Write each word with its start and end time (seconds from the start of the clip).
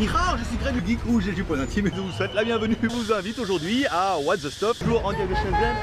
Nihao, 0.00 0.38
je 0.38 0.44
suis 0.44 0.56
Greg 0.56 0.76
le 0.76 0.80
Geek 0.80 1.02
Rouge 1.02 1.28
et 1.28 1.32
du 1.32 1.44
Point 1.44 1.60
Intime 1.60 1.88
et 1.88 1.90
je 1.94 2.00
vous 2.00 2.10
souhaite 2.10 2.32
la 2.32 2.42
bienvenue. 2.42 2.74
Je 2.82 2.88
vous 2.88 3.12
invite 3.12 3.38
aujourd'hui 3.38 3.84
à 3.90 4.16
What 4.18 4.38
the 4.38 4.48
Stop. 4.48 4.78
toujours 4.78 5.04
en 5.04 5.12
direct 5.12 5.28
de 5.28 5.34
Shenzhen. 5.34 5.76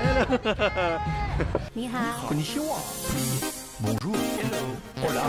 Nihao. 1.76 2.28
Konnichiwa. 2.28 2.78
Bonjour. 3.80 4.16
Hola. 5.08 5.22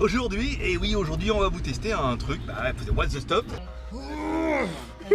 Aujourd'hui, 0.00 0.58
et 0.60 0.76
oui 0.76 0.96
aujourd'hui 0.96 1.30
on 1.30 1.38
va 1.38 1.48
vous 1.48 1.60
tester 1.60 1.92
un 1.92 2.16
truc, 2.16 2.40
bah, 2.44 2.72
What 2.96 3.06
the 3.06 3.20
Stop 3.20 3.46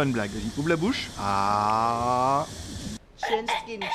Pas 0.00 0.06
une 0.06 0.12
blague, 0.12 0.30
vas-y, 0.30 0.58
ouvre 0.58 0.70
la 0.70 0.76
bouche. 0.76 1.10
Ah. 1.20 2.46
Skin, 3.18 3.44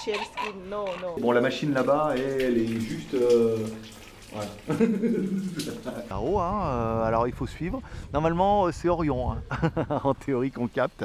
change 0.06 0.17
skin, 0.17 0.53
no, 0.70 0.86
no. 1.02 1.20
Bon 1.20 1.31
la 1.31 1.42
machine 1.42 1.73
là-bas 1.73 2.14
elle 2.16 2.59
est 2.59 2.80
juste... 2.80 3.16
euh, 3.16 3.58
Là-haut, 6.12 6.38
hein, 6.38 6.62
euh, 6.67 7.03
alors 7.06 7.28
il 7.28 7.34
faut 7.34 7.47
suivre. 7.47 7.81
Normalement, 8.14 8.67
euh, 8.67 8.72
c'est 8.72 8.88
Orion, 8.88 9.31
hein, 9.31 9.39
en 10.03 10.14
théorie 10.14 10.52
qu'on 10.52 10.67
capte. 10.67 11.03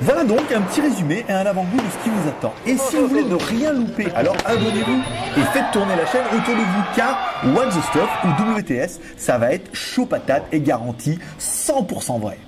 Voilà 0.00 0.22
donc 0.22 0.52
un 0.52 0.60
petit 0.60 0.80
résumé 0.80 1.24
et 1.28 1.32
un 1.32 1.46
avant-goût 1.46 1.78
de 1.78 1.90
ce 1.90 2.04
qui 2.04 2.10
vous 2.10 2.28
attend. 2.28 2.54
Et 2.66 2.76
si 2.76 2.98
vous 2.98 3.08
voulez 3.08 3.24
ne 3.24 3.34
rien 3.34 3.72
louper, 3.72 4.12
alors 4.14 4.36
abonnez-vous 4.44 5.02
et 5.38 5.44
faites 5.46 5.72
tourner 5.72 5.96
la 5.96 6.06
chaîne 6.06 6.26
autour 6.26 6.54
de 6.54 6.60
vous 6.60 6.84
car 6.94 7.18
What 7.46 7.70
the 7.70 7.82
Stuff 7.82 8.10
ou 8.22 8.60
WTS, 8.60 9.00
ça 9.16 9.38
va 9.38 9.54
être 9.54 9.74
chaud 9.74 10.06
patate 10.06 10.44
et 10.52 10.60
garanti 10.60 11.18
100% 11.40 12.20
vrai. 12.20 12.38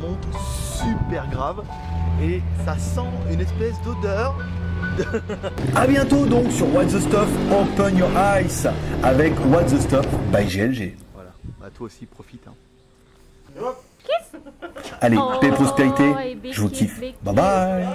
Monte 0.00 0.26
super 0.34 1.28
grave 1.30 1.62
et 2.22 2.40
ça 2.64 2.76
sent 2.78 3.08
une 3.30 3.40
espèce 3.40 3.80
d'odeur. 3.82 4.36
A 5.74 5.86
bientôt 5.88 6.26
donc 6.26 6.50
sur 6.50 6.72
What 6.74 6.86
the 6.86 7.00
Stuff 7.00 7.28
Open 7.50 7.96
Your 7.96 8.10
Eyes 8.16 8.68
avec 9.02 9.34
What 9.46 9.64
the 9.64 9.80
Stuff 9.80 10.06
by 10.32 10.44
GLG. 10.44 10.96
Voilà, 11.14 11.30
bah 11.60 11.68
toi 11.74 11.86
aussi 11.86 12.06
profite. 12.06 12.42
Hein. 12.48 12.54
Allez, 15.00 15.16
Oh, 15.20 15.32
paix 15.40 15.48
et 15.48 15.52
prospérité, 15.52 16.36
big 16.36 16.52
je 16.52 16.60
vous 16.60 16.68
kiffe. 16.68 17.00
Bye 17.22 17.34
bye 17.34 17.86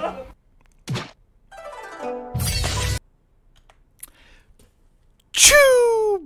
Tchou 5.34 5.54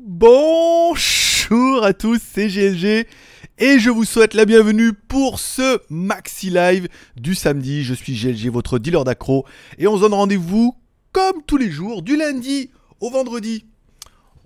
Bonjour 0.06 1.84
à 1.84 1.94
tous, 1.94 2.20
c'est 2.22 2.48
GLG 2.48 3.08
et 3.60 3.80
je 3.80 3.90
vous 3.90 4.06
souhaite 4.06 4.34
la 4.34 4.46
bienvenue 4.46 4.94
pour 4.94 5.40
ce 5.40 5.80
Maxi 5.90 6.50
Live 6.50 6.88
du 7.16 7.34
samedi. 7.34 7.84
Je 7.84 7.94
suis 7.94 8.14
GLG, 8.14 8.52
votre 8.52 8.78
dealer 8.78 9.04
d'accro 9.04 9.46
et 9.80 9.88
on 9.88 9.96
se 9.96 10.02
donne 10.02 10.14
rendez-vous 10.14 10.76
comme 11.12 11.42
tous 11.46 11.58
les 11.58 11.72
jours 11.72 12.04
du 12.04 12.18
lundi 12.18 12.70
au 13.00 13.10
vendredi. 13.10 13.66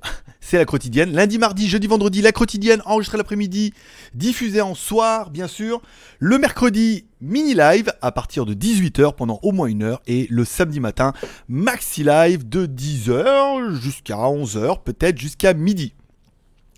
C'est 0.40 0.58
la 0.58 0.66
quotidienne. 0.66 1.12
Lundi, 1.12 1.38
mardi, 1.38 1.68
jeudi, 1.68 1.88
vendredi, 1.88 2.22
la 2.22 2.32
quotidienne 2.32 2.82
enregistrée 2.86 3.18
l'après-midi, 3.18 3.74
diffusée 4.14 4.62
en 4.62 4.76
soir, 4.76 5.30
bien 5.30 5.48
sûr. 5.48 5.82
Le 6.20 6.38
mercredi, 6.38 7.06
mini 7.20 7.54
live 7.54 7.92
à 8.02 8.12
partir 8.12 8.46
de 8.46 8.54
18h 8.54 9.16
pendant 9.16 9.40
au 9.44 9.52
moins 9.52 9.68
une 9.68 9.84
heure. 9.84 10.02
Et 10.08 10.28
le 10.30 10.46
samedi 10.46 10.80
matin, 10.80 11.14
maxi 11.50 12.04
live 12.04 12.48
de 12.48 12.66
10h 12.66 13.76
jusqu'à 13.76 14.16
11h, 14.16 14.84
peut-être 14.84 15.20
jusqu'à 15.20 15.54
midi. 15.54 15.94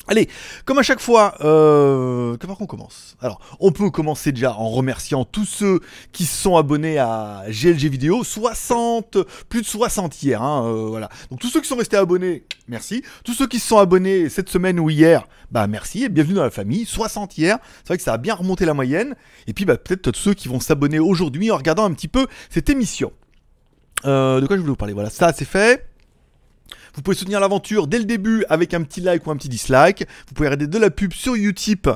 Allez, 0.07 0.27
comme 0.65 0.77
à 0.77 0.83
chaque 0.83 0.99
fois, 0.99 1.35
euh, 1.41 2.35
que 2.35 2.45
par 2.45 2.57
qu'on 2.57 2.65
commence 2.65 3.15
Alors, 3.21 3.39
on 3.61 3.71
peut 3.71 3.89
commencer 3.89 4.33
déjà 4.33 4.53
en 4.53 4.69
remerciant 4.69 5.23
tous 5.23 5.45
ceux 5.45 5.79
qui 6.11 6.25
sont 6.25 6.57
abonnés 6.57 6.97
à 6.99 7.43
GLG 7.47 7.87
Vidéo, 7.87 8.23
60, 8.25 9.17
plus 9.47 9.61
de 9.61 9.65
60 9.65 10.21
hier, 10.21 10.41
hein, 10.41 10.65
euh, 10.65 10.87
voilà. 10.89 11.07
Donc 11.31 11.39
tous 11.39 11.47
ceux 11.47 11.61
qui 11.61 11.69
sont 11.69 11.77
restés 11.77 11.95
abonnés, 11.95 12.45
merci. 12.67 13.01
Tous 13.23 13.33
ceux 13.33 13.47
qui 13.47 13.59
se 13.59 13.67
sont 13.67 13.77
abonnés 13.77 14.27
cette 14.27 14.49
semaine 14.49 14.77
ou 14.77 14.89
hier, 14.89 15.25
bah 15.51 15.67
merci 15.67 16.03
et 16.03 16.09
bienvenue 16.09 16.35
dans 16.35 16.43
la 16.43 16.51
famille. 16.51 16.85
60 16.85 17.37
hier, 17.37 17.59
c'est 17.77 17.87
vrai 17.87 17.97
que 17.97 18.03
ça 18.03 18.13
a 18.13 18.17
bien 18.17 18.35
remonté 18.35 18.65
la 18.65 18.73
moyenne. 18.73 19.15
Et 19.47 19.53
puis 19.53 19.63
bah 19.63 19.77
peut-être 19.77 20.11
tous 20.11 20.19
ceux 20.19 20.33
qui 20.33 20.49
vont 20.49 20.59
s'abonner 20.59 20.99
aujourd'hui 20.99 21.49
en 21.49 21.55
regardant 21.55 21.85
un 21.85 21.93
petit 21.93 22.09
peu 22.09 22.27
cette 22.49 22.69
émission. 22.69 23.13
Euh, 24.05 24.41
de 24.41 24.47
quoi 24.47 24.57
je 24.57 24.61
voulais 24.61 24.71
vous 24.71 24.75
parler? 24.75 24.93
Voilà, 24.93 25.09
ça 25.09 25.31
c'est 25.31 25.45
fait. 25.45 25.92
Vous 26.95 27.01
pouvez 27.01 27.17
soutenir 27.17 27.39
l'aventure 27.39 27.87
dès 27.87 27.97
le 27.97 28.05
début 28.05 28.45
avec 28.49 28.75
un 28.75 28.83
petit 28.83 29.01
like 29.01 29.25
ou 29.25 29.31
un 29.31 29.35
petit 29.35 29.49
dislike. 29.49 30.05
Vous 30.27 30.35
pouvez 30.35 30.47
regarder 30.47 30.67
de 30.67 30.77
la 30.77 30.91
pub 30.91 31.11
sur 31.11 31.33
Utip. 31.33 31.89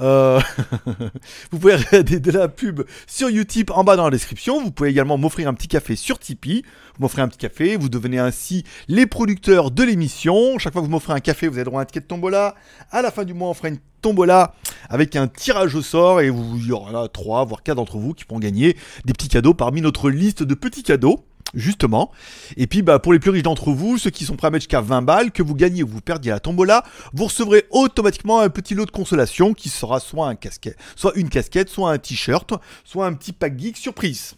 Euh, 0.00 0.40
vous 1.52 1.58
pouvez 1.60 1.76
regarder 1.76 2.18
de 2.18 2.30
la 2.32 2.48
pub 2.48 2.82
sur 3.06 3.28
Utip 3.28 3.70
en 3.70 3.84
bas 3.84 3.94
dans 3.94 4.04
la 4.04 4.10
description. 4.10 4.60
Vous 4.60 4.72
pouvez 4.72 4.90
également 4.90 5.18
m'offrir 5.18 5.48
un 5.48 5.54
petit 5.54 5.68
café 5.68 5.94
sur 5.94 6.18
Tipeee. 6.18 6.62
Vous 6.96 7.02
m'offrez 7.02 7.22
un 7.22 7.28
petit 7.28 7.38
café. 7.38 7.76
Vous 7.76 7.88
devenez 7.88 8.18
ainsi 8.18 8.64
les 8.88 9.06
producteurs 9.06 9.70
de 9.70 9.84
l'émission. 9.84 10.58
Chaque 10.58 10.72
fois 10.72 10.82
que 10.82 10.86
vous 10.86 10.92
m'offrez 10.92 11.12
un 11.12 11.20
café, 11.20 11.46
vous 11.46 11.54
avez 11.54 11.64
droit 11.64 11.78
à 11.78 11.82
un 11.84 11.86
ticket 11.86 12.00
de 12.00 12.06
tombola. 12.06 12.56
À 12.90 13.02
la 13.02 13.12
fin 13.12 13.24
du 13.24 13.34
mois, 13.34 13.50
on 13.50 13.54
fera 13.54 13.68
une 13.68 13.78
tombola 14.02 14.54
avec 14.88 15.14
un 15.14 15.28
tirage 15.28 15.76
au 15.76 15.82
sort 15.82 16.20
et 16.20 16.26
il 16.26 16.66
y 16.66 16.72
aura 16.72 16.90
là 16.90 17.06
3 17.06 17.44
voire 17.44 17.62
4 17.62 17.76
d'entre 17.76 17.98
vous 17.98 18.14
qui 18.14 18.24
pourront 18.24 18.40
gagner 18.40 18.76
des 19.04 19.12
petits 19.12 19.28
cadeaux 19.28 19.54
parmi 19.54 19.80
notre 19.80 20.10
liste 20.10 20.42
de 20.42 20.54
petits 20.54 20.82
cadeaux 20.82 21.24
justement. 21.54 22.10
Et 22.56 22.66
puis 22.66 22.82
bah, 22.82 22.98
pour 22.98 23.12
les 23.12 23.18
plus 23.18 23.30
riches 23.30 23.42
d'entre 23.42 23.72
vous, 23.72 23.98
ceux 23.98 24.10
qui 24.10 24.24
sont 24.24 24.36
prêts 24.36 24.48
à 24.48 24.50
mettre 24.50 24.62
jusqu'à 24.62 24.80
20 24.80 25.02
balles, 25.02 25.32
que 25.32 25.42
vous 25.42 25.54
gagnez 25.54 25.82
ou 25.82 25.88
vous 25.88 26.00
perdiez 26.00 26.32
à 26.32 26.34
la 26.34 26.40
tombola, 26.40 26.84
vous 27.12 27.24
recevrez 27.24 27.66
automatiquement 27.70 28.40
un 28.40 28.48
petit 28.48 28.74
lot 28.74 28.86
de 28.86 28.90
consolation 28.90 29.54
qui 29.54 29.68
sera 29.68 30.00
soit 30.00 30.28
un 30.28 30.34
casquette, 30.34 30.76
soit 30.96 31.12
une 31.16 31.28
casquette, 31.28 31.68
soit 31.68 31.90
un 31.90 31.98
t-shirt, 31.98 32.54
soit 32.84 33.06
un 33.06 33.14
petit 33.14 33.32
pack 33.32 33.58
geek 33.58 33.76
surprise. 33.76 34.34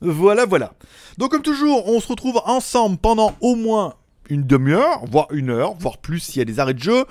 Voilà, 0.00 0.44
voilà. 0.44 0.74
Donc 1.18 1.30
comme 1.30 1.42
toujours, 1.42 1.88
on 1.88 2.00
se 2.00 2.08
retrouve 2.08 2.40
ensemble 2.44 2.98
pendant 2.98 3.34
au 3.40 3.54
moins 3.54 3.94
une 4.28 4.42
demi-heure, 4.42 5.04
voire 5.10 5.28
une 5.30 5.50
heure, 5.50 5.74
voire 5.78 5.98
plus 5.98 6.20
s'il 6.20 6.38
y 6.38 6.42
a 6.42 6.44
des 6.44 6.58
arrêts 6.58 6.74
de 6.74 6.82
jeu. 6.82 7.04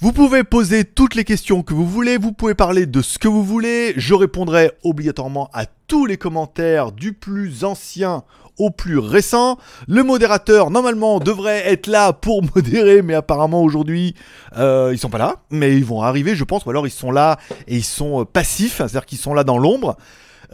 Vous 0.00 0.12
pouvez 0.12 0.42
poser 0.42 0.84
toutes 0.84 1.14
les 1.14 1.22
questions 1.22 1.62
que 1.62 1.74
vous 1.74 1.86
voulez, 1.86 2.18
vous 2.18 2.32
pouvez 2.32 2.54
parler 2.54 2.86
de 2.86 3.02
ce 3.02 3.20
que 3.20 3.28
vous 3.28 3.44
voulez, 3.44 3.94
je 3.96 4.14
répondrai 4.14 4.72
obligatoirement 4.82 5.48
à 5.52 5.66
tous 5.86 6.06
les 6.06 6.16
commentaires 6.16 6.90
du 6.90 7.12
plus 7.12 7.62
ancien 7.62 8.24
au 8.58 8.70
plus 8.70 8.98
récent. 8.98 9.58
Le 9.88 10.02
modérateur, 10.02 10.70
normalement, 10.70 11.18
devrait 11.18 11.66
être 11.66 11.86
là 11.86 12.12
pour 12.12 12.42
modérer, 12.54 13.02
mais 13.02 13.14
apparemment 13.14 13.62
aujourd'hui, 13.62 14.14
euh, 14.56 14.90
ils 14.92 14.98
sont 14.98 15.10
pas 15.10 15.18
là. 15.18 15.36
Mais 15.50 15.76
ils 15.76 15.84
vont 15.84 16.02
arriver, 16.02 16.34
je 16.34 16.44
pense, 16.44 16.64
ou 16.64 16.70
alors 16.70 16.86
ils 16.86 16.90
sont 16.90 17.10
là 17.10 17.38
et 17.66 17.76
ils 17.76 17.84
sont 17.84 18.22
euh, 18.22 18.24
passifs, 18.24 18.76
c'est-à-dire 18.78 19.06
qu'ils 19.06 19.18
sont 19.18 19.34
là 19.34 19.44
dans 19.44 19.58
l'ombre. 19.58 19.96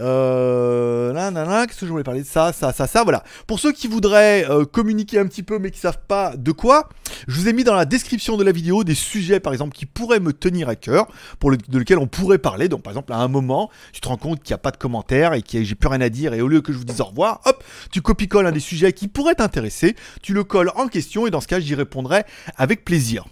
Euh, 0.01 1.13
là, 1.13 1.31
là, 1.31 1.45
là, 1.45 1.67
qu'est-ce 1.67 1.81
que 1.81 1.87
je 1.87 1.91
voulais 1.91 2.05
parler 2.05 2.23
de 2.23 2.27
ça, 2.27 2.53
ça, 2.53 2.73
ça, 2.73 2.87
ça, 2.87 3.03
voilà. 3.03 3.25
Pour 3.47 3.59
ceux 3.59 3.73
qui 3.73 3.89
voudraient 3.89 4.49
euh, 4.49 4.65
communiquer 4.65 5.19
un 5.19 5.27
petit 5.27 5.43
peu 5.43 5.59
mais 5.59 5.71
qui 5.71 5.81
savent 5.81 6.01
pas 6.07 6.37
de 6.37 6.53
quoi, 6.53 6.89
je 7.27 7.35
vous 7.39 7.49
ai 7.49 7.53
mis 7.53 7.65
dans 7.65 7.75
la 7.75 7.85
description 7.85 8.37
de 8.37 8.45
la 8.45 8.53
vidéo 8.53 8.85
des 8.85 8.95
sujets, 8.95 9.41
par 9.41 9.53
exemple, 9.53 9.75
qui 9.75 9.87
pourraient 9.87 10.21
me 10.21 10.33
tenir 10.33 10.69
à 10.69 10.77
cœur, 10.77 11.09
pour 11.39 11.51
le, 11.51 11.57
de 11.57 11.79
lesquels 11.79 11.99
on 11.99 12.07
pourrait 12.07 12.39
parler. 12.39 12.69
Donc, 12.69 12.83
par 12.83 12.93
exemple, 12.93 13.13
à 13.13 13.19
un 13.19 13.29
moment, 13.29 13.71
tu 13.93 14.01
te 14.01 14.09
rends 14.09 14.17
compte 14.17 14.43
qu'il 14.43 14.53
n'y 14.53 14.57
a 14.57 14.59
pas 14.59 14.71
de 14.71 14.77
commentaires 14.77 15.35
et 15.35 15.43
que 15.43 15.63
j'ai 15.63 15.75
plus 15.75 15.89
rien 15.89 16.01
à 16.01 16.09
dire, 16.09 16.35
et 16.35 16.41
au 16.41 16.49
lieu 16.49 16.61
que 16.61 16.73
je 16.73 16.79
vous 16.79 16.85
dise 16.85 17.01
au 17.01 17.05
revoir, 17.05 17.41
hop, 17.45 17.65
tu 17.91 18.01
copie-colles 18.01 18.47
un 18.47 18.53
des 18.53 18.61
sujets 18.61 18.93
qui 18.93 19.09
pourrait 19.09 19.35
t'intéresser, 19.35 19.97
tu 20.23 20.33
le 20.33 20.45
colles 20.45 20.71
en 20.77 20.89
question, 20.89 21.27
et 21.27 21.31
dans 21.31 21.41
ce 21.41 21.49
cas, 21.49 21.61
j'y 21.61 21.75
répondrai 21.75 22.25
avec 22.57 22.85
plaisir. 22.85 23.25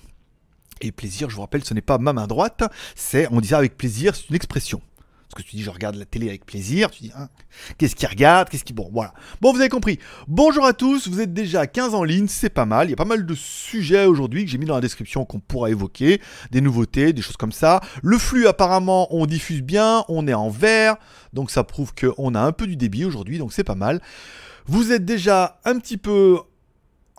Et 0.81 0.93
plaisir, 0.93 1.31
je 1.31 1.37
vous 1.37 1.41
rappelle, 1.41 1.65
ce 1.65 1.73
n'est 1.75 1.81
pas 1.81 1.99
ma 1.99 2.13
main 2.13 2.27
droite, 2.27 2.65
c'est, 2.95 3.29
on 3.31 3.41
dit 3.41 3.49
ça 3.49 3.59
avec 3.59 3.77
plaisir, 3.77 4.15
c'est 4.15 4.29
une 4.29 4.37
expression. 4.37 4.83
Que 5.37 5.43
tu 5.43 5.57
dis, 5.57 5.63
je 5.63 5.69
regarde 5.69 5.97
la 5.97 6.07
télé 6.07 6.29
avec 6.29 6.47
plaisir, 6.47 6.91
tu 6.91 7.03
dis, 7.03 7.13
hein, 7.15 7.29
qu'est-ce 7.77 7.95
qu'il 7.95 8.09
regarde, 8.09 8.49
qu'est-ce 8.49 8.65
qui... 8.65 8.73
Bon, 8.73 8.89
voilà. 8.91 9.13
Bon, 9.43 9.53
vous 9.53 9.61
avez 9.61 9.69
compris. 9.69 9.99
Bonjour 10.29 10.65
à 10.65 10.73
tous, 10.73 11.09
vous 11.09 11.21
êtes 11.21 11.35
déjà 11.35 11.67
15 11.67 11.95
en 11.95 12.05
ligne, 12.05 12.27
c'est 12.27 12.49
pas 12.49 12.65
mal. 12.65 12.87
Il 12.87 12.91
y 12.91 12.93
a 12.95 12.97
pas 12.97 13.05
mal 13.05 13.27
de 13.27 13.35
sujets 13.35 14.07
aujourd'hui 14.07 14.47
que 14.47 14.51
j'ai 14.51 14.57
mis 14.57 14.65
dans 14.65 14.77
la 14.77 14.81
description 14.81 15.27
qu'on 15.27 15.39
pourra 15.39 15.69
évoquer, 15.69 16.23
des 16.53 16.63
nouveautés, 16.63 17.13
des 17.13 17.21
choses 17.21 17.37
comme 17.37 17.53
ça. 17.53 17.83
Le 18.03 18.17
flux, 18.17 18.47
apparemment, 18.47 19.15
on 19.15 19.27
diffuse 19.27 19.61
bien, 19.61 20.07
on 20.09 20.27
est 20.27 20.33
en 20.33 20.49
vert, 20.49 20.97
donc 21.35 21.51
ça 21.51 21.65
prouve 21.65 21.93
qu'on 21.95 22.35
a 22.35 22.41
un 22.41 22.53
peu 22.53 22.67
du 22.67 22.77
débit 22.77 23.05
aujourd'hui, 23.05 23.37
donc 23.37 23.53
c'est 23.53 23.63
pas 23.63 23.75
mal. 23.75 24.01
Vous 24.65 24.91
êtes 24.91 25.05
déjà 25.05 25.61
un 25.67 25.79
petit 25.79 25.99
peu 25.99 26.41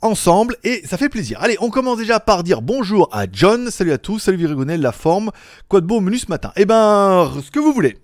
ensemble 0.02 0.58
et 0.64 0.82
ça 0.86 0.98
fait 0.98 1.10
plaisir. 1.10 1.40
Allez, 1.42 1.58
on 1.60 1.70
commence 1.70 1.98
déjà 1.98 2.20
par 2.20 2.44
dire 2.44 2.62
bonjour 2.62 3.10
à 3.12 3.26
John, 3.32 3.72
salut 3.72 3.92
à 3.92 3.98
tous, 3.98 4.20
salut 4.20 4.38
Virigonel, 4.38 4.82
la 4.82 4.92
forme, 4.92 5.32
quoi 5.68 5.82
de 5.82 5.86
beau 5.86 5.98
au 5.98 6.02
menu 6.02 6.18
ce 6.18 6.28
matin? 6.30 6.52
Eh 6.56 6.66
ben, 6.66 7.32
ce 7.44 7.52
que 7.52 7.60
vous 7.60 7.74
voulez. 7.74 7.98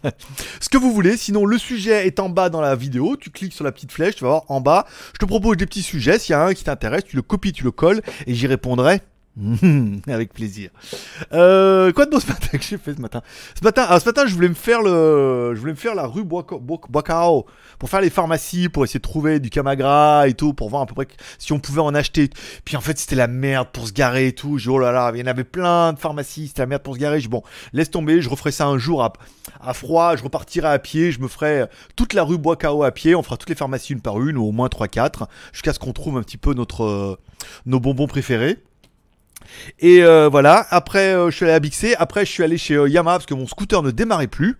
ce 0.60 0.68
que 0.68 0.78
vous 0.78 0.92
voulez, 0.92 1.16
sinon 1.16 1.46
le 1.46 1.58
sujet 1.58 2.06
est 2.06 2.20
en 2.20 2.28
bas 2.28 2.48
dans 2.48 2.60
la 2.60 2.74
vidéo, 2.74 3.16
tu 3.16 3.30
cliques 3.30 3.52
sur 3.52 3.64
la 3.64 3.72
petite 3.72 3.92
flèche, 3.92 4.16
tu 4.16 4.24
vas 4.24 4.30
voir 4.30 4.44
en 4.48 4.60
bas, 4.60 4.86
je 5.12 5.18
te 5.18 5.24
propose 5.24 5.56
des 5.56 5.66
petits 5.66 5.82
sujets, 5.82 6.18
s'il 6.18 6.32
y 6.32 6.36
a 6.36 6.44
un 6.44 6.54
qui 6.54 6.64
t'intéresse, 6.64 7.04
tu 7.04 7.16
le 7.16 7.22
copies, 7.22 7.52
tu 7.52 7.64
le 7.64 7.70
colles 7.70 8.02
et 8.26 8.34
j'y 8.34 8.46
répondrai 8.46 9.02
avec 10.08 10.32
plaisir. 10.32 10.70
Euh, 11.32 11.92
quoi 11.92 12.06
de 12.06 12.10
beau 12.10 12.20
ce 12.20 12.26
matin 12.26 12.58
que 12.58 12.62
j'ai 12.62 12.78
fait 12.78 12.94
ce 12.94 13.00
matin? 13.00 13.22
Ce 13.58 13.64
matin, 13.64 13.86
ah, 13.88 14.00
ce 14.00 14.06
matin, 14.06 14.26
je 14.26 14.34
voulais 14.34 14.48
me 14.48 14.54
faire 14.54 14.82
le, 14.82 15.52
je 15.54 15.60
voulais 15.60 15.72
me 15.72 15.78
faire 15.78 15.94
la 15.94 16.06
rue 16.06 16.24
Boicao 16.24 17.46
pour 17.78 17.88
faire 17.88 18.00
les 18.00 18.10
pharmacies, 18.10 18.68
pour 18.68 18.84
essayer 18.84 18.98
de 18.98 19.02
trouver 19.02 19.38
du 19.38 19.50
camagra 19.50 20.26
et 20.26 20.34
tout, 20.34 20.54
pour 20.54 20.70
voir 20.70 20.82
à 20.82 20.86
peu 20.86 20.94
près 20.94 21.06
si 21.38 21.52
on 21.52 21.60
pouvait 21.60 21.80
en 21.80 21.94
acheter. 21.94 22.30
Puis 22.64 22.76
en 22.76 22.80
fait, 22.80 22.98
c'était 22.98 23.16
la 23.16 23.28
merde 23.28 23.68
pour 23.72 23.86
se 23.86 23.92
garer 23.92 24.28
et 24.28 24.32
tout. 24.32 24.58
J'ai 24.58 24.70
oh 24.70 24.78
là 24.78 24.90
là, 24.90 25.12
il 25.14 25.20
y 25.20 25.22
en 25.22 25.26
avait 25.26 25.44
plein 25.44 25.92
de 25.92 25.98
pharmacies, 25.98 26.48
c'était 26.48 26.62
la 26.62 26.66
merde 26.66 26.82
pour 26.82 26.94
se 26.94 27.00
garer. 27.00 27.20
Dit, 27.20 27.28
bon, 27.28 27.42
laisse 27.72 27.90
tomber, 27.90 28.20
je 28.20 28.28
referai 28.28 28.50
ça 28.50 28.66
un 28.66 28.78
jour 28.78 29.04
à, 29.04 29.12
à 29.60 29.72
froid, 29.72 30.16
je 30.16 30.24
repartirai 30.24 30.68
à 30.68 30.78
pied, 30.78 31.12
je 31.12 31.20
me 31.20 31.28
ferai 31.28 31.66
toute 31.96 32.12
la 32.12 32.24
rue 32.24 32.38
Boicao 32.38 32.82
à 32.82 32.90
pied, 32.90 33.14
on 33.14 33.22
fera 33.22 33.36
toutes 33.36 33.50
les 33.50 33.54
pharmacies 33.54 33.92
une 33.92 34.00
par 34.00 34.20
une, 34.20 34.36
ou 34.36 34.44
au 34.44 34.52
moins 34.52 34.68
3-4, 34.68 35.26
jusqu'à 35.52 35.72
ce 35.72 35.78
qu'on 35.78 35.92
trouve 35.92 36.16
un 36.16 36.22
petit 36.22 36.38
peu 36.38 36.54
notre, 36.54 36.84
euh, 36.84 37.16
nos 37.66 37.80
bonbons 37.80 38.06
préférés. 38.06 38.58
Et 39.78 40.02
euh, 40.02 40.28
voilà, 40.28 40.66
après 40.70 41.14
euh, 41.14 41.30
je 41.30 41.36
suis 41.36 41.44
allé 41.44 41.54
à 41.54 41.60
Bixé, 41.60 41.94
après 41.96 42.24
je 42.24 42.30
suis 42.30 42.42
allé 42.42 42.58
chez 42.58 42.74
euh, 42.74 42.88
Yamaha 42.88 43.18
parce 43.18 43.26
que 43.26 43.34
mon 43.34 43.46
scooter 43.46 43.82
ne 43.82 43.90
démarrait 43.90 44.26
plus. 44.26 44.56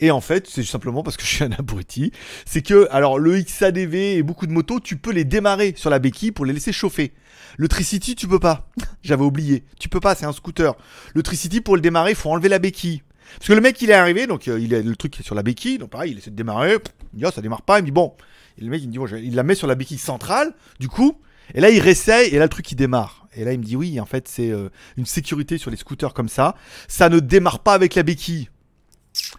Et 0.00 0.10
en 0.10 0.20
fait, 0.20 0.46
c'est 0.48 0.62
simplement 0.62 1.02
parce 1.02 1.16
que 1.16 1.24
je 1.24 1.28
suis 1.28 1.44
un 1.44 1.52
abruti. 1.52 2.12
C'est 2.44 2.62
que, 2.62 2.86
alors 2.90 3.18
le 3.18 3.40
XADV 3.40 3.94
et 4.16 4.22
beaucoup 4.22 4.46
de 4.46 4.52
motos, 4.52 4.80
tu 4.80 4.96
peux 4.96 5.12
les 5.12 5.24
démarrer 5.24 5.74
sur 5.76 5.90
la 5.90 5.98
béquille 5.98 6.32
pour 6.32 6.44
les 6.44 6.52
laisser 6.52 6.72
chauffer. 6.72 7.12
Le 7.56 7.68
Tricity, 7.68 8.14
tu 8.14 8.28
peux 8.28 8.38
pas. 8.38 8.68
J'avais 9.02 9.24
oublié. 9.24 9.64
Tu 9.80 9.88
peux 9.88 10.00
pas, 10.00 10.14
c'est 10.14 10.26
un 10.26 10.32
scooter. 10.32 10.74
Le 11.14 11.22
Tricity, 11.22 11.60
pour 11.60 11.74
le 11.74 11.80
démarrer, 11.80 12.14
faut 12.14 12.30
enlever 12.30 12.48
la 12.48 12.58
béquille. 12.58 13.02
Parce 13.36 13.48
que 13.48 13.52
le 13.52 13.60
mec, 13.60 13.80
il 13.82 13.90
est 13.90 13.94
arrivé, 13.94 14.26
donc 14.26 14.48
euh, 14.48 14.58
il 14.58 14.74
a 14.74 14.80
le 14.80 14.96
truc 14.96 15.16
sur 15.22 15.34
la 15.34 15.42
béquille, 15.42 15.78
donc 15.78 15.90
pareil, 15.90 16.12
il 16.12 16.18
essaie 16.18 16.30
de 16.30 16.36
démarrer. 16.36 16.78
Il 17.12 17.18
dit, 17.18 17.24
oh, 17.26 17.30
ça 17.34 17.42
démarre 17.42 17.62
pas. 17.62 17.78
Il 17.78 17.82
me 17.82 17.86
dit, 17.86 17.92
bon. 17.92 18.14
Et 18.58 18.64
le 18.64 18.70
mec, 18.70 18.82
il 18.82 18.88
me 18.88 18.92
dit, 18.92 18.98
bon, 18.98 19.06
il 19.06 19.34
la 19.34 19.42
met 19.42 19.54
sur 19.54 19.66
la 19.66 19.74
béquille 19.74 19.98
centrale, 19.98 20.54
du 20.80 20.88
coup. 20.88 21.16
Et 21.54 21.60
là, 21.60 21.70
il 21.70 21.80
réessaye, 21.80 22.28
et 22.34 22.38
là, 22.38 22.44
le 22.44 22.48
truc, 22.48 22.70
il 22.72 22.76
démarre. 22.76 23.26
Et 23.38 23.44
là, 23.44 23.52
il 23.52 23.60
me 23.60 23.64
dit, 23.64 23.76
oui, 23.76 24.00
en 24.00 24.04
fait, 24.04 24.26
c'est 24.26 24.50
euh, 24.50 24.68
une 24.96 25.06
sécurité 25.06 25.58
sur 25.58 25.70
les 25.70 25.76
scooters 25.76 26.12
comme 26.12 26.28
ça. 26.28 26.56
Ça 26.88 27.08
ne 27.08 27.20
démarre 27.20 27.60
pas 27.60 27.72
avec 27.72 27.94
la 27.94 28.02
béquille. 28.02 28.48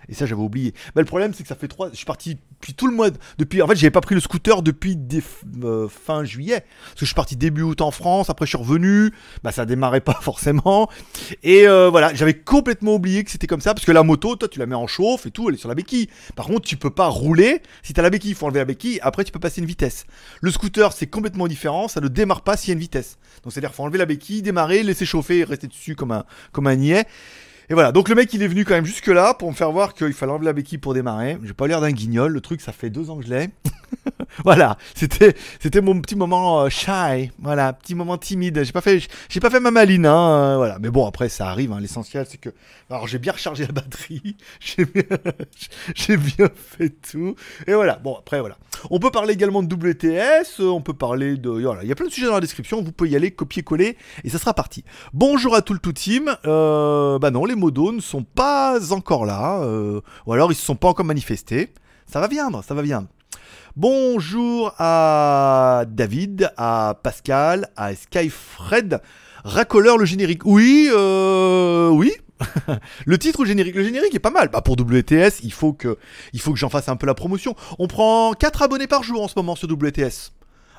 Et 0.10 0.14
ça, 0.14 0.26
j'avais 0.26 0.42
oublié. 0.42 0.74
Bah, 0.96 1.02
le 1.02 1.06
problème, 1.06 1.34
c'est 1.34 1.44
que 1.44 1.50
ça 1.50 1.56
fait 1.56 1.68
trois. 1.68 1.90
Je 1.92 1.96
suis 1.96 2.06
parti 2.06 2.38
depuis 2.60 2.74
tout 2.74 2.88
le 2.88 2.94
mois. 2.96 3.12
de- 3.12 3.18
Depuis, 3.38 3.62
en 3.62 3.68
fait, 3.68 3.76
j'avais 3.76 3.92
pas 3.92 4.02
pris 4.02 4.16
le 4.16 4.22
scooter 4.22 4.62
depuis 4.62 4.98
euh, 5.64 5.88
fin 5.88 6.24
juillet. 6.26 6.66
Parce 6.82 6.94
que 6.96 7.00
je 7.02 7.06
suis 7.06 7.16
parti 7.16 7.36
début 7.38 7.62
août 7.62 7.80
en 7.82 7.92
France. 7.92 8.30
Après, 8.30 8.46
je 8.46 8.50
suis 8.50 8.58
revenu. 8.58 9.12
Bah, 9.44 9.52
ça 9.52 9.66
démarrait 9.66 10.02
pas 10.02 10.14
forcément. 10.22 10.90
Et 11.44 11.68
euh, 11.68 11.90
voilà, 11.90 12.14
j'avais 12.14 12.34
complètement 12.34 12.96
oublié 12.96 13.24
que 13.24 13.32
c'était 13.32 13.48
comme 13.48 13.62
ça. 13.62 13.74
Parce 13.74 13.86
que 13.86 13.92
la 13.92 14.04
moto, 14.04 14.36
toi, 14.36 14.50
tu 14.50 14.60
la 14.60 14.66
mets 14.66 14.76
en 14.76 14.88
chauffe 14.88 15.26
et 15.28 15.32
tout. 15.32 15.48
Elle 15.50 15.56
est 15.56 15.60
sur 15.60 15.70
la 15.70 15.76
béquille. 15.76 16.10
Par 16.36 16.48
contre, 16.48 16.68
tu 16.68 16.76
peux 16.76 16.90
pas 16.92 17.08
rouler. 17.08 17.62
Si 17.84 17.94
t'as 17.94 18.02
la 18.02 18.10
béquille, 18.10 18.32
il 18.32 18.36
faut 18.36 18.46
enlever 18.48 18.60
la 18.60 18.66
béquille. 18.66 19.00
Après, 19.02 19.24
tu 19.24 19.32
peux 19.32 19.40
passer 19.40 19.62
une 19.62 19.68
vitesse. 19.68 20.06
Le 20.42 20.52
scooter, 20.52 20.92
c'est 20.92 21.08
complètement 21.08 21.48
différent. 21.48 21.88
Ça 21.88 22.02
ne 22.02 22.08
démarre 22.08 22.42
pas 22.42 22.58
s'il 22.58 22.70
y 22.70 22.72
a 22.72 22.74
une 22.74 22.80
vitesse. 22.80 23.18
Donc, 23.44 23.54
c'est-à-dire, 23.54 23.74
faut 23.74 23.84
enlever 23.84 24.00
la 24.00 24.06
béquille, 24.06 24.42
démarrer, 24.42 24.84
laisser 24.84 25.06
chauffer 25.06 25.44
rester 25.44 25.68
dessus 25.68 25.96
comme 25.96 26.12
un, 26.12 26.26
comme 26.52 26.68
un 26.68 26.76
niais. 26.76 27.06
Et 27.72 27.76
voilà, 27.76 27.92
donc 27.92 28.10
le 28.10 28.16
mec 28.16 28.34
il 28.34 28.42
est 28.42 28.48
venu 28.48 28.66
quand 28.66 28.74
même 28.74 28.86
jusque 28.86 29.08
là 29.08 29.36
pour 29.36 29.48
me 29.48 29.56
faire 29.56 29.72
voir 29.72 29.94
qu'il 29.94 30.14
fallait 30.14 30.32
enlever 30.32 30.46
la 30.46 30.54
béquille 30.54 30.80
pour 30.80 30.96
démarrer. 30.96 31.38
J'ai 31.44 31.54
pas 31.54 31.68
l'air 31.68 31.82
d'un 31.82 31.92
guignol, 31.92 32.32
le 32.32 32.42
truc 32.42 32.62
ça 32.62 32.72
fait 32.72 32.90
deux 32.90 33.12
ans 33.12 33.18
que 33.18 33.26
je 33.26 33.30
l'ai. 33.30 33.50
voilà, 34.44 34.78
c'était 34.96 35.36
c'était 35.60 35.82
mon 35.82 36.00
petit 36.02 36.16
moment 36.16 36.62
euh, 36.62 36.70
shy, 36.70 37.32
voilà, 37.40 37.74
petit 37.74 37.96
moment 37.96 38.18
timide. 38.18 38.64
J'ai 38.64 38.72
pas 38.72 38.82
fait 38.82 39.08
j'ai 39.30 39.40
pas 39.40 39.50
fait 39.50 39.60
ma 39.60 39.72
maline, 39.72 40.06
hein, 40.06 40.30
euh, 40.30 40.58
voilà. 40.58 40.78
Mais 40.80 40.90
bon 40.90 41.06
après 41.06 41.30
ça 41.30 41.50
arrive, 41.50 41.72
hein, 41.72 41.80
l'essentiel 41.80 42.26
c'est 42.30 42.38
que 42.38 42.50
alors 42.90 43.08
j'ai 43.08 43.20
bien 43.20 43.34
rechargé 43.34 43.66
la 43.66 43.72
batterie, 43.72 44.38
j'ai 44.60 44.86
bien 44.86 45.04
bien 46.18 46.50
fait 46.56 46.90
tout. 46.90 47.36
Et 47.68 47.74
voilà, 47.74 47.96
bon 47.96 48.16
après 48.18 48.40
voilà. 48.40 48.58
On 48.90 49.00
peut 49.00 49.12
parler 49.12 49.34
également 49.34 49.62
de 49.64 49.74
WTS, 49.74 50.62
euh, 50.62 50.70
on 50.70 50.82
peut 50.82 50.94
parler 50.94 51.38
de 51.38 51.50
voilà, 51.50 51.84
il 51.84 51.90
y 51.90 51.92
a 51.92 51.96
plein 51.96 52.08
de 52.08 52.12
sujets 52.12 52.28
dans 52.28 52.36
la 52.36 52.42
description, 52.42 52.82
vous 52.82 52.92
pouvez 52.92 53.12
y 53.12 53.16
aller 53.16 53.32
copier-coller 53.32 53.98
et 54.24 54.30
ça 54.30 54.40
sera 54.40 54.54
parti. 54.54 54.84
Bonjour 55.14 55.56
à 55.56 55.62
tout 55.62 55.74
le 55.74 55.80
tout 55.80 55.94
team. 55.94 56.36
Bah 56.44 57.32
non, 57.32 57.46
les 57.46 57.56
modos 57.56 57.92
ne 57.92 58.02
sont 58.02 58.24
pas 58.24 58.94
encore 58.94 59.26
là, 59.26 59.62
ou 60.26 60.34
alors 60.34 60.52
ils 60.52 60.56
se 60.56 60.66
sont 60.66 60.76
pas 60.76 60.88
encore 60.88 61.06
manifestés. 61.06 61.74
Ça 62.06 62.20
va 62.20 62.28
viendre, 62.28 62.64
ça 62.64 62.74
va 62.74 62.82
viendre. 62.82 63.08
Bonjour 63.76 64.74
à 64.80 65.84
David, 65.88 66.52
à 66.58 67.00
Pascal, 67.04 67.70
à 67.76 67.94
Skyfred, 67.94 69.00
racoleur 69.44 70.00
le 70.00 70.06
générique. 70.06 70.44
Oui, 70.44 70.90
euh, 70.92 71.90
oui. 71.90 72.12
le 73.06 73.18
titre 73.20 73.42
ou 73.42 73.46
générique 73.46 73.76
Le 73.76 73.84
générique 73.84 74.16
est 74.16 74.20
pas 74.20 74.32
mal. 74.32 74.50
Bah 74.50 74.62
pour 74.62 74.76
WTS, 74.80 75.42
il 75.44 75.54
faut 75.54 75.74
que, 75.74 75.98
j'en 76.34 76.70
fasse 76.70 76.90
un 76.90 76.96
peu 76.96 77.06
la 77.06 77.14
promotion. 77.14 77.56
On 77.78 77.88
prend 77.88 78.34
4 78.34 78.64
abonnés 78.64 78.88
par 78.88 79.04
jour 79.04 79.22
en 79.22 79.28
ce 79.28 79.36
moment 79.38 79.56
sur 79.56 79.70
WTS. 79.70 80.32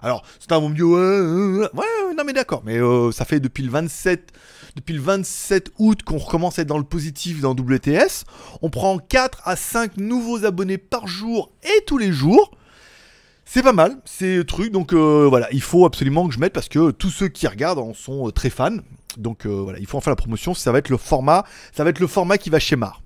Alors, 0.02 0.24
c'est 0.40 0.50
un 0.50 0.60
bon 0.60 0.70
mieux, 0.70 0.84
ouais, 0.84 1.60
ouais, 1.60 1.68
ouais, 1.74 2.14
non 2.16 2.24
mais 2.24 2.32
d'accord, 2.32 2.62
mais 2.64 2.78
euh, 2.78 3.12
ça 3.12 3.26
fait 3.26 3.38
depuis 3.38 3.62
le 3.62 3.70
27, 3.70 4.32
depuis 4.74 4.94
le 4.94 5.00
27 5.00 5.72
août 5.78 6.02
qu'on 6.02 6.16
recommence 6.16 6.58
à 6.58 6.62
être 6.62 6.68
dans 6.68 6.78
le 6.78 6.84
positif 6.84 7.40
dans 7.40 7.52
WTS. 7.52 8.24
On 8.62 8.70
prend 8.70 8.98
4 8.98 9.42
à 9.44 9.56
5 9.56 9.98
nouveaux 9.98 10.44
abonnés 10.44 10.78
par 10.78 11.06
jour 11.06 11.52
et 11.62 11.84
tous 11.84 11.98
les 11.98 12.12
jours. 12.12 12.50
C'est 13.52 13.64
pas 13.64 13.72
mal, 13.72 14.00
c'est 14.04 14.36
le 14.36 14.44
truc, 14.44 14.70
donc 14.70 14.92
euh, 14.92 15.26
voilà, 15.28 15.48
il 15.50 15.60
faut 15.60 15.84
absolument 15.84 16.28
que 16.28 16.32
je 16.32 16.38
mette 16.38 16.52
parce 16.52 16.68
que 16.68 16.92
tous 16.92 17.10
ceux 17.10 17.26
qui 17.26 17.48
regardent 17.48 17.80
en 17.80 17.94
sont 17.94 18.28
euh, 18.28 18.30
très 18.30 18.48
fans. 18.48 18.76
Donc 19.16 19.44
euh, 19.44 19.48
voilà, 19.48 19.80
il 19.80 19.88
faut 19.88 19.98
en 19.98 20.00
faire 20.00 20.12
la 20.12 20.16
promotion, 20.16 20.54
ça 20.54 20.70
va 20.70 20.78
être 20.78 20.88
le 20.88 20.96
format, 20.96 21.44
ça 21.72 21.82
va 21.82 21.90
être 21.90 21.98
le 21.98 22.06
format 22.06 22.38
qui 22.38 22.48
va 22.48 22.60
chez 22.60 22.76
Mar. 22.76 23.02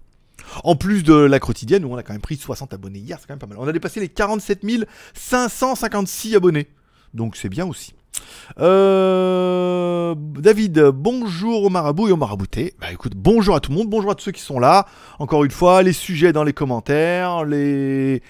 En 0.62 0.76
plus 0.76 1.02
de 1.02 1.14
la 1.14 1.41
quotidienne 1.41 1.87
où 1.87 1.94
on 1.94 1.96
a 1.96 2.02
quand 2.02 2.12
même 2.12 2.20
pris 2.20 2.37
60 2.37 2.75
abonnés 2.75 2.99
hier, 2.99 3.17
c'est 3.19 3.26
quand 3.26 3.32
même 3.32 3.38
pas 3.38 3.46
mal. 3.46 3.56
On 3.58 3.67
a 3.67 3.73
dépassé 3.73 4.00
les 4.00 4.11
47 4.11 4.67
556 5.14 6.37
abonnés. 6.37 6.69
Donc 7.14 7.37
c'est 7.37 7.49
bien 7.49 7.64
aussi. 7.64 7.94
Euh, 8.61 10.14
David, 10.16 10.81
bonjour 10.81 11.64
au 11.64 11.70
marabout 11.70 12.08
et 12.08 12.12
au 12.12 12.16
marabouté. 12.16 12.75
Bah 12.81 12.93
écoute, 12.93 13.14
bonjour 13.16 13.56
à 13.56 13.61
tout 13.61 13.72
le 13.72 13.78
monde, 13.78 13.88
bonjour 13.88 14.11
à 14.11 14.14
tous 14.14 14.25
ceux 14.25 14.32
qui 14.32 14.43
sont 14.43 14.61
là. 14.61 14.87
Encore 15.19 15.44
une 15.44 15.50
fois, 15.50 15.82
les 15.82 15.93
sujets 15.93 16.32
dans 16.32 16.44
les 16.44 16.52
commentaires, 16.52 17.44
les, 17.44 18.20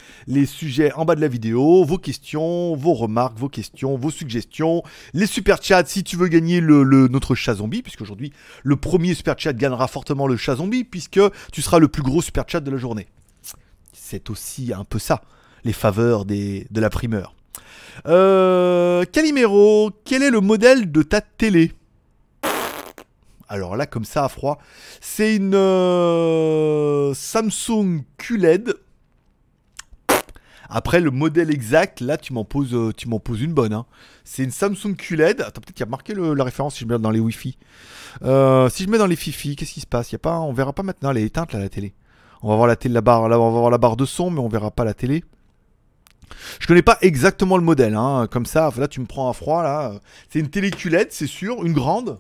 sujets 0.47 0.93
en 0.93 1.05
bas 1.05 1.15
de 1.15 1.21
la 1.21 1.29
vidéo, 1.29 1.85
vos 1.85 1.99
questions, 1.99 2.75
vos 2.75 2.95
remarques, 2.95 3.39
vos 3.39 3.49
questions, 3.49 3.97
vos 3.97 4.11
suggestions, 4.11 4.83
les 5.13 5.27
super 5.27 5.63
chats 5.63 5.85
si 5.87 6.05
tu 6.05 6.17
veux 6.17 6.29
gagner 6.29 6.61
notre 6.61 7.35
chat 7.35 7.55
zombie, 7.55 7.83
puisque 7.83 8.01
aujourd'hui 8.01 8.33
le 8.63 8.77
premier 8.77 9.15
super 9.15 9.39
chat 9.39 9.53
gagnera 9.53 9.89
fortement 9.89 10.27
le 10.27 10.37
chat 10.37 10.57
zombie, 10.57 10.85
puisque 10.85 11.21
tu 11.53 11.63
seras 11.63 11.79
le 11.79 11.89
plus 11.89 12.03
gros 12.03 12.23
super 12.23 12.45
chat 12.47 12.61
de 12.61 12.71
la 12.71 12.79
journée. 12.79 13.09
C'est 13.93 14.31
aussi 14.31 14.73
un 14.73 14.85
peu 14.85 14.99
ça, 14.99 15.23
les 15.65 15.73
faveurs 15.73 16.25
des, 16.25 16.67
de 16.71 16.81
la 16.81 16.91
primeur. 16.91 17.35
Euh, 18.07 19.05
Calimero, 19.05 19.91
quel 20.05 20.23
est 20.23 20.31
le 20.31 20.41
modèle 20.41 20.91
de 20.91 21.03
ta 21.03 21.21
télé 21.21 21.73
Alors 23.49 23.77
là, 23.77 23.87
comme 23.87 24.05
ça 24.05 24.25
à 24.25 24.29
froid, 24.29 24.59
c'est 25.01 25.37
une 25.37 25.55
euh, 25.55 27.15
Samsung 27.15 28.03
QLED. 28.19 28.75
Après, 30.69 31.01
le 31.01 31.11
modèle 31.11 31.51
exact, 31.51 32.01
là, 32.01 32.17
tu 32.17 32.33
m'en 32.33 32.45
poses, 32.45 32.75
euh, 32.75 32.93
tu 32.97 33.09
m'en 33.09 33.21
poses 33.21 33.43
une 33.43 33.53
bonne. 33.53 33.73
hein. 33.73 33.87
C'est 34.25 34.43
une 34.43 34.51
Samsung 34.51 34.97
QLED. 34.97 35.41
Attends, 35.43 35.61
peut-être 35.61 35.75
qu'il 35.75 35.85
y 35.85 35.89
a 35.89 35.91
marqué 35.91 36.15
la 36.15 36.45
référence 36.45 36.75
si 36.75 36.81
je 36.81 36.87
mets 36.87 36.99
dans 36.99 37.11
les 37.11 37.21
Wi-Fi. 37.21 37.57
Si 38.21 38.85
je 38.85 38.89
mets 38.89 38.99
dans 38.99 39.07
les 39.07 39.17
Fifi, 39.17 39.57
qu'est-ce 39.57 39.73
qui 39.75 39.81
se 39.81 39.87
passe? 39.87 40.11
Y 40.13 40.17
a 40.17 40.19
pas, 40.19 40.41
On 40.41 40.53
verra 40.53 40.73
pas 40.73 40.83
maintenant. 40.83 41.11
Elle 41.11 41.19
est 41.19 41.25
éteinte, 41.25 41.53
là, 41.53 41.59
la 41.61 41.69
télé. 41.69 41.95
On 42.43 42.49
va 42.49 42.57
voir 42.57 42.67
la, 42.67 42.77
télé, 42.77 42.93
la, 42.95 43.01
barre, 43.01 43.23
on 43.23 43.29
va 43.29 43.37
voir 43.37 43.71
la 43.71 43.79
barre 43.79 43.97
de 43.97 44.05
son, 44.05 44.31
mais 44.31 44.41
on 44.41 44.49
verra 44.49 44.71
pas 44.71 44.85
la 44.85 44.95
télé. 44.95 45.25
Je 46.61 46.67
connais 46.67 46.83
pas 46.83 46.99
exactement 47.01 47.57
le 47.57 47.63
modèle, 47.63 47.95
hein. 47.95 48.27
comme 48.31 48.47
ça, 48.47 48.71
là 48.77 48.89
tu 48.89 49.01
me 49.01 49.07
prends 49.07 49.29
à 49.29 49.33
froid, 49.33 49.63
là. 49.63 49.95
C'est 50.29 50.39
une 50.39 50.51
télé 50.51 50.71
QLED, 50.71 51.09
c'est 51.11 51.27
sûr, 51.27 51.65
une 51.65 51.73
grande. 51.73 52.19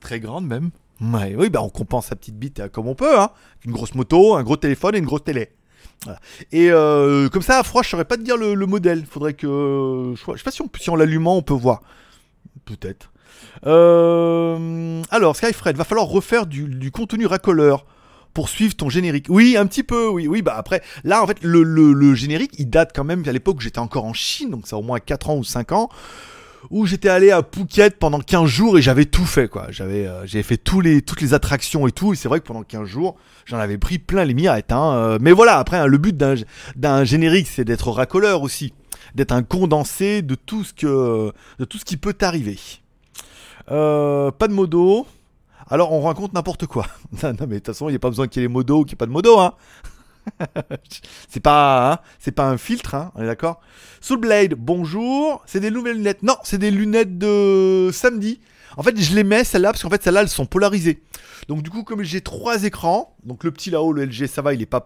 Très 0.00 0.20
grande 0.20 0.46
même. 0.46 0.70
Ouais, 1.00 1.34
oui, 1.36 1.50
bah 1.50 1.62
on 1.62 1.68
compense 1.68 2.06
sa 2.06 2.16
petite 2.16 2.38
bite 2.38 2.60
euh, 2.60 2.68
comme 2.68 2.86
on 2.86 2.94
peut, 2.94 3.18
hein. 3.20 3.30
Une 3.64 3.72
grosse 3.72 3.94
moto, 3.94 4.34
un 4.34 4.42
gros 4.42 4.56
téléphone 4.56 4.94
et 4.94 4.98
une 4.98 5.04
grosse 5.04 5.24
télé. 5.24 5.50
Et 6.52 6.70
euh, 6.70 7.28
comme 7.28 7.42
ça, 7.42 7.58
à 7.58 7.62
froid, 7.62 7.82
je 7.82 7.88
saurais 7.88 8.04
pas 8.04 8.16
te 8.16 8.22
dire 8.22 8.36
le, 8.36 8.54
le 8.54 8.66
modèle. 8.66 9.04
Faudrait 9.06 9.34
que. 9.34 10.14
Je 10.14 10.36
sais 10.36 10.44
pas 10.44 10.50
si 10.50 10.62
on, 10.62 10.92
en 10.92 10.96
l'allumant, 10.96 11.36
on 11.36 11.42
peut 11.42 11.54
voir. 11.54 11.80
Peut-être. 12.64 13.12
Euh, 13.66 15.02
alors, 15.10 15.36
Skyfred, 15.36 15.76
va 15.76 15.84
falloir 15.84 16.06
refaire 16.06 16.46
du 16.46 16.90
contenu 16.90 17.26
racoleur 17.26 17.86
pour 18.36 18.50
suivre 18.50 18.76
ton 18.76 18.90
générique. 18.90 19.28
Oui, 19.30 19.56
un 19.56 19.64
petit 19.64 19.82
peu, 19.82 20.08
oui, 20.08 20.28
oui, 20.28 20.42
bah 20.42 20.56
après, 20.58 20.82
là, 21.04 21.22
en 21.22 21.26
fait, 21.26 21.38
le, 21.40 21.62
le- 21.62 22.14
générique, 22.14 22.52
il 22.58 22.68
date 22.68 22.92
quand 22.94 23.02
même 23.02 23.22
à 23.26 23.32
l'époque 23.32 23.56
où 23.56 23.60
j'étais 23.62 23.78
encore 23.78 24.04
en 24.04 24.12
Chine, 24.12 24.50
donc 24.50 24.66
ça 24.66 24.76
au 24.76 24.82
moins 24.82 25.00
4 25.00 25.30
ans 25.30 25.36
ou 25.38 25.42
5 25.42 25.72
ans, 25.72 25.88
où 26.68 26.84
j'étais 26.84 27.08
allé 27.08 27.30
à 27.30 27.40
Phuket 27.42 27.98
pendant 27.98 28.20
15 28.20 28.44
jours 28.46 28.76
et 28.76 28.82
j'avais 28.82 29.06
tout 29.06 29.24
fait, 29.24 29.48
quoi. 29.48 29.68
J'avais 29.70 30.06
euh, 30.06 30.26
j'avais 30.26 30.42
fait 30.42 30.58
tous 30.58 30.82
les, 30.82 31.00
toutes 31.00 31.22
les 31.22 31.32
attractions 31.32 31.86
et 31.86 31.92
tout, 31.92 32.12
et 32.12 32.16
c'est 32.16 32.28
vrai 32.28 32.40
que 32.40 32.46
pendant 32.46 32.62
15 32.62 32.86
jours, 32.86 33.16
j'en 33.46 33.56
avais 33.56 33.78
pris 33.78 33.98
plein 33.98 34.26
les 34.26 34.34
mirettes, 34.34 34.70
hein. 34.70 34.92
euh, 34.92 35.18
mais 35.18 35.32
voilà, 35.32 35.56
après, 35.58 35.78
hein, 35.78 35.86
le 35.86 35.96
but 35.96 36.14
d'un 36.14 36.34
d'un 36.76 37.04
générique, 37.04 37.46
c'est 37.48 37.64
d'être 37.64 37.90
racoleur 37.90 38.42
aussi. 38.42 38.74
d'être 39.14 39.32
un 39.32 39.42
condensé 39.44 40.20
de 40.20 40.34
tout 40.34 40.62
ce 40.62 40.74
que 40.74 41.32
de 41.58 41.64
tout 41.64 41.78
ce 41.78 41.86
qui 41.86 41.96
peut 41.96 42.12
t'arriver. 42.12 42.58
Euh, 43.70 44.30
pas 44.30 44.46
de 44.46 44.52
modo. 44.52 45.06
Alors 45.68 45.92
on 45.92 46.00
raconte 46.02 46.32
n'importe 46.32 46.66
quoi. 46.66 46.86
non, 47.22 47.32
mais 47.40 47.46
de 47.46 47.54
toute 47.56 47.66
façon, 47.66 47.88
il 47.88 47.92
n'y 47.92 47.96
a 47.96 48.00
pas 48.00 48.10
besoin 48.10 48.28
qu'il 48.28 48.42
y 48.42 48.44
ait 48.44 48.48
les 48.48 48.52
modos 48.52 48.80
ou 48.80 48.84
qu'il 48.84 48.92
n'y 48.92 48.94
ait 48.94 48.96
pas 48.96 49.06
de 49.06 49.12
modo, 49.12 49.38
hein. 49.38 49.54
c'est 51.28 51.40
pas, 51.40 51.92
hein, 51.92 52.30
pas 52.32 52.48
un 52.48 52.56
filtre, 52.56 52.94
hein, 52.94 53.12
on 53.14 53.22
est 53.22 53.26
d'accord. 53.26 53.60
Soulblade, 54.00 54.54
bonjour. 54.54 55.42
C'est 55.46 55.60
des 55.60 55.70
nouvelles 55.70 55.96
lunettes. 55.96 56.22
Non, 56.22 56.36
c'est 56.42 56.58
des 56.58 56.70
lunettes 56.70 57.18
de 57.18 57.90
samedi. 57.92 58.40
En 58.76 58.82
fait, 58.82 59.00
je 59.00 59.14
les 59.14 59.24
mets 59.24 59.44
celles-là 59.44 59.70
parce 59.72 59.82
qu'en 59.82 59.90
fait 59.90 60.02
celles-là 60.02 60.22
elles 60.22 60.28
sont 60.28 60.44
polarisées. 60.44 61.02
Donc 61.48 61.62
du 61.62 61.70
coup, 61.70 61.82
comme 61.82 62.02
j'ai 62.02 62.20
trois 62.20 62.64
écrans, 62.64 63.16
donc 63.24 63.44
le 63.44 63.50
petit 63.50 63.70
là-haut, 63.70 63.92
le 63.92 64.04
LG, 64.04 64.26
ça 64.26 64.42
va, 64.42 64.52
il 64.52 64.60
est 64.60 64.66
pas, 64.66 64.84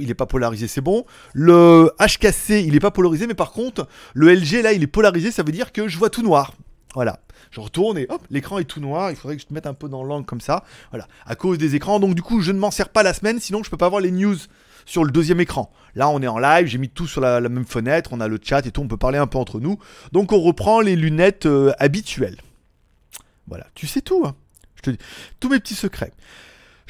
est 0.00 0.14
pas 0.14 0.26
polarisé, 0.26 0.68
c'est 0.68 0.80
bon. 0.80 1.04
Le 1.32 1.90
HKC, 1.98 2.62
il 2.64 2.76
est 2.76 2.80
pas 2.80 2.90
polarisé, 2.90 3.26
mais 3.26 3.34
par 3.34 3.52
contre, 3.52 3.88
le 4.14 4.32
LG 4.32 4.62
là, 4.62 4.72
il 4.72 4.82
est 4.82 4.88
polarisé, 4.88 5.32
ça 5.32 5.42
veut 5.42 5.52
dire 5.52 5.72
que 5.72 5.88
je 5.88 5.98
vois 5.98 6.10
tout 6.10 6.22
noir. 6.22 6.52
Voilà. 6.94 7.20
Je 7.50 7.60
retourne 7.60 7.98
et 7.98 8.06
hop, 8.08 8.22
l'écran 8.30 8.58
est 8.58 8.64
tout 8.64 8.80
noir. 8.80 9.10
Il 9.10 9.16
faudrait 9.16 9.36
que 9.36 9.42
je 9.42 9.46
te 9.46 9.54
mette 9.54 9.66
un 9.66 9.74
peu 9.74 9.88
dans 9.88 10.04
l'angle 10.04 10.26
comme 10.26 10.40
ça. 10.40 10.64
Voilà. 10.90 11.06
À 11.26 11.34
cause 11.34 11.58
des 11.58 11.74
écrans. 11.74 12.00
Donc 12.00 12.14
du 12.14 12.22
coup, 12.22 12.40
je 12.40 12.52
ne 12.52 12.58
m'en 12.58 12.70
sers 12.70 12.88
pas 12.88 13.02
la 13.02 13.14
semaine, 13.14 13.40
sinon 13.40 13.62
je 13.62 13.70
peux 13.70 13.76
pas 13.76 13.88
voir 13.88 14.00
les 14.00 14.10
news 14.10 14.36
sur 14.84 15.04
le 15.04 15.10
deuxième 15.10 15.40
écran. 15.40 15.72
Là, 15.94 16.08
on 16.08 16.20
est 16.22 16.26
en 16.26 16.38
live, 16.38 16.66
j'ai 16.66 16.78
mis 16.78 16.88
tout 16.88 17.06
sur 17.06 17.20
la, 17.20 17.40
même 17.40 17.66
fenêtre, 17.66 18.10
on 18.12 18.20
a 18.20 18.28
le 18.28 18.38
chat 18.42 18.66
et 18.66 18.70
tout, 18.70 18.80
on 18.80 18.88
peut 18.88 18.96
parler 18.96 19.18
un 19.18 19.26
peu 19.26 19.38
entre 19.38 19.60
nous. 19.60 19.78
Donc 20.12 20.32
on 20.32 20.40
reprend 20.40 20.80
les 20.80 20.96
lunettes 20.96 21.46
euh, 21.46 21.72
habituelles. 21.78 22.38
Voilà, 23.46 23.66
tu 23.74 23.86
sais 23.86 24.00
tout. 24.00 24.24
hein. 24.26 24.34
Je 24.76 24.82
te 24.82 24.90
dis 24.90 24.98
tous 25.40 25.48
mes 25.48 25.60
petits 25.60 25.74
secrets. 25.74 26.12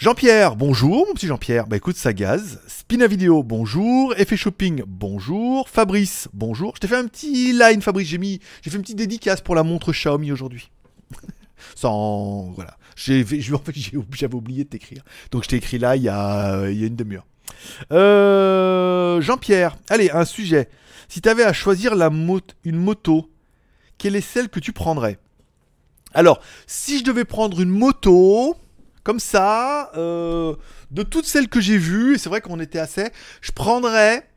Jean-Pierre, 0.02 0.56
bonjour, 0.56 1.06
mon 1.06 1.14
petit 1.14 1.28
Jean-Pierre. 1.28 1.68
Bah 1.68 1.76
écoute, 1.76 1.96
ça 1.96 2.12
gaz. 2.12 2.58
Spina 2.66 3.06
Vidéo, 3.06 3.44
bonjour. 3.44 4.12
Effet 4.18 4.36
Shopping, 4.36 4.82
bonjour. 4.84 5.68
Fabrice, 5.68 6.26
bonjour. 6.32 6.72
Je 6.74 6.80
t'ai 6.80 6.88
fait 6.88 6.96
un 6.96 7.06
petit 7.06 7.52
line, 7.52 7.80
Fabrice. 7.80 8.08
J'ai 8.08 8.18
mis, 8.18 8.40
j'ai 8.62 8.70
fait 8.72 8.78
une 8.78 8.82
petite 8.82 8.98
dédicace 8.98 9.40
pour 9.40 9.54
la 9.54 9.62
montre 9.62 9.92
Xiaomi 9.92 10.32
aujourd'hui. 10.32 10.72
Sans, 11.76 12.50
voilà. 12.56 12.76
J'ai, 12.96 13.22
fait- 13.22 13.40
j'avais 13.40 14.34
oublié 14.34 14.64
de 14.64 14.70
t'écrire. 14.70 15.04
Donc 15.30 15.44
je 15.44 15.48
t'ai 15.50 15.56
écrit 15.58 15.78
là 15.78 15.94
il 15.94 16.02
y 16.02 16.08
a, 16.08 16.68
y 16.68 16.82
a 16.82 16.86
une 16.88 16.96
demi-heure. 16.96 17.26
Euh, 17.92 19.20
Jean-Pierre, 19.20 19.76
allez, 19.88 20.10
un 20.10 20.24
sujet. 20.24 20.68
Si 21.08 21.20
tu 21.20 21.28
avais 21.28 21.44
à 21.44 21.52
choisir 21.52 21.94
une 21.94 22.76
moto, 22.76 23.30
quelle 23.98 24.16
est 24.16 24.20
celle 24.20 24.48
que 24.48 24.58
tu 24.58 24.72
prendrais? 24.72 25.20
Alors, 26.12 26.40
si 26.66 26.98
je 26.98 27.04
devais 27.04 27.24
prendre 27.24 27.60
une 27.60 27.70
moto, 27.70 28.56
comme 29.04 29.20
ça, 29.20 29.90
euh, 29.96 30.54
de 30.90 31.02
toutes 31.02 31.26
celles 31.26 31.48
que 31.48 31.60
j'ai 31.60 31.78
vues, 31.78 32.14
et 32.14 32.18
c'est 32.18 32.28
vrai 32.28 32.40
qu'on 32.40 32.60
était 32.60 32.78
assez, 32.78 33.10
je 33.40 33.52
prendrais 33.52 34.28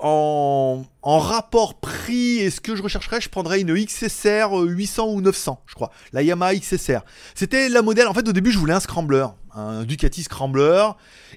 en, 0.00 0.84
rapport 1.02 1.80
prix 1.80 2.38
et 2.38 2.50
ce 2.50 2.60
que 2.60 2.76
je 2.76 2.82
rechercherais, 2.82 3.20
je 3.20 3.28
prendrais 3.28 3.60
une 3.60 3.74
XSR 3.74 4.52
800 4.52 5.08
ou 5.08 5.20
900, 5.20 5.62
je 5.66 5.74
crois. 5.74 5.90
La 6.12 6.22
Yamaha 6.22 6.54
XSR. 6.54 7.00
C'était 7.34 7.68
la 7.68 7.82
modèle, 7.82 8.06
en 8.06 8.14
fait 8.14 8.28
au 8.28 8.32
début 8.32 8.52
je 8.52 8.58
voulais 8.58 8.74
un 8.74 8.80
scrambler, 8.80 9.26
un 9.54 9.84
Ducati 9.84 10.22
scrambler, 10.22 10.88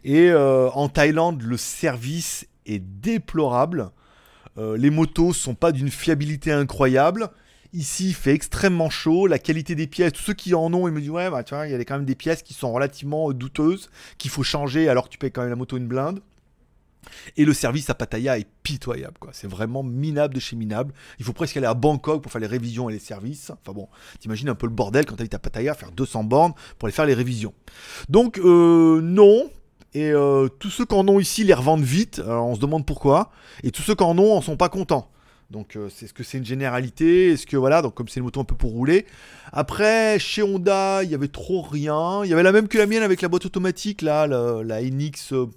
et 0.04 0.30
euh, 0.30 0.70
en 0.72 0.90
Thaïlande 0.90 1.42
le 1.42 1.58
service 1.58 2.46
est 2.66 2.80
déplorable. 2.80 3.92
Euh, 4.58 4.78
les 4.78 4.90
motos 4.90 5.34
sont 5.34 5.56
pas 5.56 5.72
d'une 5.72 5.90
fiabilité 5.90 6.52
incroyable. 6.52 7.30
Ici, 7.74 8.10
il 8.10 8.14
fait 8.14 8.34
extrêmement 8.34 8.90
chaud. 8.90 9.28
La 9.28 9.40
qualité 9.40 9.76
des 9.76 9.88
pièces, 9.88 10.12
tous 10.14 10.24
ceux 10.24 10.34
qui 10.34 10.54
en 10.54 10.74
ont, 10.74 10.88
ils 10.88 10.94
me 10.94 11.00
disent 11.00 11.10
Ouais, 11.10 11.30
bah, 11.30 11.44
tu 11.44 11.56
vois, 11.56 11.68
il 11.68 11.72
y 11.72 11.76
a 11.76 11.80
quand 11.80 11.96
même 11.96 12.06
des 12.06 12.16
pièces 12.16 12.44
qui 12.44 12.54
sont 12.54 12.72
relativement 12.74 13.30
euh, 13.30 13.34
douteuses, 13.34 13.90
qu'il 14.18 14.30
faut 14.30 14.44
changer 14.44 14.90
alors 14.90 15.06
que 15.06 15.10
tu 15.10 15.18
payes 15.18 15.32
quand 15.32 15.42
même 15.42 15.52
la 15.52 15.56
moto 15.56 15.78
une 15.78 15.88
blinde. 15.88 16.22
Et 17.38 17.46
le 17.46 17.54
service 17.54 17.90
à 17.90 17.96
Pattaya 17.96 18.38
est 18.38 18.48
pitoyable, 18.62 19.18
quoi. 19.20 19.32
C'est 19.34 19.48
vraiment 19.48 19.84
minable 19.84 20.34
de 20.34 20.40
chez 20.40 20.56
minable. 20.56 20.94
Il 21.18 21.26
faut 21.26 21.34
presque 21.34 21.58
aller 21.58 21.66
à 21.66 21.74
Bangkok 21.74 22.22
pour 22.22 22.32
faire 22.32 22.42
les 22.42 22.48
révisions 22.48 22.90
et 22.90 22.94
les 22.94 23.00
services. 23.00 23.52
Enfin 23.52 23.74
bon, 23.74 23.88
t'imagines 24.20 24.50
un 24.50 24.56
peu 24.56 24.68
le 24.68 24.74
bordel 24.74 25.06
quand 25.06 25.16
t'habites 25.16 25.34
à 25.34 25.40
Pattaya, 25.40 25.74
faire 25.74 25.92
200 25.92 26.26
bornes 26.26 26.54
pour 26.78 26.88
aller 26.88 26.94
faire 26.94 27.06
les 27.06 27.14
révisions. 27.14 27.54
Donc, 28.10 28.38
euh, 28.38 29.02
non. 29.02 29.50
Et 29.94 30.12
euh, 30.12 30.48
tous 30.48 30.70
ceux 30.70 30.86
qui 30.86 30.94
en 30.94 31.08
ont 31.08 31.20
ici 31.20 31.44
les 31.44 31.54
revendent 31.54 31.84
vite. 31.84 32.22
On 32.26 32.54
se 32.54 32.60
demande 32.60 32.86
pourquoi. 32.86 33.32
Et 33.64 33.72
tous 33.72 33.82
ceux 33.82 33.96
qui 33.96 34.04
en 34.04 34.18
ont 34.20 34.34
en 34.36 34.42
sont 34.42 34.58
pas 34.58 34.70
contents. 34.70 35.10
Donc, 35.52 35.76
euh, 35.76 35.90
c'est 35.94 36.08
ce 36.08 36.14
que 36.14 36.24
c'est 36.24 36.38
une 36.38 36.46
généralité 36.46 37.32
Est-ce 37.32 37.46
que 37.46 37.58
voilà, 37.58 37.82
donc 37.82 37.94
comme 37.94 38.08
c'est 38.08 38.22
une 38.22 38.24
moto 38.24 38.40
un 38.40 38.46
peu 38.46 38.56
pour 38.56 38.72
rouler. 38.72 39.06
Après, 39.52 40.18
chez 40.18 40.42
Honda, 40.44 41.04
il 41.04 41.10
y 41.12 41.14
avait 41.16 41.28
trop 41.28 41.62
rien. 41.62 42.24
Il 42.24 42.30
y 42.30 42.34
avait 42.34 42.42
la 42.44 42.54
même 42.54 42.70
que 42.70 42.78
la 42.78 42.86
mienne 42.86 43.04
avec 43.04 43.22
la 43.22 43.28
boîte 43.28 43.46
automatique, 43.46 44.02
là, 44.02 44.28
la, 44.28 44.64
la 44.64 44.82
NX. 44.82 45.34
euh, 45.34 45.48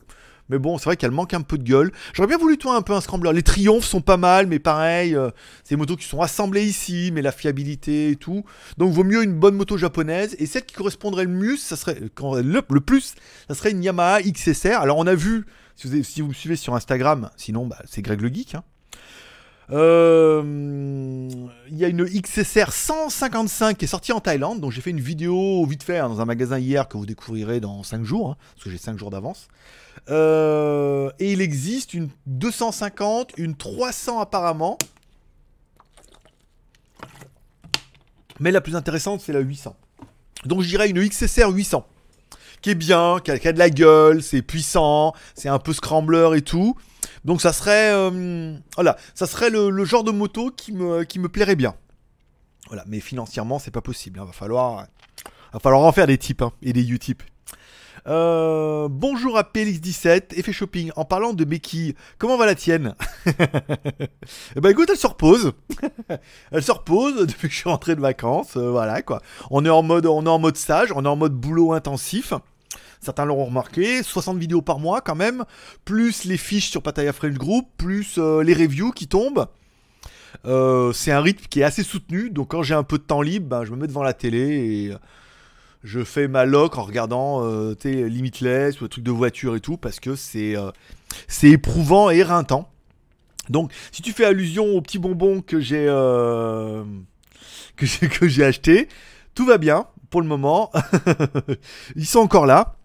mais 0.51 0.59
bon, 0.59 0.77
c'est 0.79 0.87
vrai 0.87 0.97
qu'elle 0.97 1.13
manque 1.13 1.33
un 1.33 1.41
peu 1.43 1.57
de 1.57 1.63
gueule. 1.63 1.93
J'aurais 2.13 2.27
bien 2.27 2.37
voulu, 2.39 2.59
toi, 2.59 2.75
un 2.77 2.83
peu 2.83 2.93
un 2.93 3.01
scrambler. 3.01 3.33
Les 3.33 3.43
triomphes 3.45 3.87
sont 3.87 4.01
pas 4.03 4.17
mal, 4.17 4.47
mais 4.49 4.59
pareil, 4.59 5.15
euh, 5.15 5.31
c'est 5.63 5.75
des 5.75 5.79
motos 5.79 5.97
qui 5.97 6.07
sont 6.07 6.21
assemblées 6.21 6.65
ici, 6.67 7.11
mais 7.15 7.23
la 7.23 7.33
fiabilité 7.33 8.11
et 8.11 8.17
tout. 8.17 8.45
Donc, 8.77 8.93
vaut 8.93 9.05
mieux 9.05 9.23
une 9.23 9.33
bonne 9.33 9.55
moto 9.55 9.79
japonaise. 9.79 10.35
Et 10.41 10.47
celle 10.47 10.65
qui 10.67 10.75
correspondrait 10.75 11.25
le 11.25 11.31
mieux, 11.31 11.57
ça 11.57 11.77
serait 11.77 11.99
le, 12.01 12.63
le 12.69 12.81
plus, 12.81 13.15
ça 13.49 13.55
serait 13.55 13.71
une 13.71 13.83
Yamaha 13.83 14.23
XSR. 14.23 14.75
Alors, 14.81 14.99
on 14.99 15.07
a 15.07 15.15
vu, 15.15 15.47
si 15.77 15.87
vous, 15.89 16.03
si 16.03 16.21
vous 16.21 16.29
me 16.29 16.35
suivez 16.35 16.57
sur 16.57 16.75
Instagram, 16.75 17.31
sinon, 17.37 17.67
bah, 17.67 17.79
c'est 17.87 18.03
Greg 18.03 18.21
le 18.21 18.29
Geek. 18.29 18.57
hein. 18.57 18.65
Euh, 19.71 20.43
Il 21.71 21.79
y 21.79 21.85
a 21.85 21.89
une 21.89 22.05
XSR 22.05 22.73
155 22.73 23.79
qui 23.79 23.87
est 23.87 23.89
sortie 23.89 24.13
en 24.13 24.21
Thaïlande, 24.21 24.61
donc 24.61 24.73
j'ai 24.73 24.81
fait 24.81 24.91
une 24.91 25.01
vidéo 25.01 25.65
vite 25.67 25.83
fait 25.83 25.99
hein, 25.99 26.09
dans 26.09 26.21
un 26.21 26.25
magasin 26.25 26.59
hier 26.59 26.87
que 26.89 26.97
vous 26.97 27.07
découvrirez 27.07 27.61
dans 27.61 27.83
5 27.83 28.05
jours, 28.05 28.31
hein, 28.31 28.37
parce 28.55 28.65
que 28.65 28.71
j'ai 28.71 28.79
5 28.79 28.99
jours 28.99 29.11
d'avance. 29.11 29.49
Euh, 30.11 31.11
et 31.19 31.33
il 31.33 31.41
existe 31.41 31.95
une 31.95 32.11
250, 32.27 33.33
une 33.39 33.57
300 33.57 34.21
apparemment. 34.21 34.79
Mais 38.41 38.51
la 38.51 38.61
plus 38.61 38.77
intéressante, 38.77 39.21
c'est 39.21 39.33
la 39.33 39.41
800. 39.41 39.77
Donc 40.45 40.63
je 40.63 40.69
dirais 40.69 40.91
une 40.91 41.03
XSR 41.09 41.51
800. 41.51 41.87
Qui 42.61 42.71
est 42.71 42.75
bien, 42.75 43.19
qui 43.23 43.31
a, 43.31 43.39
qui 43.39 43.49
a 43.49 43.53
de 43.53 43.59
la 43.59 43.71
gueule, 43.71 44.23
c'est 44.23 44.43
puissant, 44.43 45.13
c'est 45.35 45.49
un 45.49 45.59
peu 45.59 45.73
scrambler 45.73 46.31
et 46.37 46.43
tout. 46.43 46.77
Donc 47.25 47.41
ça 47.41 47.53
serait, 47.53 47.93
euh, 47.93 48.57
voilà, 48.75 48.97
ça 49.15 49.27
serait 49.27 49.51
le, 49.51 49.85
genre 49.85 50.05
de 50.05 50.11
moto 50.11 50.51
qui 50.51 50.73
me, 50.73 51.05
qui 51.05 51.19
me 51.19 51.29
plairait 51.29 51.57
bien. 51.57 51.75
Voilà, 52.69 52.85
mais 52.87 53.01
financièrement, 53.01 53.59
c'est 53.59 53.71
pas 53.71 53.83
possible. 53.83 54.21
Il 54.23 54.27
va 54.27 54.33
falloir, 54.33 54.87
va 55.53 55.59
falloir 55.59 55.83
en 55.83 55.93
faire 55.93 56.07
des 56.07 56.19
types 56.19 56.43
hein, 56.43 56.53
et 56.63 56.73
des 56.73 56.91
U-types. 56.91 57.23
Euh, 58.07 58.89
bonjour 58.91 59.39
à 59.39 59.43
PLX17, 59.43 60.39
effet 60.39 60.53
shopping. 60.53 60.91
En 60.97 61.07
parlant 61.07 61.33
de 61.33 61.45
béquilles, 61.45 61.95
comment 62.19 62.37
va 62.37 62.47
la 62.47 62.55
tienne? 62.55 62.95
Eh 64.57 64.61
ben 64.61 64.71
écoute, 64.71 64.89
elle 64.91 64.99
se 64.99 65.07
repose. 65.07 65.53
elle 66.53 66.63
se 66.63 66.73
repose 66.73 67.27
depuis 67.27 67.49
que 67.49 67.55
je 67.55 67.61
suis 67.61 67.69
rentré 67.69 67.97
de 67.97 68.01
vacances. 68.01 68.57
euh, 68.57 68.71
voilà 68.71 69.03
quoi. 69.03 69.23
On 69.51 69.65
est 69.65 69.71
en 69.71 69.83
mode, 69.83 70.07
on 70.07 70.25
est 70.25 70.29
en 70.29 70.39
mode 70.39 70.57
sage, 70.57 70.93
on 70.95 71.05
est 71.05 71.09
en 71.09 71.17
mode 71.17 71.35
boulot 71.35 71.73
intensif. 71.73 72.35
Certains 73.05 73.27
l'auront 73.27 73.45
remarqué, 73.45 74.03
60 74.03 74.39
vidéos 74.39 74.63
par 74.63 74.79
mois 74.79 75.01
quand 75.01 75.15
même, 75.15 75.45
plus 75.85 76.25
les 76.25 76.39
fiches 76.39 76.71
sur 76.71 76.83
Pattaya 76.83 77.13
French 77.13 77.35
Group, 77.35 77.69
plus 77.77 78.15
euh, 78.19 78.43
les 78.43 78.55
reviews 78.55 78.93
qui 78.93 79.07
tombent. 79.07 79.47
Euh, 80.47 80.93
c'est 80.93 81.13
un 81.13 81.21
rythme 81.21 81.45
qui 81.49 81.61
est 81.61 81.65
assez 81.65 81.83
soutenu, 81.83 82.31
donc 82.31 82.51
quand 82.51 82.63
j'ai 82.63 82.75
un 82.75 82.83
peu 82.83 82.99
de 82.99 83.03
temps 83.03 83.23
libre, 83.23 83.47
ben, 83.47 83.65
je 83.65 83.73
me 83.73 83.77
mets 83.77 83.87
devant 83.87 84.03
la 84.03 84.15
télé 84.15 84.39
et 84.39 84.93
euh, 84.93 84.99
je 85.83 86.03
fais 86.03 86.29
ma 86.29 86.47
loc 86.47 86.79
en 86.79 86.83
regardant 86.83 87.45
euh, 87.45 87.75
Limitless 87.85 88.81
ou 88.81 88.85
des 88.85 88.89
trucs 88.89 89.05
de 89.05 89.11
voiture 89.11 89.55
et 89.55 89.61
tout, 89.61 89.77
parce 89.77 90.01
que 90.01 90.17
c'est 90.17 90.55
c'est 91.29 91.51
éprouvant 91.51 92.11
et 92.11 92.17
éreintant. 92.17 92.71
Donc, 93.51 93.73
si 93.93 94.01
tu 94.01 94.13
fais 94.13 94.25
allusion 94.25 94.65
aux 94.65 94.81
petits 94.81 94.99
bonbons 94.99 95.43
que 95.43 95.61
j'ai 95.61 95.87
euh, 95.89 96.85
que 97.77 98.29
j'ai 98.29 98.45
acheté, 98.45 98.89
tout 99.35 99.45
va 99.45 99.59
bien 99.59 99.87
pour 100.11 100.23
le 100.23 100.29
moment. 100.29 100.71
Ils 101.97 102.07
sont 102.07 102.21
encore 102.21 102.47
là. 102.47 102.77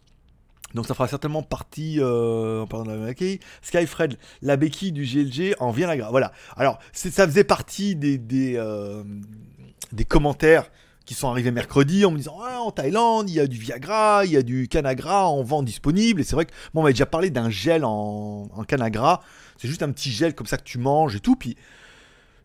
Donc 0.74 0.86
ça 0.86 0.94
fera 0.94 1.08
certainement 1.08 1.42
partie 1.42 2.00
euh, 2.00 2.62
en 2.62 2.68
parlant 2.68 2.86
de 2.86 2.92
la 2.92 3.06
béquille. 3.08 3.40
Skyfred, 3.62 4.18
la 4.42 4.58
béquille 4.58 4.92
du 4.92 5.04
GLG 5.04 5.56
en 5.60 5.72
vient 5.72 5.88
la 5.88 6.10
Voilà. 6.10 6.32
Alors 6.56 6.80
ça 6.94 7.28
faisait 7.28 7.44
partie 7.44 7.96
des 7.96 8.20
euh, 8.56 9.04
des 9.92 10.06
commentaires 10.06 10.70
qui 11.06 11.16
sont 11.16 11.28
arrivés 11.28 11.50
mercredi 11.50 12.06
en 12.06 12.12
me 12.12 12.18
disant 12.18 12.38
ah, 12.44 12.60
en 12.62 12.70
Thaïlande 12.70 13.30
il 13.30 13.36
y 13.36 13.40
a 13.40 13.48
du 13.48 13.58
Viagra, 13.58 14.26
il 14.26 14.32
y 14.32 14.38
a 14.38 14.44
du 14.44 14.68
Canagra 14.68 15.28
en 15.28 15.42
vente 15.42 15.66
disponible. 15.66 16.22
Et 16.22 16.24
c'est 16.24 16.36
vrai 16.36 16.46
que 16.46 16.52
moi 16.74 16.82
on 16.82 16.84
m'avait 16.84 16.94
déjà 16.94 17.08
parlé 17.08 17.32
d'un 17.32 17.50
gel 17.50 17.84
en, 17.84 18.50
en 18.54 18.64
Canagra. 18.64 19.22
C'est 19.58 19.68
juste 19.68 19.82
un 19.82 19.92
petit 19.92 20.12
gel 20.12 20.36
comme 20.36 20.48
ça 20.48 20.58
que 20.58 20.64
tu 20.64 20.78
manges 20.78 21.16
et 21.16 21.20
tout. 21.20 21.36
Puis 21.36 21.58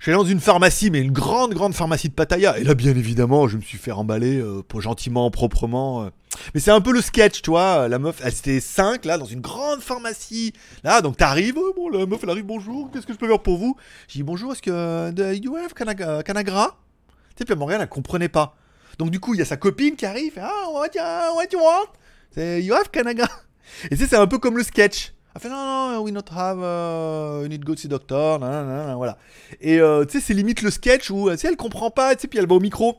je 0.04 0.11
suis 0.11 0.18
dans 0.18 0.25
une 0.25 0.40
pharmacie, 0.40 0.90
mais 0.90 1.00
une 1.00 1.12
grande, 1.12 1.54
grande 1.54 1.73
pharmacie 1.75 2.11
de 2.11 2.14
Pattaya. 2.14 2.58
Et 2.58 2.64
là, 2.64 2.75
bien 2.75 2.90
évidemment, 2.94 3.49
je 3.49 3.56
me 3.56 3.62
suis 3.62 3.78
fait 3.78 3.90
remballer 3.90 4.38
euh, 4.38 4.62
pour 4.62 4.82
gentiment, 4.82 5.30
proprement. 5.30 6.04
euh. 6.04 6.11
Mais 6.52 6.61
c'est 6.61 6.73
un 6.73 6.82
peu 6.82 6.92
le 6.92 7.00
sketch, 7.00 7.40
tu 7.40 7.49
vois. 7.50 7.88
La 7.88 7.99
meuf, 7.99 8.20
elle 8.23 8.34
était 8.34 8.61
5 8.61 9.06
là, 9.06 9.16
dans 9.16 9.25
une 9.25 9.40
grande 9.40 9.80
pharmacie. 9.80 10.52
Là, 10.82 11.00
donc 11.00 11.16
t'arrives. 11.16 11.54
oh, 11.56 11.73
bon, 11.75 11.88
la 11.88 12.04
meuf, 12.04 12.20
elle 12.23 12.28
arrive, 12.30 12.44
bonjour, 12.44 12.90
qu'est-ce 12.90 13.06
que 13.06 13.14
je 13.14 13.18
peux 13.18 13.26
faire 13.28 13.40
pour 13.40 13.56
vous? 13.56 13.76
J'ai 14.08 14.18
dit 14.18 14.23
bonjour, 14.25 14.52
est-ce 14.52 14.61
que. 14.61 14.70
euh, 14.70 15.11
do 15.11 15.25
you 15.32 15.56
have 15.56 15.73
Canagra, 15.73 16.23
Canagra? 16.23 16.76
Tu 17.30 17.37
sais, 17.38 17.44
puis 17.46 17.54
Morgane, 17.56 17.80
elle 17.80 17.88
comprenait 17.88 18.28
pas. 18.28 18.54
Donc, 18.99 19.11
du 19.11 19.20
coup, 19.20 19.32
il 19.32 19.38
y 19.38 19.42
a 19.42 19.46
sa 19.46 19.56
copine 19.56 19.96
qui 19.96 20.04
arrive. 20.04 20.34
Ah, 20.38 20.50
what, 20.70 20.88
you- 20.94 21.34
what 21.34 21.46
you 21.50 21.58
want? 21.61 21.88
You 22.61 22.75
have 22.75 22.90
Canagra 22.90 23.28
Et 23.90 23.96
tu 23.96 24.02
sais, 24.02 24.06
c'est 24.08 24.16
un 24.16 24.26
peu 24.26 24.37
comme 24.38 24.58
le 24.58 24.64
sketch. 24.64 25.13
Elle 25.35 25.41
fait 25.41 25.49
non, 25.49 25.95
non, 25.95 26.00
we 26.03 26.12
not 26.12 26.23
have, 26.31 26.59
uh, 26.59 27.43
we 27.43 27.49
need 27.49 27.61
to 27.61 27.67
go 27.67 27.75
see 27.75 27.88
doctor, 27.88 28.38
nan, 28.38 28.50
nan, 28.50 28.87
nan, 28.87 28.97
voilà. 28.97 29.19
Et 29.61 29.81
euh, 29.81 30.05
tu 30.05 30.12
sais, 30.12 30.26
c'est 30.26 30.35
limite 30.35 30.62
le 30.62 30.71
sketch 30.71 31.11
où, 31.11 31.29
tu 31.31 31.37
sais, 31.37 31.49
elle 31.49 31.57
comprend 31.57 31.91
pas, 31.91 32.14
tu 32.14 32.23
sais, 32.23 32.29
puis 32.29 32.38
elle 32.38 32.47
va 32.47 32.55
au 32.55 32.61
micro. 32.61 32.99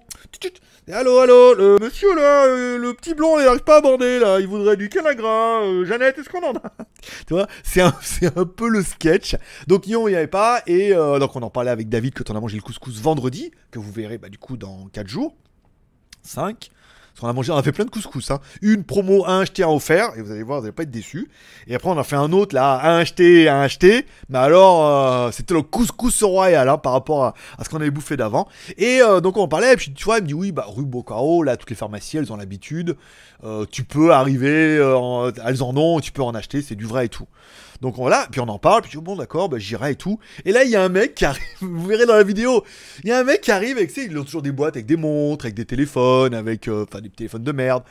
Et 0.88 0.94
allô, 0.94 1.18
allô, 1.18 1.56
le 1.56 1.80
monsieur 1.80 2.14
là, 2.14 2.46
euh, 2.46 2.78
le 2.78 2.94
petit 2.94 3.16
blond, 3.16 3.40
il 3.40 3.48
arrive 3.48 3.64
pas 3.64 3.78
à 3.78 3.82
border 3.82 4.20
là, 4.20 4.40
il 4.40 4.48
voudrait 4.48 4.78
du 4.78 4.88
Canagra. 4.88 5.64
Euh, 5.64 5.84
Jeannette, 5.84 6.20
est-ce 6.20 6.30
qu'on 6.30 6.44
en 6.44 6.54
a? 6.56 6.62
Tu 7.28 7.34
vois, 7.34 7.48
c'est 7.64 7.82
un, 7.82 7.92
un 8.36 8.46
peu 8.46 8.70
le 8.70 8.84
sketch. 8.84 9.36
Donc, 9.66 9.88
Lyon, 9.88 10.08
il 10.08 10.12
n'y 10.12 10.18
avait 10.18 10.28
pas. 10.28 10.62
Et 10.68 10.94
euh, 10.94 11.18
donc, 11.18 11.36
on 11.36 11.42
en 11.42 11.50
parlait 11.50 11.72
avec 11.72 11.90
David 11.90 12.14
quand 12.14 12.30
on 12.30 12.36
a 12.36 12.40
mangé 12.40 12.58
le 12.58 12.62
couscous 12.62 13.02
vendredi, 13.02 13.50
que 13.72 13.80
vous 13.80 13.92
verrez 13.92 14.20
bah, 14.20 14.30
du 14.30 14.38
coup 14.38 14.58
dans 14.58 14.88
4 14.94 15.08
jours. 15.08 15.36
5. 16.22 16.70
Parce 17.16 17.22
qu'on 17.22 17.30
a 17.30 17.34
mangé, 17.34 17.54
on 17.54 17.56
a 17.56 17.64
fait 17.64 17.72
plein 17.72 17.86
de 17.86 17.90
couscous. 17.90 18.30
Hein. 18.30 18.42
Une 18.62 18.84
promo, 18.84 19.26
un 19.26 19.40
acheté, 19.40 19.64
un 19.64 19.70
offert. 19.70 20.10
Et 20.18 20.22
vous 20.22 20.32
allez 20.32 20.44
voir, 20.44 20.60
vous 20.60 20.66
n'allez 20.66 20.76
pas 20.76 20.84
être 20.84 20.92
déçus. 20.92 21.30
Et 21.66 21.74
après, 21.74 21.88
on 21.88 21.98
a 21.98 22.04
fait 22.04 22.18
un 22.18 22.34
autre 22.34 22.54
là, 22.54 22.82
un 22.84 22.98
acheté, 22.98 23.48
un 23.48 23.62
acheté. 23.62 24.06
Mais 24.28 24.40
alors, 24.40 24.86
euh, 24.86 25.32
c'était 25.32 25.54
le 25.54 25.62
couscous 25.62 26.24
royal 26.24 26.68
hein, 26.68 26.78
par 26.78 26.92
rapport 26.92 27.24
à, 27.24 27.34
ce 27.64 27.70
qu'on 27.70 27.78
avait 27.78 27.90
bouffé 27.90 28.18
d'avant. 28.18 28.50
Et 28.78 29.02
euh, 29.02 29.22
donc, 29.22 29.38
on 29.38 29.48
parlait. 29.48 29.72
Et 29.72 29.78
puis, 29.78 29.94
tu 29.94 30.04
vois, 30.04 30.18
il 30.18 30.24
me 30.24 30.28
dit 30.28 30.34
oui, 30.34 30.52
bah, 30.52 30.66
rue 30.68 30.84
Bocaro, 30.84 31.42
là, 31.42 31.56
toutes 31.56 31.70
les 31.70 31.78
pharmacies, 31.78 32.18
elles 32.18 32.34
ont 32.34 32.36
l'habitude. 32.36 32.98
Euh, 33.46 33.66
tu 33.72 33.86
peux 33.86 34.12
arriver, 34.12 34.76
elles 34.76 35.64
en 35.64 35.78
ont, 35.78 36.02
tu 36.02 36.12
peux 36.12 36.22
en 36.22 36.36
acheter, 36.36 36.62
c'est 36.62 36.76
du 36.76 36.86
vrai 36.86 37.06
et 37.06 37.10
tout. 37.10 37.28
Donc 37.82 37.96
voilà, 37.96 38.28
puis 38.32 38.40
on 38.40 38.48
en 38.48 38.60
parle, 38.60 38.82
puis 38.82 38.92
je 38.92 38.98
dis, 38.98 39.04
bon 39.04 39.16
d'accord, 39.16 39.50
bah, 39.50 39.58
j'irai 39.60 39.92
et 39.92 39.96
tout. 39.96 40.20
Et 40.46 40.52
là, 40.52 40.64
il 40.64 40.70
y 40.70 40.76
a 40.76 40.84
un 40.84 40.90
mec 40.90 41.16
qui 41.16 41.26
arrive, 41.26 41.44
vous 41.62 41.86
verrez 41.86 42.06
dans 42.06 42.16
la 42.16 42.24
vidéo, 42.24 42.64
il 43.04 43.10
y 43.10 43.12
a 43.12 43.20
un 43.20 43.24
mec 43.24 43.42
qui 43.42 43.52
arrive 43.52 43.78
avec, 43.78 43.96
ils 43.98 44.18
ont 44.18 44.24
toujours 44.24 44.42
des 44.42 44.52
boîtes 44.52 44.76
avec 44.76 44.86
des 44.86 44.96
montres, 44.96 45.46
avec 45.46 45.56
des 45.56 45.66
téléphones, 45.66 46.34
avec, 46.34 46.68
euh, 46.68 46.86
des 47.02 47.10
téléphones 47.10 47.44
de 47.44 47.52
merde. 47.52 47.84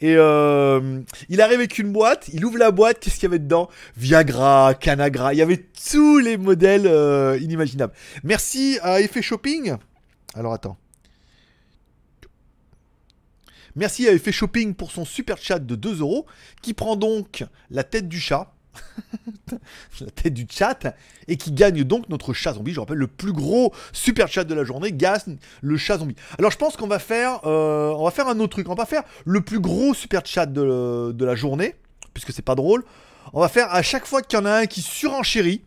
Et 0.00 0.14
euh, 0.16 1.00
il 1.28 1.40
arrive 1.40 1.58
avec 1.58 1.78
une 1.78 1.92
boîte, 1.92 2.28
il 2.32 2.44
ouvre 2.44 2.58
la 2.58 2.70
boîte, 2.70 3.00
qu'est-ce 3.00 3.16
qu'il 3.16 3.24
y 3.24 3.26
avait 3.26 3.38
dedans? 3.38 3.68
Viagra, 3.96 4.74
Canagra, 4.74 5.34
il 5.34 5.38
y 5.38 5.42
avait 5.42 5.66
tous 5.90 6.18
les 6.18 6.36
modèles 6.36 6.86
euh, 6.86 7.38
inimaginables. 7.40 7.92
Merci 8.24 8.78
à 8.82 9.00
Effet 9.00 9.22
Shopping. 9.22 9.76
Alors 10.34 10.52
attends. 10.54 10.78
Merci 13.76 14.08
à 14.08 14.12
Effet 14.12 14.32
Shopping 14.32 14.74
pour 14.74 14.90
son 14.90 15.04
super 15.04 15.38
chat 15.38 15.58
de 15.58 15.76
2 15.76 16.00
euros, 16.00 16.26
qui 16.62 16.74
prend 16.74 16.96
donc 16.96 17.44
la 17.70 17.84
tête 17.84 18.08
du 18.08 18.18
chat. 18.18 18.52
la 20.00 20.10
tête 20.10 20.34
du 20.34 20.46
chat 20.48 20.94
et 21.26 21.36
qui 21.36 21.52
gagne 21.52 21.84
donc 21.84 22.08
notre 22.08 22.32
chat 22.32 22.54
zombie. 22.54 22.72
Je 22.72 22.80
rappelle 22.80 22.98
le 22.98 23.06
plus 23.06 23.32
gros 23.32 23.72
super 23.92 24.28
chat 24.28 24.44
de 24.44 24.54
la 24.54 24.64
journée, 24.64 24.92
gagne 24.92 25.38
le 25.62 25.76
chat 25.76 25.98
zombie. 25.98 26.16
Alors 26.38 26.50
je 26.50 26.58
pense 26.58 26.76
qu'on 26.76 26.86
va 26.86 26.98
faire, 26.98 27.40
euh, 27.44 27.90
on 27.90 28.04
va 28.04 28.10
faire 28.10 28.28
un 28.28 28.38
autre 28.40 28.52
truc. 28.52 28.68
On 28.68 28.74
va 28.74 28.86
faire 28.86 29.02
le 29.24 29.40
plus 29.40 29.60
gros 29.60 29.94
super 29.94 30.24
chat 30.24 30.46
de, 30.46 31.12
de 31.12 31.24
la 31.24 31.34
journée 31.34 31.74
puisque 32.14 32.32
c'est 32.32 32.42
pas 32.42 32.54
drôle. 32.54 32.84
On 33.32 33.40
va 33.40 33.48
faire 33.48 33.72
à 33.72 33.82
chaque 33.82 34.06
fois 34.06 34.22
qu'il 34.22 34.38
y 34.38 34.42
en 34.42 34.46
a 34.46 34.52
un 34.52 34.66
qui 34.66 34.82
surenchérit, 34.82 35.62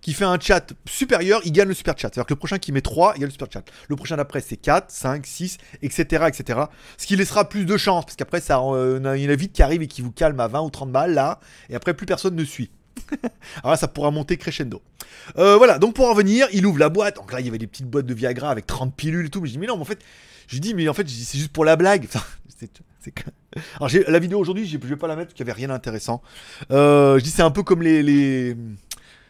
qui 0.00 0.12
fait 0.12 0.24
un 0.24 0.38
chat 0.38 0.72
supérieur, 0.88 1.40
il 1.44 1.52
gagne 1.52 1.68
le 1.68 1.74
super 1.74 1.94
chat. 1.98 2.08
C'est-à-dire 2.12 2.26
que 2.26 2.32
le 2.34 2.38
prochain 2.38 2.58
qui 2.58 2.70
met 2.72 2.80
3, 2.80 3.14
il 3.16 3.20
gagne 3.20 3.28
le 3.28 3.32
super 3.32 3.48
chat. 3.52 3.64
Le 3.88 3.96
prochain 3.96 4.16
d'après, 4.16 4.40
c'est 4.40 4.56
4, 4.56 4.90
5, 4.90 5.26
6, 5.26 5.58
etc., 5.82 6.24
etc. 6.28 6.60
Ce 6.96 7.06
qui 7.06 7.16
laissera 7.16 7.48
plus 7.48 7.64
de 7.64 7.76
chance, 7.76 8.04
parce 8.04 8.16
qu'après, 8.16 8.40
euh, 8.50 9.16
il 9.16 9.22
y 9.22 9.26
en 9.26 9.30
a 9.30 9.36
vite 9.36 9.52
qui 9.52 9.62
arrive 9.62 9.82
et 9.82 9.88
qui 9.88 10.02
vous 10.02 10.12
calme 10.12 10.38
à 10.40 10.48
20 10.48 10.60
ou 10.60 10.70
30 10.70 10.92
balles, 10.92 11.14
là, 11.14 11.40
et 11.70 11.74
après, 11.74 11.94
plus 11.94 12.06
personne 12.06 12.36
ne 12.36 12.44
suit. 12.44 12.70
Alors 13.62 13.72
là, 13.72 13.76
ça 13.76 13.88
pourra 13.88 14.10
monter 14.10 14.36
crescendo. 14.36 14.80
Euh, 15.38 15.56
voilà, 15.56 15.78
donc 15.78 15.94
pour 15.94 16.06
en 16.06 16.10
revenir, 16.10 16.48
il 16.52 16.66
ouvre 16.66 16.78
la 16.78 16.88
boîte. 16.88 17.16
Donc 17.16 17.32
là, 17.32 17.40
il 17.40 17.46
y 17.46 17.48
avait 17.48 17.58
des 17.58 17.66
petites 17.66 17.86
boîtes 17.86 18.06
de 18.06 18.14
Viagra 18.14 18.50
avec 18.50 18.66
30 18.66 18.94
pilules 18.94 19.26
et 19.26 19.28
tout. 19.28 19.40
Mais 19.40 19.48
je 19.48 19.52
dis, 19.52 19.58
mais 19.58 19.66
non, 19.66 19.76
mais 19.76 19.82
en 19.82 19.86
fait, 19.86 20.00
je 20.48 20.58
dis, 20.58 20.74
mais 20.74 20.88
en 20.88 20.94
fait, 20.94 21.08
c'est 21.08 21.38
juste 21.38 21.52
pour 21.52 21.64
la 21.64 21.76
blague. 21.76 22.06
C'est- 22.58 22.70
Alors, 23.76 23.90
la 24.08 24.18
vidéo 24.18 24.38
aujourd'hui, 24.38 24.66
je 24.66 24.78
vais 24.78 24.96
pas 24.96 25.06
la 25.06 25.14
mettre 25.14 25.28
parce 25.28 25.34
qu'il 25.34 25.46
y 25.46 25.50
avait 25.50 25.56
rien 25.56 25.68
d'intéressant. 25.68 26.22
Euh, 26.70 27.18
je 27.18 27.24
dis, 27.24 27.30
c'est 27.30 27.42
un 27.42 27.50
peu 27.50 27.62
comme 27.62 27.82
les, 27.82 28.56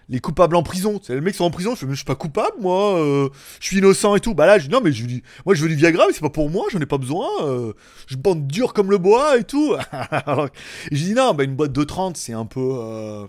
les 0.09 0.21
coupables 0.21 0.57
en 0.57 0.63
prison. 0.63 1.01
Les 1.09 1.21
mecs 1.21 1.35
sont 1.35 1.45
en 1.45 1.51
prison, 1.51 1.75
je 1.75 1.81
fais, 1.81 1.87
mais 1.87 1.93
je 1.93 1.97
suis 1.97 2.05
pas 2.05 2.15
coupable, 2.15 2.57
moi, 2.61 2.99
euh, 2.99 3.29
je 3.61 3.67
suis 3.67 3.79
innocent 3.79 4.15
et 4.15 4.21
tout. 4.21 4.35
Bah 4.35 4.47
là, 4.47 4.59
je 4.59 4.67
dis, 4.67 4.73
non, 4.73 4.81
mais 4.83 4.93
je 4.93 5.05
dis, 5.05 5.23
moi, 5.45 5.55
je 5.55 5.63
veux 5.63 5.69
du 5.69 5.75
Viagra, 5.75 6.05
mais 6.07 6.13
c'est 6.13 6.21
pas 6.21 6.31
pour 6.31 6.51
moi, 6.51 6.67
j'en 6.71 6.81
ai 6.81 6.87
pas 6.87 6.99
besoin. 6.99 7.29
euh, 7.43 7.73
je 8.07 8.17
bande 8.17 8.47
dur 8.47 8.73
comme 8.73 8.91
le 8.91 8.99
bois 8.99 9.39
et 9.39 9.45
tout. 9.45 9.75
Alors, 10.11 10.49
je 10.93 10.97
dis, 10.97 11.15
non, 11.15 11.35
bah, 11.35 11.45
une 11.45 11.57
boîte 11.57 11.73
de 11.73 11.85
30, 11.85 12.17
c'est 12.17 12.33
un 12.33 12.47
peu. 12.47 12.61
euh, 12.61 13.27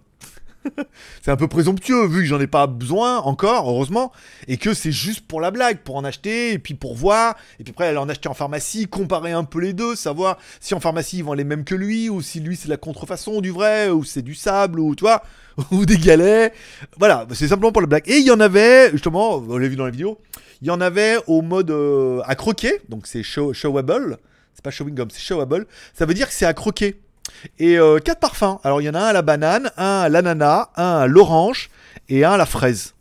c'est 1.21 1.31
un 1.31 1.35
peu 1.35 1.47
présomptueux 1.47 2.07
vu 2.07 2.21
que 2.21 2.25
j'en 2.25 2.39
ai 2.39 2.47
pas 2.47 2.67
besoin 2.67 3.19
encore, 3.19 3.69
heureusement, 3.69 4.11
et 4.47 4.57
que 4.57 4.73
c'est 4.73 4.91
juste 4.91 5.21
pour 5.25 5.41
la 5.41 5.51
blague, 5.51 5.79
pour 5.79 5.95
en 5.95 6.03
acheter, 6.03 6.51
et 6.53 6.59
puis 6.59 6.73
pour 6.73 6.95
voir, 6.95 7.35
et 7.59 7.63
puis 7.63 7.71
après 7.71 7.87
aller 7.87 7.97
en 7.97 8.09
acheter 8.09 8.29
en 8.29 8.33
pharmacie, 8.33 8.87
comparer 8.87 9.31
un 9.31 9.43
peu 9.43 9.59
les 9.59 9.73
deux, 9.73 9.95
savoir 9.95 10.37
si 10.59 10.73
en 10.73 10.79
pharmacie 10.79 11.19
ils 11.19 11.23
vendent 11.23 11.37
les 11.37 11.43
mêmes 11.43 11.63
que 11.63 11.75
lui, 11.75 12.09
ou 12.09 12.21
si 12.21 12.39
lui 12.39 12.55
c'est 12.55 12.67
la 12.69 12.77
contrefaçon 12.77 13.41
du 13.41 13.51
vrai, 13.51 13.89
ou 13.89 14.03
c'est 14.03 14.21
du 14.21 14.35
sable, 14.35 14.79
ou 14.79 14.95
tu 14.95 15.01
vois, 15.05 15.23
ou 15.71 15.85
des 15.85 15.97
galets. 15.97 16.53
Voilà, 16.97 17.25
c'est 17.33 17.47
simplement 17.47 17.71
pour 17.71 17.81
la 17.81 17.87
blague. 17.87 18.07
Et 18.07 18.17
il 18.17 18.25
y 18.25 18.31
en 18.31 18.39
avait, 18.39 18.91
justement, 18.91 19.37
on 19.37 19.57
l'a 19.57 19.67
vu 19.67 19.75
dans 19.75 19.85
la 19.85 19.91
vidéo, 19.91 20.19
il 20.61 20.67
y 20.67 20.71
en 20.71 20.81
avait 20.81 21.17
au 21.27 21.41
mode 21.41 21.71
euh, 21.71 22.21
à 22.25 22.35
croquer, 22.35 22.81
donc 22.89 23.07
c'est 23.07 23.23
show, 23.23 23.53
showable, 23.53 24.17
c'est 24.53 24.63
pas 24.63 24.71
showing 24.71 24.95
gum, 24.95 25.09
c'est 25.09 25.21
showable, 25.21 25.67
ça 25.93 26.05
veut 26.05 26.13
dire 26.13 26.27
que 26.27 26.33
c'est 26.33 26.45
à 26.45 26.53
croquer. 26.53 26.99
Et 27.59 27.77
euh, 27.77 27.99
quatre 27.99 28.19
parfums. 28.19 28.59
Alors 28.63 28.81
il 28.81 28.85
y 28.85 28.89
en 28.89 28.95
a 28.95 28.99
un 28.99 29.07
à 29.07 29.13
la 29.13 29.21
banane, 29.21 29.71
un 29.77 29.99
à 30.01 30.09
l'ananas, 30.09 30.69
un 30.75 30.97
à 30.99 31.07
l'orange 31.07 31.69
et 32.09 32.23
un 32.23 32.31
à 32.31 32.37
la 32.37 32.45
fraise. 32.45 32.95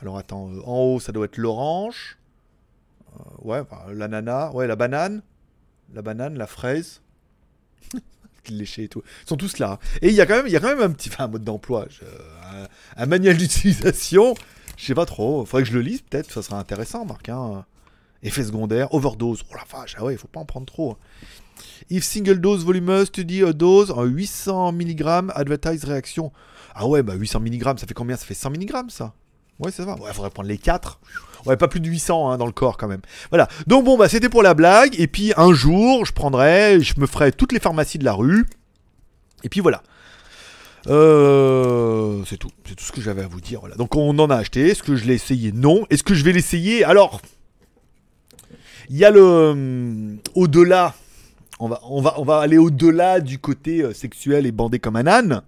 Alors 0.00 0.18
attends, 0.18 0.48
euh, 0.50 0.60
en 0.64 0.78
haut 0.78 1.00
ça 1.00 1.12
doit 1.12 1.26
être 1.26 1.36
l'orange. 1.36 2.16
Ouais, 3.42 3.62
l'ananas, 3.92 4.50
ouais, 4.52 4.66
la 4.66 4.76
banane, 4.76 5.22
la 5.94 6.02
banane, 6.02 6.36
la 6.36 6.46
fraise. 6.46 7.00
léché 8.54 8.84
et 8.84 8.88
tout. 8.88 9.02
Ils 9.24 9.28
sont 9.28 9.36
tous 9.36 9.58
là. 9.58 9.78
Et 10.02 10.08
il 10.08 10.14
y 10.14 10.20
a 10.20 10.26
quand 10.26 10.36
même, 10.36 10.46
il 10.46 10.52
y 10.52 10.56
a 10.56 10.60
quand 10.60 10.68
même 10.68 10.82
un 10.82 10.90
petit, 10.90 11.08
enfin, 11.10 11.24
un 11.24 11.28
mode 11.28 11.44
d'emploi, 11.44 11.86
je- 11.90 12.04
un, 12.04 12.66
un 13.02 13.06
manuel 13.06 13.36
d'utilisation. 13.38 14.34
Je 14.76 14.84
sais 14.84 14.94
pas 14.94 15.06
trop. 15.06 15.44
Faudrait 15.46 15.62
que 15.62 15.68
je 15.70 15.74
le 15.74 15.80
lise 15.82 16.02
peut-être. 16.02 16.30
Ça 16.32 16.42
sera 16.42 16.58
intéressant, 16.58 17.04
Marc. 17.04 17.28
Hein. 17.28 17.64
Effet 18.22 18.44
secondaire, 18.44 18.92
overdose. 18.94 19.42
Oh 19.50 19.54
la 19.54 19.64
vache, 19.78 19.94
ah 19.98 20.04
ouais, 20.04 20.14
il 20.14 20.18
faut 20.18 20.28
pas 20.28 20.40
en 20.40 20.44
prendre 20.44 20.66
trop. 20.66 20.92
hein. 20.92 20.96
If 21.90 22.04
single 22.04 22.40
dose 22.40 22.64
voluminous, 22.64 23.06
study 23.06 23.42
a 23.44 23.52
dose 23.52 23.90
en 23.90 24.04
800 24.04 24.72
mg, 24.72 25.30
advertise 25.34 25.84
réaction. 25.84 26.32
Ah 26.74 26.86
ouais, 26.86 27.02
bah 27.02 27.14
800 27.14 27.40
mg, 27.40 27.78
ça 27.78 27.86
fait 27.86 27.94
combien? 27.94 28.16
Ça 28.16 28.26
fait 28.26 28.34
100 28.34 28.50
mg 28.50 28.90
ça 28.90 29.14
Ouais, 29.58 29.70
ça 29.70 29.84
va. 29.86 29.94
Ouais, 29.94 30.12
faudrait 30.12 30.28
prendre 30.30 30.48
les 30.50 30.58
4. 30.58 31.00
Ouais, 31.46 31.56
pas 31.56 31.68
plus 31.68 31.80
de 31.80 31.88
800 31.88 32.30
hein, 32.30 32.38
dans 32.38 32.46
le 32.46 32.52
corps 32.52 32.76
quand 32.76 32.88
même. 32.88 33.02
Voilà. 33.30 33.48
Donc 33.66 33.84
bon, 33.84 33.96
bah 33.96 34.08
c'était 34.08 34.28
pour 34.28 34.42
la 34.42 34.54
blague. 34.54 34.98
Et 34.98 35.06
puis 35.06 35.32
un 35.36 35.52
jour, 35.52 36.04
je 36.04 36.12
prendrai, 36.12 36.80
je 36.80 36.98
me 36.98 37.06
ferai 37.06 37.32
toutes 37.32 37.52
les 37.52 37.60
pharmacies 37.60 37.98
de 37.98 38.04
la 38.04 38.12
rue. 38.12 38.46
Et 39.44 39.48
puis 39.48 39.60
voilà. 39.60 39.82
Euh, 40.88 42.22
c'est 42.26 42.36
tout. 42.36 42.50
C'est 42.66 42.74
tout 42.74 42.84
ce 42.84 42.92
que 42.92 43.00
j'avais 43.00 43.22
à 43.22 43.26
vous 43.28 43.40
dire. 43.40 43.60
Voilà. 43.60 43.76
Donc 43.76 43.96
on 43.96 44.18
en 44.18 44.30
a 44.30 44.36
acheté. 44.36 44.68
Est-ce 44.68 44.82
que 44.82 44.96
je 44.96 45.04
l'ai 45.04 45.14
essayé? 45.14 45.52
Non. 45.52 45.86
Est-ce 45.90 46.02
que 46.02 46.14
je 46.14 46.24
vais 46.24 46.32
l'essayer? 46.32 46.84
Alors, 46.84 47.20
il 48.88 48.96
y 48.96 49.04
a 49.04 49.10
le 49.10 49.22
hum, 49.22 50.18
au-delà. 50.34 50.94
On 51.58 51.68
va, 51.68 51.80
on, 51.84 52.02
va, 52.02 52.14
on 52.18 52.24
va 52.24 52.40
aller 52.40 52.58
au-delà 52.58 53.20
du 53.20 53.38
côté 53.38 53.82
euh, 53.82 53.94
sexuel 53.94 54.44
et 54.44 54.52
bandé 54.52 54.78
comme 54.78 54.96
un 54.96 55.06
âne. 55.06 55.42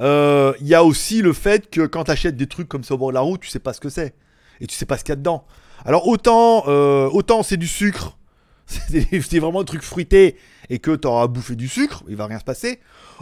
Euh, 0.00 0.52
Il 0.60 0.66
y 0.66 0.74
a 0.74 0.84
aussi 0.84 1.22
le 1.22 1.32
fait 1.32 1.70
que 1.70 1.86
quand 1.86 2.04
tu 2.04 2.10
achètes 2.10 2.36
des 2.36 2.46
trucs 2.46 2.68
comme 2.68 2.84
ça 2.84 2.94
au 2.94 2.98
bord 2.98 3.08
de 3.08 3.14
la 3.14 3.20
route, 3.20 3.40
tu 3.40 3.48
sais 3.48 3.58
pas 3.58 3.72
ce 3.72 3.80
que 3.80 3.88
c'est. 3.88 4.14
Et 4.60 4.66
tu 4.66 4.76
sais 4.76 4.86
pas 4.86 4.98
ce 4.98 5.04
qu'il 5.04 5.12
y 5.12 5.14
a 5.14 5.16
dedans. 5.16 5.44
Alors 5.84 6.08
autant, 6.08 6.64
euh, 6.66 7.08
autant 7.10 7.42
c'est 7.42 7.56
du 7.56 7.68
sucre, 7.68 8.18
c'est 8.66 9.38
vraiment 9.38 9.60
un 9.60 9.64
truc 9.64 9.82
fruité 9.82 10.36
et 10.68 10.78
que 10.78 10.94
tu 10.94 11.06
auras 11.06 11.26
bouffé 11.26 11.56
du 11.56 11.68
sucre, 11.68 12.02
il 12.08 12.16
va 12.16 12.26
rien 12.26 12.38
se 12.38 12.44
passer. 12.44 12.80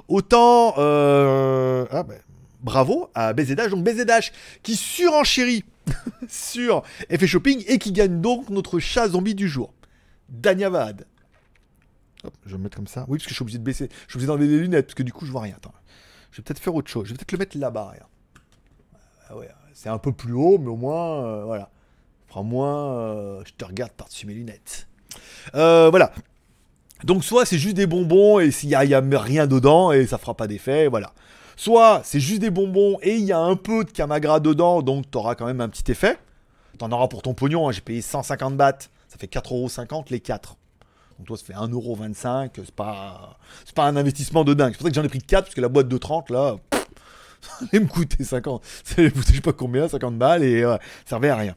Autant, 0.09 0.75
euh, 0.79 1.87
ah 1.91 2.03
ben, 2.03 2.19
bravo 2.63 3.11
à 3.15 3.33
BZH, 3.33 3.71
donc 3.71 3.85
BZH 3.85 4.33
qui 4.63 4.77
surenchérit 4.77 5.65
sur 6.29 6.83
effet 7.11 7.27
shopping 7.27 7.65
et 7.69 7.79
qui 7.79 7.93
gagne 7.93 8.21
donc 8.21 8.51
notre 8.51 8.79
chat 8.79 9.09
zombie 9.09 9.35
du 9.35 9.49
jour. 9.49 9.73
Danyavad. 10.29 11.07
Hop, 12.25 12.35
je 12.45 12.53
vais 12.53 12.59
me 12.59 12.65
mettre 12.65 12.77
comme 12.77 12.89
ça. 12.89 13.05
Oui, 13.09 13.19
parce 13.19 13.25
que 13.25 13.31
je 13.31 13.35
suis 13.35 13.43
obligé 13.43 13.59
de 13.59 13.63
baisser. 13.63 13.89
Je 14.07 14.13
suis 14.13 14.17
obligé 14.17 14.27
d'enlever 14.27 14.47
les 14.49 14.59
lunettes 14.59 14.87
parce 14.87 14.95
que 14.95 15.05
du 15.05 15.13
coup, 15.13 15.27
je 15.27 15.31
vois 15.31 15.43
rien. 15.43 15.55
Attends. 15.57 15.73
Je 16.33 16.39
vais 16.39 16.43
peut-être 16.43 16.59
faire 16.59 16.75
autre 16.75 16.91
chose. 16.91 17.07
Je 17.07 17.13
vais 17.13 17.17
peut-être 17.17 17.33
le 17.33 17.39
mettre 17.39 17.57
là-bas. 17.57 17.95
Ah 19.29 19.37
ouais, 19.37 19.49
c'est 19.77 19.91
un 19.91 19.99
peu 19.99 20.11
plus 20.11 20.33
haut, 20.33 20.57
mais 20.59 20.69
au 20.69 20.77
moins, 20.77 21.23
euh, 21.23 21.45
voilà. 21.45 21.69
Fera 22.29 22.43
moins. 22.43 22.97
euh, 22.97 23.43
je 23.45 23.53
te 23.53 23.65
regarde 23.65 23.93
par-dessus 23.93 24.27
mes 24.27 24.33
lunettes. 24.33 24.89
Euh, 25.55 25.91
voilà. 25.91 26.13
Donc, 27.05 27.23
soit 27.23 27.45
c'est 27.45 27.59
juste 27.59 27.77
des 27.77 27.87
bonbons 27.87 28.41
et 28.41 28.51
s'il 28.51 28.71
y 28.71 28.75
a, 28.75 28.87
y 28.87 28.95
a 28.95 29.01
rien 29.01 29.47
dedans 29.47 29.93
et 29.93 30.07
ça 30.07 30.17
fera 30.17 30.33
pas 30.33 30.47
d'effet, 30.47 30.89
voilà. 30.89 31.13
Soit 31.57 32.01
c'est 32.05 32.21
juste 32.21 32.41
des 32.41 32.49
bonbons 32.49 32.97
et 33.03 33.17
il 33.17 33.25
y 33.25 33.33
a 33.33 33.39
un 33.39 33.55
peu 33.55 33.85
de 33.85 33.91
camagra 33.91 34.41
dedans, 34.41 34.81
donc 34.81 35.11
tu 35.11 35.19
auras 35.19 35.35
quand 35.35 35.45
même 35.45 35.61
un 35.61 35.69
petit 35.69 35.91
effet. 35.93 36.19
T'en 36.79 36.91
auras 36.91 37.09
pour 37.09 37.21
ton 37.21 37.35
pognon, 37.35 37.69
hein, 37.69 37.73
j'ai 37.73 37.83
payé 37.83 38.01
150 38.01 38.57
bahts, 38.57 38.89
ça 39.09 39.19
fait 39.19 39.31
4,50€ 39.31 40.07
les 40.09 40.21
4. 40.21 40.57
Donc 41.19 41.27
toi, 41.27 41.37
ça 41.37 41.45
fait 41.45 41.53
1,25€, 41.53 42.51
c'est 42.57 42.75
pas, 42.75 43.39
pas 43.75 43.85
un 43.85 43.97
investissement 43.97 44.43
de 44.43 44.55
dingue. 44.55 44.73
C'est 44.73 44.79
pour 44.79 44.87
ça 44.87 44.91
que 44.91 44.97
j'en 44.97 45.05
ai 45.05 45.09
pris 45.09 45.21
4, 45.21 45.45
parce 45.45 45.55
que 45.55 45.61
la 45.61 45.69
boîte 45.69 45.89
de 45.89 45.99
30, 45.99 46.31
là, 46.31 46.57
ça 47.41 47.67
allait 47.73 47.83
me 47.83 47.89
coûter 47.89 48.25
50. 48.25 48.63
Ça 48.85 48.95
allait 48.99 49.11
coûter 49.11 49.31
je 49.31 49.37
sais 49.37 49.41
pas 49.41 49.53
combien, 49.53 49.89
50 49.89 50.17
balles, 50.17 50.43
et 50.43 50.63
euh, 50.63 50.77
ça 51.05 51.11
servait 51.11 51.29
à 51.29 51.37
rien. 51.37 51.55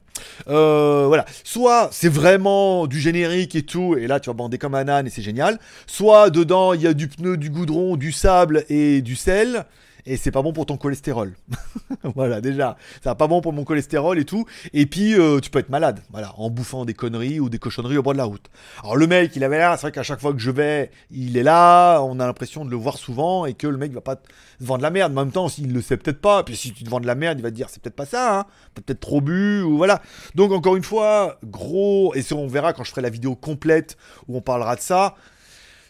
Euh, 0.47 1.05
voilà. 1.07 1.25
Soit 1.43 1.89
c'est 1.91 2.09
vraiment 2.09 2.87
du 2.87 2.99
générique 2.99 3.55
et 3.55 3.63
tout, 3.63 3.95
et 3.97 4.07
là 4.07 4.19
tu 4.19 4.29
vas 4.29 4.33
bander 4.33 4.57
comme 4.57 4.75
un 4.75 4.87
âne 4.87 5.07
et 5.07 5.09
c'est 5.09 5.21
génial. 5.21 5.59
Soit 5.87 6.29
dedans 6.29 6.73
il 6.73 6.81
y 6.81 6.87
a 6.87 6.93
du 6.93 7.07
pneu, 7.07 7.37
du 7.37 7.49
goudron, 7.49 7.95
du 7.95 8.11
sable 8.11 8.65
et 8.69 9.01
du 9.01 9.15
sel. 9.15 9.65
Et 10.09 10.17
c'est 10.17 10.31
pas 10.31 10.41
bon 10.41 10.53
pour 10.53 10.65
ton 10.65 10.75
cholestérol. 10.75 11.35
voilà, 12.15 12.41
déjà, 12.41 12.77
c'est 13.03 13.15
pas 13.15 13.27
bon 13.27 13.41
pour 13.41 13.53
mon 13.53 13.63
cholestérol 13.63 14.17
et 14.17 14.25
tout. 14.25 14.43
Et 14.73 14.87
puis, 14.87 15.13
euh, 15.13 15.39
tu 15.39 15.51
peux 15.51 15.59
être 15.59 15.69
malade, 15.69 16.01
voilà, 16.09 16.33
en 16.37 16.49
bouffant 16.49 16.83
des 16.83 16.95
conneries 16.95 17.39
ou 17.39 17.47
des 17.47 17.59
cochonneries 17.59 17.97
au 17.97 18.01
bord 18.01 18.13
de 18.13 18.17
la 18.17 18.23
route. 18.23 18.47
Alors, 18.81 18.97
le 18.97 19.05
mec, 19.05 19.35
il 19.35 19.43
avait 19.43 19.59
l'air, 19.59 19.73
c'est 19.75 19.81
vrai 19.81 19.91
qu'à 19.91 20.01
chaque 20.01 20.19
fois 20.19 20.33
que 20.33 20.39
je 20.39 20.49
vais, 20.49 20.89
il 21.11 21.37
est 21.37 21.43
là, 21.43 22.01
on 22.01 22.19
a 22.19 22.25
l'impression 22.25 22.65
de 22.65 22.71
le 22.71 22.75
voir 22.75 22.97
souvent 22.97 23.45
et 23.45 23.53
que 23.53 23.67
le 23.67 23.77
mec 23.77 23.91
va 23.91 24.01
pas 24.01 24.15
te 24.15 24.27
vendre 24.59 24.81
la 24.81 24.89
merde. 24.89 25.13
Mais 25.13 25.21
en 25.21 25.25
même 25.25 25.31
temps, 25.31 25.47
s'il 25.47 25.71
le 25.71 25.81
sait 25.81 25.97
peut-être 25.97 26.21
pas, 26.21 26.41
puis 26.41 26.55
si 26.55 26.73
tu 26.73 26.83
te 26.83 26.89
vends 26.89 26.99
de 26.99 27.07
la 27.07 27.13
merde, 27.13 27.37
il 27.37 27.43
va 27.43 27.51
te 27.51 27.55
dire, 27.55 27.69
c'est 27.69 27.79
peut-être 27.79 27.95
pas 27.95 28.07
ça, 28.07 28.39
hein, 28.39 28.45
t'as 28.73 28.81
peut-être 28.81 29.01
trop 29.01 29.21
bu, 29.21 29.61
ou 29.61 29.77
voilà. 29.77 30.01
Donc, 30.33 30.51
encore 30.51 30.75
une 30.75 30.83
fois, 30.83 31.37
gros, 31.45 32.15
et 32.15 32.23
ça, 32.23 32.33
on 32.33 32.47
verra 32.47 32.73
quand 32.73 32.83
je 32.83 32.89
ferai 32.89 33.03
la 33.03 33.11
vidéo 33.11 33.35
complète 33.35 33.95
où 34.27 34.35
on 34.35 34.41
parlera 34.41 34.75
de 34.75 34.81
ça. 34.81 35.13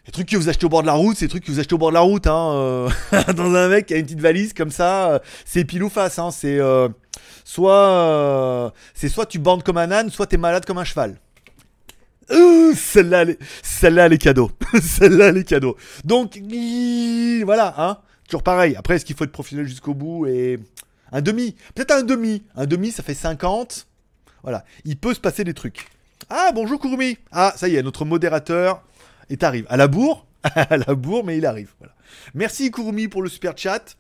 Les 0.09 0.11
trucs 0.11 0.29
que 0.29 0.37
vous 0.37 0.49
achetez 0.49 0.65
au 0.65 0.69
bord 0.69 0.81
de 0.81 0.87
la 0.87 0.93
route, 0.93 1.15
c'est 1.15 1.25
les 1.25 1.29
trucs 1.29 1.45
que 1.45 1.51
vous 1.51 1.59
achetez 1.59 1.75
au 1.75 1.77
bord 1.77 1.89
de 1.89 1.93
la 1.93 1.99
route, 1.99 2.25
hein, 2.25 2.51
euh, 2.55 2.89
dans 3.35 3.53
un 3.53 3.67
mec 3.67 3.85
qui 3.85 3.93
a 3.93 3.97
une 3.97 4.05
petite 4.05 4.19
valise 4.19 4.53
comme 4.53 4.71
ça, 4.71 5.11
euh, 5.11 5.19
c'est 5.45 5.63
pile 5.65 5.83
ou 5.83 5.89
face, 5.89 6.17
hein, 6.17 6.31
c'est 6.31 6.57
euh, 6.57 6.89
soit, 7.45 8.73
c'est 8.95 9.07
soit 9.07 9.27
tu 9.27 9.37
bandes 9.37 9.61
comme 9.61 9.77
un 9.77 9.91
âne, 9.91 10.09
soit 10.09 10.25
t'es 10.25 10.37
malade 10.37 10.65
comme 10.65 10.79
un 10.79 10.83
cheval. 10.83 11.15
Celle-là, 12.27 13.21
elle 13.21 13.29
est- 13.29 13.39
celle-là, 13.61 14.07
les 14.07 14.17
cadeaux. 14.17 14.49
celle-là, 14.81 15.31
les 15.31 15.43
cadeaux. 15.43 15.77
Donc, 16.03 16.39
voilà, 17.45 17.75
hein. 17.77 17.99
Toujours 18.27 18.41
pareil. 18.41 18.75
Après, 18.77 18.95
est-ce 18.95 19.05
qu'il 19.05 19.15
faut 19.15 19.25
être 19.25 19.31
professionnel 19.31 19.67
jusqu'au 19.67 19.93
bout 19.93 20.25
et 20.25 20.59
un 21.11 21.21
demi? 21.21 21.55
Peut-être 21.75 21.91
un 21.91 22.01
demi. 22.01 22.41
Un 22.55 22.65
demi, 22.65 22.89
ça 22.91 23.03
fait 23.03 23.13
50. 23.13 23.85
Voilà. 24.41 24.65
Il 24.85 24.97
peut 24.97 25.13
se 25.13 25.19
passer 25.19 25.43
des 25.43 25.53
trucs. 25.53 25.87
Ah, 26.31 26.49
bonjour 26.51 26.79
Kurumi. 26.79 27.19
Ah, 27.31 27.53
ça 27.55 27.67
y 27.67 27.75
est, 27.75 27.83
notre 27.83 28.05
modérateur 28.05 28.81
est 29.29 29.43
arrive. 29.43 29.65
À 29.69 29.77
la 29.77 29.87
bourre 29.87 30.25
À 30.43 30.77
la 30.77 30.95
bourre, 30.95 31.23
mais 31.23 31.37
il 31.37 31.45
arrive. 31.45 31.73
Voilà. 31.79 31.93
Merci 32.33 32.71
Kurumi 32.71 33.07
pour 33.07 33.21
le 33.21 33.29
super 33.29 33.57
chat. 33.57 33.97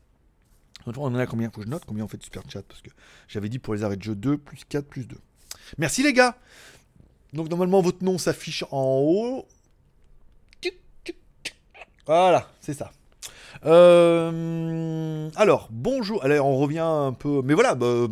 On 0.85 0.93
en 0.97 1.15
a 1.15 1.27
combien 1.27 1.49
Faut 1.51 1.61
que 1.61 1.65
je 1.65 1.71
note 1.71 1.83
combien 1.85 2.05
on 2.05 2.07
fait 2.07 2.17
de 2.17 2.23
super 2.23 2.43
chat 2.49 2.63
parce 2.63 2.81
que 2.81 2.89
j'avais 3.27 3.49
dit 3.49 3.59
pour 3.59 3.75
les 3.75 3.83
arrêts 3.83 3.97
de 3.97 4.03
jeu 4.03 4.15
2 4.15 4.37
plus 4.37 4.63
4 4.67 4.85
plus 4.85 5.07
2. 5.07 5.17
Merci 5.77 6.03
les 6.03 6.13
gars. 6.13 6.37
Donc 7.33 7.49
normalement 7.49 7.81
votre 7.81 8.03
nom 8.03 8.17
s'affiche 8.17 8.63
en 8.71 8.99
haut. 9.01 9.45
Voilà, 12.05 12.49
c'est 12.59 12.73
ça. 12.73 12.91
Euh, 13.65 15.29
alors, 15.35 15.67
bonjour. 15.71 16.23
Allez, 16.23 16.39
on 16.39 16.57
revient 16.57 16.79
un 16.79 17.13
peu. 17.13 17.41
Mais 17.43 17.53
voilà, 17.53 17.75
bah, 17.75 18.07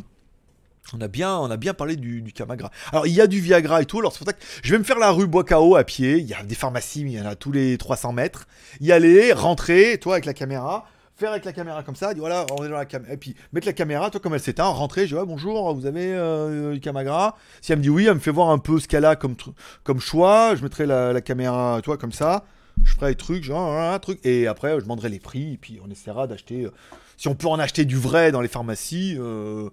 on 0.93 1.01
a 1.01 1.07
bien, 1.07 1.37
on 1.37 1.49
a 1.51 1.57
bien 1.57 1.73
parlé 1.73 1.95
du, 1.95 2.23
Camagra. 2.33 2.71
Alors, 2.91 3.07
il 3.07 3.13
y 3.13 3.21
a 3.21 3.27
du 3.27 3.39
Viagra 3.39 3.81
et 3.81 3.85
tout. 3.85 3.99
Alors, 3.99 4.13
c'est 4.13 4.19
pour 4.19 4.27
ça 4.27 4.33
que 4.33 4.43
je 4.63 4.71
vais 4.71 4.79
me 4.79 4.83
faire 4.83 4.99
la 4.99 5.11
rue 5.11 5.27
Bois-Cao 5.27 5.75
à 5.75 5.83
pied. 5.83 6.17
Il 6.17 6.25
y 6.25 6.33
a 6.33 6.43
des 6.43 6.55
pharmacies, 6.55 7.03
mais 7.03 7.11
il 7.11 7.17
y 7.17 7.21
en 7.21 7.25
a 7.25 7.35
tous 7.35 7.51
les 7.51 7.77
300 7.77 8.13
mètres. 8.13 8.47
Y 8.79 8.91
aller, 8.91 9.33
rentrer, 9.33 9.97
toi 9.99 10.13
avec 10.13 10.25
la 10.25 10.33
caméra. 10.33 10.85
Faire 11.15 11.31
avec 11.31 11.45
la 11.45 11.51
caméra 11.51 11.81
comme 11.81 11.95
ça, 11.95 12.13
voilà, 12.15 12.45
on 12.51 12.63
est 12.63 12.69
dans 12.69 12.75
la 12.75 12.85
caméra. 12.85 13.11
Et 13.11 13.17
puis 13.17 13.35
mettre 13.51 13.65
la 13.65 13.73
caméra, 13.73 14.11
toi 14.11 14.19
comme 14.21 14.35
elle 14.35 14.39
s'éteint, 14.39 14.65
rentrer, 14.65 15.07
je 15.07 15.15
dis 15.15 15.19
ouais, 15.19 15.25
bonjour, 15.25 15.73
vous 15.73 15.87
avez 15.87 16.13
euh, 16.13 16.73
du 16.73 16.79
Camagra? 16.79 17.35
Si 17.59 17.71
elle 17.71 17.79
me 17.79 17.83
dit 17.83 17.89
oui, 17.89 18.05
elle 18.05 18.13
me 18.13 18.19
fait 18.19 18.29
voir 18.29 18.51
un 18.51 18.59
peu 18.59 18.79
ce 18.79 18.87
qu'elle 18.87 19.03
a 19.03 19.15
comme, 19.15 19.35
comme 19.83 19.99
choix. 19.99 20.53
Je 20.55 20.61
mettrai 20.61 20.85
la, 20.85 21.13
la 21.13 21.21
caméra, 21.21 21.79
toi 21.83 21.97
comme 21.97 22.11
ça. 22.11 22.45
Je 22.83 22.93
ferai 22.93 23.09
les 23.09 23.15
trucs, 23.15 23.43
genre 23.43 23.75
un 23.75 23.97
truc. 23.97 24.19
Et 24.23 24.45
après, 24.45 24.75
je 24.75 24.83
demanderai 24.83 25.09
les 25.09 25.19
prix. 25.19 25.53
Et 25.53 25.57
puis 25.57 25.79
on 25.83 25.89
essaiera 25.89 26.27
d'acheter. 26.27 26.65
euh, 26.65 26.71
si 27.17 27.27
on 27.27 27.35
peut 27.35 27.47
en 27.47 27.57
acheter 27.57 27.83
du 27.85 27.97
vrai 27.97 28.31
dans 28.31 28.41
les 28.41 28.47
pharmacies, 28.47 29.17
euh, 29.19 29.69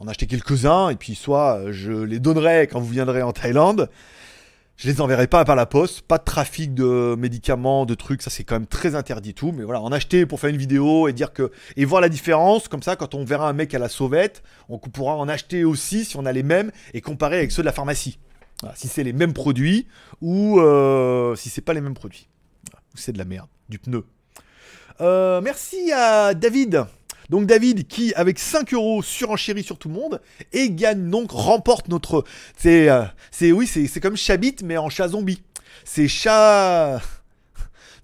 en 0.00 0.08
acheter 0.08 0.26
quelques-uns. 0.26 0.88
Et 0.88 0.96
puis 0.96 1.14
soit 1.14 1.58
euh, 1.58 1.72
je 1.72 1.92
les 1.92 2.18
donnerai 2.18 2.66
quand 2.66 2.80
vous 2.80 2.88
viendrez 2.90 3.22
en 3.22 3.32
Thaïlande. 3.32 3.88
Je 4.76 4.88
les 4.88 5.02
enverrai 5.02 5.26
pas 5.26 5.44
par 5.44 5.56
la 5.56 5.66
poste, 5.66 6.00
pas 6.00 6.16
de 6.16 6.24
trafic 6.24 6.72
de 6.72 7.14
médicaments, 7.14 7.84
de 7.84 7.92
trucs, 7.94 8.22
ça 8.22 8.30
c'est 8.30 8.44
quand 8.44 8.54
même 8.54 8.66
très 8.66 8.94
interdit 8.94 9.34
tout, 9.34 9.52
mais 9.52 9.62
voilà, 9.62 9.82
en 9.82 9.92
acheter 9.92 10.24
pour 10.24 10.40
faire 10.40 10.48
une 10.48 10.56
vidéo 10.56 11.06
et 11.06 11.12
dire 11.12 11.34
que 11.34 11.52
et 11.76 11.84
voir 11.84 12.00
la 12.00 12.08
différence, 12.08 12.66
comme 12.66 12.82
ça 12.82 12.96
quand 12.96 13.14
on 13.14 13.22
verra 13.22 13.46
un 13.46 13.52
mec 13.52 13.74
à 13.74 13.78
la 13.78 13.90
sauvette, 13.90 14.42
on 14.70 14.78
pourra 14.78 15.16
en 15.16 15.28
acheter 15.28 15.64
aussi 15.64 16.06
si 16.06 16.16
on 16.16 16.24
a 16.24 16.32
les 16.32 16.42
mêmes 16.42 16.72
et 16.94 17.02
comparer 17.02 17.36
avec 17.36 17.52
ceux 17.52 17.60
de 17.60 17.66
la 17.66 17.72
pharmacie. 17.72 18.18
Si 18.74 18.88
c'est 18.88 19.04
les 19.04 19.12
mêmes 19.12 19.34
produits 19.34 19.86
ou 20.22 20.60
euh, 20.60 21.34
si 21.36 21.50
c'est 21.50 21.60
pas 21.60 21.74
les 21.74 21.82
mêmes 21.82 21.94
produits. 21.94 22.28
Ou 22.94 22.96
c'est 22.96 23.12
de 23.12 23.18
la 23.18 23.26
merde, 23.26 23.48
du 23.68 23.78
pneu. 23.78 24.06
Euh, 25.02 25.42
merci 25.42 25.92
à 25.92 26.32
David. 26.32 26.86
Donc 27.30 27.46
David 27.46 27.86
qui 27.86 28.12
avec 28.14 28.40
5 28.40 28.74
euros 28.74 29.02
surenchérit 29.02 29.62
sur 29.62 29.78
tout 29.78 29.88
le 29.88 29.94
monde 29.94 30.20
et 30.52 30.70
gagne 30.70 31.08
donc 31.08 31.30
remporte 31.30 31.88
notre 31.88 32.24
c'est 32.56 32.90
euh, 32.90 33.04
c'est 33.30 33.52
oui 33.52 33.68
c'est 33.68 34.00
comme 34.00 34.16
Chabit 34.16 34.56
mais 34.64 34.76
en 34.76 34.90
chat 34.90 35.08
zombie. 35.08 35.40
C'est 35.84 36.08
chat 36.08 37.00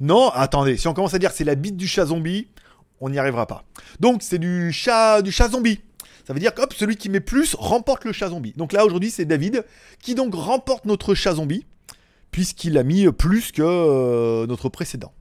Non, 0.01 0.31
attendez, 0.31 0.77
si 0.77 0.87
on 0.87 0.95
commence 0.95 1.15
à 1.15 1.19
dire 1.19 1.33
c'est 1.33 1.45
la 1.45 1.57
bite 1.57 1.77
du 1.77 1.89
chat 1.89 2.07
zombie, 2.07 2.47
on 3.01 3.11
n'y 3.11 3.19
arrivera 3.19 3.47
pas. 3.47 3.65
Donc 3.99 4.23
c'est 4.23 4.39
du 4.39 4.73
chat 4.73 5.23
du 5.23 5.33
chat 5.33 5.51
zombie. 5.51 5.81
Ça 6.25 6.33
veut 6.33 6.41
dire 6.41 6.55
que 6.55 6.63
celui 6.75 6.97
qui 6.97 7.09
met 7.09 7.21
plus 7.21 7.55
remporte 7.55 8.05
le 8.05 8.13
chat 8.13 8.29
zombie. 8.29 8.53
Donc 8.57 8.73
là 8.73 8.87
aujourd'hui 8.87 9.11
c'est 9.11 9.25
David 9.25 9.65
qui 10.01 10.15
donc 10.15 10.35
remporte 10.35 10.85
notre 10.85 11.17
chat 11.17 11.35
zombie 11.35 11.67
puisqu'il 12.31 12.79
a 12.79 12.85
mis 12.85 13.11
plus 13.11 13.51
que 13.51 13.63
euh, 13.63 14.47
notre 14.47 14.69
précédent. 14.69 15.13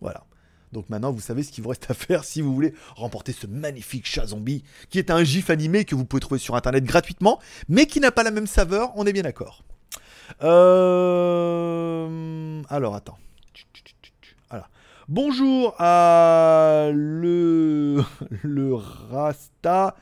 Voilà. 0.00 0.27
Donc 0.72 0.88
maintenant, 0.90 1.12
vous 1.12 1.20
savez 1.20 1.42
ce 1.42 1.52
qu'il 1.52 1.62
vous 1.64 1.70
reste 1.70 1.90
à 1.90 1.94
faire 1.94 2.24
si 2.24 2.42
vous 2.42 2.54
voulez 2.54 2.74
remporter 2.96 3.32
ce 3.32 3.46
magnifique 3.46 4.06
chat 4.06 4.26
zombie, 4.26 4.64
qui 4.90 4.98
est 4.98 5.10
un 5.10 5.24
gif 5.24 5.50
animé 5.50 5.84
que 5.84 5.94
vous 5.94 6.04
pouvez 6.04 6.20
trouver 6.20 6.38
sur 6.38 6.56
internet 6.56 6.84
gratuitement, 6.84 7.40
mais 7.68 7.86
qui 7.86 8.00
n'a 8.00 8.10
pas 8.12 8.22
la 8.22 8.30
même 8.30 8.46
saveur, 8.46 8.92
on 8.96 9.06
est 9.06 9.12
bien 9.12 9.22
d'accord. 9.22 9.64
Euh... 10.42 12.08
Alors 12.68 12.94
attends. 12.94 13.18
Voilà. 14.50 14.68
Bonjour 15.08 15.74
à 15.78 16.90
le, 16.92 18.04
le 18.42 18.74
Rasta 18.74 19.96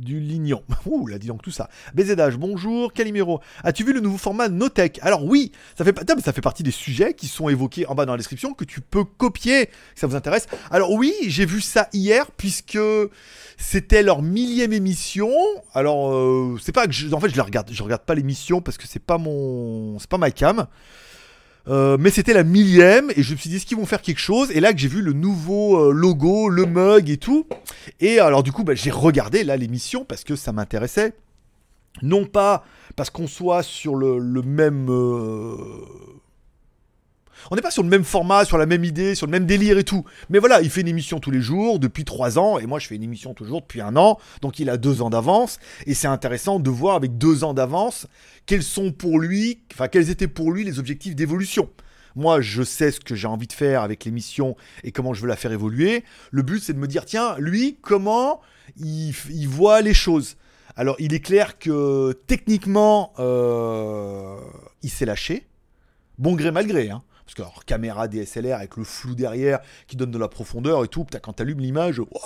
du 0.00 0.18
Lignon. 0.18 0.62
Ouh, 0.86 1.06
là, 1.06 1.18
dis 1.18 1.28
donc 1.28 1.42
tout 1.42 1.50
ça. 1.50 1.68
BZH, 1.94 2.36
bonjour. 2.38 2.92
Calimero, 2.92 3.40
as-tu 3.62 3.84
vu 3.84 3.92
le 3.92 4.00
nouveau 4.00 4.18
format 4.18 4.48
Notech? 4.48 4.98
Alors 5.02 5.24
oui, 5.24 5.52
ça 5.76 5.84
fait, 5.84 5.94
ça 6.24 6.32
fait 6.32 6.40
partie 6.40 6.62
des 6.62 6.70
sujets 6.70 7.14
qui 7.14 7.28
sont 7.28 7.48
évoqués 7.48 7.86
en 7.86 7.94
bas 7.94 8.06
dans 8.06 8.12
la 8.12 8.18
description 8.18 8.54
que 8.54 8.64
tu 8.64 8.80
peux 8.80 9.04
copier, 9.04 9.68
si 9.94 10.00
ça 10.00 10.06
vous 10.06 10.16
intéresse. 10.16 10.48
Alors 10.70 10.92
oui, 10.92 11.14
j'ai 11.26 11.46
vu 11.46 11.60
ça 11.60 11.88
hier 11.92 12.30
puisque 12.32 12.78
c'était 13.56 14.02
leur 14.02 14.22
millième 14.22 14.72
émission. 14.72 15.30
Alors 15.74 16.14
euh, 16.14 16.58
c'est 16.62 16.72
pas 16.72 16.86
que 16.86 16.92
je, 16.92 17.12
en 17.12 17.20
fait 17.20 17.28
je 17.28 17.36
la 17.36 17.44
regarde, 17.44 17.70
je 17.70 17.82
regarde 17.82 18.02
pas 18.02 18.14
l'émission 18.14 18.60
parce 18.60 18.78
que 18.78 18.86
c'est 18.86 19.04
pas 19.04 19.18
mon, 19.18 19.98
c'est 19.98 20.08
pas 20.08 20.18
ma 20.18 20.30
cam. 20.30 20.66
Euh, 21.68 21.96
mais 22.00 22.10
c'était 22.10 22.32
la 22.32 22.42
millième 22.42 23.10
et 23.16 23.22
je 23.22 23.32
me 23.32 23.38
suis 23.38 23.50
dit 23.50 23.56
est-ce 23.56 23.66
qu'ils 23.66 23.76
vont 23.76 23.86
faire 23.86 24.02
quelque 24.02 24.20
chose? 24.20 24.50
Et 24.52 24.60
là 24.60 24.72
que 24.72 24.78
j'ai 24.78 24.88
vu 24.88 25.02
le 25.02 25.12
nouveau 25.12 25.90
euh, 25.90 25.92
logo, 25.92 26.48
le 26.48 26.66
mug 26.66 27.10
et 27.10 27.18
tout. 27.18 27.46
Et 28.00 28.18
alors 28.18 28.42
du 28.42 28.52
coup 28.52 28.64
bah, 28.64 28.74
j'ai 28.74 28.90
regardé 28.90 29.44
là 29.44 29.56
l'émission 29.56 30.04
parce 30.04 30.24
que 30.24 30.36
ça 30.36 30.52
m'intéressait. 30.52 31.12
Non 32.02 32.24
pas 32.24 32.64
parce 32.96 33.10
qu'on 33.10 33.26
soit 33.26 33.62
sur 33.62 33.94
le, 33.94 34.20
même 34.42 34.88
euh, 34.90 35.56
on 37.50 37.56
n'est 37.56 37.62
pas 37.62 37.70
sur 37.70 37.82
le 37.82 37.88
même 37.88 38.04
format, 38.04 38.44
sur 38.44 38.58
la 38.58 38.66
même 38.66 38.84
idée, 38.84 39.14
sur 39.14 39.26
le 39.26 39.32
même 39.32 39.46
délire 39.46 39.78
et 39.78 39.84
tout. 39.84 40.04
Mais 40.28 40.38
voilà, 40.38 40.60
il 40.60 40.70
fait 40.70 40.80
une 40.80 40.88
émission 40.88 41.20
tous 41.20 41.30
les 41.30 41.40
jours 41.40 41.78
depuis 41.78 42.04
trois 42.04 42.38
ans, 42.38 42.58
et 42.58 42.66
moi 42.66 42.78
je 42.78 42.86
fais 42.86 42.96
une 42.96 43.02
émission 43.02 43.34
toujours 43.34 43.62
depuis 43.62 43.80
un 43.80 43.96
an, 43.96 44.18
donc 44.42 44.58
il 44.58 44.70
a 44.70 44.76
deux 44.76 45.02
ans 45.02 45.10
d'avance, 45.10 45.58
et 45.86 45.94
c'est 45.94 46.08
intéressant 46.08 46.58
de 46.58 46.70
voir 46.70 46.96
avec 46.96 47.18
deux 47.18 47.44
ans 47.44 47.54
d'avance 47.54 48.06
quels 48.46 48.62
sont 48.62 48.92
pour 48.92 49.18
lui, 49.18 49.60
enfin 49.72 49.88
quels 49.88 50.10
étaient 50.10 50.28
pour 50.28 50.52
lui 50.52 50.64
les 50.64 50.78
objectifs 50.78 51.14
d'évolution. 51.14 51.68
Moi, 52.16 52.40
je 52.40 52.62
sais 52.62 52.90
ce 52.90 53.00
que 53.00 53.14
j'ai 53.14 53.28
envie 53.28 53.46
de 53.46 53.52
faire 53.52 53.82
avec 53.82 54.04
l'émission 54.04 54.56
et 54.82 54.92
comment 54.92 55.14
je 55.14 55.22
veux 55.22 55.28
la 55.28 55.36
faire 55.36 55.52
évoluer. 55.52 56.04
Le 56.30 56.42
but, 56.42 56.62
c'est 56.62 56.72
de 56.72 56.78
me 56.78 56.88
dire, 56.88 57.04
tiens, 57.04 57.36
lui, 57.38 57.78
comment 57.82 58.40
il, 58.76 59.12
voit 59.46 59.80
les 59.80 59.94
choses? 59.94 60.36
Alors, 60.76 60.96
il 60.98 61.14
est 61.14 61.20
clair 61.20 61.58
que 61.58 62.12
techniquement, 62.26 63.12
euh, 63.18 64.36
il 64.82 64.90
s'est 64.90 65.06
lâché. 65.06 65.46
Bon 66.18 66.34
gré, 66.34 66.50
mal 66.50 66.66
gré. 66.66 66.90
Hein. 66.90 67.02
Parce 67.36 67.48
que 67.48 67.64
caméra 67.64 68.08
DSLR 68.08 68.56
avec 68.56 68.76
le 68.76 68.84
flou 68.84 69.14
derrière 69.14 69.60
qui 69.86 69.96
donne 69.96 70.10
de 70.10 70.18
la 70.18 70.28
profondeur 70.28 70.84
et 70.84 70.88
tout, 70.88 71.04
putain, 71.04 71.20
quand 71.20 71.34
t'allumes 71.34 71.60
l'image, 71.60 72.00
oh, 72.00 72.18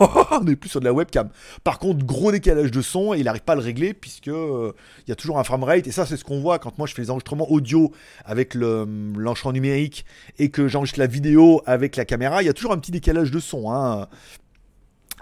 on 0.30 0.46
est 0.46 0.56
plus 0.56 0.70
sur 0.70 0.80
de 0.80 0.84
la 0.84 0.92
webcam. 0.92 1.30
Par 1.64 1.78
contre, 1.78 2.04
gros 2.04 2.30
décalage 2.30 2.70
de 2.70 2.82
son 2.82 3.14
et 3.14 3.18
il 3.18 3.24
n'arrive 3.24 3.42
pas 3.42 3.54
à 3.54 3.56
le 3.56 3.62
régler 3.62 3.92
puisque 3.92 4.28
euh, 4.28 4.72
il 5.06 5.10
y 5.10 5.12
a 5.12 5.16
toujours 5.16 5.38
un 5.38 5.44
framerate 5.44 5.86
et 5.86 5.90
ça 5.90 6.06
c'est 6.06 6.16
ce 6.16 6.24
qu'on 6.24 6.40
voit 6.40 6.58
quand 6.58 6.78
moi 6.78 6.86
je 6.86 6.94
fais 6.94 7.02
les 7.02 7.10
enregistrements 7.10 7.50
audio 7.50 7.92
avec 8.24 8.54
le, 8.54 8.86
l'enregistrement 9.16 9.52
numérique 9.52 10.04
et 10.38 10.50
que 10.50 10.68
j'enregistre 10.68 11.00
la 11.00 11.06
vidéo 11.06 11.62
avec 11.66 11.96
la 11.96 12.04
caméra, 12.04 12.42
il 12.42 12.46
y 12.46 12.50
a 12.50 12.54
toujours 12.54 12.72
un 12.72 12.78
petit 12.78 12.92
décalage 12.92 13.30
de 13.30 13.40
son. 13.40 13.72
Hein. 13.72 14.06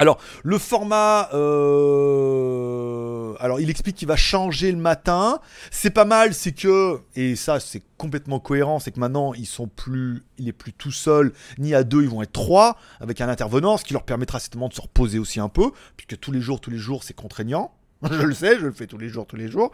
Alors, 0.00 0.18
le 0.44 0.58
format, 0.58 1.28
euh, 1.34 3.34
alors 3.40 3.58
il 3.58 3.68
explique 3.68 3.96
qu'il 3.96 4.06
va 4.06 4.14
changer 4.14 4.70
le 4.70 4.78
matin. 4.78 5.40
C'est 5.72 5.90
pas 5.90 6.04
mal, 6.04 6.34
c'est 6.34 6.52
que, 6.52 7.00
et 7.16 7.34
ça 7.34 7.58
c'est 7.58 7.82
complètement 7.96 8.38
cohérent, 8.38 8.78
c'est 8.78 8.92
que 8.92 9.00
maintenant 9.00 9.34
ils 9.34 9.46
sont 9.46 9.66
plus, 9.66 10.22
il 10.38 10.48
est 10.48 10.52
plus 10.52 10.72
tout 10.72 10.92
seul, 10.92 11.32
ni 11.58 11.74
à 11.74 11.82
deux, 11.82 12.02
ils 12.02 12.08
vont 12.08 12.22
être 12.22 12.32
trois, 12.32 12.76
avec 13.00 13.20
un 13.20 13.28
intervenant, 13.28 13.76
ce 13.76 13.84
qui 13.84 13.92
leur 13.92 14.04
permettra 14.04 14.38
certainement 14.38 14.68
de 14.68 14.74
se 14.74 14.80
reposer 14.80 15.18
aussi 15.18 15.40
un 15.40 15.48
peu, 15.48 15.72
puisque 15.96 16.20
tous 16.20 16.30
les 16.30 16.40
jours, 16.40 16.60
tous 16.60 16.70
les 16.70 16.78
jours, 16.78 17.02
c'est 17.02 17.14
contraignant. 17.14 17.72
Je 18.10 18.22
le 18.22 18.34
sais, 18.34 18.56
je 18.58 18.66
le 18.66 18.70
fais 18.70 18.86
tous 18.86 18.98
les 18.98 19.08
jours, 19.08 19.26
tous 19.26 19.34
les 19.34 19.48
jours. 19.48 19.72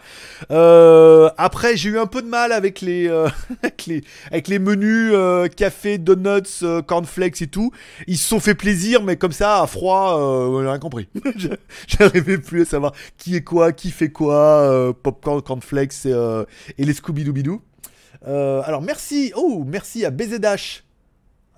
Euh, 0.51 1.29
après, 1.37 1.77
j'ai 1.77 1.91
eu 1.91 1.99
un 1.99 2.07
peu 2.07 2.23
de 2.23 2.27
mal 2.27 2.53
avec 2.53 2.81
les, 2.81 3.07
euh, 3.07 3.29
avec 3.63 3.85
les, 3.85 4.03
avec 4.31 4.49
les 4.49 4.59
menus 4.59 5.11
euh, 5.13 5.47
café, 5.49 5.99
donuts, 5.99 6.65
cornflakes 6.87 7.43
et 7.43 7.49
tout. 7.49 7.71
Ils 8.07 8.17
se 8.17 8.27
sont 8.27 8.41
fait 8.41 8.55
plaisir, 8.55 9.03
mais 9.03 9.17
comme 9.17 9.33
ça, 9.33 9.61
à 9.61 9.67
froid, 9.67 10.19
euh, 10.19 10.63
j'ai 10.63 10.69
rien 10.69 10.79
compris. 10.79 11.09
J'arrivais 11.87 12.39
plus 12.39 12.63
à 12.63 12.65
savoir 12.65 12.93
qui 13.19 13.37
est 13.37 13.45
quoi, 13.45 13.73
qui 13.73 13.91
fait 13.91 14.11
quoi, 14.11 14.95
popcorn, 15.03 15.43
cornflakes 15.43 16.07
et, 16.07 16.85
les 16.85 16.95
Scooby-Doo. 16.95 17.61
Euh, 18.27 18.63
alors, 18.65 18.83
merci, 18.83 19.33
oh, 19.37 19.65
merci 19.67 20.05
à 20.05 20.11
BZH. 20.11 20.83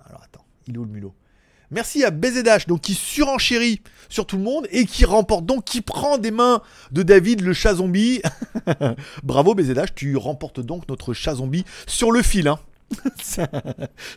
Alors, 0.05 0.21
attends, 0.23 0.45
il 0.67 0.75
est 0.75 0.77
où 0.77 0.85
le 0.85 0.91
mulot? 0.91 1.13
Merci 1.69 2.03
à 2.03 2.11
BZH, 2.11 2.67
donc 2.67 2.81
qui 2.81 2.93
surenchérit 2.93 3.81
sur 4.09 4.25
tout 4.25 4.37
le 4.37 4.43
monde 4.43 4.67
et 4.71 4.85
qui 4.85 5.03
remporte 5.03 5.45
donc, 5.45 5.65
qui 5.65 5.81
prend 5.81 6.17
des 6.17 6.31
mains 6.31 6.61
de 6.91 7.03
David 7.03 7.41
le 7.41 7.53
chat 7.53 7.75
zombie. 7.75 8.21
Bravo 9.23 9.53
BZH, 9.53 9.93
tu 9.95 10.15
remportes 10.15 10.61
donc 10.61 10.87
notre 10.87 11.13
chat 11.13 11.35
zombie 11.35 11.65
sur 11.85 12.11
le 12.11 12.21
fil. 12.21 12.47
Hein. 12.47 12.59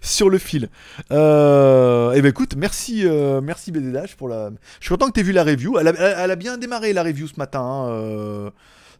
sur 0.00 0.30
le 0.30 0.38
fil. 0.38 0.68
Euh, 1.10 2.12
et 2.12 2.22
ben 2.22 2.28
écoute, 2.28 2.54
merci, 2.56 3.02
euh, 3.04 3.40
merci 3.40 3.72
BZH 3.72 4.14
pour 4.16 4.28
la. 4.28 4.50
Je 4.78 4.86
suis 4.86 4.94
content 4.94 5.08
que 5.08 5.12
tu 5.12 5.20
aies 5.20 5.24
vu 5.24 5.32
la 5.32 5.42
review. 5.42 5.76
Elle 5.78 5.88
a, 5.88 6.36
bien 6.36 6.56
démarré 6.56 6.92
la 6.92 7.02
review 7.02 7.26
ce 7.26 7.36
matin. 7.36 7.60
hein, 7.60 7.88
euh, 7.88 8.50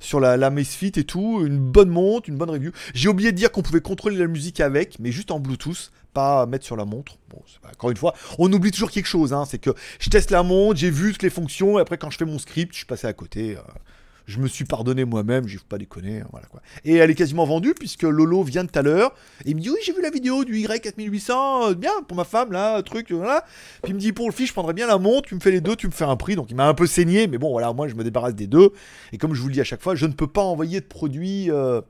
sur 0.00 0.18
la, 0.18 0.36
la 0.36 0.50
Misfit 0.50 0.92
et 0.96 1.04
tout, 1.04 1.44
une 1.46 1.58
bonne 1.58 1.90
montre, 1.90 2.28
une 2.28 2.36
bonne 2.36 2.50
review. 2.50 2.72
J'ai 2.94 3.08
oublié 3.08 3.32
de 3.32 3.36
dire 3.36 3.52
qu'on 3.52 3.62
pouvait 3.62 3.82
contrôler 3.82 4.16
la 4.16 4.26
musique 4.26 4.60
avec, 4.60 4.98
mais 4.98 5.12
juste 5.12 5.30
en 5.30 5.38
Bluetooth, 5.38 5.92
pas 6.12 6.46
mettre 6.46 6.64
sur 6.64 6.76
la 6.76 6.84
montre. 6.84 7.16
Bon, 7.30 7.42
pas- 7.62 7.70
encore 7.70 7.90
une 7.90 7.96
fois, 7.96 8.14
on 8.38 8.52
oublie 8.52 8.70
toujours 8.70 8.90
quelque 8.90 9.06
chose, 9.06 9.32
hein, 9.32 9.44
c'est 9.46 9.58
que 9.58 9.70
je 9.98 10.10
teste 10.10 10.30
la 10.30 10.42
montre, 10.42 10.78
j'ai 10.78 10.90
vu 10.90 11.12
toutes 11.12 11.22
les 11.22 11.30
fonctions, 11.30 11.78
et 11.78 11.82
après 11.82 11.98
quand 11.98 12.10
je 12.10 12.18
fais 12.18 12.24
mon 12.24 12.38
script, 12.38 12.72
je 12.72 12.78
suis 12.78 12.86
passé 12.86 13.06
à 13.06 13.12
côté. 13.12 13.56
euh, 13.56 13.60
je 14.30 14.38
me 14.38 14.46
suis 14.48 14.64
pardonné 14.64 15.04
moi-même, 15.04 15.48
je 15.48 15.58
vais 15.58 15.64
pas 15.68 15.76
déconner, 15.78 16.20
hein, 16.20 16.28
voilà 16.30 16.46
quoi. 16.46 16.62
Et 16.84 16.94
elle 16.94 17.10
est 17.10 17.14
quasiment 17.14 17.44
vendue 17.44 17.74
puisque 17.78 18.04
Lolo 18.04 18.42
vient 18.42 18.64
tout 18.64 18.78
à 18.78 18.82
l'heure 18.82 19.12
il 19.44 19.56
me 19.56 19.60
dit 19.60 19.70
oui 19.70 19.78
j'ai 19.84 19.92
vu 19.92 20.00
la 20.00 20.10
vidéo 20.10 20.44
du 20.44 20.54
Y4800, 20.54 21.70
euh, 21.70 21.74
bien 21.74 21.90
pour 22.06 22.16
ma 22.16 22.24
femme 22.24 22.52
là, 22.52 22.80
truc, 22.82 23.10
voilà. 23.10 23.44
Puis 23.82 23.90
il 23.92 23.94
me 23.94 24.00
dit 24.00 24.12
pour 24.12 24.26
le 24.28 24.32
fils 24.32 24.48
je 24.48 24.52
prendrais 24.52 24.72
bien 24.72 24.86
la 24.86 24.98
montre, 24.98 25.28
tu 25.28 25.34
me 25.34 25.40
fais 25.40 25.50
les 25.50 25.60
deux, 25.60 25.74
tu 25.76 25.86
me 25.86 25.92
fais 25.92 26.04
un 26.04 26.16
prix, 26.16 26.36
donc 26.36 26.46
il 26.50 26.56
m'a 26.56 26.68
un 26.68 26.74
peu 26.74 26.86
saigné, 26.86 27.26
mais 27.26 27.38
bon 27.38 27.50
voilà 27.50 27.72
moi 27.72 27.88
je 27.88 27.94
me 27.94 28.04
débarrasse 28.04 28.34
des 28.34 28.46
deux. 28.46 28.70
Et 29.12 29.18
comme 29.18 29.34
je 29.34 29.40
vous 29.42 29.48
le 29.48 29.54
dis 29.54 29.60
à 29.60 29.64
chaque 29.64 29.82
fois, 29.82 29.94
je 29.94 30.06
ne 30.06 30.12
peux 30.12 30.28
pas 30.28 30.42
envoyer 30.42 30.80
de 30.80 30.86
produits 30.86 31.50
euh, 31.50 31.80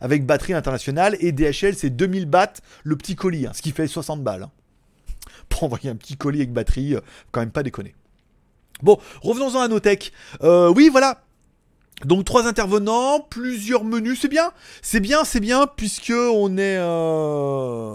avec 0.00 0.24
batterie 0.24 0.54
internationale 0.54 1.16
et 1.20 1.32
DHL 1.32 1.74
c'est 1.74 1.90
2000 1.90 2.26
bahts 2.26 2.60
le 2.82 2.96
petit 2.96 3.14
colis, 3.14 3.46
hein, 3.46 3.52
ce 3.54 3.60
qui 3.62 3.72
fait 3.72 3.86
60 3.86 4.22
balles. 4.22 4.44
hein. 4.44 4.50
Pour 5.50 5.64
envoyer 5.64 5.90
un 5.90 5.96
petit 5.96 6.16
colis 6.16 6.38
avec 6.38 6.52
batterie, 6.52 6.94
euh, 6.94 7.00
quand 7.30 7.40
même 7.40 7.50
pas 7.50 7.62
déconner. 7.62 7.94
Bon, 8.82 8.98
revenons-en 9.20 9.60
à 9.60 9.68
nos 9.68 9.80
tech. 9.80 10.10
Euh, 10.42 10.72
oui, 10.74 10.88
voilà. 10.90 11.22
Donc 12.04 12.24
trois 12.24 12.46
intervenants, 12.46 13.20
plusieurs 13.20 13.84
menus, 13.84 14.20
c'est 14.22 14.28
bien, 14.28 14.52
c'est 14.80 15.00
bien, 15.00 15.24
c'est 15.24 15.40
bien, 15.40 15.66
puisque 15.66 16.12
on 16.12 16.56
est, 16.56 16.78
euh, 16.78 17.94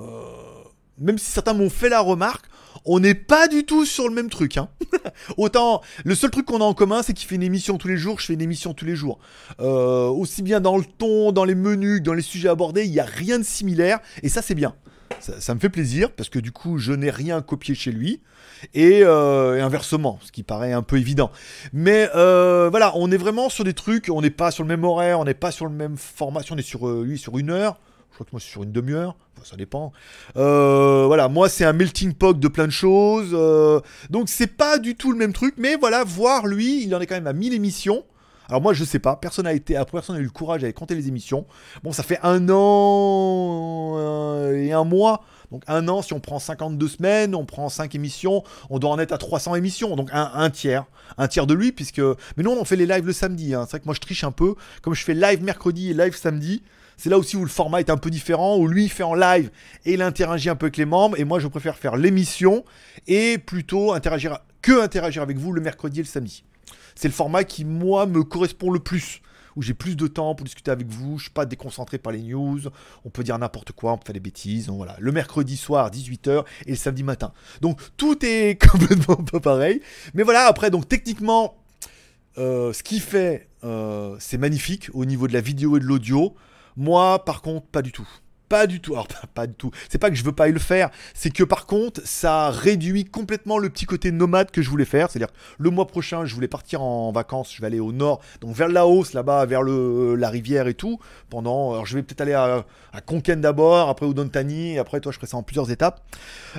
même 0.99 1.17
si 1.17 1.31
certains 1.31 1.53
m'ont 1.53 1.71
fait 1.71 1.89
la 1.89 2.01
remarque, 2.01 2.45
on 2.85 2.99
n'est 2.99 3.15
pas 3.15 3.47
du 3.47 3.63
tout 3.63 3.83
sur 3.83 4.07
le 4.07 4.13
même 4.13 4.29
truc. 4.29 4.57
Hein. 4.57 4.69
Autant, 5.37 5.81
le 6.03 6.13
seul 6.13 6.29
truc 6.29 6.45
qu'on 6.45 6.61
a 6.61 6.63
en 6.63 6.75
commun, 6.75 7.01
c'est 7.01 7.13
qu'il 7.13 7.27
fait 7.27 7.35
une 7.35 7.43
émission 7.43 7.79
tous 7.79 7.87
les 7.87 7.97
jours, 7.97 8.19
je 8.19 8.27
fais 8.27 8.33
une 8.33 8.41
émission 8.41 8.75
tous 8.75 8.85
les 8.85 8.95
jours. 8.95 9.17
Euh, 9.59 10.07
aussi 10.07 10.43
bien 10.43 10.61
dans 10.61 10.77
le 10.77 10.85
ton, 10.85 11.31
dans 11.31 11.45
les 11.45 11.55
menus, 11.55 12.01
dans 12.03 12.13
les 12.13 12.21
sujets 12.21 12.49
abordés, 12.49 12.85
il 12.85 12.91
n'y 12.91 12.99
a 12.99 13.05
rien 13.05 13.39
de 13.39 13.43
similaire, 13.43 13.99
et 14.21 14.29
ça 14.29 14.43
c'est 14.43 14.55
bien. 14.55 14.75
Ça, 15.19 15.39
ça 15.39 15.55
me 15.55 15.59
fait 15.59 15.69
plaisir, 15.69 16.11
parce 16.11 16.29
que 16.29 16.39
du 16.39 16.51
coup, 16.51 16.77
je 16.77 16.93
n'ai 16.93 17.09
rien 17.09 17.41
copié 17.41 17.75
chez 17.75 17.91
lui, 17.91 18.21
et, 18.73 19.01
euh, 19.03 19.63
inversement, 19.63 20.19
ce 20.23 20.31
qui 20.31 20.43
paraît 20.43 20.73
un 20.73 20.81
peu 20.81 20.97
évident. 20.97 21.31
Mais 21.73 22.09
euh, 22.15 22.69
voilà, 22.69 22.93
on 22.95 23.11
est 23.11 23.17
vraiment 23.17 23.49
sur 23.49 23.63
des 23.63 23.73
trucs, 23.73 24.09
on 24.09 24.21
n'est 24.21 24.29
pas 24.29 24.51
sur 24.51 24.63
le 24.63 24.67
même 24.67 24.83
horaire, 24.83 25.19
on 25.19 25.25
n'est 25.25 25.33
pas 25.33 25.51
sur 25.51 25.65
le 25.65 25.71
même 25.71 25.97
format, 25.97 26.41
on 26.51 26.57
est 26.57 26.61
sur 26.61 26.87
euh, 26.87 27.03
lui 27.03 27.17
sur 27.17 27.37
une 27.37 27.49
heure. 27.49 27.79
Je 28.11 28.15
crois 28.15 28.25
que 28.25 28.31
moi 28.31 28.39
c'est 28.39 28.49
sur 28.49 28.63
une 28.63 28.71
demi-heure, 28.71 29.17
ça 29.43 29.57
dépend. 29.57 29.91
Voilà, 30.35 31.27
moi 31.27 31.49
c'est 31.49 31.65
un 31.65 31.73
melting 31.73 32.13
pot 32.13 32.33
de 32.33 32.47
plein 32.47 32.65
de 32.65 32.71
choses, 32.71 33.31
donc 34.09 34.29
c'est 34.29 34.47
pas 34.47 34.77
du 34.77 34.95
tout 34.95 35.11
le 35.11 35.17
même 35.17 35.33
truc, 35.33 35.55
mais 35.57 35.75
voilà, 35.75 36.05
voir 36.05 36.47
lui, 36.47 36.85
il 36.85 36.95
en 36.95 37.01
est 37.01 37.07
quand 37.07 37.15
même 37.15 37.27
à 37.27 37.33
1000 37.33 37.53
émissions. 37.53 38.05
Alors 38.49 38.61
moi 38.61 38.73
je 38.73 38.83
sais 38.83 38.99
pas, 38.99 39.15
personne 39.15 39.45
n'a 39.45 39.53
été, 39.53 39.81
personne 39.91 40.15
n'a 40.15 40.21
eu 40.21 40.25
le 40.25 40.29
courage 40.29 40.61
d'aller 40.61 40.73
compter 40.73 40.95
les 40.95 41.07
émissions. 41.07 41.45
Bon, 41.83 41.91
ça 41.91 42.03
fait 42.03 42.19
un 42.23 42.47
an 42.49 43.95
euh, 43.97 44.55
et 44.55 44.71
un 44.71 44.83
mois. 44.83 45.23
Donc 45.51 45.63
un 45.67 45.87
an, 45.87 46.01
si 46.01 46.13
on 46.13 46.19
prend 46.19 46.39
52 46.39 46.87
semaines, 46.87 47.35
on 47.35 47.45
prend 47.45 47.69
5 47.69 47.93
émissions, 47.95 48.43
on 48.69 48.79
doit 48.79 48.91
en 48.91 48.99
être 48.99 49.11
à 49.11 49.17
300 49.17 49.55
émissions. 49.55 49.95
Donc 49.95 50.09
un, 50.11 50.49
tiers. 50.49 50.85
Un 51.17 51.27
tiers 51.27 51.47
de 51.47 51.53
lui, 51.53 51.71
puisque... 51.71 51.99
Mais 51.99 52.43
nous, 52.43 52.51
on 52.51 52.65
fait 52.65 52.75
les 52.75 52.85
lives 52.85 53.05
le 53.05 53.13
samedi. 53.13 53.53
hein. 53.53 53.61
C'est 53.65 53.71
vrai 53.71 53.79
que 53.79 53.85
moi, 53.85 53.93
je 53.93 53.99
triche 53.99 54.23
un 54.23 54.31
peu. 54.31 54.55
Comme 54.81 54.95
je 54.95 55.03
fais 55.03 55.13
live 55.13 55.43
mercredi 55.43 55.91
et 55.91 55.93
live 55.93 56.15
samedi, 56.15 56.63
c'est 56.97 57.09
là 57.09 57.17
aussi 57.17 57.37
où 57.37 57.43
le 57.43 57.49
format 57.49 57.79
est 57.79 57.89
un 57.89 57.97
peu 57.97 58.09
différent, 58.09 58.57
où 58.57 58.67
lui, 58.67 58.85
il 58.85 58.89
fait 58.89 59.03
en 59.03 59.13
live 59.13 59.51
et 59.85 59.93
il 59.93 60.01
interagit 60.01 60.49
un 60.49 60.55
peu 60.55 60.65
avec 60.65 60.77
les 60.77 60.85
membres. 60.85 61.19
Et 61.19 61.25
moi, 61.25 61.39
je 61.39 61.47
préfère 61.47 61.77
faire 61.77 61.95
l'émission 61.95 62.65
et 63.07 63.37
plutôt 63.37 63.93
interagir, 63.93 64.39
que 64.61 64.81
interagir 64.81 65.21
avec 65.21 65.37
vous 65.37 65.51
le 65.51 65.61
mercredi 65.61 65.99
et 65.99 66.03
le 66.03 66.07
samedi. 66.07 66.43
C'est 66.95 67.07
le 67.07 67.13
format 67.13 67.43
qui, 67.43 67.65
moi, 67.65 68.05
me 68.05 68.23
correspond 68.23 68.71
le 68.71 68.79
plus 68.79 69.21
où 69.55 69.61
j'ai 69.61 69.73
plus 69.73 69.95
de 69.95 70.07
temps 70.07 70.35
pour 70.35 70.43
discuter 70.43 70.71
avec 70.71 70.87
vous, 70.87 71.17
je 71.17 71.23
suis 71.23 71.31
pas 71.31 71.45
déconcentré 71.45 71.97
par 71.97 72.11
les 72.11 72.21
news, 72.21 72.59
on 73.05 73.09
peut 73.09 73.23
dire 73.23 73.37
n'importe 73.37 73.71
quoi, 73.71 73.93
on 73.93 73.97
peut 73.97 74.05
faire 74.05 74.13
des 74.13 74.19
bêtises, 74.19 74.67
donc 74.67 74.77
voilà. 74.77 74.95
Le 74.99 75.11
mercredi 75.11 75.57
soir, 75.57 75.89
18h, 75.89 76.43
et 76.65 76.71
le 76.71 76.75
samedi 76.75 77.03
matin. 77.03 77.31
Donc 77.61 77.79
tout 77.97 78.17
est 78.25 78.61
complètement 78.69 79.15
pas 79.15 79.39
pareil. 79.39 79.81
Mais 80.13 80.23
voilà, 80.23 80.45
après, 80.47 80.71
donc 80.71 80.87
techniquement, 80.87 81.55
euh, 82.37 82.73
ce 82.73 82.83
qu'il 82.83 83.01
fait, 83.01 83.47
euh, 83.63 84.15
c'est 84.19 84.37
magnifique 84.37 84.89
au 84.93 85.05
niveau 85.05 85.27
de 85.27 85.33
la 85.33 85.41
vidéo 85.41 85.77
et 85.77 85.79
de 85.79 85.85
l'audio. 85.85 86.35
Moi, 86.75 87.23
par 87.23 87.41
contre, 87.41 87.65
pas 87.67 87.81
du 87.81 87.93
tout. 87.93 88.07
Pas 88.49 88.67
du 88.67 88.79
tout. 88.79 88.93
Alors, 88.93 89.07
pas, 89.33 89.47
du 89.47 89.53
tout. 89.53 89.71
C'est 89.89 89.97
pas 89.97 90.09
que 90.09 90.15
je 90.15 90.23
veux 90.23 90.31
pas 90.31 90.47
le 90.47 90.59
faire. 90.59 90.89
C'est 91.13 91.31
que 91.31 91.43
par 91.43 91.65
contre, 91.65 92.01
ça 92.03 92.49
réduit 92.51 93.05
complètement 93.05 93.57
le 93.57 93.69
petit 93.69 93.85
côté 93.85 94.11
nomade 94.11 94.51
que 94.51 94.61
je 94.61 94.69
voulais 94.69 94.85
faire. 94.85 95.09
C'est-à-dire, 95.09 95.33
le 95.57 95.69
mois 95.69 95.87
prochain, 95.87 96.25
je 96.25 96.35
voulais 96.35 96.47
partir 96.47 96.81
en 96.81 97.11
vacances. 97.11 97.53
Je 97.53 97.61
vais 97.61 97.67
aller 97.67 97.79
au 97.79 97.91
nord, 97.91 98.21
donc 98.41 98.55
vers 98.55 98.67
Laos, 98.67 99.13
là-bas, 99.13 99.45
vers 99.45 99.63
le, 99.63 100.15
la 100.15 100.29
rivière 100.29 100.67
et 100.67 100.73
tout. 100.73 100.99
Pendant. 101.29 101.73
Alors, 101.73 101.85
je 101.85 101.95
vais 101.95 102.03
peut-être 102.03 102.21
aller 102.21 102.33
à, 102.33 102.65
à 102.93 103.01
Konken 103.01 103.41
d'abord, 103.41 103.89
après 103.89 104.07
Udontani, 104.07 104.73
et 104.73 104.79
après, 104.79 104.99
toi, 104.99 105.11
je 105.11 105.17
ferai 105.17 105.27
ça 105.27 105.37
en 105.37 105.43
plusieurs 105.43 105.71
étapes. 105.71 106.01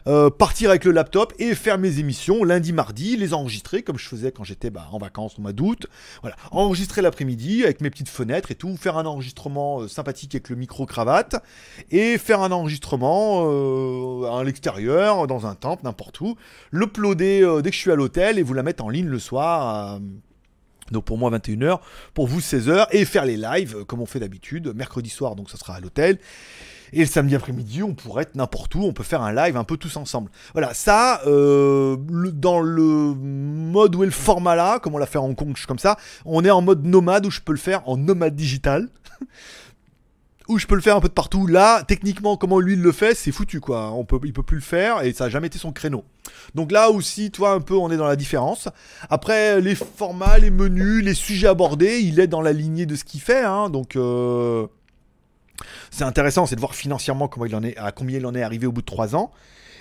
Euh, 0.06 0.30
partir 0.30 0.70
avec 0.70 0.84
le 0.84 0.92
laptop 0.92 1.32
et 1.38 1.54
faire 1.54 1.78
mes 1.78 1.98
émissions 1.98 2.44
lundi, 2.44 2.72
mardi, 2.72 3.16
les 3.16 3.34
enregistrer 3.34 3.82
comme 3.82 3.98
je 3.98 4.08
faisais 4.08 4.32
quand 4.32 4.44
j'étais 4.44 4.70
bah, 4.70 4.88
en 4.92 4.98
vacances 4.98 5.38
au 5.38 5.42
mois 5.42 5.52
d'août. 5.52 5.86
Voilà, 6.22 6.36
enregistrer 6.50 7.02
l'après-midi 7.02 7.64
avec 7.64 7.80
mes 7.80 7.90
petites 7.90 8.08
fenêtres 8.08 8.50
et 8.50 8.54
tout, 8.54 8.76
faire 8.76 8.96
un 8.96 9.06
enregistrement 9.06 9.80
euh, 9.80 9.88
sympathique 9.88 10.34
avec 10.34 10.48
le 10.48 10.56
micro 10.56 10.86
cravate 10.86 11.36
et 11.90 12.18
faire 12.18 12.42
un 12.42 12.52
enregistrement 12.52 13.44
euh, 13.46 14.38
à 14.38 14.44
l'extérieur, 14.44 15.26
dans 15.26 15.46
un 15.46 15.54
temple, 15.54 15.82
n'importe 15.84 16.20
où, 16.20 16.36
l'uploader 16.72 17.42
euh, 17.42 17.62
dès 17.62 17.70
que 17.70 17.76
je 17.76 17.80
suis 17.80 17.90
à 17.92 17.96
l'hôtel 17.96 18.38
et 18.38 18.42
vous 18.42 18.54
la 18.54 18.62
mettre 18.62 18.84
en 18.84 18.88
ligne 18.88 19.06
le 19.08 19.18
soir. 19.18 19.66
à- 19.66 19.98
donc 20.92 21.04
pour 21.04 21.18
moi 21.18 21.30
21h, 21.30 21.80
pour 22.14 22.28
vous 22.28 22.40
16h, 22.40 22.86
et 22.92 23.04
faire 23.04 23.24
les 23.24 23.36
lives 23.36 23.76
euh, 23.78 23.84
comme 23.84 24.00
on 24.00 24.06
fait 24.06 24.20
d'habitude, 24.20 24.72
mercredi 24.74 25.10
soir 25.10 25.34
donc 25.34 25.50
ça 25.50 25.56
sera 25.56 25.74
à 25.74 25.80
l'hôtel, 25.80 26.18
et 26.92 27.00
le 27.00 27.06
samedi 27.06 27.34
après-midi 27.34 27.82
on 27.82 27.92
pourrait 27.94 28.22
être 28.22 28.36
n'importe 28.36 28.72
où, 28.76 28.82
on 28.84 28.92
peut 28.92 29.02
faire 29.02 29.20
un 29.20 29.32
live 29.32 29.56
un 29.56 29.64
peu 29.64 29.76
tous 29.76 29.96
ensemble. 29.96 30.30
Voilà, 30.52 30.74
ça, 30.74 31.22
euh, 31.26 31.96
dans 31.98 32.60
le 32.60 33.14
mode 33.16 33.96
où 33.96 34.04
est 34.04 34.06
le 34.06 34.12
format 34.12 34.54
là, 34.54 34.78
comme 34.78 34.94
on 34.94 34.98
l'a 34.98 35.06
fait 35.06 35.18
à 35.18 35.22
Hong 35.22 35.34
comme 35.66 35.78
ça, 35.80 35.96
on 36.24 36.44
est 36.44 36.50
en 36.50 36.62
mode 36.62 36.84
nomade 36.86 37.26
où 37.26 37.30
je 37.32 37.40
peux 37.40 37.52
le 37.52 37.58
faire 37.58 37.82
en 37.88 37.96
nomade 37.96 38.36
digital. 38.36 38.88
où 40.48 40.58
je 40.58 40.66
peux 40.66 40.74
le 40.74 40.80
faire 40.80 40.96
un 40.96 41.00
peu 41.00 41.08
de 41.08 41.12
partout. 41.12 41.46
Là, 41.46 41.82
techniquement, 41.82 42.36
comment 42.36 42.60
lui 42.60 42.74
il 42.74 42.82
le 42.82 42.92
fait, 42.92 43.14
c'est 43.14 43.32
foutu 43.32 43.60
quoi. 43.60 43.90
On 43.92 44.04
peut, 44.04 44.18
peut 44.18 44.42
plus 44.42 44.56
le 44.56 44.62
faire 44.62 45.02
et 45.02 45.12
ça 45.12 45.24
a 45.24 45.28
jamais 45.28 45.48
été 45.48 45.58
son 45.58 45.72
créneau. 45.72 46.04
Donc 46.54 46.72
là 46.72 46.90
aussi, 46.90 47.30
toi 47.30 47.52
un 47.52 47.60
peu, 47.60 47.74
on 47.74 47.90
est 47.90 47.96
dans 47.96 48.06
la 48.06 48.16
différence. 48.16 48.68
Après, 49.10 49.60
les 49.60 49.74
formats, 49.74 50.38
les 50.38 50.50
menus, 50.50 51.04
les 51.04 51.14
sujets 51.14 51.48
abordés, 51.48 52.00
il 52.00 52.20
est 52.20 52.26
dans 52.26 52.42
la 52.42 52.52
lignée 52.52 52.86
de 52.86 52.94
ce 52.96 53.04
qu'il 53.04 53.20
fait. 53.20 53.44
Hein, 53.44 53.70
donc 53.70 53.96
euh, 53.96 54.66
c'est 55.90 56.04
intéressant, 56.04 56.46
c'est 56.46 56.56
de 56.56 56.60
voir 56.60 56.74
financièrement 56.74 57.26
à 57.26 57.92
combien 57.92 58.18
il 58.18 58.26
en 58.26 58.34
est 58.34 58.42
arrivé 58.42 58.66
au 58.66 58.72
bout 58.72 58.82
de 58.82 58.86
trois 58.86 59.16
ans. 59.16 59.30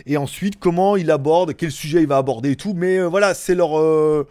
Et 0.06 0.18
ensuite, 0.18 0.60
comment 0.60 0.98
il 0.98 1.10
aborde, 1.10 1.56
quel 1.56 1.72
sujet 1.72 2.02
il 2.02 2.08
va 2.08 2.18
aborder 2.18 2.52
et 2.52 2.56
tout. 2.56 2.74
Mais 2.76 2.98
euh, 2.98 3.06
voilà, 3.08 3.34
c'est 3.34 3.56
leur. 3.56 3.80
euh, 3.80 4.28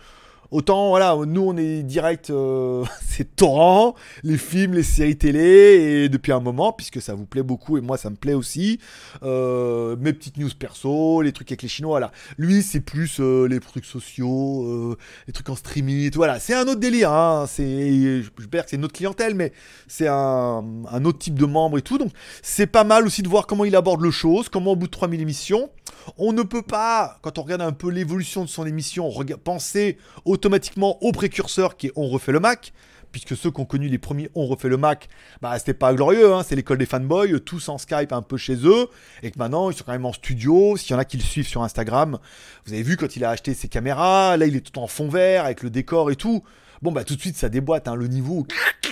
Autant, 0.55 0.91
voilà, 0.91 1.17
nous 1.27 1.41
on 1.41 1.57
est 1.57 1.83
direct, 1.83 2.31
euh, 2.31 2.85
c'est 3.09 3.35
torrent, 3.35 3.97
les 4.23 4.39
films, 4.39 4.75
les 4.75 4.85
séries 4.85 5.19
télé, 5.19 6.05
et 6.05 6.09
depuis 6.09 6.31
un 6.31 6.39
moment, 6.39 6.73
puisque 6.73 7.03
ça 7.03 7.15
vous 7.15 7.27
plaît 7.27 7.43
beaucoup, 7.43 7.77
et 7.77 7.81
moi 7.81 7.97
ça 7.97 8.09
me 8.09 8.15
plaît 8.15 8.35
aussi, 8.35 8.79
euh, 9.25 9.97
mes 9.99 10.13
petites 10.13 10.37
news 10.37 10.51
perso, 10.57 11.23
les 11.23 11.33
trucs 11.33 11.51
avec 11.51 11.63
les 11.63 11.69
Chinois, 11.69 11.99
là. 11.99 12.13
Lui, 12.39 12.63
c'est 12.63 12.79
plus 12.79 13.19
euh, 13.19 13.49
les 13.49 13.59
trucs 13.59 13.85
sociaux, 13.85 14.97
les 15.27 15.33
trucs 15.33 15.49
en 15.49 15.57
streaming 15.57 16.07
et 16.07 16.11
voilà. 16.15 16.39
C'est 16.39 16.55
un 16.55 16.69
autre 16.69 16.79
délire, 16.79 17.11
hein, 17.11 17.47
c'est, 17.49 18.23
je 18.23 18.31
peux 18.31 18.47
dire 18.47 18.65
que 18.65 18.71
c'est 18.71 18.93
clientèle, 18.93 19.35
mais 19.35 19.53
c'est 19.89 20.07
un, 20.07 20.63
autre 21.05 21.19
type 21.19 21.37
de 21.37 21.47
membre 21.47 21.79
et 21.79 21.83
tout, 21.83 21.99
donc 21.99 22.13
c'est 22.43 22.69
pas 22.69 22.85
mal 22.85 23.07
aussi 23.07 23.23
de 23.23 23.29
voir 23.29 23.49
comment 23.49 23.65
il 23.65 23.75
aborde 23.75 24.03
le 24.03 24.13
chose, 24.13 24.49
comment 24.49 24.71
au 24.71 24.77
bout 24.77 24.87
de 24.87 24.93
3000 24.93 25.21
émissions, 25.21 25.69
on 26.17 26.33
ne 26.33 26.43
peut 26.43 26.63
pas, 26.63 27.19
quand 27.23 27.39
on 27.39 27.43
regarde 27.43 27.63
un 27.63 27.73
peu 27.73 27.91
l'évolution 27.91 28.45
de 28.45 28.49
son 28.49 28.67
émission, 28.67 29.11
penser 29.43 29.99
autant 30.25 30.44
automatiquement 30.45 31.03
au 31.03 31.11
précurseur 31.11 31.79
qui 31.79 31.87
est 31.87 31.93
On 31.97 32.07
refait 32.07 32.31
le 32.31 32.39
Mac, 32.39 32.75
puisque 33.13 33.35
ceux 33.35 33.51
qui 33.51 33.63
ont 33.63 33.65
connu 33.65 33.89
les 33.89 33.97
premiers 33.97 34.29
On 34.35 34.45
refait 34.45 34.69
le 34.69 34.77
Mac, 34.77 35.09
bah 35.41 35.59
c'était 35.59 35.73
pas 35.73 35.95
glorieux, 35.95 36.35
hein, 36.35 36.43
c'est 36.47 36.55
l'école 36.55 36.77
des 36.77 36.85
fanboys, 36.85 37.41
tous 37.41 37.71
en 37.71 37.79
Skype 37.79 38.13
un 38.13 38.21
peu 38.21 38.37
chez 38.37 38.57
eux, 38.67 38.89
et 39.23 39.31
que 39.31 39.39
maintenant 39.39 39.71
ils 39.71 39.75
sont 39.75 39.85
quand 39.85 39.93
même 39.93 40.05
en 40.05 40.13
studio, 40.13 40.77
s'il 40.77 40.91
y 40.91 40.95
en 40.95 40.99
a 40.99 41.07
qui 41.07 41.17
le 41.17 41.23
suivent 41.23 41.49
sur 41.49 41.63
Instagram, 41.63 42.19
vous 42.67 42.75
avez 42.75 42.83
vu 42.83 42.99
quand 42.99 43.17
il 43.17 43.25
a 43.25 43.31
acheté 43.31 43.55
ses 43.55 43.69
caméras, 43.69 44.37
là 44.37 44.45
il 44.45 44.55
est 44.55 44.61
tout 44.61 44.79
en 44.79 44.87
fond 44.87 45.09
vert 45.09 45.47
avec 45.47 45.63
le 45.63 45.71
décor 45.71 46.11
et 46.11 46.17
tout. 46.17 46.45
Bon 46.83 46.93
bah 46.93 47.05
tout 47.05 47.17
de 47.17 47.21
suite 47.23 47.39
ça 47.39 47.49
déboîte, 47.49 47.89
hein, 47.89 47.95
le 47.95 48.07
niveau, 48.07 48.47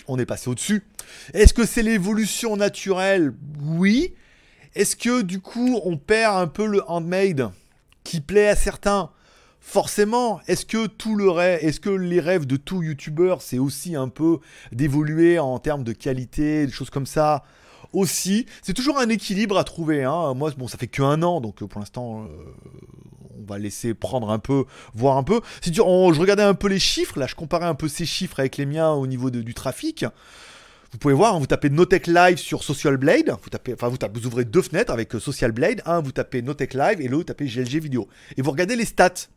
on 0.08 0.18
est 0.18 0.24
passé 0.24 0.48
au-dessus. 0.48 0.86
Est-ce 1.34 1.52
que 1.52 1.66
c'est 1.66 1.82
l'évolution 1.82 2.56
naturelle? 2.56 3.34
Oui. 3.60 4.14
Est-ce 4.74 4.96
que 4.96 5.20
du 5.20 5.40
coup 5.40 5.78
on 5.84 5.98
perd 5.98 6.38
un 6.38 6.46
peu 6.46 6.64
le 6.64 6.82
handmade 6.88 7.50
qui 8.04 8.22
plaît 8.22 8.48
à 8.48 8.56
certains? 8.56 9.10
Forcément, 9.64 10.40
est-ce 10.48 10.66
que 10.66 10.86
tout 10.88 11.14
le 11.14 11.30
rêve, 11.30 11.60
est-ce 11.62 11.78
que 11.78 11.88
les 11.88 12.18
rêves 12.18 12.46
de 12.46 12.56
tout 12.56 12.82
youtubeur, 12.82 13.40
c'est 13.40 13.60
aussi 13.60 13.94
un 13.94 14.08
peu 14.08 14.38
d'évoluer 14.72 15.38
en 15.38 15.58
termes 15.60 15.84
de 15.84 15.92
qualité, 15.92 16.66
des 16.66 16.72
choses 16.72 16.90
comme 16.90 17.06
ça? 17.06 17.44
Aussi 17.92 18.46
C'est 18.62 18.72
toujours 18.74 18.98
un 18.98 19.08
équilibre 19.08 19.56
à 19.56 19.64
trouver. 19.64 20.02
Hein. 20.02 20.34
Moi, 20.34 20.50
bon, 20.58 20.66
ça 20.66 20.78
fait 20.78 20.88
que 20.88 21.02
un 21.02 21.22
an, 21.22 21.40
donc 21.40 21.62
euh, 21.62 21.66
pour 21.66 21.78
l'instant, 21.78 22.24
euh, 22.24 22.26
on 23.38 23.44
va 23.46 23.58
laisser 23.58 23.94
prendre 23.94 24.30
un 24.30 24.38
peu, 24.40 24.64
voir 24.94 25.16
un 25.16 25.22
peu. 25.22 25.40
Si 25.62 25.70
tu, 25.70 25.76
je 25.76 26.20
regardais 26.20 26.42
un 26.42 26.54
peu 26.54 26.68
les 26.68 26.78
chiffres, 26.80 27.18
là, 27.18 27.26
je 27.26 27.34
comparais 27.34 27.66
un 27.66 27.74
peu 27.76 27.88
ces 27.88 28.04
chiffres 28.04 28.40
avec 28.40 28.56
les 28.56 28.66
miens 28.66 28.90
au 28.90 29.06
niveau 29.06 29.30
de- 29.30 29.42
du 29.42 29.54
trafic. 29.54 30.04
Vous 30.90 30.98
pouvez 30.98 31.14
voir, 31.14 31.36
hein, 31.36 31.38
vous 31.38 31.46
tapez 31.46 31.70
Notech 31.70 32.08
Live 32.08 32.38
sur 32.38 32.64
Social 32.64 32.96
Blade, 32.96 33.34
vous 33.42 33.48
tapez, 33.50 33.74
enfin 33.74 33.88
vous, 33.88 33.96
vous 34.14 34.26
ouvrez 34.26 34.44
deux 34.44 34.62
fenêtres 34.62 34.92
avec 34.92 35.14
euh, 35.14 35.20
Social 35.20 35.52
Blade, 35.52 35.82
un 35.86 36.00
vous 36.00 36.12
tapez 36.12 36.42
Notech 36.42 36.74
Live 36.74 37.00
et 37.00 37.08
l'autre 37.08 37.18
vous 37.18 37.24
tapez 37.24 37.46
GLG 37.46 37.78
Vidéo. 37.78 38.08
Et 38.36 38.42
vous 38.42 38.50
regardez 38.50 38.74
les 38.76 38.84
stats. 38.86 39.28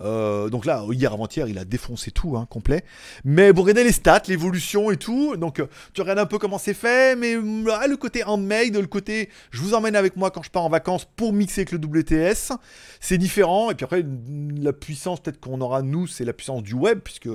Euh, 0.00 0.48
donc 0.48 0.64
là, 0.64 0.84
hier 0.90 1.12
avant-hier, 1.12 1.48
il 1.48 1.58
a 1.58 1.64
défoncé 1.64 2.10
tout, 2.10 2.36
hein, 2.36 2.46
complet. 2.48 2.84
Mais 3.24 3.50
vous 3.50 3.62
regardez 3.62 3.84
les 3.84 3.92
stats, 3.92 4.22
l'évolution 4.28 4.90
et 4.90 4.96
tout. 4.96 5.36
Donc 5.36 5.60
euh, 5.60 5.66
tu 5.94 6.00
regardes 6.00 6.18
un 6.18 6.26
peu 6.26 6.38
comment 6.38 6.58
c'est 6.58 6.74
fait, 6.74 7.16
mais 7.16 7.36
mm, 7.36 7.68
ah, 7.72 7.86
le 7.86 7.96
côté 7.96 8.24
handmade, 8.24 8.76
le 8.76 8.86
côté 8.86 9.28
je 9.50 9.60
vous 9.60 9.74
emmène 9.74 9.96
avec 9.96 10.16
moi 10.16 10.30
quand 10.30 10.42
je 10.42 10.50
pars 10.50 10.64
en 10.64 10.68
vacances 10.68 11.06
pour 11.16 11.32
mixer 11.32 11.62
avec 11.62 11.72
le 11.72 11.78
WTS, 11.78 12.52
c'est 13.00 13.18
différent. 13.18 13.70
Et 13.70 13.74
puis 13.74 13.84
après, 13.84 14.04
la 14.60 14.72
puissance 14.72 15.20
peut-être 15.20 15.40
qu'on 15.40 15.60
aura 15.60 15.82
nous, 15.82 16.06
c'est 16.06 16.24
la 16.24 16.32
puissance 16.32 16.62
du 16.62 16.74
web, 16.74 17.00
puisque 17.00 17.28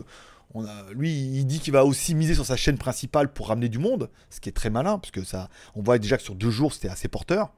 lui, 0.95 1.11
il 1.11 1.45
dit 1.45 1.59
qu'il 1.59 1.73
va 1.73 1.85
aussi 1.85 2.15
miser 2.15 2.33
sur 2.33 2.45
sa 2.45 2.55
chaîne 2.55 2.77
principale 2.77 3.31
pour 3.31 3.49
ramener 3.49 3.69
du 3.69 3.79
monde, 3.79 4.09
ce 4.29 4.39
qui 4.39 4.49
est 4.49 4.53
très 4.53 4.69
malin, 4.69 4.97
parce 4.99 5.11
que 5.11 5.23
ça, 5.23 5.49
on 5.75 5.81
voit 5.81 5.99
déjà 5.99 6.17
que 6.17 6.23
sur 6.23 6.35
deux 6.35 6.49
jours, 6.49 6.73
c'était 6.73 6.89
assez 6.89 7.07
porteur. 7.07 7.51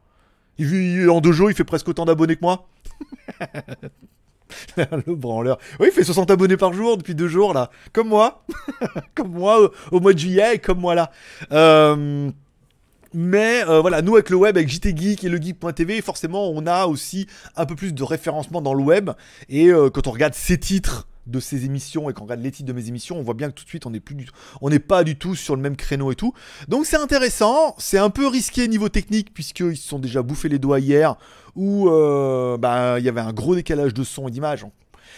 En 0.60 1.22
deux 1.22 1.32
jours, 1.32 1.50
il 1.50 1.56
fait 1.56 1.64
presque 1.64 1.88
autant 1.88 2.06
d'abonnés 2.06 2.36
que 2.36 2.42
moi. 2.42 2.68
le 4.78 5.16
branleur. 5.16 5.58
Oui, 5.80 5.88
il 5.90 5.94
fait 5.94 6.04
60 6.04 6.32
abonnés 6.32 6.58
par 6.58 6.74
jour 6.74 6.98
depuis 6.98 7.16
deux 7.16 7.28
jours, 7.28 7.54
là. 7.54 7.70
Comme 7.94 8.10
moi. 8.10 8.44
comme 9.16 9.32
moi 9.32 9.72
au, 9.92 10.00
mois 10.00 10.14
de 10.14 10.20
juillet 10.20 10.56
et 10.56 10.60
comme 10.60 10.80
moi 10.80 10.96
là. 10.96 11.12
Euh, 11.52 12.32
mais 13.14 13.64
euh, 13.68 13.82
voilà, 13.82 14.02
nous 14.02 14.16
avec 14.16 14.30
le 14.30 14.36
web, 14.36 14.56
avec 14.58 14.70
JT 14.70 14.96
Geek 14.96 15.24
et 15.24 15.30
le 15.30 15.38
geek.tv, 15.38 16.02
forcément, 16.02 16.50
on 16.50 16.68
a 16.68 16.86
aussi 16.86 17.28
un 17.56 17.66
peu 17.66 17.76
plus 17.76 17.94
de 17.94 18.04
référencement 18.04 18.62
dans 18.62 18.74
le 18.74 18.84
web. 18.84 19.12
Et 19.50 19.68
euh, 19.68 19.90
quand 19.90 20.08
on 20.08 20.12
regarde 20.12 20.34
ces 20.34 20.60
titres 20.60 21.08
de 21.26 21.40
ces 21.40 21.66
émissions 21.66 22.10
et 22.10 22.14
qu'on 22.14 22.24
regarde 22.24 22.42
les 22.42 22.52
titres 22.52 22.68
de 22.68 22.74
mes 22.74 22.88
émissions, 22.88 23.18
on 23.18 23.24
voit 23.24 23.34
bien 23.34 23.50
que 23.50 23.56
tout 23.56 23.64
de 23.64 23.70
suite 23.70 23.86
on 23.86 23.92
n'est 23.92 24.02
on 24.62 24.70
n'est 24.70 24.80
pas 24.80 25.04
du 25.04 25.16
tout 25.16 25.36
sur 25.36 25.56
le 25.56 25.62
même 25.62 25.76
créneau 25.76 26.12
et 26.12 26.16
tout. 26.16 26.34
Donc 26.68 26.86
c'est 26.86 26.98
intéressant, 26.98 27.76
c'est 27.78 28.00
un 28.00 28.10
peu 28.10 28.28
risqué 28.28 28.68
niveau 28.68 28.90
technique 28.90 29.34
puisqu'ils 29.34 29.78
se 29.78 29.88
sont 29.88 30.00
déjà 30.00 30.22
bouffé 30.22 30.50
les 30.50 30.60
doigts 30.60 30.80
hier 30.80 31.18
où 31.56 31.90
euh, 31.90 32.58
bah, 32.58 33.00
il 33.00 33.06
y 33.06 33.10
avait 33.10 33.22
un 33.22 33.34
gros 33.34 33.56
décalage 33.56 33.94
de 33.94 34.04
son 34.04 34.28
et 34.28 34.32
d'image. 34.32 34.66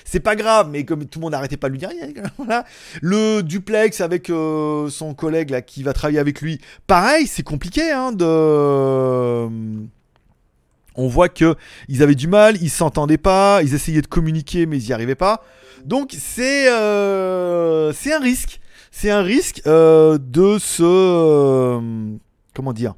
C'est 0.06 0.20
pas 0.20 0.36
grave, 0.36 0.70
mais 0.72 0.84
comme 0.84 1.06
tout 1.06 1.20
le 1.20 1.24
monde 1.24 1.34
n'arrêtait 1.34 1.58
pas 1.58 1.68
de 1.68 1.74
lui 1.74 1.80
dire, 1.80 1.90
voilà. 2.38 2.66
Le 3.02 3.42
duplex 3.42 4.02
avec 4.02 4.30
euh, 4.30 4.90
son 4.90 5.14
collègue 5.14 5.50
là 5.52 5.62
qui 5.62 5.84
va 5.84 5.94
travailler 5.94 6.20
avec 6.20 6.42
lui, 6.42 6.60
pareil, 6.88 7.28
c'est 7.28 7.44
compliqué 7.44 7.92
hein. 7.92 8.12
On 10.96 11.08
voit 11.08 11.30
que 11.30 11.56
ils 11.88 12.04
avaient 12.04 12.16
du 12.16 12.28
mal, 12.28 12.62
ils 12.62 12.70
s'entendaient 12.70 13.18
pas, 13.18 13.62
ils 13.64 13.74
essayaient 13.74 14.02
de 14.02 14.08
communiquer 14.08 14.66
mais 14.66 14.78
ils 14.78 14.88
y 14.88 14.94
arrivaient 14.94 15.16
pas. 15.16 15.44
Donc 15.86 16.14
c'est 16.18 16.70
euh, 16.70 17.94
c'est 17.94 18.14
un 18.14 18.20
risque, 18.20 18.60
c'est 18.92 19.10
un 19.10 19.22
risque 19.22 19.62
euh, 19.68 20.18
de 20.20 20.58
se 20.60 22.12
comment 22.54 22.74
dire 22.74 22.96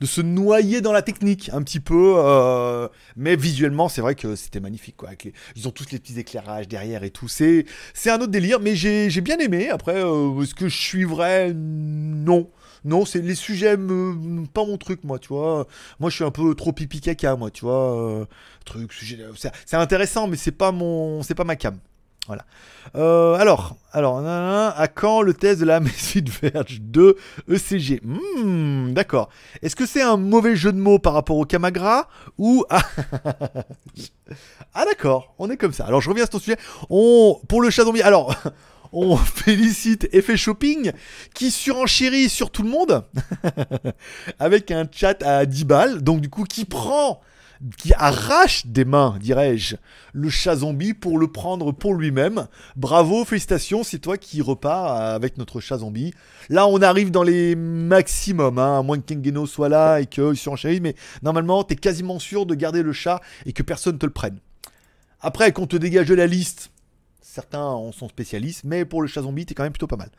de 0.00 0.06
se 0.06 0.20
noyer 0.20 0.80
dans 0.80 0.92
la 0.92 1.02
technique 1.02 1.50
un 1.52 1.62
petit 1.62 1.80
peu 1.80 2.14
euh, 2.16 2.88
mais 3.16 3.36
visuellement 3.36 3.88
c'est 3.88 4.00
vrai 4.00 4.14
que 4.14 4.36
c'était 4.36 4.60
magnifique 4.60 4.96
quoi 4.96 5.10
ils 5.56 5.68
ont 5.68 5.70
tous 5.70 5.90
les 5.90 5.98
petits 5.98 6.18
éclairages 6.18 6.68
derrière 6.68 7.04
et 7.04 7.10
tout. 7.10 7.28
C'est 7.28 7.64
c'est 7.92 8.10
un 8.10 8.16
autre 8.16 8.28
délire 8.28 8.60
mais 8.60 8.74
j'ai 8.76 9.10
j'ai 9.10 9.20
bien 9.20 9.38
aimé. 9.38 9.70
Après 9.70 9.96
euh, 9.96 10.42
est-ce 10.42 10.54
que 10.54 10.68
je 10.68 10.76
suis 10.76 11.04
vrai? 11.04 11.52
Non. 11.54 12.50
Non 12.84 13.04
c'est 13.06 13.20
les 13.20 13.34
sujets 13.34 13.76
me 13.76 14.46
pas 14.46 14.64
mon 14.64 14.76
truc 14.76 15.04
moi 15.04 15.18
tu 15.18 15.28
vois. 15.28 15.66
Moi 16.00 16.10
je 16.10 16.16
suis 16.16 16.24
un 16.24 16.30
peu 16.30 16.54
trop 16.54 16.72
pipi 16.72 17.00
caca 17.00 17.36
moi 17.36 17.50
tu 17.50 17.64
vois 17.64 18.20
euh, 18.20 18.24
truc 18.64 18.92
c'est 19.36 19.52
c'est 19.66 19.76
intéressant 19.76 20.26
mais 20.26 20.36
c'est 20.36 20.52
pas 20.52 20.72
mon 20.72 21.22
c'est 21.22 21.34
pas 21.34 21.44
ma 21.44 21.56
cam 21.56 21.78
voilà. 22.26 22.44
Euh, 22.96 23.34
alors, 23.34 23.76
alors, 23.92 24.18
à 24.18 24.88
quand 24.88 25.20
le 25.20 25.34
test 25.34 25.60
de 25.60 25.66
la 25.66 25.80
Mesfit 25.80 26.24
Verge 26.42 26.80
2 26.80 27.16
ECG 27.50 28.00
Hmm, 28.02 28.92
D'accord. 28.92 29.28
Est-ce 29.62 29.76
que 29.76 29.86
c'est 29.86 30.02
un 30.02 30.16
mauvais 30.16 30.56
jeu 30.56 30.72
de 30.72 30.78
mots 30.78 30.98
par 30.98 31.12
rapport 31.12 31.36
au 31.36 31.44
Camagra 31.44 32.08
ou 32.38 32.64
ah, 32.70 32.82
ah 34.74 34.84
d'accord, 34.84 35.34
on 35.38 35.50
est 35.50 35.56
comme 35.56 35.72
ça. 35.72 35.84
Alors 35.84 36.00
je 36.00 36.08
reviens 36.08 36.24
sur 36.24 36.30
ton 36.30 36.38
sujet. 36.38 36.56
On 36.88 37.40
pour 37.48 37.60
le 37.60 37.70
chat 37.70 37.84
zombie. 37.84 38.02
Alors 38.02 38.34
on 38.92 39.16
félicite 39.16 40.08
Effet 40.12 40.36
Shopping 40.36 40.92
qui 41.34 41.50
surenchérit 41.50 42.28
sur 42.28 42.50
tout 42.50 42.62
le 42.62 42.70
monde 42.70 43.04
avec 44.38 44.70
un 44.70 44.86
chat 44.90 45.22
à 45.22 45.44
10 45.46 45.64
balles. 45.64 46.02
Donc 46.02 46.20
du 46.20 46.30
coup 46.30 46.44
qui 46.44 46.64
prend 46.64 47.20
qui 47.78 47.92
arrache 47.94 48.66
des 48.66 48.84
mains, 48.84 49.16
dirais-je, 49.20 49.76
le 50.12 50.28
chat 50.28 50.56
zombie 50.56 50.94
pour 50.94 51.18
le 51.18 51.28
prendre 51.28 51.72
pour 51.72 51.94
lui-même. 51.94 52.46
Bravo, 52.76 53.24
félicitations, 53.24 53.82
c'est 53.82 53.98
toi 53.98 54.18
qui 54.18 54.42
repars 54.42 54.96
avec 54.96 55.38
notre 55.38 55.60
chat 55.60 55.78
zombie. 55.78 56.12
Là, 56.48 56.66
on 56.66 56.82
arrive 56.82 57.10
dans 57.10 57.22
les 57.22 57.54
maximums, 57.54 58.58
hein, 58.58 58.78
à 58.78 58.82
moins 58.82 58.98
que 58.98 59.12
Kengeno 59.12 59.46
soit 59.46 59.68
là 59.68 60.00
et 60.00 60.06
qu'il 60.06 60.36
surenchérit, 60.36 60.80
mais 60.80 60.94
normalement, 61.22 61.64
t'es 61.64 61.76
quasiment 61.76 62.18
sûr 62.18 62.46
de 62.46 62.54
garder 62.54 62.82
le 62.82 62.92
chat 62.92 63.20
et 63.46 63.52
que 63.52 63.62
personne 63.62 63.98
te 63.98 64.06
le 64.06 64.12
prenne. 64.12 64.38
Après, 65.20 65.52
qu'on 65.52 65.66
te 65.66 65.76
dégage 65.76 66.08
de 66.08 66.14
la 66.14 66.26
liste, 66.26 66.70
certains 67.34 67.62
en 67.62 67.90
sont 67.90 68.08
spécialistes, 68.08 68.62
mais 68.64 68.84
pour 68.84 69.02
le 69.02 69.08
chat 69.08 69.22
zombie, 69.22 69.44
t'es 69.44 69.54
quand 69.54 69.64
même 69.64 69.72
plutôt 69.72 69.88
pas 69.88 69.96
mal. 69.96 70.10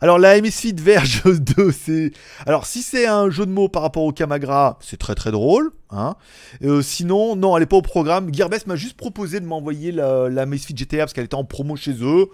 Alors, 0.00 0.18
la 0.18 0.40
MSFit 0.40 0.74
Verge 0.74 1.22
2, 1.56 1.70
c'est. 1.70 2.12
Alors, 2.44 2.66
si 2.66 2.82
c'est 2.82 3.06
un 3.06 3.30
jeu 3.30 3.46
de 3.46 3.52
mots 3.52 3.68
par 3.68 3.82
rapport 3.82 4.02
au 4.02 4.12
Kamagra, 4.12 4.78
c'est 4.80 4.96
très 4.96 5.14
très 5.14 5.30
drôle. 5.30 5.70
Hein. 5.90 6.16
Euh, 6.64 6.82
sinon, 6.82 7.36
non, 7.36 7.56
elle 7.56 7.62
est 7.62 7.66
pas 7.66 7.76
au 7.76 7.82
programme. 7.82 8.34
Gearbest 8.34 8.66
m'a 8.66 8.74
juste 8.74 8.96
proposé 8.96 9.38
de 9.38 9.46
m'envoyer 9.46 9.92
la, 9.92 10.28
la 10.28 10.44
GTA 10.44 10.98
parce 10.98 11.12
qu'elle 11.12 11.26
était 11.26 11.36
en 11.36 11.44
promo 11.44 11.76
chez 11.76 11.94
eux. 12.02 12.26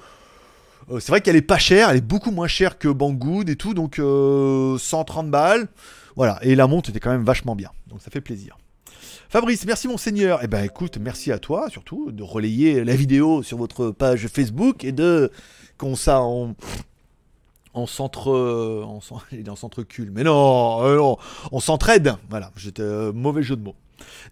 Euh, 0.91 0.99
c'est 0.99 1.13
vrai 1.13 1.21
qu'elle 1.21 1.37
est 1.37 1.43
pas 1.43 1.59
chère, 1.59 1.91
elle 1.91 1.99
est 1.99 2.01
beaucoup 2.01 2.31
moins 2.31 2.49
chère 2.49 2.79
que 2.79 2.89
Banggood 2.89 3.49
et 3.49 3.57
tout, 3.57 3.75
donc 3.75 3.99
euh, 3.99 4.79
130 4.79 5.31
balles. 5.31 5.69
Voilà, 6.17 6.39
et 6.43 6.55
la 6.55 6.67
montre 6.67 6.91
était 6.91 7.01
quand 7.01 7.11
même 7.11 7.25
vachement 7.25 7.55
bien, 7.55 7.71
donc 7.87 8.01
ça 8.03 8.11
fait 8.11 8.21
plaisir. 8.21 8.57
Fabrice, 9.33 9.65
merci 9.65 9.89
monseigneur. 9.89 10.41
Eh 10.43 10.47
ben 10.47 10.63
écoute, 10.63 10.99
merci 10.99 11.33
à 11.33 11.39
toi 11.39 11.71
surtout 11.71 12.13
de 12.13 12.23
relayer 12.23 12.85
la 12.85 12.95
vidéo 12.95 13.43
sur 13.43 13.57
votre 13.57 13.91
page 13.91 14.29
Facebook 14.29 14.85
et 14.85 14.93
de 14.93 15.33
qu'on 15.79 15.97
ça 15.97 16.21
s'entre 17.87 18.29
on 18.31 19.01
s'en- 19.01 19.23
j'allais 19.31 19.43
dire 19.43 19.55
on 19.55 19.57
s'entrecule 19.57 20.11
mais 20.11 20.23
non, 20.23 20.83
euh, 20.85 21.15
on 21.51 21.61
s'entraide 21.61 22.15
voilà 22.29 22.53
j'étais 22.57 22.83
euh, 22.83 23.11
mauvais 23.15 23.43
jeu 23.43 23.57
de 23.57 23.63
mots. 23.63 23.75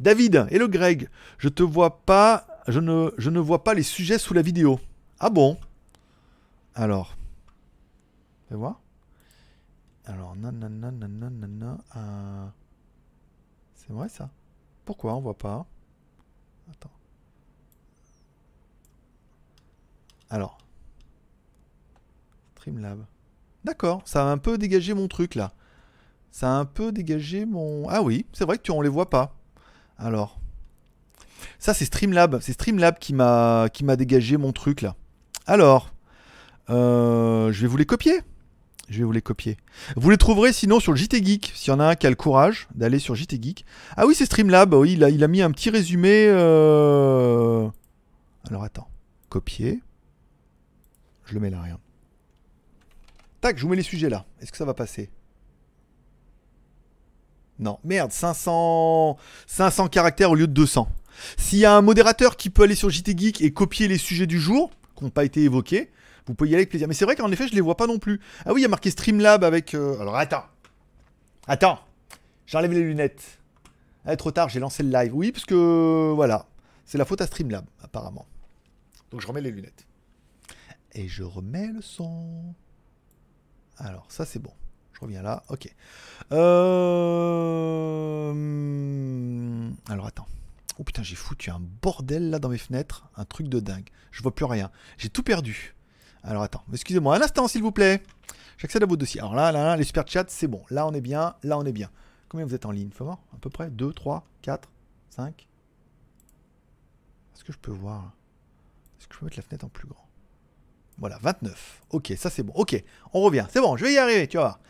David 0.00 0.46
et 0.50 0.58
le 0.58 0.66
Greg. 0.68 1.08
Je 1.38 1.48
te 1.48 1.62
vois 1.62 2.00
pas 2.04 2.46
je 2.68 2.78
ne 2.78 3.10
je 3.16 3.30
ne 3.30 3.40
vois 3.40 3.64
pas 3.64 3.72
les 3.72 3.82
sujets 3.82 4.18
sous 4.18 4.34
la 4.34 4.42
vidéo. 4.42 4.80
Ah 5.18 5.30
bon? 5.30 5.56
Alors 6.74 7.16
fais 8.50 8.54
voir. 8.54 8.78
Alors 10.04 10.36
nanana 10.36 10.90
nanana 10.90 11.78
euh, 11.96 12.46
c'est 13.76 13.94
vrai 13.94 14.10
ça? 14.10 14.28
Pourquoi 14.90 15.14
on 15.14 15.20
voit 15.20 15.38
pas? 15.38 15.66
Attends 16.68 16.90
alors 20.28 20.58
Streamlab 22.56 23.06
D'accord, 23.62 24.02
ça 24.04 24.22
a 24.22 24.32
un 24.32 24.36
peu 24.36 24.58
dégagé 24.58 24.92
mon 24.92 25.06
truc 25.06 25.36
là. 25.36 25.52
Ça 26.32 26.48
a 26.48 26.58
un 26.58 26.64
peu 26.64 26.90
dégagé 26.90 27.46
mon. 27.46 27.88
Ah 27.88 28.02
oui, 28.02 28.26
c'est 28.32 28.44
vrai 28.44 28.58
que 28.58 28.62
tu, 28.62 28.72
on 28.72 28.80
les 28.80 28.88
voit 28.88 29.10
pas. 29.10 29.36
Alors. 29.96 30.40
Ça 31.60 31.72
c'est 31.72 31.84
Streamlab. 31.84 32.40
C'est 32.40 32.54
Streamlab 32.54 32.98
qui 32.98 33.14
m'a 33.14 33.68
dégagé 33.96 34.38
mon 34.38 34.50
truc 34.50 34.80
là. 34.80 34.96
Alors. 35.46 35.94
euh, 36.68 37.52
je 37.52 37.60
vais 37.60 37.68
vous 37.68 37.76
les 37.76 37.86
copier. 37.86 38.22
Je 38.90 38.98
vais 38.98 39.04
vous 39.04 39.12
les 39.12 39.22
copier. 39.22 39.56
Vous 39.94 40.10
les 40.10 40.16
trouverez 40.18 40.52
sinon 40.52 40.80
sur 40.80 40.90
le 40.90 40.98
JT 40.98 41.24
Geek. 41.24 41.52
S'il 41.54 41.68
y 41.72 41.74
en 41.74 41.78
a 41.78 41.84
un 41.84 41.94
qui 41.94 42.08
a 42.08 42.10
le 42.10 42.16
courage 42.16 42.66
d'aller 42.74 42.98
sur 42.98 43.14
JT 43.14 43.40
Geek. 43.40 43.64
Ah 43.96 44.04
oui, 44.04 44.16
c'est 44.16 44.26
Streamlab. 44.26 44.74
Oui, 44.74 44.94
il 44.94 45.04
a, 45.04 45.10
il 45.10 45.22
a 45.22 45.28
mis 45.28 45.42
un 45.42 45.52
petit 45.52 45.70
résumé. 45.70 46.26
euh, 46.28 47.68
Alors 48.48 48.64
attends. 48.64 48.88
Copier. 49.28 49.80
Je 51.24 51.34
le 51.34 51.40
mets 51.40 51.50
là, 51.50 51.62
rien. 51.62 51.78
Tac, 53.40 53.56
je 53.58 53.62
vous 53.62 53.68
mets 53.68 53.76
les 53.76 53.84
sujets 53.84 54.10
là. 54.10 54.26
Est-ce 54.42 54.50
que 54.50 54.58
ça 54.58 54.64
va 54.64 54.74
passer? 54.74 55.08
Non, 57.60 57.78
merde, 57.84 58.10
500... 58.10 59.16
500 59.46 59.86
caractères 59.88 60.32
au 60.32 60.34
lieu 60.34 60.48
de 60.48 60.52
200. 60.52 60.88
S'il 61.36 61.60
y 61.60 61.64
a 61.64 61.76
un 61.76 61.82
modérateur 61.82 62.36
qui 62.36 62.50
peut 62.50 62.64
aller 62.64 62.74
sur 62.74 62.90
JT 62.90 63.16
Geek 63.16 63.40
et 63.40 63.52
copier 63.52 63.86
les 63.86 63.98
sujets 63.98 64.26
du 64.26 64.40
jour, 64.40 64.70
qui 64.96 65.04
n'ont 65.04 65.10
pas 65.10 65.24
été 65.24 65.42
évoqués, 65.42 65.90
vous 66.26 66.34
pouvez 66.34 66.50
y 66.50 66.54
aller 66.54 66.62
avec 66.62 66.70
plaisir. 66.70 66.88
Mais 66.88 66.94
c'est 66.94 67.04
vrai 67.04 67.16
qu'en 67.16 67.30
effet, 67.32 67.48
je 67.48 67.54
les 67.54 67.60
vois 67.60 67.76
pas 67.76 67.86
non 67.86 67.98
plus. 67.98 68.20
Ah 68.44 68.52
oui, 68.52 68.60
il 68.60 68.62
y 68.62 68.66
a 68.66 68.68
marqué 68.68 68.90
Streamlab 68.90 69.44
avec... 69.44 69.74
euh, 69.74 70.00
Alors 70.00 70.16
attends. 70.16 70.44
Attends. 71.46 71.80
J'enlève 72.46 72.72
les 72.72 72.82
lunettes. 72.82 73.38
Ah, 74.04 74.16
trop 74.16 74.30
tard, 74.30 74.48
j'ai 74.48 74.60
lancé 74.60 74.82
le 74.82 74.90
live. 74.90 75.14
Oui, 75.14 75.30
parce 75.32 75.44
que... 75.44 76.12
Voilà. 76.14 76.46
C'est 76.84 76.98
la 76.98 77.04
faute 77.04 77.20
à 77.20 77.26
Streamlab, 77.26 77.64
apparemment. 77.82 78.26
Donc 79.10 79.20
je 79.20 79.26
remets 79.26 79.40
les 79.40 79.50
lunettes. 79.50 79.86
Et 80.92 81.06
je 81.06 81.22
remets 81.22 81.68
le 81.68 81.82
son. 81.82 82.54
Alors, 83.78 84.06
ça 84.08 84.24
c'est 84.24 84.40
bon. 84.40 84.52
Je 84.92 85.00
reviens 85.00 85.22
là. 85.22 85.44
Ok. 85.48 85.72
Euh... 86.32 86.40
Alors 89.88 90.06
attends. 90.06 90.26
Oh 90.78 90.84
putain, 90.84 91.02
j'ai 91.02 91.14
foutu 91.14 91.50
un 91.50 91.60
bordel 91.60 92.30
là 92.30 92.38
dans 92.38 92.48
mes 92.48 92.58
fenêtres. 92.58 93.08
Un 93.16 93.24
truc 93.24 93.48
de 93.48 93.60
dingue. 93.60 93.88
Je 94.10 94.22
vois 94.22 94.34
plus 94.34 94.46
rien. 94.46 94.70
J'ai 94.98 95.10
tout 95.10 95.22
perdu. 95.22 95.74
Alors 96.24 96.42
attends. 96.42 96.62
Excusez-moi 96.72 97.16
un 97.16 97.22
instant, 97.22 97.48
s'il 97.48 97.62
vous 97.62 97.72
plaît. 97.72 98.02
J'accède 98.58 98.82
à 98.82 98.86
vos 98.86 98.96
dossiers. 98.96 99.20
Alors 99.20 99.34
là, 99.34 99.52
là, 99.52 99.76
les 99.76 99.84
super 99.84 100.06
chats, 100.06 100.24
c'est 100.28 100.46
bon. 100.46 100.62
Là, 100.70 100.86
on 100.86 100.92
est 100.92 101.00
bien. 101.00 101.34
Là, 101.42 101.58
on 101.58 101.64
est 101.64 101.72
bien. 101.72 101.90
Combien 102.28 102.46
vous 102.46 102.54
êtes 102.54 102.66
en 102.66 102.70
ligne 102.70 102.90
Faut 102.92 103.04
voir 103.04 103.18
À 103.34 103.38
peu 103.40 103.50
près 103.50 103.70
2, 103.70 103.92
3, 103.92 104.24
4, 104.42 104.68
5 105.10 105.48
Est-ce 107.34 107.44
que 107.44 107.52
je 107.52 107.58
peux 107.58 107.72
voir? 107.72 108.12
Est-ce 108.98 109.08
que 109.08 109.14
je 109.14 109.18
peux 109.20 109.24
mettre 109.26 109.38
la 109.38 109.42
fenêtre 109.42 109.64
en 109.64 109.68
plus 109.68 109.88
grand? 109.88 110.06
Voilà, 110.98 111.18
29. 111.22 111.82
Ok, 111.90 112.12
ça 112.18 112.28
c'est 112.28 112.42
bon. 112.42 112.52
Ok, 112.54 112.82
on 113.14 113.22
revient. 113.22 113.46
C'est 113.50 113.60
bon, 113.60 113.76
je 113.76 113.84
vais 113.86 113.94
y 113.94 113.98
arriver, 113.98 114.28
tu 114.28 114.36
vas 114.36 114.42
voir. 114.42 114.60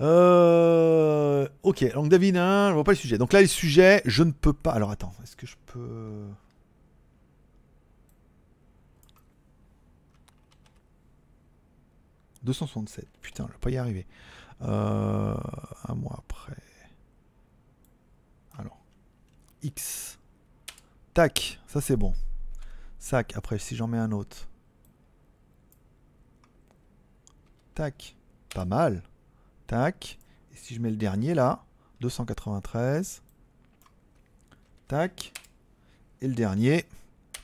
Euh, 0.00 1.46
ok, 1.62 1.92
donc 1.92 2.08
David, 2.08 2.38
hein, 2.38 2.68
je 2.70 2.74
vois 2.74 2.84
pas 2.84 2.92
les 2.92 2.98
sujets. 2.98 3.18
Donc 3.18 3.34
là, 3.34 3.42
les 3.42 3.46
sujets, 3.46 4.00
je 4.06 4.22
ne 4.22 4.30
peux 4.30 4.54
pas. 4.54 4.72
Alors 4.72 4.90
attends, 4.90 5.12
est-ce 5.22 5.36
que 5.36 5.46
je 5.46 5.56
peux. 5.66 6.24
«267. 12.44 13.06
Putain, 13.20 13.46
je 13.48 13.52
vais 13.52 13.58
pas 13.58 13.70
y 13.70 13.76
arriver. 13.76 14.06
Euh, 14.62 15.36
un 15.88 15.94
mois 15.94 16.16
après. 16.18 16.56
Alors. 18.58 18.78
X. 19.62 20.18
Tac, 21.14 21.60
ça 21.66 21.80
c'est 21.80 21.96
bon. 21.96 22.14
Sac, 22.98 23.36
après 23.36 23.58
si 23.58 23.76
j'en 23.76 23.86
mets 23.86 23.98
un 23.98 24.12
autre. 24.12 24.48
Tac, 27.74 28.16
pas 28.54 28.64
mal. 28.64 29.02
Tac. 29.66 30.18
Et 30.52 30.56
si 30.56 30.74
je 30.74 30.80
mets 30.80 30.90
le 30.90 30.96
dernier 30.96 31.34
là, 31.34 31.64
293. 32.00 33.22
Tac. 34.88 35.32
Et 36.20 36.28
le 36.28 36.34
dernier. 36.34 36.86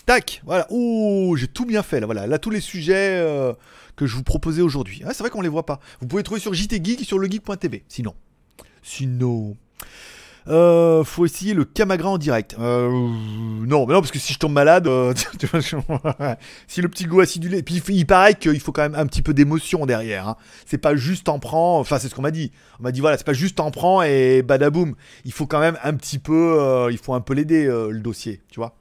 Tac 0.09 0.41
Voilà. 0.47 0.67
Ouh, 0.71 1.37
j'ai 1.37 1.49
tout 1.49 1.67
bien 1.67 1.83
fait 1.83 2.01
là. 2.01 2.07
Voilà. 2.07 2.27
Là, 2.27 2.39
tous 2.39 2.49
les 2.49 2.63
sujets 2.63 3.19
euh, 3.21 3.53
que 3.95 4.07
je 4.07 4.17
vous 4.17 4.23
proposais 4.23 4.63
aujourd'hui. 4.63 5.03
Ah, 5.05 5.13
c'est 5.13 5.23
vrai 5.23 5.29
qu'on 5.29 5.43
les 5.43 5.51
voit 5.51 5.67
pas. 5.67 5.81
Vous 6.01 6.07
pouvez 6.07 6.23
trouver 6.23 6.41
sur 6.41 6.55
JT 6.55 6.83
Geek 6.83 7.05
sur 7.05 7.19
legeek.tv. 7.19 7.85
Sinon. 7.89 8.15
Sinon. 8.83 9.55
Euh, 10.49 11.05
faut 11.05 11.27
essayer 11.27 11.53
le 11.53 11.67
Camagra 11.67 12.09
en 12.09 12.17
direct. 12.17 12.57
Euh, 12.59 12.89
non, 12.89 13.87
mais 13.87 13.93
non, 13.93 14.01
parce 14.01 14.11
que 14.11 14.19
si 14.19 14.33
je 14.33 14.39
tombe 14.39 14.55
malade, 14.55 14.87
euh, 14.87 15.13
si 16.67 16.81
le 16.81 16.89
petit 16.89 17.05
goût 17.05 17.21
acidulé. 17.21 17.63
Puis 17.63 17.83
il 17.89 18.07
paraît 18.07 18.35
qu'il 18.35 18.61
faut 18.61 18.73
quand 18.73 18.81
même 18.81 18.95
un 18.95 19.05
petit 19.05 19.21
peu 19.21 19.35
d'émotion 19.35 19.85
derrière. 19.85 20.27
hein. 20.27 20.37
C'est 20.65 20.79
pas 20.79 20.97
juste 20.97 21.25
t'en 21.25 21.39
prends. 21.39 21.79
Enfin, 21.79 21.99
c'est 21.99 22.09
ce 22.09 22.15
qu'on 22.15 22.23
m'a 22.23 22.31
dit. 22.31 22.51
On 22.81 22.85
m'a 22.85 22.93
dit 22.93 23.01
voilà, 23.03 23.19
c'est 23.19 23.27
pas 23.27 23.35
juste 23.35 23.57
t'en 23.57 23.71
prends 23.71 24.01
et 24.03 24.41
badaboum. 24.41 24.95
Il 25.27 25.33
faut 25.33 25.47
quand 25.47 25.61
même 25.61 25.77
un 25.85 25.93
petit 25.93 26.19
peu. 26.19 26.57
euh, 26.59 26.89
il 26.91 26.97
faut 26.97 27.13
un 27.13 27.21
peu 27.21 27.35
l'aider 27.35 27.67
le 27.67 28.01
dossier, 28.01 28.41
tu 28.51 28.59
vois. 28.59 28.75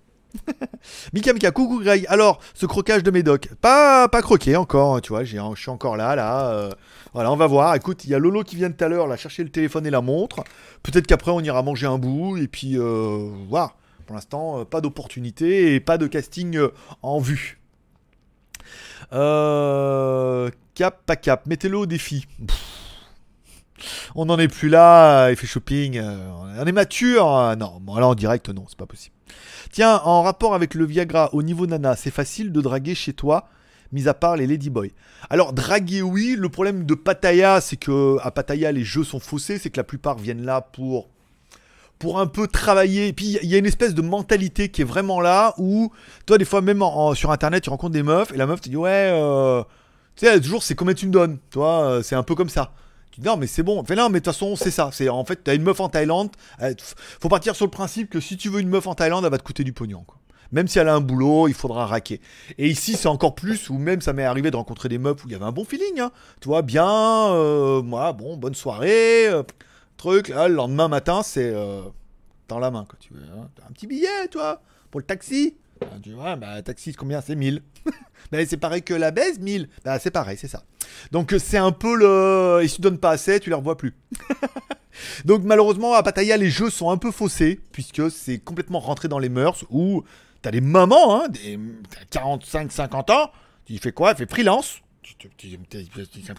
Mika 1.13 1.33
Mika, 1.33 1.51
coucou 1.51 1.79
Greg. 1.81 2.05
Alors, 2.09 2.39
ce 2.53 2.65
croquage 2.65 3.03
de 3.03 3.11
médoc, 3.11 3.49
pas, 3.61 4.07
pas 4.07 4.21
croqué 4.21 4.55
encore, 4.55 4.95
hein, 4.95 4.99
tu 5.01 5.09
vois, 5.09 5.23
je 5.23 5.37
suis 5.55 5.69
encore 5.69 5.97
là, 5.97 6.15
là. 6.15 6.49
euh, 6.51 6.71
voilà, 7.13 7.31
on 7.31 7.35
va 7.35 7.47
voir. 7.47 7.75
Écoute, 7.75 8.05
il 8.05 8.11
y 8.11 8.15
a 8.15 8.19
Lolo 8.19 8.43
qui 8.43 8.55
vient 8.55 8.71
tout 8.71 8.83
à 8.83 8.87
l'heure, 8.87 9.07
là, 9.07 9.17
chercher 9.17 9.43
le 9.43 9.49
téléphone 9.49 9.85
et 9.87 9.89
la 9.91 10.01
montre. 10.01 10.43
Peut-être 10.83 11.07
qu'après, 11.07 11.31
on 11.31 11.41
ira 11.41 11.63
manger 11.63 11.87
un 11.87 11.97
bout, 11.97 12.37
et 12.37 12.47
puis, 12.47 12.77
euh, 12.77 13.29
voilà. 13.49 13.73
Pour 14.05 14.15
l'instant, 14.15 14.59
euh, 14.61 14.65
pas 14.65 14.79
d'opportunité 14.81 15.75
et 15.75 15.79
pas 15.79 15.97
de 15.97 16.07
casting 16.07 16.59
en 17.01 17.19
vue. 17.19 17.59
Cap, 19.11 21.01
pas 21.05 21.15
cap, 21.15 21.45
mettez-le 21.47 21.77
au 21.77 21.85
défi. 21.85 22.27
On 24.15 24.25
n'en 24.25 24.37
est 24.39 24.47
plus 24.47 24.69
là, 24.69 25.29
il 25.29 25.35
fait 25.35 25.47
shopping, 25.47 26.01
on 26.01 26.65
est 26.65 26.71
mature. 26.71 27.27
euh, 27.35 27.55
non, 27.55 27.79
bon, 27.81 27.95
là 27.95 28.07
en 28.07 28.15
direct, 28.15 28.49
non, 28.49 28.65
c'est 28.67 28.77
pas 28.77 28.85
possible. 28.87 29.15
Tiens, 29.71 30.01
en 30.03 30.23
rapport 30.23 30.53
avec 30.55 30.73
le 30.73 30.85
Viagra 30.85 31.29
au 31.33 31.43
niveau 31.43 31.67
nana, 31.67 31.95
c'est 31.95 32.11
facile 32.11 32.51
de 32.51 32.61
draguer 32.61 32.95
chez 32.95 33.13
toi, 33.13 33.49
mis 33.91 34.07
à 34.07 34.13
part 34.13 34.35
les 34.35 34.47
ladyboys. 34.47 34.93
Alors, 35.29 35.53
draguer, 35.53 36.01
oui. 36.01 36.35
Le 36.37 36.49
problème 36.49 36.85
de 36.85 36.93
Pattaya, 36.93 37.61
c'est 37.61 37.77
que 37.77 38.17
à 38.21 38.31
Pattaya, 38.31 38.71
les 38.71 38.83
jeux 38.83 39.03
sont 39.03 39.19
faussés. 39.19 39.57
C'est 39.57 39.69
que 39.69 39.77
la 39.77 39.83
plupart 39.83 40.17
viennent 40.17 40.45
là 40.45 40.61
pour, 40.61 41.09
pour 41.99 42.19
un 42.19 42.27
peu 42.27 42.47
travailler. 42.47 43.07
Et 43.07 43.13
puis, 43.13 43.37
il 43.41 43.49
y 43.49 43.55
a 43.55 43.57
une 43.57 43.65
espèce 43.65 43.93
de 43.93 44.01
mentalité 44.01 44.69
qui 44.69 44.81
est 44.81 44.85
vraiment 44.85 45.21
là 45.21 45.53
où, 45.57 45.91
toi, 46.25 46.37
des 46.37 46.45
fois, 46.45 46.61
même 46.61 46.83
sur 47.15 47.31
Internet, 47.31 47.63
tu 47.63 47.69
rencontres 47.69 47.93
des 47.93 48.03
meufs 48.03 48.31
et 48.33 48.37
la 48.37 48.45
meuf 48.45 48.61
te 48.61 48.69
dit, 48.69 48.77
ouais, 48.77 49.11
euh, 49.13 49.63
tu 50.15 50.25
sais, 50.25 50.39
toujours, 50.39 50.63
c'est 50.63 50.75
combien 50.75 50.93
tu 50.93 51.07
me 51.07 51.11
donnes. 51.11 51.37
Toi, 51.51 51.83
euh, 51.83 52.01
c'est 52.01 52.15
un 52.15 52.23
peu 52.23 52.35
comme 52.35 52.49
ça. 52.49 52.71
Non, 53.23 53.37
mais 53.37 53.47
c'est 53.47 53.63
bon. 53.63 53.83
Mais 53.87 53.95
de 53.95 54.09
toute 54.09 54.25
façon, 54.25 54.55
c'est 54.55 54.71
ça. 54.71 54.89
C'est 54.91 55.09
en 55.09 55.25
fait, 55.25 55.43
t'as 55.43 55.55
une 55.55 55.63
meuf 55.63 55.79
en 55.79 55.89
Thaïlande. 55.89 56.29
faut 57.19 57.29
partir 57.29 57.55
sur 57.55 57.65
le 57.65 57.71
principe 57.71 58.09
que 58.09 58.19
si 58.19 58.37
tu 58.37 58.49
veux 58.49 58.59
une 58.59 58.69
meuf 58.69 58.87
en 58.87 58.95
Thaïlande, 58.95 59.25
elle 59.25 59.31
va 59.31 59.37
te 59.37 59.43
coûter 59.43 59.63
du 59.63 59.73
pognon. 59.73 60.05
Même 60.51 60.67
si 60.67 60.79
elle 60.79 60.87
a 60.87 60.95
un 60.95 61.01
boulot, 61.01 61.47
il 61.47 61.53
faudra 61.53 61.85
raquer. 61.85 62.21
Et 62.57 62.67
ici, 62.69 62.95
c'est 62.95 63.07
encore 63.07 63.35
plus, 63.35 63.69
ou 63.69 63.77
même 63.77 64.01
ça 64.01 64.13
m'est 64.13 64.23
arrivé 64.23 64.51
de 64.51 64.55
rencontrer 64.55 64.89
des 64.89 64.97
meufs 64.97 65.23
où 65.23 65.27
il 65.27 65.31
y 65.31 65.35
avait 65.35 65.45
un 65.45 65.51
bon 65.51 65.65
feeling. 65.65 65.99
Hein. 65.99 66.11
Tu 66.39 66.47
vois, 66.47 66.61
bien, 66.61 66.87
euh, 66.87 67.81
bon, 67.81 68.37
bonne 68.37 68.55
soirée, 68.55 69.27
euh, 69.27 69.43
truc. 69.97 70.29
Le 70.29 70.47
lendemain 70.47 70.87
matin, 70.87 71.21
c'est 71.23 71.51
euh, 71.53 71.81
dans 72.47 72.59
la 72.59 72.71
main. 72.71 72.85
Quoi, 72.87 72.97
tu 72.99 73.13
veux, 73.13 73.23
hein. 73.23 73.49
Un 73.67 73.71
petit 73.73 73.87
billet, 73.87 74.27
toi, 74.31 74.61
pour 74.89 74.99
le 74.99 75.05
taxi. 75.05 75.57
Ah, 75.81 75.97
tu 76.01 76.11
vois, 76.13 76.35
bah, 76.35 76.61
taxi, 76.61 76.93
combien 76.93 77.21
C'est 77.21 77.35
1000. 77.35 77.61
Mais 78.31 78.45
c'est 78.47 78.57
pareil 78.57 78.83
que 78.83 78.93
la 78.93 79.11
baisse, 79.11 79.39
1000. 79.39 79.69
Bah, 79.83 79.99
c'est 79.99 80.11
pareil, 80.11 80.37
c'est 80.37 80.47
ça. 80.47 80.63
Donc, 81.11 81.33
euh, 81.33 81.39
c'est 81.39 81.57
un 81.57 81.71
peu 81.71 81.95
le. 81.95 82.61
Et 82.63 82.67
si 82.67 82.81
tu 82.81 82.97
pas 82.97 83.11
assez, 83.11 83.39
tu 83.39 83.49
les 83.49 83.55
revois 83.55 83.77
plus. 83.77 83.95
Donc 85.25 85.43
malheureusement 85.43 85.93
à 85.93 86.03
Pattaya 86.03 86.37
les 86.37 86.49
jeux 86.49 86.69
sont 86.69 86.89
un 86.89 86.97
peu 86.97 87.11
faussés 87.11 87.59
puisque 87.71 88.09
c'est 88.11 88.39
complètement 88.39 88.79
rentré 88.79 89.07
dans 89.07 89.19
les 89.19 89.29
mœurs 89.29 89.63
où 89.69 90.03
t'as 90.41 90.51
des 90.51 90.61
mamans, 90.61 91.21
hein, 91.23 91.27
des 91.29 91.59
45-50 92.11 93.11
ans, 93.11 93.31
tu 93.65 93.77
fais 93.77 93.91
quoi? 93.91 94.11
Elle 94.11 94.17
fait 94.17 94.29
freelance. 94.29 94.79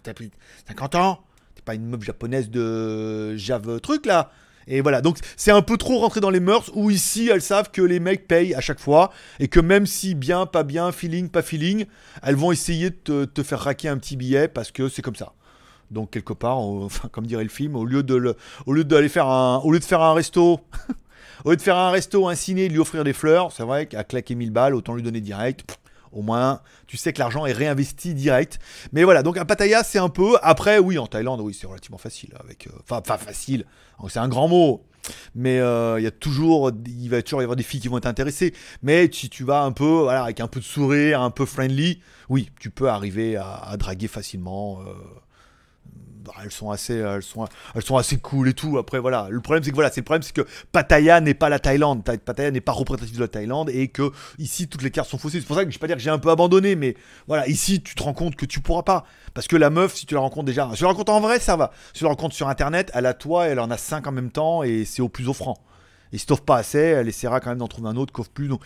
T'as- 0.02 0.14
pris 0.14 0.30
50 0.66 0.94
ans, 0.94 1.24
t'es 1.54 1.62
pas 1.62 1.74
une 1.74 1.86
meuf 1.86 2.02
japonaise 2.02 2.50
de 2.50 3.36
Jave 3.36 3.80
truc 3.80 4.06
là. 4.06 4.30
Et 4.68 4.82
voilà, 4.82 5.00
donc 5.00 5.18
c'est 5.36 5.50
un 5.50 5.62
peu 5.62 5.78
trop 5.78 5.98
rentré 5.98 6.20
dans 6.20 6.30
les 6.30 6.40
mœurs 6.40 6.70
où 6.74 6.90
ici 6.90 7.30
elles 7.32 7.42
savent 7.42 7.70
que 7.70 7.80
les 7.80 8.00
mecs 8.00 8.28
payent 8.28 8.54
à 8.54 8.60
chaque 8.60 8.78
fois 8.78 9.10
et 9.40 9.48
que 9.48 9.60
même 9.60 9.86
si 9.86 10.14
bien, 10.14 10.44
pas 10.44 10.62
bien, 10.62 10.92
feeling, 10.92 11.30
pas 11.30 11.40
feeling, 11.40 11.86
elles 12.22 12.36
vont 12.36 12.52
essayer 12.52 12.90
de 12.90 13.24
te, 13.24 13.42
faire 13.42 13.60
raquer 13.60 13.88
un 13.88 13.96
petit 13.96 14.16
billet 14.16 14.46
parce 14.46 14.70
que 14.70 14.90
c'est 14.90 15.00
comme 15.00 15.16
ça. 15.16 15.32
Donc 15.90 16.10
quelque 16.10 16.34
part, 16.34 16.58
enfin, 16.58 17.08
comme 17.08 17.26
dirait 17.26 17.44
le 17.44 17.48
film, 17.48 17.76
au 17.76 17.86
lieu 17.86 18.02
de 18.02 18.14
le, 18.14 18.36
faire 19.08 19.26
un, 19.26 19.60
resto, 20.12 20.60
au 21.44 21.50
lieu 21.50 21.56
de 21.56 21.62
faire 21.62 21.78
un 21.78 21.90
resto, 21.90 22.28
un 22.28 22.34
ciné, 22.34 22.68
lui 22.68 22.78
offrir 22.78 23.04
des 23.04 23.14
fleurs, 23.14 23.52
c'est 23.52 23.62
vrai 23.62 23.86
qu'à 23.86 24.04
claquer 24.04 24.34
1000 24.34 24.50
balles, 24.50 24.74
autant 24.74 24.94
lui 24.94 25.02
donner 25.02 25.22
direct. 25.22 25.78
Au 26.12 26.22
moins, 26.22 26.60
tu 26.86 26.96
sais 26.96 27.12
que 27.12 27.18
l'argent 27.18 27.46
est 27.46 27.52
réinvesti 27.52 28.14
direct. 28.14 28.58
Mais 28.92 29.04
voilà, 29.04 29.22
donc 29.22 29.36
à 29.36 29.44
Pattaya, 29.44 29.82
c'est 29.84 29.98
un 29.98 30.08
peu. 30.08 30.36
Après, 30.42 30.78
oui, 30.78 30.98
en 30.98 31.06
Thaïlande, 31.06 31.40
oui, 31.40 31.56
c'est 31.58 31.66
relativement 31.66 31.98
facile. 31.98 32.30
Avec, 32.40 32.66
euh, 32.66 32.70
enfin, 32.88 33.02
facile. 33.18 33.64
C'est 34.08 34.18
un 34.20 34.28
grand 34.28 34.48
mot. 34.48 34.84
Mais 35.34 35.58
euh, 35.58 35.98
il 35.98 36.04
y 36.04 36.06
a 36.06 36.10
toujours, 36.10 36.70
il 36.86 37.08
va 37.08 37.22
toujours 37.22 37.40
y 37.40 37.44
avoir 37.44 37.56
des 37.56 37.62
filles 37.62 37.80
qui 37.80 37.88
vont 37.88 37.98
être 37.98 38.06
intéressées. 38.06 38.52
Mais 38.82 39.08
si 39.12 39.28
tu 39.30 39.44
vas 39.44 39.62
un 39.62 39.72
peu, 39.72 39.84
voilà, 40.02 40.24
avec 40.24 40.40
un 40.40 40.48
peu 40.48 40.60
de 40.60 40.64
sourire, 40.64 41.22
un 41.22 41.30
peu 41.30 41.46
friendly, 41.46 42.00
oui, 42.28 42.50
tu 42.60 42.70
peux 42.70 42.88
arriver 42.88 43.36
à, 43.36 43.54
à 43.54 43.76
draguer 43.76 44.08
facilement. 44.08 44.80
euh, 44.82 44.92
bah, 46.28 46.34
elles 46.44 46.52
sont 46.52 46.70
assez 46.70 46.94
elles 46.96 47.22
sont 47.22 47.46
elles 47.74 47.82
sont 47.82 47.96
assez 47.96 48.18
cool 48.18 48.48
et 48.48 48.52
tout 48.54 48.78
après 48.78 48.98
voilà 48.98 49.26
le 49.30 49.40
problème 49.40 49.64
c'est 49.64 49.70
que 49.70 49.74
voilà 49.74 49.90
c'est 49.90 50.02
le 50.02 50.04
problème 50.04 50.22
c'est 50.22 50.34
que 50.34 50.46
Pattaya 50.70 51.20
n'est 51.20 51.34
pas 51.34 51.48
la 51.48 51.58
Thaïlande 51.58 52.04
Ta- 52.04 52.16
Pattaya 52.18 52.50
n'est 52.50 52.60
pas 52.60 52.72
représentatif 52.72 53.16
de 53.16 53.22
la 53.22 53.28
Thaïlande 53.28 53.70
et 53.70 53.88
que 53.88 54.12
ici 54.38 54.68
toutes 54.68 54.82
les 54.82 54.90
cartes 54.90 55.08
sont 55.08 55.18
faussées 55.18 55.40
c'est 55.40 55.46
pour 55.46 55.56
ça 55.56 55.64
que 55.64 55.70
je 55.70 55.76
vais 55.76 55.80
pas 55.80 55.86
dire 55.86 55.96
que 55.96 56.02
j'ai 56.02 56.10
un 56.10 56.18
peu 56.18 56.30
abandonné 56.30 56.76
mais 56.76 56.94
voilà 57.26 57.48
ici 57.48 57.82
tu 57.82 57.94
te 57.94 58.02
rends 58.02 58.12
compte 58.14 58.36
que 58.36 58.46
tu 58.46 58.60
pourras 58.60 58.82
pas 58.82 59.06
parce 59.34 59.48
que 59.48 59.56
la 59.56 59.70
meuf 59.70 59.94
si 59.94 60.06
tu 60.06 60.14
la 60.14 60.20
rencontres 60.20 60.46
déjà 60.46 60.68
si 60.72 60.76
tu 60.78 60.82
la 60.84 60.90
rencontres 60.90 61.12
en 61.12 61.20
vrai 61.20 61.40
ça 61.40 61.56
va 61.56 61.72
si 61.94 62.00
tu 62.00 62.04
la 62.04 62.10
rencontres 62.10 62.34
sur 62.36 62.48
internet 62.48 62.90
elle 62.94 63.06
a 63.06 63.14
toi 63.14 63.46
elle 63.46 63.58
en 63.60 63.70
a 63.70 63.78
cinq 63.78 64.06
en 64.06 64.12
même 64.12 64.30
temps 64.30 64.62
et 64.62 64.84
c'est 64.84 65.02
au 65.02 65.08
plus 65.08 65.28
offrant 65.28 65.56
Il 66.12 66.18
stoffe 66.18 66.40
pas 66.40 66.56
assez, 66.56 66.78
elle 66.78 67.06
essaiera 67.08 67.38
quand 67.40 67.50
même 67.50 67.58
d'en 67.58 67.68
trouver 67.68 67.88
un 67.90 67.96
autre, 67.96 68.14
coffre 68.14 68.30
plus. 68.30 68.48
Donc, 68.48 68.62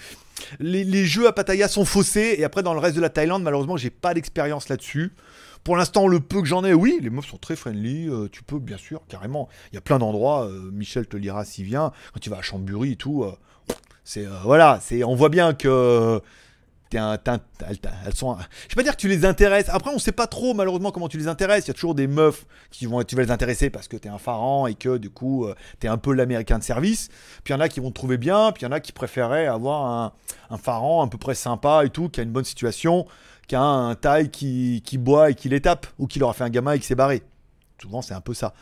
les, 0.61 0.85
les 0.85 1.05
jeux 1.05 1.27
à 1.27 1.33
Pattaya 1.33 1.67
sont 1.67 1.85
faussés. 1.85 2.37
Et 2.39 2.45
après, 2.45 2.63
dans 2.63 2.73
le 2.73 2.79
reste 2.79 2.95
de 2.95 3.01
la 3.01 3.09
Thaïlande, 3.11 3.43
malheureusement, 3.43 3.77
j'ai 3.77 3.91
pas 3.91 4.15
d'expérience 4.15 4.69
là-dessus. 4.69 5.11
Pour 5.65 5.77
l'instant, 5.77 6.09
le 6.09 6.19
peu 6.21 6.41
que 6.41 6.47
j'en 6.49 6.65
ai, 6.65 6.75
oui, 6.75 6.99
les 7.01 7.11
meufs 7.11 7.27
sont 7.27 7.39
très 7.39 7.55
friendly. 7.57 8.09
euh, 8.09 8.29
tu 8.31 8.43
peux, 8.43 8.59
bien 8.59 8.77
sûr, 8.79 9.03
carrément. 9.09 9.49
Il 9.71 9.77
y 9.77 9.79
a 9.79 9.81
plein 9.81 9.99
d'endroits. 9.99 10.47
euh, 10.47 10.71
Michel 10.73 11.07
te 11.07 11.17
lira 11.17 11.45
s'il 11.45 11.65
vient. 11.65 11.93
Quand 12.13 12.21
tu 12.21 12.31
vas 12.31 12.39
à 12.39 12.43
Chambéry 12.43 12.93
et 12.93 12.97
tout, 12.97 13.23
euh, 13.25 13.33
c'est 14.05 14.27
voilà, 14.45 14.81
c'est 14.83 15.05
on 15.05 15.15
voit 15.15 15.29
bien 15.29 15.55
que 15.55 16.21
un, 16.95 17.15
un- 17.27 17.39
elles, 18.05 18.15
sont. 18.15 18.37
Je 18.69 18.75
vais 18.75 18.75
pas 18.75 18.83
dire 18.83 18.93
que 18.97 19.01
tu 19.01 19.09
les 19.09 19.25
intéresses. 19.25 19.71
Après, 19.71 19.91
on 19.95 19.99
sait 19.99 20.13
pas 20.13 20.27
trop 20.27 20.53
malheureusement 20.53 20.91
comment 20.91 21.09
tu 21.09 21.17
les 21.17 21.27
intéresses. 21.29 21.65
Il 21.65 21.69
y 21.69 21.71
a 21.71 21.75
toujours 21.75 21.95
des 21.95 22.07
meufs 22.07 22.45
qui 22.71 22.85
vont, 22.85 23.03
tu 23.03 23.17
vas 23.17 23.23
les 23.23 23.31
intéresser 23.31 23.71
parce 23.71 23.89
que 23.89 23.97
t'es 23.97 24.11
un 24.11 24.19
pharaon 24.19 24.67
et 24.67 24.75
que 24.75 24.99
du 24.99 25.09
coup 25.09 25.47
t'es 25.81 25.89
un 25.89 25.97
peu 25.97 26.13
l'américain 26.13 26.59
de 26.59 26.63
service. 26.65 27.09
Puis 27.45 27.55
il 27.55 27.57
y 27.57 27.59
en 27.59 27.61
a 27.61 27.69
qui 27.71 27.81
vont 27.81 27.89
te 27.89 27.95
trouver 27.95 28.19
bien. 28.19 28.53
Puis 28.53 28.63
il 28.63 28.67
y 28.67 28.69
en 28.69 28.73
a 28.73 28.81
qui 28.81 28.93
préféraient 28.93 29.47
avoir 29.47 29.87
un, 29.87 30.13
un 30.51 30.59
pharaon 30.59 31.01
à 31.03 31.09
peu 31.09 31.17
près 31.17 31.35
sympa 31.35 31.85
et 31.87 31.89
tout, 31.89 32.11
qui 32.11 32.21
a 32.21 32.25
une 32.25 32.31
bonne 32.33 32.45
situation, 32.45 33.07
qui 33.53 33.57
a 33.57 33.61
un 33.61 33.95
taille 33.97 34.31
qui, 34.31 34.81
qui 34.83 34.97
boit 34.97 35.29
et 35.29 35.35
qui 35.35 35.51
les 35.51 35.61
tape 35.61 35.87
ou 35.99 36.07
qui 36.07 36.19
leur 36.19 36.31
a 36.31 36.33
fait 36.33 36.43
un 36.43 36.49
gamin 36.49 36.73
et 36.73 36.79
qui 36.79 36.87
s'est 36.87 36.95
barré. 36.95 37.23
Souvent, 37.83 38.01
c'est 38.01 38.15
un 38.15 38.23
peu 38.23 38.33
ça. 38.33 38.55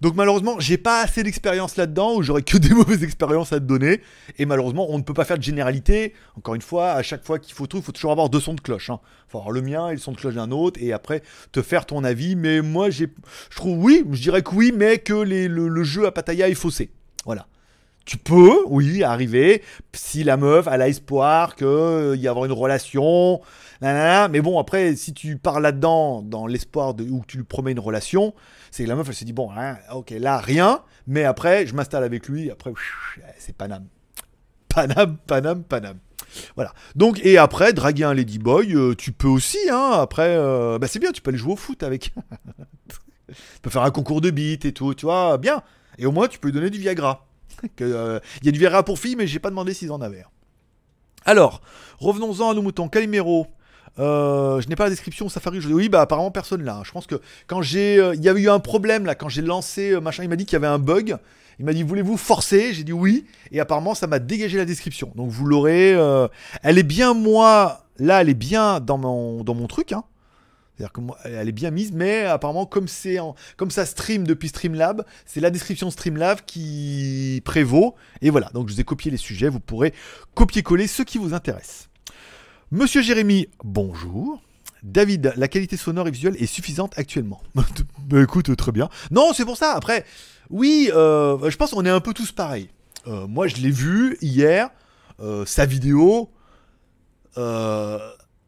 Donc 0.00 0.14
malheureusement, 0.14 0.58
j'ai 0.58 0.78
pas 0.78 1.02
assez 1.02 1.22
d'expérience 1.22 1.76
là-dedans, 1.76 2.14
ou 2.16 2.22
j'aurais 2.22 2.40
que 2.40 2.56
des 2.56 2.70
mauvaises 2.74 3.04
expériences 3.04 3.52
à 3.52 3.60
te 3.60 3.66
donner. 3.66 4.00
Et 4.38 4.46
malheureusement, 4.46 4.86
on 4.88 4.96
ne 4.96 5.02
peut 5.02 5.12
pas 5.12 5.26
faire 5.26 5.36
de 5.36 5.42
généralité. 5.42 6.14
Encore 6.38 6.54
une 6.54 6.62
fois, 6.62 6.92
à 6.92 7.02
chaque 7.02 7.26
fois 7.26 7.38
qu'il 7.38 7.52
faut 7.52 7.66
tout, 7.66 7.76
il 7.76 7.82
faut 7.82 7.92
toujours 7.92 8.12
avoir 8.12 8.30
deux 8.30 8.40
sons 8.40 8.54
de 8.54 8.62
cloche. 8.62 8.88
Il 8.88 8.98
faut 9.28 9.36
avoir 9.36 9.52
le 9.52 9.60
mien 9.60 9.90
et 9.90 9.92
le 9.92 9.98
son 9.98 10.12
de 10.12 10.16
cloche 10.16 10.36
d'un 10.36 10.50
autre, 10.50 10.80
et 10.82 10.94
après 10.94 11.22
te 11.50 11.60
faire 11.60 11.84
ton 11.84 12.02
avis. 12.02 12.34
Mais 12.34 12.62
moi, 12.62 12.88
j'ai, 12.88 13.08
je 13.50 13.56
trouve 13.56 13.76
oui, 13.76 14.02
je 14.12 14.22
dirais 14.22 14.40
que 14.40 14.54
oui, 14.54 14.72
mais 14.74 14.96
que 14.96 15.12
le, 15.12 15.84
jeu 15.84 16.06
à 16.06 16.10
Pattaya 16.10 16.48
est 16.48 16.54
faussé. 16.54 16.90
Voilà. 17.26 17.48
Tu 18.06 18.16
peux, 18.16 18.64
oui, 18.66 19.04
arriver, 19.04 19.62
si 19.92 20.24
la 20.24 20.38
meuf 20.38 20.66
a 20.68 20.88
espoir 20.88 21.54
qu'il 21.54 22.16
y 22.16 22.28
avoir 22.28 22.46
une 22.46 22.52
relation, 22.52 23.42
mais 23.82 24.40
bon, 24.40 24.58
après, 24.58 24.94
si 24.96 25.12
tu 25.12 25.36
pars 25.36 25.60
là-dedans, 25.60 26.22
dans 26.22 26.46
l'espoir 26.46 26.94
de, 26.94 27.04
ou 27.04 27.24
tu 27.26 27.38
lui 27.38 27.44
promets 27.44 27.72
une 27.72 27.80
relation, 27.80 28.34
c'est 28.70 28.84
que 28.84 28.88
la 28.88 28.94
meuf 28.94 29.08
elle 29.08 29.14
se 29.14 29.24
dit, 29.24 29.32
bon, 29.32 29.50
hein, 29.56 29.76
ok, 29.92 30.10
là, 30.10 30.38
rien, 30.38 30.82
mais 31.06 31.24
après, 31.24 31.66
je 31.66 31.74
m'installe 31.74 32.04
avec 32.04 32.28
lui, 32.28 32.50
après, 32.50 32.70
pff, 32.70 33.18
c'est 33.38 33.56
Paname. 33.56 33.86
Paname, 34.68 35.16
Paname, 35.26 35.64
Paname. 35.64 35.98
Voilà. 36.54 36.72
Donc, 36.94 37.20
et 37.24 37.38
après, 37.38 37.72
draguer 37.72 38.04
un 38.04 38.14
Ladyboy, 38.14 38.74
euh, 38.74 38.94
tu 38.94 39.12
peux 39.12 39.28
aussi, 39.28 39.58
hein, 39.70 39.90
après, 40.00 40.36
euh, 40.36 40.78
bah, 40.78 40.86
c'est 40.86 40.98
bien, 40.98 41.12
tu 41.12 41.20
peux 41.20 41.30
aller 41.30 41.38
jouer 41.38 41.52
au 41.52 41.56
foot 41.56 41.82
avec. 41.82 42.12
tu 42.88 43.36
peux 43.60 43.70
faire 43.70 43.82
un 43.82 43.90
concours 43.90 44.20
de 44.20 44.30
beat 44.30 44.64
et 44.64 44.72
tout, 44.72 44.94
tu 44.94 45.06
vois, 45.06 45.36
bien. 45.38 45.62
Et 45.98 46.06
au 46.06 46.12
moins, 46.12 46.28
tu 46.28 46.38
peux 46.38 46.48
lui 46.48 46.54
donner 46.54 46.70
du 46.70 46.78
Viagra. 46.78 47.26
Euh, 47.80 48.18
Il 48.40 48.46
y 48.46 48.48
a 48.48 48.52
du 48.52 48.58
Viagra 48.58 48.82
pour 48.82 48.98
filles, 48.98 49.14
mais 49.14 49.26
j'ai 49.26 49.38
pas 49.38 49.50
demandé 49.50 49.74
s'ils 49.74 49.92
en 49.92 50.00
avaient. 50.00 50.24
Alors, 51.24 51.60
revenons-en 51.98 52.50
à 52.50 52.54
nos 52.54 52.62
moutons. 52.62 52.88
Calimero. 52.88 53.46
Euh, 53.98 54.60
je 54.60 54.68
n'ai 54.68 54.76
pas 54.76 54.84
la 54.84 54.90
description 54.90 55.28
Safari. 55.28 55.60
Je... 55.60 55.68
Oui, 55.68 55.88
bah 55.88 56.00
apparemment 56.00 56.30
personne 56.30 56.62
là. 56.62 56.82
Je 56.84 56.92
pense 56.92 57.06
que 57.06 57.20
quand 57.46 57.62
j'ai, 57.62 57.98
euh, 57.98 58.14
il 58.14 58.22
y 58.22 58.28
avait 58.28 58.40
eu 58.40 58.48
un 58.48 58.60
problème 58.60 59.04
là 59.04 59.14
quand 59.14 59.28
j'ai 59.28 59.42
lancé 59.42 59.92
euh, 59.92 60.00
machin. 60.00 60.22
Il 60.22 60.28
m'a 60.28 60.36
dit 60.36 60.46
qu'il 60.46 60.54
y 60.54 60.56
avait 60.56 60.66
un 60.66 60.78
bug. 60.78 61.16
Il 61.58 61.66
m'a 61.66 61.72
dit 61.74 61.82
voulez-vous 61.82 62.16
forcer? 62.16 62.72
J'ai 62.72 62.84
dit 62.84 62.92
oui. 62.92 63.26
Et 63.50 63.60
apparemment 63.60 63.94
ça 63.94 64.06
m'a 64.06 64.18
dégagé 64.18 64.56
la 64.56 64.64
description. 64.64 65.12
Donc 65.14 65.30
vous 65.30 65.44
l'aurez. 65.44 65.90
Elle 66.62 66.78
est 66.78 66.82
bien 66.82 67.14
moi. 67.14 67.86
Là, 67.98 68.22
elle 68.22 68.30
est 68.30 68.34
bien 68.34 68.80
dans 68.80 68.96
mon 68.96 69.44
dans 69.44 69.54
mon 69.54 69.66
truc. 69.66 69.92
Hein. 69.92 70.04
C'est-à-dire 70.74 70.92
que 70.92 71.00
moi, 71.02 71.18
elle 71.24 71.48
est 71.48 71.52
bien 71.52 71.70
mise, 71.70 71.92
mais 71.92 72.24
apparemment 72.24 72.64
comme 72.64 72.88
c'est 72.88 73.18
comme 73.58 73.70
ça 73.70 73.84
stream 73.84 74.26
depuis 74.26 74.48
Streamlab, 74.48 75.04
c'est 75.26 75.40
la 75.40 75.50
description 75.50 75.90
Streamlab 75.90 76.40
qui 76.46 77.42
prévaut. 77.44 77.94
Et 78.22 78.30
voilà. 78.30 78.48
Donc 78.54 78.68
je 78.68 78.74
vous 78.74 78.80
ai 78.80 78.84
copié 78.84 79.10
les 79.10 79.18
sujets. 79.18 79.50
Vous 79.50 79.60
pourrez 79.60 79.92
copier-coller 80.34 80.86
ceux 80.86 81.04
qui 81.04 81.18
vous 81.18 81.34
intéressent. 81.34 81.90
Monsieur 82.74 83.02
Jérémy, 83.02 83.48
bonjour. 83.64 84.40
David, 84.82 85.34
la 85.36 85.46
qualité 85.46 85.76
sonore 85.76 86.08
et 86.08 86.10
visuelle 86.10 86.42
est 86.42 86.46
suffisante 86.46 86.94
actuellement. 86.96 87.42
bah 87.54 88.22
écoute, 88.22 88.56
très 88.56 88.72
bien. 88.72 88.88
Non, 89.10 89.34
c'est 89.34 89.44
pour 89.44 89.58
ça. 89.58 89.72
Après, 89.72 90.06
oui, 90.48 90.90
euh, 90.94 91.50
je 91.50 91.56
pense 91.58 91.72
qu'on 91.72 91.84
est 91.84 91.90
un 91.90 92.00
peu 92.00 92.14
tous 92.14 92.32
pareils. 92.32 92.70
Euh, 93.06 93.26
moi, 93.26 93.46
je 93.46 93.56
l'ai 93.56 93.70
vu 93.70 94.16
hier, 94.22 94.70
euh, 95.20 95.44
sa 95.44 95.66
vidéo. 95.66 96.30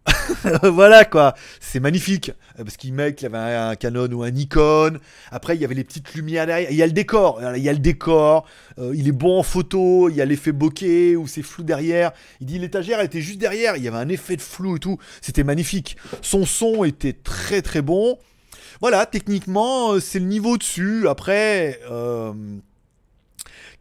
Voilà 0.62 1.04
quoi, 1.04 1.34
c'est 1.60 1.80
magnifique. 1.80 2.30
Euh, 2.58 2.64
Parce 2.64 2.76
qu'il 2.76 2.92
mec, 2.92 3.20
il 3.22 3.26
avait 3.26 3.38
un, 3.38 3.74
Canon 3.74 4.10
ou 4.12 4.22
un 4.22 4.30
Nikon. 4.30 4.98
Après, 5.30 5.56
il 5.56 5.62
y 5.62 5.64
avait 5.64 5.74
les 5.74 5.84
petites 5.84 6.14
lumières 6.14 6.46
derrière. 6.46 6.70
Il 6.70 6.76
y 6.76 6.82
a 6.82 6.86
le 6.86 6.92
décor. 6.92 7.40
Il 7.56 7.62
y 7.62 7.68
a 7.68 7.72
le 7.72 7.78
décor. 7.78 8.46
Euh, 8.78 8.92
il 8.94 9.08
est 9.08 9.12
bon 9.12 9.38
en 9.38 9.42
photo. 9.42 10.08
Il 10.08 10.16
y 10.16 10.20
a 10.20 10.24
l'effet 10.24 10.52
bokeh 10.52 11.16
où 11.16 11.26
c'est 11.26 11.42
flou 11.42 11.64
derrière. 11.64 12.12
Il 12.40 12.46
dit 12.46 12.58
l'étagère 12.58 13.00
était 13.00 13.20
juste 13.20 13.38
derrière. 13.38 13.76
Il 13.76 13.82
y 13.82 13.88
avait 13.88 13.98
un 13.98 14.08
effet 14.08 14.36
de 14.36 14.42
flou 14.42 14.76
et 14.76 14.80
tout. 14.80 14.98
C'était 15.20 15.44
magnifique. 15.44 15.96
Son 16.22 16.44
son 16.44 16.84
était 16.84 17.14
très 17.14 17.62
très 17.62 17.82
bon. 17.82 18.18
Voilà, 18.80 19.06
techniquement, 19.06 19.92
euh, 19.92 20.00
c'est 20.00 20.18
le 20.18 20.26
niveau 20.26 20.58
dessus. 20.58 21.08
Après, 21.08 21.80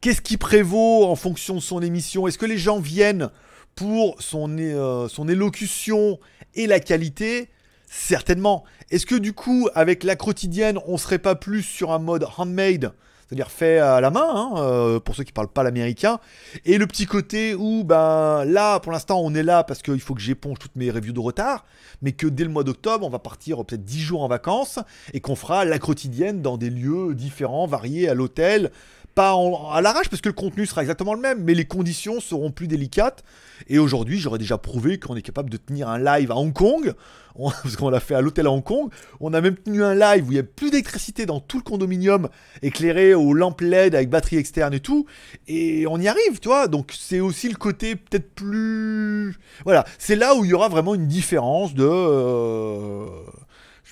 qu'est-ce 0.01 0.21
qui 0.21 0.37
prévaut 0.37 1.05
en 1.05 1.15
fonction 1.15 1.55
de 1.55 1.59
son 1.59 1.81
émission? 1.81 2.27
Est-ce 2.27 2.37
que 2.37 2.45
les 2.45 2.57
gens 2.57 2.79
viennent 2.79 3.29
pour 3.75 4.21
son, 4.21 4.57
euh, 4.57 5.07
son 5.07 5.27
élocution 5.27 6.19
et 6.55 6.67
la 6.67 6.79
qualité 6.79 7.49
Certainement. 7.87 8.63
Est-ce 8.89 9.05
que 9.05 9.15
du 9.15 9.33
coup, 9.33 9.69
avec 9.75 10.03
la 10.03 10.15
quotidienne, 10.15 10.79
on 10.87 10.97
serait 10.97 11.19
pas 11.19 11.35
plus 11.35 11.61
sur 11.61 11.91
un 11.91 11.99
mode 11.99 12.25
handmade 12.37 12.93
c'est-à-dire 13.33 13.49
fait 13.49 13.79
à 13.79 13.99
la 13.99 14.11
main, 14.11 14.29
hein, 14.29 14.51
euh, 14.57 14.99
pour 14.99 15.15
ceux 15.15 15.23
qui 15.23 15.31
parlent 15.31 15.47
pas 15.47 15.63
l'américain, 15.63 16.19
et 16.65 16.77
le 16.77 16.85
petit 16.85 17.07
côté 17.07 17.55
où, 17.55 17.83
ben 17.83 18.45
là, 18.45 18.79
pour 18.79 18.91
l'instant, 18.91 19.21
on 19.23 19.33
est 19.33 19.41
là 19.41 19.63
parce 19.63 19.81
qu'il 19.81 19.99
faut 20.01 20.13
que 20.13 20.21
j'éponge 20.21 20.59
toutes 20.59 20.75
mes 20.75 20.91
reviews 20.91 21.13
de 21.13 21.19
retard, 21.19 21.65
mais 22.03 22.11
que 22.11 22.27
dès 22.27 22.43
le 22.43 22.51
mois 22.51 22.63
d'octobre, 22.63 23.05
on 23.05 23.09
va 23.09 23.17
partir 23.17 23.61
euh, 23.61 23.63
peut-être 23.63 23.83
10 23.83 23.99
jours 24.01 24.23
en 24.23 24.27
vacances, 24.27 24.77
et 25.13 25.19
qu'on 25.19 25.35
fera 25.35 25.65
la 25.65 25.79
quotidienne 25.79 26.43
dans 26.43 26.57
des 26.57 26.69
lieux 26.69 27.15
différents, 27.15 27.65
variés, 27.65 28.07
à 28.07 28.13
l'hôtel, 28.13 28.71
pas 29.15 29.35
à 29.71 29.81
l'arrache 29.81 30.09
parce 30.09 30.21
que 30.21 30.29
le 30.29 30.33
contenu 30.33 30.65
sera 30.65 30.81
exactement 30.81 31.13
le 31.13 31.21
même, 31.21 31.43
mais 31.43 31.53
les 31.53 31.65
conditions 31.65 32.19
seront 32.19 32.51
plus 32.51 32.67
délicates. 32.67 33.23
Et 33.67 33.79
aujourd'hui, 33.79 34.19
j'aurais 34.19 34.39
déjà 34.39 34.57
prouvé 34.57 34.99
qu'on 34.99 35.15
est 35.15 35.21
capable 35.21 35.49
de 35.49 35.57
tenir 35.57 35.87
un 35.87 35.99
live 35.99 36.31
à 36.31 36.35
Hong 36.35 36.51
Kong, 36.53 36.93
On- 37.35 37.49
parce 37.63 37.75
qu'on 37.75 37.89
l'a 37.89 37.99
fait 37.99 38.15
à 38.15 38.21
l'hôtel 38.21 38.47
à 38.47 38.51
Hong 38.51 38.63
Kong. 38.63 38.89
On 39.19 39.33
a 39.33 39.39
même 39.41 39.55
tenu 39.55 39.83
un 39.83 39.95
live 39.95 40.27
où 40.27 40.31
il 40.31 40.35
y 40.35 40.39
a 40.39 40.43
plus 40.43 40.71
d'électricité 40.71 41.25
dans 41.25 41.39
tout 41.39 41.57
le 41.57 41.63
condominium, 41.63 42.27
éclairé 42.61 43.13
aux 43.13 43.33
lampes 43.33 43.61
LED 43.61 43.95
avec 43.95 44.09
batterie 44.09 44.37
externe 44.37 44.73
et 44.73 44.79
tout. 44.79 45.05
Et 45.47 45.85
on 45.87 45.99
y 45.99 46.07
arrive, 46.07 46.39
tu 46.41 46.47
vois. 46.49 46.67
Donc 46.67 46.91
c'est 46.97 47.19
aussi 47.19 47.47
le 47.49 47.55
côté 47.55 47.95
peut-être 47.95 48.33
plus. 48.35 49.37
Voilà, 49.63 49.85
c'est 49.99 50.15
là 50.15 50.35
où 50.35 50.43
il 50.43 50.51
y 50.51 50.53
aura 50.53 50.67
vraiment 50.69 50.95
une 50.95 51.07
différence 51.07 51.73
de. 51.73 51.85
euh, 51.87 53.05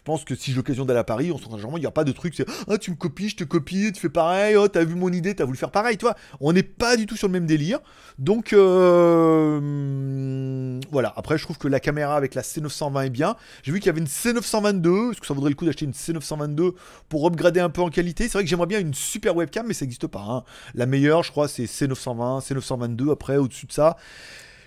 Je 0.01 0.05
pense 0.05 0.25
que 0.25 0.33
si 0.33 0.49
j'ai 0.49 0.57
l'occasion 0.57 0.83
d'aller 0.83 0.99
à 0.99 1.03
Paris, 1.03 1.31
on 1.31 1.37
se 1.37 1.43
il 1.45 1.79
n'y 1.79 1.85
a 1.85 1.91
pas 1.91 2.03
de 2.03 2.11
truc, 2.11 2.33
c'est 2.35 2.47
ah 2.67 2.79
tu 2.79 2.89
me 2.89 2.95
copies, 2.95 3.29
je 3.29 3.35
te 3.35 3.43
copie, 3.43 3.91
tu 3.93 4.01
fais 4.01 4.09
pareil, 4.09 4.55
oh 4.55 4.67
t'as 4.67 4.83
vu 4.83 4.95
mon 4.95 5.09
idée, 5.09 5.35
t'as 5.35 5.45
voulu 5.45 5.59
faire 5.59 5.69
pareil, 5.69 5.95
tu 5.95 6.05
vois. 6.05 6.15
On 6.39 6.53
n'est 6.53 6.63
pas 6.63 6.97
du 6.97 7.05
tout 7.05 7.15
sur 7.15 7.27
le 7.27 7.33
même 7.33 7.45
délire. 7.45 7.77
Donc 8.17 8.51
euh, 8.51 9.59
voilà. 10.91 11.13
Après, 11.15 11.37
je 11.37 11.43
trouve 11.43 11.59
que 11.59 11.67
la 11.67 11.79
caméra 11.79 12.15
avec 12.15 12.33
la 12.33 12.41
C920 12.41 13.05
est 13.05 13.09
bien. 13.11 13.35
J'ai 13.61 13.71
vu 13.71 13.79
qu'il 13.79 13.85
y 13.85 13.89
avait 13.89 13.99
une 14.01 14.07
C922. 14.07 15.11
Est-ce 15.11 15.21
que 15.21 15.27
ça 15.27 15.35
vaudrait 15.35 15.51
le 15.51 15.55
coup 15.55 15.65
d'acheter 15.65 15.85
une 15.85 15.91
C922 15.91 16.71
pour 17.07 17.27
upgrader 17.27 17.59
un 17.59 17.69
peu 17.69 17.81
en 17.81 17.89
qualité? 17.89 18.23
C'est 18.23 18.33
vrai 18.33 18.43
que 18.43 18.49
j'aimerais 18.49 18.65
bien 18.65 18.79
une 18.79 18.95
super 18.95 19.35
webcam, 19.35 19.67
mais 19.67 19.75
ça 19.75 19.85
n'existe 19.85 20.07
pas. 20.07 20.25
hein. 20.27 20.43
La 20.73 20.87
meilleure, 20.87 21.21
je 21.21 21.29
crois, 21.29 21.47
c'est 21.47 21.65
C920, 21.65 22.41
C922. 22.41 23.11
Après, 23.11 23.37
au-dessus 23.37 23.67
de 23.67 23.71
ça. 23.71 23.97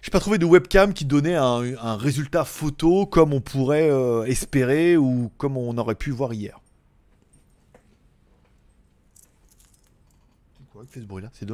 J'ai 0.05 0.11
pas 0.11 0.20
trouvé 0.20 0.36
de 0.36 0.44
webcam 0.44 0.92
qui 0.92 1.07
donnait 1.07 1.34
un, 1.34 1.96
résultat 1.96 2.44
photo 2.44 3.07
comme 3.07 3.32
on 3.32 3.40
pourrait 3.40 3.90
euh, 3.90 4.24
espérer 4.24 4.98
ou 4.98 5.30
comme 5.38 5.57
on 5.57 5.78
aurait 5.78 5.94
pu 5.94 6.11
voir 6.11 6.34
hier. 6.34 6.61
C'est 10.59 10.70
quoi 10.70 10.84
qui 10.84 10.92
fait 10.92 11.00
ce 11.00 11.07
bruit 11.07 11.22
là 11.22 11.30
C'est. 11.32 11.46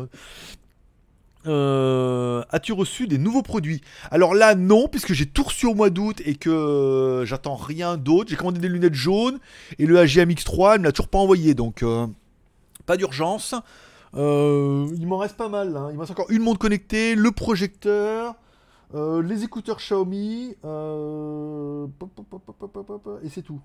Euh, 1.47 2.43
As-tu 2.51 2.73
reçu 2.73 3.07
des 3.07 3.19
nouveaux 3.19 3.43
produits? 3.43 3.83
Alors 4.11 4.35
là, 4.35 4.57
non, 4.57 4.89
puisque 4.89 5.13
j'ai 5.13 5.27
tout 5.27 5.45
reçu 5.45 5.67
au 5.67 5.75
mois 5.75 5.91
d'août 5.91 6.21
et 6.25 6.35
que 6.35 7.23
j'attends 7.25 7.55
rien 7.55 7.97
d'autre. 7.97 8.31
J'ai 8.31 8.37
commandé 8.37 8.59
des 8.59 8.69
lunettes 8.69 8.95
jaunes 8.95 9.39
et 9.79 9.87
le 9.87 9.97
AGM 9.97 10.29
X3, 10.29 10.75
elle 10.75 10.81
me 10.81 10.87
l'a 10.87 10.93
toujours 10.93 11.07
pas 11.07 11.19
envoyé, 11.19 11.55
donc 11.55 11.85
euh, 11.85 12.09
pas 12.85 12.97
d'urgence. 12.97 13.55
Euh, 14.17 14.89
il 14.99 15.07
m'en 15.07 15.19
reste 15.19 15.37
pas 15.37 15.49
mal. 15.49 15.77
hein. 15.77 15.89
Il 15.91 15.95
me 15.95 16.01
reste 16.01 16.13
encore 16.13 16.31
une 16.31 16.43
montre 16.43 16.59
connectée, 16.59 17.15
le 17.15 17.31
projecteur, 17.31 18.35
euh, 18.95 19.23
les 19.23 19.45
écouteurs 19.45 19.77
Xiaomi, 19.79 20.57
euh, 20.65 21.87
et 23.23 23.29
c'est 23.29 23.43
tout. 23.43 23.61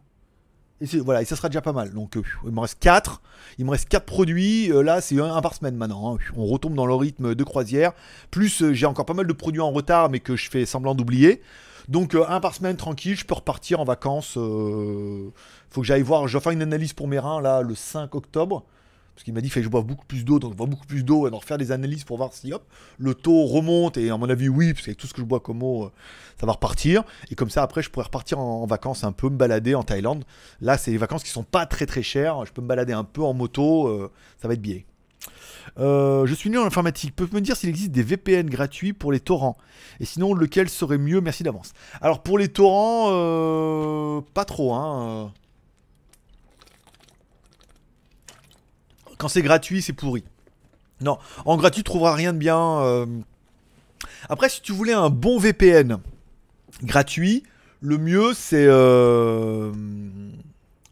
Et 0.82 0.86
voilà, 1.00 1.22
et 1.22 1.26
ça 1.26 1.36
sera 1.38 1.48
déjà 1.48 1.62
pas 1.62 1.72
mal. 1.72 1.94
Donc 1.94 2.18
il 2.46 2.52
me 2.52 2.60
reste 2.60 2.80
4. 2.80 3.22
Il 3.58 3.66
me 3.66 3.72
reste 3.72 3.88
4 3.88 4.06
produits. 4.06 4.68
Là, 4.68 5.00
c'est 5.02 5.20
un, 5.20 5.42
par 5.42 5.54
semaine 5.54 5.76
maintenant. 5.78 6.16
hein. 6.16 6.18
On 6.36 6.46
retombe 6.46 6.76
dans 6.76 6.86
le 6.86 6.94
rythme 6.94 7.34
de 7.34 7.44
croisière. 7.46 7.94
Plus 8.30 8.74
j'ai 8.74 8.86
encore 8.86 9.06
pas 9.06 9.14
mal 9.14 9.26
de 9.26 9.34
produits 9.34 9.62
en 9.62 9.72
retard, 9.72 10.10
mais 10.10 10.20
que 10.20 10.36
je 10.36 10.50
fais 10.50 10.66
semblant 10.66 10.94
d'oublier. 10.94 11.42
Donc 11.88 12.16
un 12.16 12.40
par 12.42 12.54
semaine 12.54 12.76
tranquille, 12.76 13.16
je 13.16 13.26
peux 13.26 13.36
repartir 13.36 13.80
en 13.80 13.86
vacances. 13.86 14.36
euh, 14.38 15.30
Faut 15.70 15.82
que 15.82 15.88
j'aille 15.88 16.02
voir. 16.02 16.28
Je 16.28 16.38
vais 16.38 16.44
faire 16.44 16.52
une 16.52 16.62
analyse 16.62 16.92
pour 16.94 17.08
mes 17.08 17.20
reins 17.20 17.42
là 17.42 17.62
le 17.62 17.74
5 17.74 18.14
octobre. 18.14 18.66
Parce 19.16 19.24
qu'il 19.24 19.34
m'a 19.34 19.40
dit, 19.40 19.50
fait 19.50 19.62
que 19.62 19.64
je 19.64 19.70
bois 19.70 19.82
beaucoup 19.82 20.06
plus 20.06 20.26
d'eau, 20.26 20.40
donc 20.40 20.52
je 20.52 20.58
bois 20.58 20.68
beaucoup 20.68 20.86
plus 20.86 21.06
d'eau, 21.06 21.26
et 21.26 21.32
d'en 21.32 21.38
refaire 21.38 21.58
des 21.58 21.72
analyses 21.72 22.04
pour 22.04 22.18
voir 22.18 22.34
si 22.34 22.52
hop, 22.52 22.66
le 22.98 23.14
taux 23.14 23.46
remonte, 23.46 23.96
et 23.96 24.10
à 24.10 24.18
mon 24.18 24.30
avis, 24.30 24.50
oui, 24.50 24.74
parce 24.74 24.86
qu'avec 24.86 24.98
tout 24.98 25.08
ce 25.08 25.14
que 25.14 25.22
je 25.22 25.26
bois 25.26 25.40
comme 25.40 25.64
eau, 25.64 25.86
euh, 25.86 25.92
ça 26.38 26.46
va 26.46 26.52
repartir. 26.52 27.04
Et 27.32 27.36
comme 27.36 27.50
ça, 27.50 27.64
après, 27.64 27.82
je 27.82 27.90
pourrais 27.90 28.06
repartir 28.06 28.40
en, 28.40 28.66
vacances 28.66 29.06
un 29.06 29.14
peu, 29.14 29.30
me 29.30 29.38
balader 29.38 29.74
en 29.74 29.84
Thaïlande. 29.84 30.26
Là, 30.60 30.78
c'est 30.78 30.92
des 30.92 30.98
vacances 30.98 31.24
qui 31.24 31.30
sont 31.30 31.46
pas 31.46 31.66
très 31.66 31.86
très 31.86 32.04
chères. 32.04 32.46
Je 32.46 32.52
peux 32.52 32.62
me 32.62 32.68
balader 32.68 32.92
un 32.92 33.06
peu 33.06 33.24
en 33.24 33.34
moto, 33.34 33.88
euh, 33.88 34.12
ça 34.42 34.50
va 34.50 34.54
être 34.54 34.62
bien. 34.62 34.82
Euh, 35.80 36.26
je 36.26 36.34
suis 36.34 36.50
nul 36.50 36.60
en 36.60 36.66
informatique. 36.66 37.16
Peut 37.16 37.30
me 37.32 37.40
dire 37.40 37.56
s'il 37.56 37.70
existe 37.70 37.92
des 37.92 38.04
VPN 38.04 38.50
gratuits 38.50 38.92
pour 38.92 39.14
les 39.14 39.22
torrents? 39.22 39.56
Et 40.02 40.06
sinon, 40.06 40.34
lequel 40.34 40.68
serait 40.68 40.98
mieux? 40.98 41.22
Merci 41.22 41.44
d'avance. 41.44 41.72
Alors, 42.02 42.22
pour 42.22 42.38
les 42.38 42.50
torrents, 42.50 44.22
pas 44.34 44.44
trop. 44.44 44.74
Hein. 44.74 45.32
Quand 49.18 49.28
c'est 49.28 49.42
gratuit, 49.42 49.82
c'est 49.82 49.94
pourri. 49.94 50.24
Non, 51.02 51.18
en 51.46 51.58
gratuit, 51.58 51.82
tu 51.82 51.86
trouveras 51.86 52.14
rien 52.14 52.34
de 52.34 52.38
bien. 52.38 52.80
euh. 52.82 53.06
Après, 54.30 54.50
si 54.50 54.62
tu 54.62 54.72
voulais 54.72 54.94
un 54.94 55.10
bon 55.10 55.40
VPN 55.40 56.00
gratuit, 56.84 57.44
le 57.82 57.98
mieux, 57.98 58.34
c'est... 58.34 58.66
euh, 58.68 59.72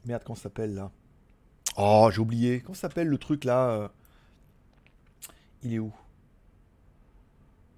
Merde, 0.06 0.24
comment 0.26 0.36
s'appelle 0.36 0.76
là? 0.76 0.92
Oh, 1.78 2.10
j'ai 2.14 2.20
oublié. 2.20 2.60
Comment 2.62 2.76
s'appelle 2.76 3.08
le 3.08 3.18
truc 3.18 3.46
là 3.46 3.70
euh? 3.70 3.88
Il 5.64 5.74
est 5.74 5.80
où? 5.80 5.92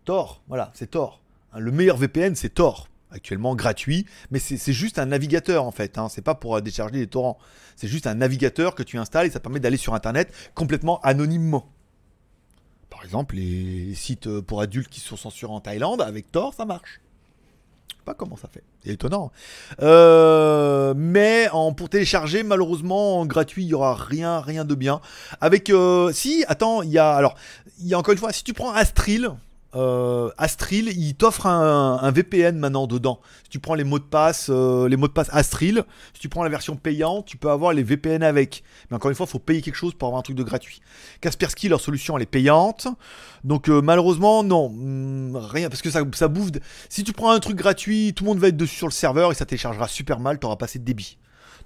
Tor, 0.04 0.42
voilà, 0.48 0.72
c'est 0.74 0.92
Tor. 0.92 1.22
Le 1.56 1.72
meilleur 1.72 1.98
VPN, 1.98 2.36
c'est 2.36 2.50
Tor. 2.50 2.90
Actuellement 3.16 3.56
gratuit, 3.56 4.06
mais 4.30 4.40
c'est 4.40 4.74
juste 4.74 5.00
un 5.00 5.06
navigateur 5.06 5.64
en 5.64 5.72
fait. 5.72 5.98
Hein. 5.98 6.10
C'est 6.10 6.22
pas 6.22 6.36
pour 6.36 6.58
euh, 6.58 6.60
décharger 6.60 6.98
des 6.98 7.08
torrents. 7.08 7.38
C'est 7.78 7.88
juste 7.88 8.08
un 8.08 8.16
navigateur 8.16 8.76
que 8.76 8.84
tu 8.84 8.98
installes 8.98 9.28
et 9.28 9.30
ça 9.30 9.40
permet 9.40 9.62
d'aller 9.62 9.78
sur 9.78 9.94
internet 9.94 10.34
complètement 10.54 11.00
anonymement. 11.00 11.72
Par 12.90 13.06
exemple, 13.06 13.36
les 13.36 13.96
sites 13.96 14.28
euh, 14.28 14.42
pour 14.42 14.60
adultes 14.60 14.90
qui 14.90 15.00
sont 15.00 15.16
censurés 15.16 15.54
en 15.54 15.62
Thaïlande, 15.62 16.02
avec 16.02 16.30
Tor, 16.30 16.54
ça 16.54 16.66
marche. 16.66 17.00
Je 17.88 17.94
sais 17.96 18.02
pas 18.04 18.16
comment 18.16 18.36
ça 18.36 18.50
fait. 18.50 18.64
C'est 18.84 18.92
étonnant. 18.92 19.32
Euh, 19.82 20.94
mais 20.98 21.48
pour 21.78 21.88
télécharger, 21.88 22.44
malheureusement, 22.44 23.22
en 23.22 23.26
gratuit, 23.26 23.64
il 23.64 23.70
y 23.70 23.74
aura 23.74 23.96
rien, 23.96 24.42
rien 24.42 24.66
de 24.66 24.76
bien. 24.76 25.00
Avec, 25.40 25.72
si, 26.12 26.44
attends, 26.50 26.82
il 26.82 26.92
y 26.92 26.98
a, 26.98 27.14
alors, 27.14 27.36
il 27.80 27.88
y 27.88 27.94
a 27.94 27.98
encore 27.98 28.12
une 28.12 28.20
fois, 28.20 28.34
si 28.34 28.44
tu 28.44 28.52
prends 28.52 28.74
Astril, 28.74 29.32
euh, 29.76 30.30
Astril, 30.38 30.90
il 30.96 31.16
t'offre 31.16 31.46
un, 31.48 32.12
VPN 32.12 32.58
maintenant 32.58 32.88
dedans. 32.88 33.20
Si 33.44 33.50
tu 33.50 33.60
prends 33.60 33.76
les 33.76 33.84
mots 33.84 34.00
de 34.00 34.04
passe, 34.04 34.48
euh, 34.50 34.88
les 34.88 34.98
mots 34.98 35.08
de 35.08 35.14
passe 35.14 35.30
Astril, 35.32 35.84
si 36.14 36.22
tu 36.22 36.30
prends 36.30 36.44
la 36.44 36.50
version 36.50 36.76
payante, 36.76 37.26
tu 37.26 37.38
peux 37.38 37.50
avoir 37.50 37.74
les 37.74 37.84
VPN 37.84 38.24
avec. 38.24 38.64
Mais 38.90 38.96
encore 38.96 39.10
une 39.10 39.16
fois, 39.16 39.26
il 39.28 39.32
faut 39.32 39.40
payer 39.40 39.62
quelque 39.62 39.76
chose 39.76 39.94
pour 39.94 40.08
avoir 40.08 40.20
un 40.20 40.24
truc 40.24 40.38
de 40.38 40.44
gratuit. 40.44 40.82
Kaspersky, 41.22 41.68
leur 41.68 41.82
solution, 41.82 42.16
elle 42.18 42.24
est 42.24 42.28
payante. 42.28 42.88
Donc 43.44 43.70
euh, 43.70 43.82
malheureusement, 43.82 44.44
non, 44.44 44.72
Hmm, 44.86 45.36
rien, 45.36 45.70
parce 45.70 45.82
que 45.82 45.90
ça, 45.90 46.04
bouffe. 46.28 46.52
Si 46.90 47.04
tu 47.04 47.14
prends 47.14 47.32
un 47.32 47.40
truc 47.40 47.56
gratuit, 47.56 48.14
tout 48.14 48.24
le 48.24 48.30
monde 48.30 48.40
va 48.40 48.50
être 48.50 48.58
dessus 48.58 48.76
sur 48.76 48.88
le 48.88 48.92
serveur 48.92 49.32
et 49.32 49.36
ça 49.36 49.46
téléchargera 49.46 49.88
super 49.88 50.20
mal, 50.20 50.40
t'auras 50.40 50.56
pas 50.56 50.66
assez 50.66 50.80
de 50.80 50.86
débit. 50.86 51.18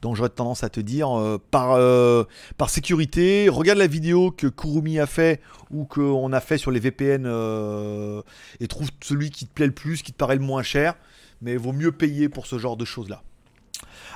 Donc 0.01 0.15
j'aurais 0.15 0.29
tendance 0.29 0.63
à 0.63 0.69
te 0.69 0.79
dire, 0.79 1.17
euh, 1.17 1.41
par, 1.51 1.73
euh, 1.73 2.23
par 2.57 2.69
sécurité, 2.69 3.49
regarde 3.49 3.79
la 3.79 3.87
vidéo 3.87 4.31
que 4.31 4.47
Kurumi 4.47 4.99
a 4.99 5.05
fait 5.05 5.41
ou 5.71 5.85
qu'on 5.85 6.31
a 6.31 6.39
fait 6.39 6.57
sur 6.57 6.71
les 6.71 6.79
VPN 6.79 7.25
euh, 7.25 8.21
et 8.59 8.67
trouve 8.67 8.89
celui 9.03 9.29
qui 9.29 9.45
te 9.45 9.53
plaît 9.53 9.65
le 9.65 9.73
plus, 9.73 10.01
qui 10.01 10.13
te 10.13 10.17
paraît 10.17 10.35
le 10.35 10.41
moins 10.41 10.63
cher. 10.63 10.95
Mais 11.41 11.55
vaut 11.55 11.73
mieux 11.73 11.91
payer 11.91 12.29
pour 12.29 12.45
ce 12.45 12.57
genre 12.57 12.77
de 12.77 12.85
choses-là. 12.85 13.23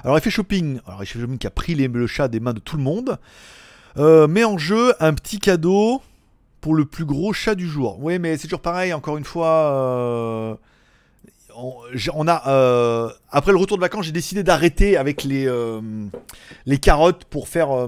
Alors 0.03 0.17
Effet 0.17 0.29
Shopping, 0.29 0.79
alors 0.85 1.03
Effet 1.03 1.19
Shopping 1.19 1.37
qui 1.37 1.47
a 1.47 1.51
pris 1.51 1.75
le 1.75 2.07
chat 2.07 2.27
des 2.27 2.39
mains 2.39 2.53
de 2.53 2.59
tout 2.59 2.75
le 2.75 2.83
monde, 2.83 3.17
met 3.97 4.43
en 4.43 4.57
jeu 4.57 4.93
un 4.99 5.13
petit 5.13 5.39
cadeau 5.39 6.01
pour 6.59 6.75
le 6.75 6.85
plus 6.85 7.05
gros 7.05 7.31
chat 7.31 7.55
du 7.55 7.67
jour. 7.67 7.97
Oui, 8.01 8.19
mais 8.19 8.35
c'est 8.37 8.47
toujours 8.47 8.61
pareil, 8.61 8.93
encore 8.93 9.17
une 9.17 9.23
fois. 9.23 10.59
On, 11.55 12.27
a 12.27 12.49
euh, 12.49 13.09
après 13.29 13.51
le 13.51 13.57
retour 13.57 13.77
de 13.77 13.81
vacances, 13.81 14.05
j'ai 14.05 14.11
décidé 14.11 14.43
d'arrêter 14.43 14.97
avec 14.97 15.23
les 15.23 15.47
euh, 15.47 15.81
les 16.65 16.77
carottes 16.77 17.25
pour 17.25 17.47
faire 17.47 17.71
euh, 17.71 17.87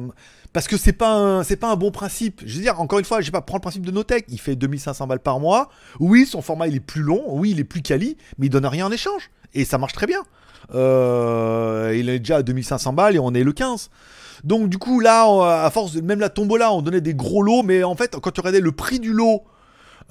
parce 0.54 0.68
que 0.68 0.78
c'est 0.78 0.94
pas 0.94 1.44
c'est 1.44 1.56
pas 1.56 1.72
un 1.72 1.76
bon 1.76 1.92
principe. 1.92 2.42
Je 2.46 2.56
veux 2.56 2.62
dire 2.62 2.80
encore 2.80 3.00
une 3.00 3.06
fois, 3.06 3.22
je 3.22 3.28
vais 3.28 3.32
pas 3.32 3.42
prendre 3.42 3.60
le 3.60 3.64
principe 3.64 3.86
de 3.86 3.92
Notech, 3.92 4.26
il 4.30 4.40
fait 4.40 4.56
2500 4.56 5.08
balles 5.08 5.20
par 5.20 5.40
mois. 5.40 5.70
Oui, 6.00 6.26
son 6.26 6.42
format 6.42 6.68
il 6.68 6.76
est 6.76 6.80
plus 6.80 7.02
long, 7.02 7.24
oui, 7.28 7.52
il 7.52 7.60
est 7.60 7.66
plus 7.66 7.82
quali, 7.82 8.18
mais 8.38 8.48
il 8.48 8.50
donne 8.50 8.66
rien 8.66 8.86
en 8.86 8.92
échange 8.92 9.30
et 9.54 9.66
ça 9.66 9.78
marche 9.78 9.94
très 9.94 10.08
bien. 10.08 10.22
Il 10.74 12.10
est 12.10 12.20
déjà 12.20 12.38
à 12.38 12.44
2500 12.44 12.94
balles 12.94 13.16
et 13.16 13.20
on 13.20 13.34
est 13.34 13.44
le 13.44 13.54
15. 13.54 13.90
Donc 14.44 14.70
du 14.70 14.78
coup 14.78 15.00
là, 15.00 15.64
à 15.66 15.70
force 15.72 15.94
de 15.94 16.02
même 16.02 16.20
la 16.20 16.30
tombola, 16.30 16.72
on 16.72 16.82
donnait 16.82 17.02
des 17.02 17.16
gros 17.16 17.42
lots, 17.42 17.64
mais 17.64 17.84
en 17.84 17.96
fait 17.96 18.16
quand 18.22 18.32
tu 18.32 18.42
regardais 18.42 18.62
le 18.62 18.72
prix 18.72 19.00
du 19.00 19.14
lot 19.14 19.44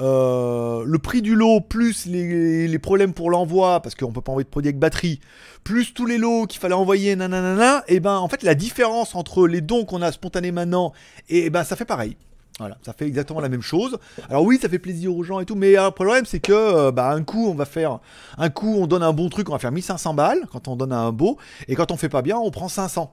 euh, 0.00 0.82
le 0.84 0.98
prix 0.98 1.22
du 1.22 1.36
lot 1.36 1.60
plus 1.60 2.06
les, 2.06 2.78
problèmes 2.78 3.12
pour 3.12 3.30
l'envoi, 3.30 3.80
parce 3.80 3.94
qu'on 3.94 4.12
peut 4.12 4.20
pas 4.20 4.32
envoyer 4.32 4.44
de 4.44 4.50
produit 4.50 4.68
avec 4.68 4.78
batterie, 4.78 5.20
plus 5.62 5.94
tous 5.94 6.06
les 6.06 6.18
lots 6.18 6.46
qu'il 6.46 6.60
fallait 6.60 6.74
envoyer, 6.74 7.14
nanana, 7.14 7.84
et 7.88 8.00
ben 8.00 8.16
en 8.16 8.28
fait 8.28 8.42
la 8.42 8.54
différence 8.54 9.14
entre 9.14 9.46
les 9.46 9.60
dons 9.60 9.84
qu'on 9.84 10.02
a 10.02 10.10
spontanés 10.10 10.50
maintenant, 10.50 10.92
et 11.28 11.50
ben 11.50 11.64
ça 11.64 11.76
fait 11.76 11.84
pareil. 11.84 12.16
Voilà, 12.60 12.78
ça 12.82 12.92
fait 12.92 13.06
exactement 13.06 13.40
la 13.40 13.48
même 13.48 13.62
chose. 13.62 13.98
Alors 14.28 14.44
oui, 14.44 14.58
ça 14.62 14.68
fait 14.68 14.78
plaisir 14.78 15.14
aux 15.14 15.24
gens 15.24 15.40
et 15.40 15.44
tout, 15.44 15.56
mais 15.56 15.76
euh, 15.76 15.86
le 15.86 15.90
problème 15.90 16.24
c'est 16.24 16.40
que 16.40 16.52
euh, 16.52 16.92
bah, 16.92 17.10
un 17.10 17.22
coup 17.22 17.48
on 17.48 17.54
va 17.54 17.64
faire, 17.64 17.98
un 18.38 18.50
coup 18.50 18.76
on 18.78 18.86
donne 18.86 19.02
un 19.02 19.12
bon 19.12 19.28
truc, 19.28 19.48
on 19.48 19.52
va 19.52 19.58
faire 19.58 19.72
1500 19.72 20.14
balles 20.14 20.46
quand 20.52 20.68
on 20.68 20.76
donne 20.76 20.92
un 20.92 21.10
beau, 21.12 21.36
et 21.68 21.74
quand 21.74 21.90
on 21.92 21.96
fait 21.96 22.08
pas 22.08 22.22
bien, 22.22 22.36
on 22.36 22.50
prend 22.50 22.68
500. 22.68 23.12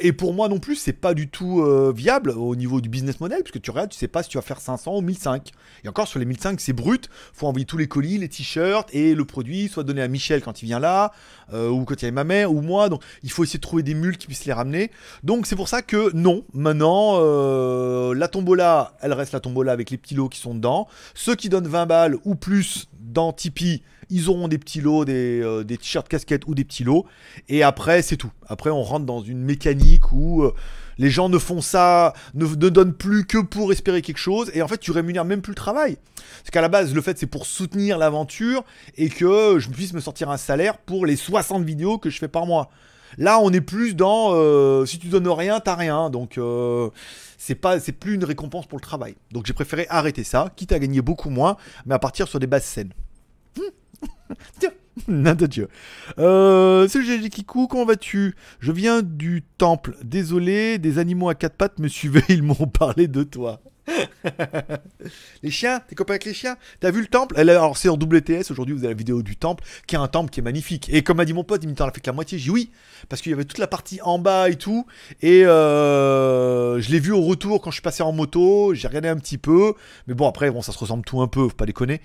Et 0.00 0.12
pour 0.12 0.34
moi 0.34 0.48
non 0.48 0.58
plus, 0.58 0.76
c'est 0.76 0.92
pas 0.92 1.14
du 1.14 1.28
tout 1.28 1.60
euh, 1.60 1.92
viable 1.94 2.30
au 2.30 2.56
niveau 2.56 2.80
du 2.80 2.88
business 2.88 3.20
model, 3.20 3.42
puisque 3.42 3.60
tu 3.60 3.70
regardes, 3.70 3.90
tu 3.90 3.98
sais 3.98 4.08
pas 4.08 4.22
si 4.22 4.28
tu 4.28 4.38
vas 4.38 4.42
faire 4.42 4.60
500 4.60 4.96
ou 4.96 5.00
1005. 5.00 5.50
Et 5.84 5.88
encore 5.88 6.08
sur 6.08 6.18
les 6.18 6.24
1005, 6.24 6.60
c'est 6.60 6.72
brut. 6.72 7.08
Faut 7.32 7.46
envoyer 7.46 7.66
tous 7.66 7.76
les 7.76 7.86
colis, 7.86 8.18
les 8.18 8.28
t-shirts 8.28 8.88
et 8.94 9.14
le 9.14 9.24
produit, 9.24 9.68
soit 9.68 9.84
donné 9.84 10.02
à 10.02 10.08
Michel 10.08 10.42
quand 10.42 10.62
il 10.62 10.66
vient 10.66 10.78
là, 10.78 11.12
euh, 11.52 11.68
ou 11.68 11.84
quand 11.84 12.00
il 12.00 12.04
y 12.04 12.08
a 12.08 12.12
ma 12.12 12.24
mère, 12.24 12.52
ou 12.52 12.60
moi. 12.60 12.88
Donc, 12.88 13.02
il 13.22 13.30
faut 13.30 13.44
essayer 13.44 13.58
de 13.58 13.62
trouver 13.62 13.82
des 13.82 13.94
mules 13.94 14.16
qui 14.16 14.26
puissent 14.26 14.46
les 14.46 14.52
ramener. 14.52 14.90
Donc, 15.22 15.46
c'est 15.46 15.56
pour 15.56 15.68
ça 15.68 15.82
que 15.82 16.14
non, 16.14 16.44
maintenant, 16.52 17.16
euh, 17.18 18.14
la 18.14 18.28
tombola, 18.28 18.96
elle 19.00 19.12
reste 19.12 19.32
la 19.32 19.40
tombola 19.40 19.72
avec 19.72 19.90
les 19.90 19.98
petits 19.98 20.14
lots 20.14 20.28
qui 20.28 20.40
sont 20.40 20.54
dedans. 20.54 20.88
Ceux 21.14 21.34
qui 21.34 21.48
donnent 21.48 21.68
20 21.68 21.86
balles 21.86 22.16
ou 22.24 22.34
plus 22.34 22.88
dans 23.00 23.32
Tipeee, 23.32 23.82
ils 24.10 24.28
auront 24.28 24.48
des 24.48 24.58
petits 24.58 24.80
lots, 24.80 25.04
des, 25.04 25.40
euh, 25.42 25.64
des 25.64 25.76
t-shirts 25.76 26.08
casquettes 26.08 26.46
ou 26.46 26.54
des 26.54 26.64
petits 26.64 26.84
lots. 26.84 27.06
Et 27.48 27.62
après, 27.62 28.02
c'est 28.02 28.16
tout. 28.16 28.32
Après, 28.46 28.70
on 28.70 28.82
rentre 28.82 29.06
dans 29.06 29.20
une 29.20 29.40
mécanique 29.40 30.12
où 30.12 30.42
euh, 30.42 30.54
les 30.98 31.10
gens 31.10 31.28
ne 31.28 31.38
font 31.38 31.60
ça, 31.60 32.14
ne, 32.34 32.46
ne 32.46 32.68
donnent 32.68 32.94
plus 32.94 33.26
que 33.26 33.38
pour 33.38 33.72
espérer 33.72 34.02
quelque 34.02 34.18
chose. 34.18 34.50
Et 34.54 34.62
en 34.62 34.68
fait, 34.68 34.78
tu 34.78 34.90
rémunères 34.90 35.24
même 35.24 35.42
plus 35.42 35.52
le 35.52 35.56
travail. 35.56 35.96
Parce 36.16 36.50
qu'à 36.50 36.60
la 36.60 36.68
base, 36.68 36.94
le 36.94 37.00
fait, 37.00 37.18
c'est 37.18 37.26
pour 37.26 37.46
soutenir 37.46 37.98
l'aventure 37.98 38.64
et 38.96 39.08
que 39.08 39.58
je 39.58 39.68
puisse 39.70 39.92
me 39.92 40.00
sortir 40.00 40.30
un 40.30 40.36
salaire 40.36 40.78
pour 40.78 41.06
les 41.06 41.16
60 41.16 41.64
vidéos 41.64 41.98
que 41.98 42.10
je 42.10 42.18
fais 42.18 42.28
par 42.28 42.46
mois. 42.46 42.70
Là, 43.16 43.38
on 43.40 43.52
est 43.52 43.60
plus 43.60 43.94
dans 43.94 44.32
euh, 44.32 44.86
si 44.86 44.98
tu 44.98 45.06
donnes 45.06 45.28
rien, 45.28 45.60
t'as 45.60 45.76
rien. 45.76 46.10
Donc, 46.10 46.38
c'est 47.38 47.58
c'est 47.80 47.92
plus 47.92 48.14
une 48.14 48.24
récompense 48.24 48.66
pour 48.66 48.78
le 48.78 48.82
travail. 48.82 49.14
Donc, 49.32 49.46
j'ai 49.46 49.52
préféré 49.52 49.86
arrêter 49.88 50.24
ça, 50.24 50.50
quitte 50.56 50.72
à 50.72 50.78
gagner 50.78 51.00
beaucoup 51.00 51.30
moins, 51.30 51.56
mais 51.86 51.94
à 51.94 51.98
partir 51.98 52.26
sur 52.26 52.40
des 52.40 52.46
bases 52.46 52.64
saines. 52.64 52.92
Tiens, 54.60 54.70
nain 55.08 55.34
de 55.34 55.46
Dieu. 55.46 55.68
Euh, 56.18 56.88
GG 56.88 57.28
Kikou, 57.30 57.66
comment 57.66 57.84
vas-tu? 57.84 58.34
Je 58.60 58.72
viens 58.72 59.02
du 59.02 59.42
temple. 59.58 59.96
Désolé, 60.02 60.78
des 60.78 60.98
animaux 60.98 61.28
à 61.28 61.34
quatre 61.34 61.56
pattes 61.56 61.78
me 61.78 61.88
suivaient, 61.88 62.22
ils 62.28 62.42
m'ont 62.42 62.66
parlé 62.66 63.08
de 63.08 63.22
toi. 63.22 63.60
les 65.42 65.50
chiens, 65.50 65.80
t'es 65.80 65.94
copain 65.94 66.14
avec 66.14 66.24
les 66.24 66.32
chiens? 66.32 66.56
T'as 66.80 66.90
vu 66.90 67.02
le 67.02 67.06
temple? 67.06 67.38
Alors 67.38 67.76
c'est 67.76 67.90
en 67.90 67.96
WTS, 67.96 68.50
aujourd'hui 68.50 68.74
vous 68.74 68.84
avez 68.84 68.94
la 68.94 68.98
vidéo 68.98 69.22
du 69.22 69.36
temple, 69.36 69.62
qui 69.86 69.94
est 69.94 69.98
un 69.98 70.08
temple 70.08 70.30
qui 70.30 70.40
est 70.40 70.42
magnifique. 70.42 70.88
Et 70.90 71.02
comme 71.02 71.20
a 71.20 71.26
dit 71.26 71.34
mon 71.34 71.44
pote, 71.44 71.62
il 71.62 71.68
me 71.68 71.74
t'en 71.74 71.86
a 71.86 71.92
fait 71.92 72.00
que 72.00 72.06
la 72.06 72.14
moitié, 72.14 72.38
j'ai 72.38 72.44
dit 72.44 72.50
oui, 72.50 72.70
parce 73.10 73.20
qu'il 73.20 73.30
y 73.30 73.34
avait 73.34 73.44
toute 73.44 73.58
la 73.58 73.66
partie 73.66 74.00
en 74.02 74.18
bas 74.18 74.48
et 74.48 74.56
tout. 74.56 74.86
Et 75.20 75.44
euh, 75.44 76.80
je 76.80 76.90
l'ai 76.90 77.00
vu 77.00 77.12
au 77.12 77.20
retour 77.20 77.60
quand 77.60 77.70
je 77.70 77.76
suis 77.76 77.82
passé 77.82 78.02
en 78.02 78.12
moto, 78.12 78.72
j'ai 78.72 78.88
regardé 78.88 79.08
un 79.08 79.16
petit 79.16 79.36
peu. 79.36 79.74
Mais 80.06 80.14
bon 80.14 80.26
après, 80.26 80.50
bon 80.50 80.62
ça 80.62 80.72
se 80.72 80.78
ressemble 80.78 81.04
tout 81.04 81.20
un 81.20 81.28
peu, 81.28 81.42
faut 81.48 81.54
pas 81.54 81.66
déconner. 81.66 82.00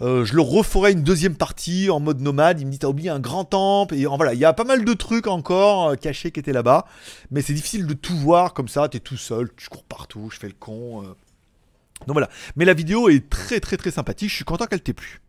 Euh, 0.00 0.24
je 0.24 0.34
le 0.34 0.40
referai 0.42 0.92
une 0.92 1.02
deuxième 1.02 1.36
partie 1.36 1.88
en 1.90 2.00
mode 2.00 2.20
nomade. 2.20 2.60
Il 2.60 2.66
me 2.66 2.72
dit 2.72 2.78
T'as 2.78 2.88
oublié 2.88 3.10
un 3.10 3.20
grand 3.20 3.44
temple. 3.44 3.94
Et 3.94 4.06
voilà, 4.06 4.34
il 4.34 4.40
y 4.40 4.44
a 4.44 4.52
pas 4.52 4.64
mal 4.64 4.84
de 4.84 4.92
trucs 4.92 5.26
encore 5.26 5.90
euh, 5.90 5.94
cachés 5.96 6.30
qui 6.30 6.40
étaient 6.40 6.52
là-bas. 6.52 6.86
Mais 7.30 7.42
c'est 7.42 7.54
difficile 7.54 7.86
de 7.86 7.94
tout 7.94 8.16
voir 8.16 8.54
comme 8.54 8.68
ça. 8.68 8.88
T'es 8.88 9.00
tout 9.00 9.16
seul, 9.16 9.50
tu 9.56 9.68
cours 9.68 9.84
partout, 9.84 10.28
je 10.30 10.38
fais 10.38 10.48
le 10.48 10.54
con. 10.58 11.02
euh. 11.02 11.14
Donc 12.06 12.14
voilà. 12.14 12.28
Mais 12.56 12.64
la 12.64 12.74
vidéo 12.74 13.08
est 13.08 13.28
très 13.30 13.60
très 13.60 13.76
très 13.76 13.90
sympathique. 13.90 14.30
Je 14.30 14.34
suis 14.36 14.44
content 14.44 14.66
qu'elle 14.66 14.82
t'ait 14.82 14.92
plu. 14.92 15.20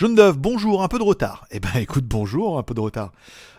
D'œuf, 0.00 0.38
bonjour, 0.38 0.82
un 0.82 0.88
peu 0.88 0.98
de 0.98 1.02
retard. 1.02 1.46
Eh 1.50 1.60
ben 1.60 1.70
écoute, 1.76 2.04
bonjour, 2.04 2.58
un 2.58 2.62
peu 2.62 2.74
de 2.74 2.80
retard. 2.80 3.12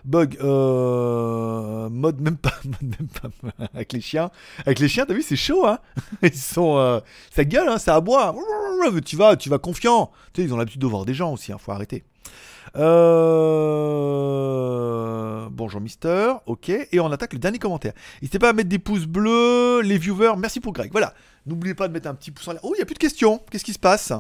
Bug, 0.05 0.37
euh, 0.41 1.89
mode 1.89 2.21
même 2.21 2.37
pas, 2.37 2.53
mode 2.65 2.95
même 2.99 3.09
pas 3.09 3.29
avec 3.73 3.93
les 3.93 4.01
chiens. 4.01 4.31
Avec 4.65 4.79
les 4.79 4.87
chiens, 4.87 5.05
t'as 5.05 5.13
vu, 5.13 5.21
c'est 5.21 5.35
chaud, 5.35 5.65
hein 5.67 5.79
Ils 6.23 6.33
sont, 6.33 6.77
euh, 6.77 6.99
ça 7.31 7.43
gueule, 7.43 7.67
hein, 7.67 7.77
ça 7.77 7.95
aboie. 7.95 8.35
Tu 9.05 9.15
vas, 9.17 9.35
tu 9.35 9.49
vas 9.49 9.57
confiant. 9.57 10.11
Tu 10.33 10.41
sais, 10.41 10.47
ils 10.47 10.53
ont 10.53 10.57
l'habitude 10.57 10.81
de 10.81 10.87
voir 10.87 11.05
des 11.05 11.13
gens 11.13 11.33
aussi, 11.33 11.51
hein, 11.51 11.57
faut 11.59 11.71
arrêter. 11.71 12.03
Euh... 12.75 13.99
Bonjour 15.51 15.81
Mister, 15.81 16.33
ok. 16.45 16.69
Et 16.69 16.99
on 16.99 17.11
attaque 17.11 17.33
le 17.33 17.39
dernier 17.39 17.59
commentaire. 17.59 17.93
N'hésitez 18.21 18.39
pas 18.39 18.49
à 18.49 18.53
mettre 18.53 18.69
des 18.69 18.79
pouces 18.79 19.07
bleus, 19.07 19.81
les 19.81 19.97
viewers. 19.97 20.35
Merci 20.37 20.59
pour 20.59 20.73
Greg. 20.73 20.91
Voilà. 20.91 21.13
N'oubliez 21.49 21.73
pas 21.73 21.87
de 21.87 21.93
mettre 21.93 22.07
un 22.07 22.13
petit 22.15 22.31
pouce 22.31 22.47
en 22.47 22.51
l'air. 22.53 22.61
Oh, 22.63 22.71
il 22.75 22.77
n'y 22.77 22.83
a 22.83 22.85
plus 22.85 22.93
de 22.93 22.99
questions. 22.99 23.41
Qu'est-ce 23.51 23.65
qui 23.65 23.73
se 23.73 23.79
passe? 23.79 24.11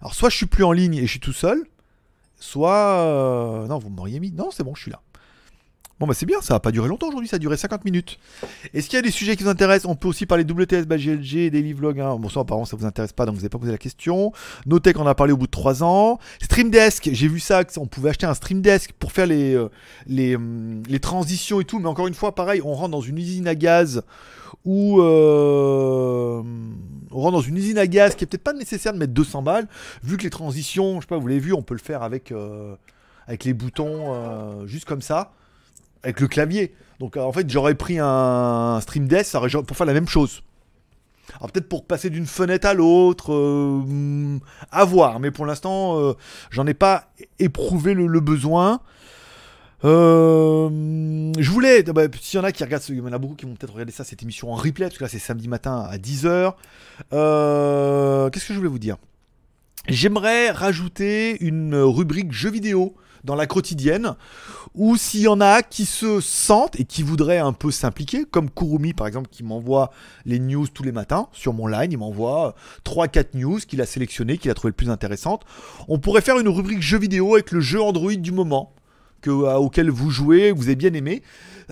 Alors, 0.00 0.14
soit 0.14 0.30
je 0.30 0.36
suis 0.36 0.46
plus 0.46 0.64
en 0.64 0.72
ligne 0.72 0.94
et 0.94 1.02
je 1.02 1.10
suis 1.10 1.20
tout 1.20 1.32
seul, 1.32 1.64
soit. 2.40 2.72
euh, 3.04 3.66
Non, 3.66 3.78
vous 3.78 3.90
m'auriez 3.90 4.18
mis. 4.20 4.32
Non, 4.32 4.50
c'est 4.50 4.64
bon, 4.64 4.74
je 4.74 4.82
suis 4.82 4.90
là. 4.90 5.00
Bon, 6.00 6.06
bah 6.06 6.14
c'est 6.14 6.26
bien, 6.26 6.40
ça 6.40 6.54
va 6.54 6.60
pas 6.60 6.70
durer 6.70 6.88
longtemps 6.88 7.08
aujourd'hui, 7.08 7.28
ça 7.28 7.36
a 7.36 7.38
duré 7.38 7.56
50 7.56 7.84
minutes. 7.84 8.18
Est-ce 8.72 8.88
qu'il 8.88 8.96
y 8.96 9.00
a 9.00 9.02
des 9.02 9.10
sujets 9.10 9.36
qui 9.36 9.42
vous 9.42 9.48
intéressent? 9.48 9.90
On 9.90 9.96
peut 9.96 10.08
aussi 10.08 10.26
parler 10.26 10.44
WTS, 10.44 10.86
bah, 10.86 10.96
GLG, 10.96 11.50
Daily 11.50 11.72
Vlog. 11.72 11.98
Hein. 12.00 12.16
Bon, 12.16 12.28
ça, 12.28 12.40
apparemment, 12.40 12.64
ça 12.64 12.76
vous 12.76 12.86
intéresse 12.86 13.12
pas, 13.12 13.26
donc 13.26 13.34
vous 13.34 13.40
n'avez 13.40 13.48
pas 13.48 13.58
posé 13.58 13.72
la 13.72 13.78
question. 13.78 14.32
Notez 14.66 14.92
qu'on 14.92 15.06
a 15.06 15.14
parlé 15.14 15.32
au 15.32 15.36
bout 15.36 15.46
de 15.46 15.50
3 15.50 15.82
ans. 15.82 16.18
Stream 16.40 16.70
Desk, 16.70 17.08
j'ai 17.12 17.28
vu 17.28 17.40
ça, 17.40 17.62
on 17.78 17.86
pouvait 17.86 18.10
acheter 18.10 18.26
un 18.26 18.34
Stream 18.34 18.62
Desk 18.62 18.92
pour 18.92 19.12
faire 19.12 19.26
les, 19.26 19.54
euh, 19.54 19.68
les, 20.06 20.36
hum, 20.36 20.82
les 20.88 21.00
transitions 21.00 21.60
et 21.60 21.64
tout, 21.64 21.80
mais 21.80 21.88
encore 21.88 22.06
une 22.06 22.14
fois, 22.14 22.34
pareil, 22.34 22.62
on 22.64 22.74
rentre 22.74 22.90
dans 22.90 23.00
une 23.00 23.18
usine 23.18 23.48
à 23.48 23.54
gaz 23.54 24.02
où 24.64 25.00
euh, 25.00 26.42
on 27.10 27.20
rentre 27.20 27.32
dans 27.32 27.40
une 27.40 27.56
usine 27.56 27.78
à 27.78 27.86
gaz 27.86 28.14
qui 28.14 28.24
est 28.24 28.26
peut-être 28.26 28.44
pas 28.44 28.52
nécessaire 28.52 28.92
de 28.92 28.98
mettre 28.98 29.12
200 29.12 29.42
balles, 29.42 29.68
vu 30.02 30.16
que 30.16 30.22
les 30.22 30.30
transitions, 30.30 30.96
je 30.96 31.00
sais 31.02 31.08
pas, 31.08 31.18
vous 31.18 31.26
l'avez 31.26 31.40
vu, 31.40 31.52
on 31.52 31.62
peut 31.62 31.74
le 31.74 31.80
faire 31.80 32.02
avec, 32.02 32.32
euh, 32.32 32.76
avec 33.26 33.44
les 33.44 33.54
boutons 33.54 34.14
euh, 34.14 34.66
juste 34.66 34.84
comme 34.84 35.02
ça, 35.02 35.32
avec 36.02 36.20
le 36.20 36.28
clavier. 36.28 36.74
Donc 37.00 37.16
euh, 37.16 37.20
en 37.22 37.32
fait, 37.32 37.48
j'aurais 37.50 37.74
pris 37.74 37.98
un 38.00 38.78
Stream 38.80 39.08
aurait- 39.34 39.62
pour 39.62 39.76
faire 39.76 39.86
la 39.86 39.94
même 39.94 40.08
chose. 40.08 40.42
Alors 41.36 41.52
peut-être 41.52 41.68
pour 41.68 41.84
passer 41.84 42.10
d'une 42.10 42.26
fenêtre 42.26 42.66
à 42.66 42.74
l'autre, 42.74 43.32
euh, 43.32 44.38
à 44.72 44.84
voir, 44.84 45.20
mais 45.20 45.30
pour 45.30 45.46
l'instant, 45.46 45.98
euh, 45.98 46.14
j'en 46.50 46.66
ai 46.66 46.74
pas 46.74 47.10
éprouvé 47.38 47.94
le, 47.94 48.20
besoin. 48.20 48.80
Je 49.82 51.50
voulais, 51.50 51.82
bah, 51.82 52.04
s'il 52.20 52.38
y 52.38 52.40
en 52.40 52.44
a 52.44 52.52
qui 52.52 52.64
regardent, 52.64 52.82
il 52.88 52.96
y 52.96 53.00
en 53.00 53.12
a 53.12 53.18
beaucoup 53.18 53.34
qui 53.34 53.44
vont 53.44 53.54
peut-être 53.54 53.74
regarder 53.74 53.92
ça, 53.92 54.04
cette 54.04 54.22
émission 54.22 54.50
en 54.52 54.56
replay, 54.56 54.86
parce 54.86 54.98
que 54.98 55.04
là 55.04 55.08
c'est 55.08 55.18
samedi 55.18 55.48
matin 55.48 55.86
à 55.88 55.98
10h. 55.98 56.54
Euh, 57.12 58.30
Qu'est-ce 58.30 58.46
que 58.46 58.54
je 58.54 58.58
voulais 58.58 58.70
vous 58.70 58.78
dire? 58.78 58.96
J'aimerais 59.86 60.50
rajouter 60.50 61.42
une 61.44 61.74
rubrique 61.76 62.32
jeux 62.32 62.50
vidéo 62.50 62.94
dans 63.28 63.34
la 63.34 63.46
quotidienne, 63.46 64.14
ou 64.74 64.96
s'il 64.96 65.20
y 65.20 65.28
en 65.28 65.42
a 65.42 65.62
qui 65.62 65.84
se 65.84 66.18
sentent 66.20 66.80
et 66.80 66.84
qui 66.84 67.02
voudraient 67.02 67.38
un 67.38 67.52
peu 67.52 67.70
s'impliquer, 67.70 68.24
comme 68.24 68.48
Kurumi 68.48 68.94
par 68.94 69.06
exemple, 69.06 69.28
qui 69.30 69.44
m'envoie 69.44 69.90
les 70.24 70.38
news 70.38 70.66
tous 70.66 70.82
les 70.82 70.92
matins 70.92 71.28
sur 71.32 71.52
mon 71.52 71.66
line, 71.66 71.92
il 71.92 71.98
m'envoie 71.98 72.54
3-4 72.86 73.34
news 73.34 73.58
qu'il 73.58 73.82
a 73.82 73.86
sélectionnées, 73.86 74.38
qu'il 74.38 74.50
a 74.50 74.54
trouvé 74.54 74.70
le 74.70 74.76
plus 74.76 74.88
intéressantes. 74.88 75.42
On 75.88 75.98
pourrait 75.98 76.22
faire 76.22 76.38
une 76.38 76.48
rubrique 76.48 76.80
jeux 76.80 76.98
vidéo 76.98 77.34
avec 77.34 77.52
le 77.52 77.60
jeu 77.60 77.82
Android 77.82 78.14
du 78.14 78.32
moment 78.32 78.72
que, 79.20 79.30
euh, 79.30 79.56
auquel 79.56 79.90
vous 79.90 80.10
jouez, 80.10 80.50
vous 80.50 80.64
avez 80.64 80.76
bien 80.76 80.94
aimé. 80.94 81.22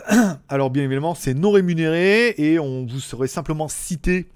Alors 0.51 0.69
bien 0.69 0.83
évidemment, 0.83 1.15
c'est 1.15 1.33
non 1.33 1.53
rémunéré 1.53 2.35
et 2.37 2.59
on 2.59 2.85
vous 2.85 3.01
serait 3.01 3.29
simplement 3.29 3.69
cité 3.69 4.29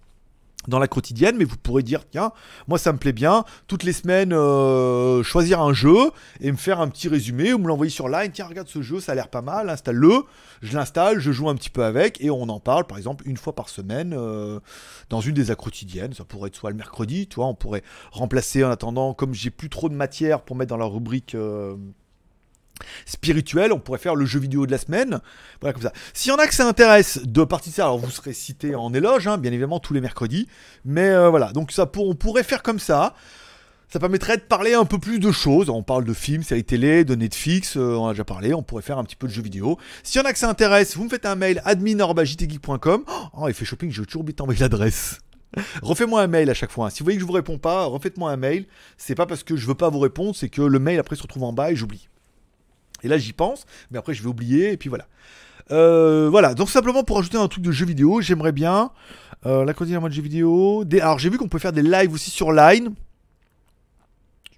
dans 0.68 0.78
la 0.78 0.88
quotidienne, 0.88 1.36
mais 1.38 1.44
vous 1.44 1.56
pourrez 1.56 1.82
dire 1.82 2.02
tiens, 2.10 2.32
moi 2.68 2.78
ça 2.78 2.92
me 2.92 2.98
plaît 2.98 3.12
bien, 3.12 3.44
toutes 3.66 3.82
les 3.82 3.92
semaines 3.92 4.32
euh, 4.32 5.22
choisir 5.22 5.60
un 5.60 5.72
jeu 5.72 5.96
et 6.40 6.52
me 6.52 6.56
faire 6.56 6.80
un 6.80 6.88
petit 6.88 7.08
résumé 7.08 7.52
ou 7.52 7.58
me 7.58 7.66
l'envoyer 7.66 7.90
sur 7.90 8.08
Line, 8.08 8.30
tiens 8.30 8.46
regarde 8.46 8.68
ce 8.68 8.82
jeu, 8.82 9.00
ça 9.00 9.12
a 9.12 9.14
l'air 9.14 9.28
pas 9.28 9.42
mal, 9.42 9.70
installe-le, 9.70 10.24
je 10.60 10.76
l'installe, 10.76 11.18
je 11.18 11.32
joue 11.32 11.48
un 11.48 11.54
petit 11.54 11.70
peu 11.70 11.84
avec 11.84 12.22
et 12.22 12.30
on 12.30 12.42
en 12.42 12.60
parle 12.60 12.86
par 12.86 12.98
exemple 12.98 13.26
une 13.26 13.36
fois 13.36 13.54
par 13.54 13.68
semaine 13.68 14.14
euh, 14.16 14.60
dans 15.08 15.20
une 15.20 15.34
des 15.34 15.54
quotidiennes, 15.54 16.12
ça 16.12 16.24
pourrait 16.24 16.48
être 16.48 16.56
soit 16.56 16.70
le 16.70 16.76
mercredi, 16.76 17.26
tu 17.26 17.36
vois, 17.36 17.46
on 17.46 17.54
pourrait 17.54 17.82
remplacer 18.12 18.62
en 18.64 18.70
attendant, 18.70 19.14
comme 19.14 19.34
j'ai 19.34 19.50
plus 19.50 19.70
trop 19.70 19.88
de 19.88 19.94
matière 19.94 20.42
pour 20.42 20.56
mettre 20.56 20.70
dans 20.70 20.76
la 20.76 20.84
rubrique 20.84 21.34
euh, 21.34 21.76
spirituelle, 23.06 23.72
on 23.72 23.78
pourrait 23.78 23.98
faire 23.98 24.14
le 24.14 24.24
jeu 24.26 24.40
vidéo 24.40 24.66
de 24.66 24.70
la 24.70 24.78
semaine. 24.78 25.20
Voilà, 25.60 25.72
comme 25.72 25.82
ça. 25.82 25.92
S'il 26.14 26.30
y 26.30 26.34
en 26.34 26.38
a 26.38 26.46
que 26.46 26.54
ça 26.54 26.66
intéresse 26.66 27.20
de 27.24 27.44
participer, 27.44 27.82
alors 27.82 27.98
vous 27.98 28.10
serez 28.10 28.32
cité 28.32 28.74
en 28.74 28.92
éloge, 28.94 29.26
hein, 29.26 29.38
bien 29.38 29.52
évidemment, 29.52 29.80
tous 29.80 29.94
les 29.94 30.00
mercredis. 30.00 30.48
Mais 30.84 31.08
euh, 31.08 31.28
voilà, 31.30 31.52
donc 31.52 31.72
ça 31.72 31.86
pour, 31.86 32.08
on 32.08 32.14
pourrait 32.14 32.42
faire 32.44 32.62
comme 32.62 32.78
ça. 32.78 33.14
Ça 33.92 33.98
permettrait 33.98 34.36
de 34.36 34.42
parler 34.42 34.74
un 34.74 34.84
peu 34.84 34.98
plus 35.00 35.18
de 35.18 35.32
choses. 35.32 35.68
On 35.68 35.82
parle 35.82 36.04
de 36.04 36.14
films, 36.14 36.44
séries 36.44 36.62
télé, 36.62 37.04
de 37.04 37.16
Netflix, 37.16 37.76
euh, 37.76 37.96
on 37.96 38.06
a 38.06 38.12
déjà 38.12 38.22
parlé. 38.22 38.54
On 38.54 38.62
pourrait 38.62 38.82
faire 38.82 38.98
un 38.98 39.04
petit 39.04 39.16
peu 39.16 39.26
de 39.26 39.32
jeux 39.32 39.42
vidéo. 39.42 39.78
S'il 40.04 40.20
y 40.20 40.24
en 40.24 40.28
a 40.28 40.32
que 40.32 40.38
ça 40.38 40.48
intéresse, 40.48 40.96
vous 40.96 41.04
me 41.04 41.08
faites 41.08 41.26
un 41.26 41.34
mail 41.34 41.60
admin.jtgeek.com. 41.64 43.04
Oh, 43.36 43.48
effet 43.48 43.64
shopping, 43.64 43.90
j'ai 43.90 44.04
toujours 44.06 44.22
oublié 44.22 44.36
de 44.36 44.60
l'adresse. 44.60 45.18
Refais-moi 45.82 46.22
un 46.22 46.28
mail 46.28 46.48
à 46.50 46.54
chaque 46.54 46.70
fois. 46.70 46.86
hein. 46.86 46.90
Si 46.90 47.00
vous 47.00 47.04
voyez 47.06 47.16
que 47.16 47.22
je 47.22 47.26
vous 47.26 47.32
réponds 47.32 47.58
pas, 47.58 47.84
refaites-moi 47.86 48.30
un 48.30 48.36
mail. 48.36 48.66
C'est 48.96 49.16
pas 49.16 49.26
parce 49.26 49.42
que 49.42 49.56
je 49.56 49.66
veux 49.66 49.74
pas 49.74 49.88
vous 49.90 49.98
répondre, 49.98 50.36
c'est 50.36 50.48
que 50.48 50.62
le 50.62 50.78
mail 50.78 51.00
après 51.00 51.16
se 51.16 51.22
retrouve 51.22 51.42
en 51.42 51.52
bas 51.52 51.72
et 51.72 51.76
j'oublie. 51.76 52.08
Et 53.02 53.08
là 53.08 53.18
j'y 53.18 53.32
pense, 53.32 53.66
mais 53.90 53.98
après 53.98 54.14
je 54.14 54.22
vais 54.22 54.28
oublier 54.28 54.72
et 54.72 54.76
puis 54.76 54.88
voilà. 54.88 55.06
Euh, 55.70 56.28
voilà, 56.30 56.54
donc 56.54 56.68
simplement 56.68 57.04
pour 57.04 57.18
ajouter 57.18 57.36
un 57.36 57.46
truc 57.46 57.62
de 57.62 57.70
jeu 57.70 57.86
vidéo, 57.86 58.20
j'aimerais 58.20 58.52
bien 58.52 58.90
euh, 59.46 59.64
la 59.64 59.72
quotidienne 59.72 59.98
en 59.98 60.02
mode 60.02 60.12
jeu 60.12 60.22
vidéo. 60.22 60.84
Alors 61.00 61.18
j'ai 61.18 61.30
vu 61.30 61.38
qu'on 61.38 61.48
peut 61.48 61.58
faire 61.58 61.72
des 61.72 61.82
lives 61.82 62.12
aussi 62.12 62.30
sur 62.30 62.52
Line. 62.52 62.92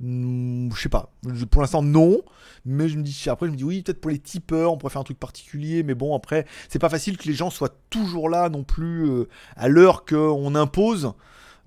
Hmm, 0.00 0.70
je 0.74 0.80
sais 0.80 0.88
pas. 0.88 1.10
Pour 1.50 1.60
l'instant 1.60 1.82
non, 1.82 2.22
mais 2.64 2.88
je 2.88 2.96
me 2.96 3.02
dis 3.02 3.24
après 3.28 3.46
je 3.46 3.52
me 3.52 3.56
dis 3.56 3.64
oui 3.64 3.82
peut-être 3.82 4.00
pour 4.00 4.10
les 4.10 4.18
tipeurs 4.18 4.72
on 4.72 4.78
pourrait 4.78 4.90
faire 4.90 5.02
un 5.02 5.04
truc 5.04 5.18
particulier, 5.20 5.82
mais 5.82 5.94
bon 5.94 6.16
après 6.16 6.46
c'est 6.68 6.78
pas 6.78 6.88
facile 6.88 7.18
que 7.18 7.28
les 7.28 7.34
gens 7.34 7.50
soient 7.50 7.76
toujours 7.90 8.28
là 8.28 8.48
non 8.48 8.64
plus 8.64 9.08
euh, 9.08 9.28
à 9.56 9.68
l'heure 9.68 10.04
qu'on 10.04 10.54
impose, 10.54 11.12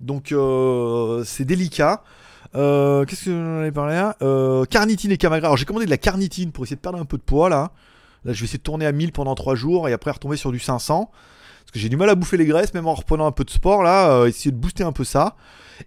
donc 0.00 0.34
c'est 1.24 1.44
délicat. 1.44 2.02
Euh, 2.56 3.04
Qu'est-ce 3.04 3.26
que 3.26 3.30
j'en 3.30 3.58
avais 3.58 3.72
parlé 3.72 3.94
là 3.94 4.16
euh, 4.22 4.64
Carnitine 4.64 5.12
et 5.12 5.18
Camagra. 5.18 5.48
Alors 5.48 5.56
j'ai 5.56 5.66
commandé 5.66 5.84
de 5.84 5.90
la 5.90 5.98
carnitine 5.98 6.52
pour 6.52 6.64
essayer 6.64 6.76
de 6.76 6.80
perdre 6.80 6.98
un 6.98 7.04
peu 7.04 7.18
de 7.18 7.22
poids 7.22 7.48
là. 7.48 7.72
Là 8.24 8.32
je 8.32 8.40
vais 8.40 8.44
essayer 8.44 8.58
de 8.58 8.62
tourner 8.62 8.86
à 8.86 8.92
1000 8.92 9.12
pendant 9.12 9.34
3 9.34 9.54
jours 9.54 9.88
et 9.88 9.92
après 9.92 10.10
retomber 10.10 10.36
sur 10.36 10.52
du 10.52 10.58
500. 10.58 11.10
Parce 11.10 11.72
que 11.72 11.78
j'ai 11.78 11.88
du 11.88 11.96
mal 11.96 12.08
à 12.08 12.14
bouffer 12.14 12.36
les 12.36 12.46
graisses, 12.46 12.72
même 12.74 12.86
en 12.86 12.94
reprenant 12.94 13.26
un 13.26 13.32
peu 13.32 13.44
de 13.44 13.50
sport 13.50 13.82
là, 13.82 14.10
euh, 14.10 14.26
essayer 14.26 14.52
de 14.52 14.56
booster 14.56 14.84
un 14.84 14.92
peu 14.92 15.04
ça. 15.04 15.36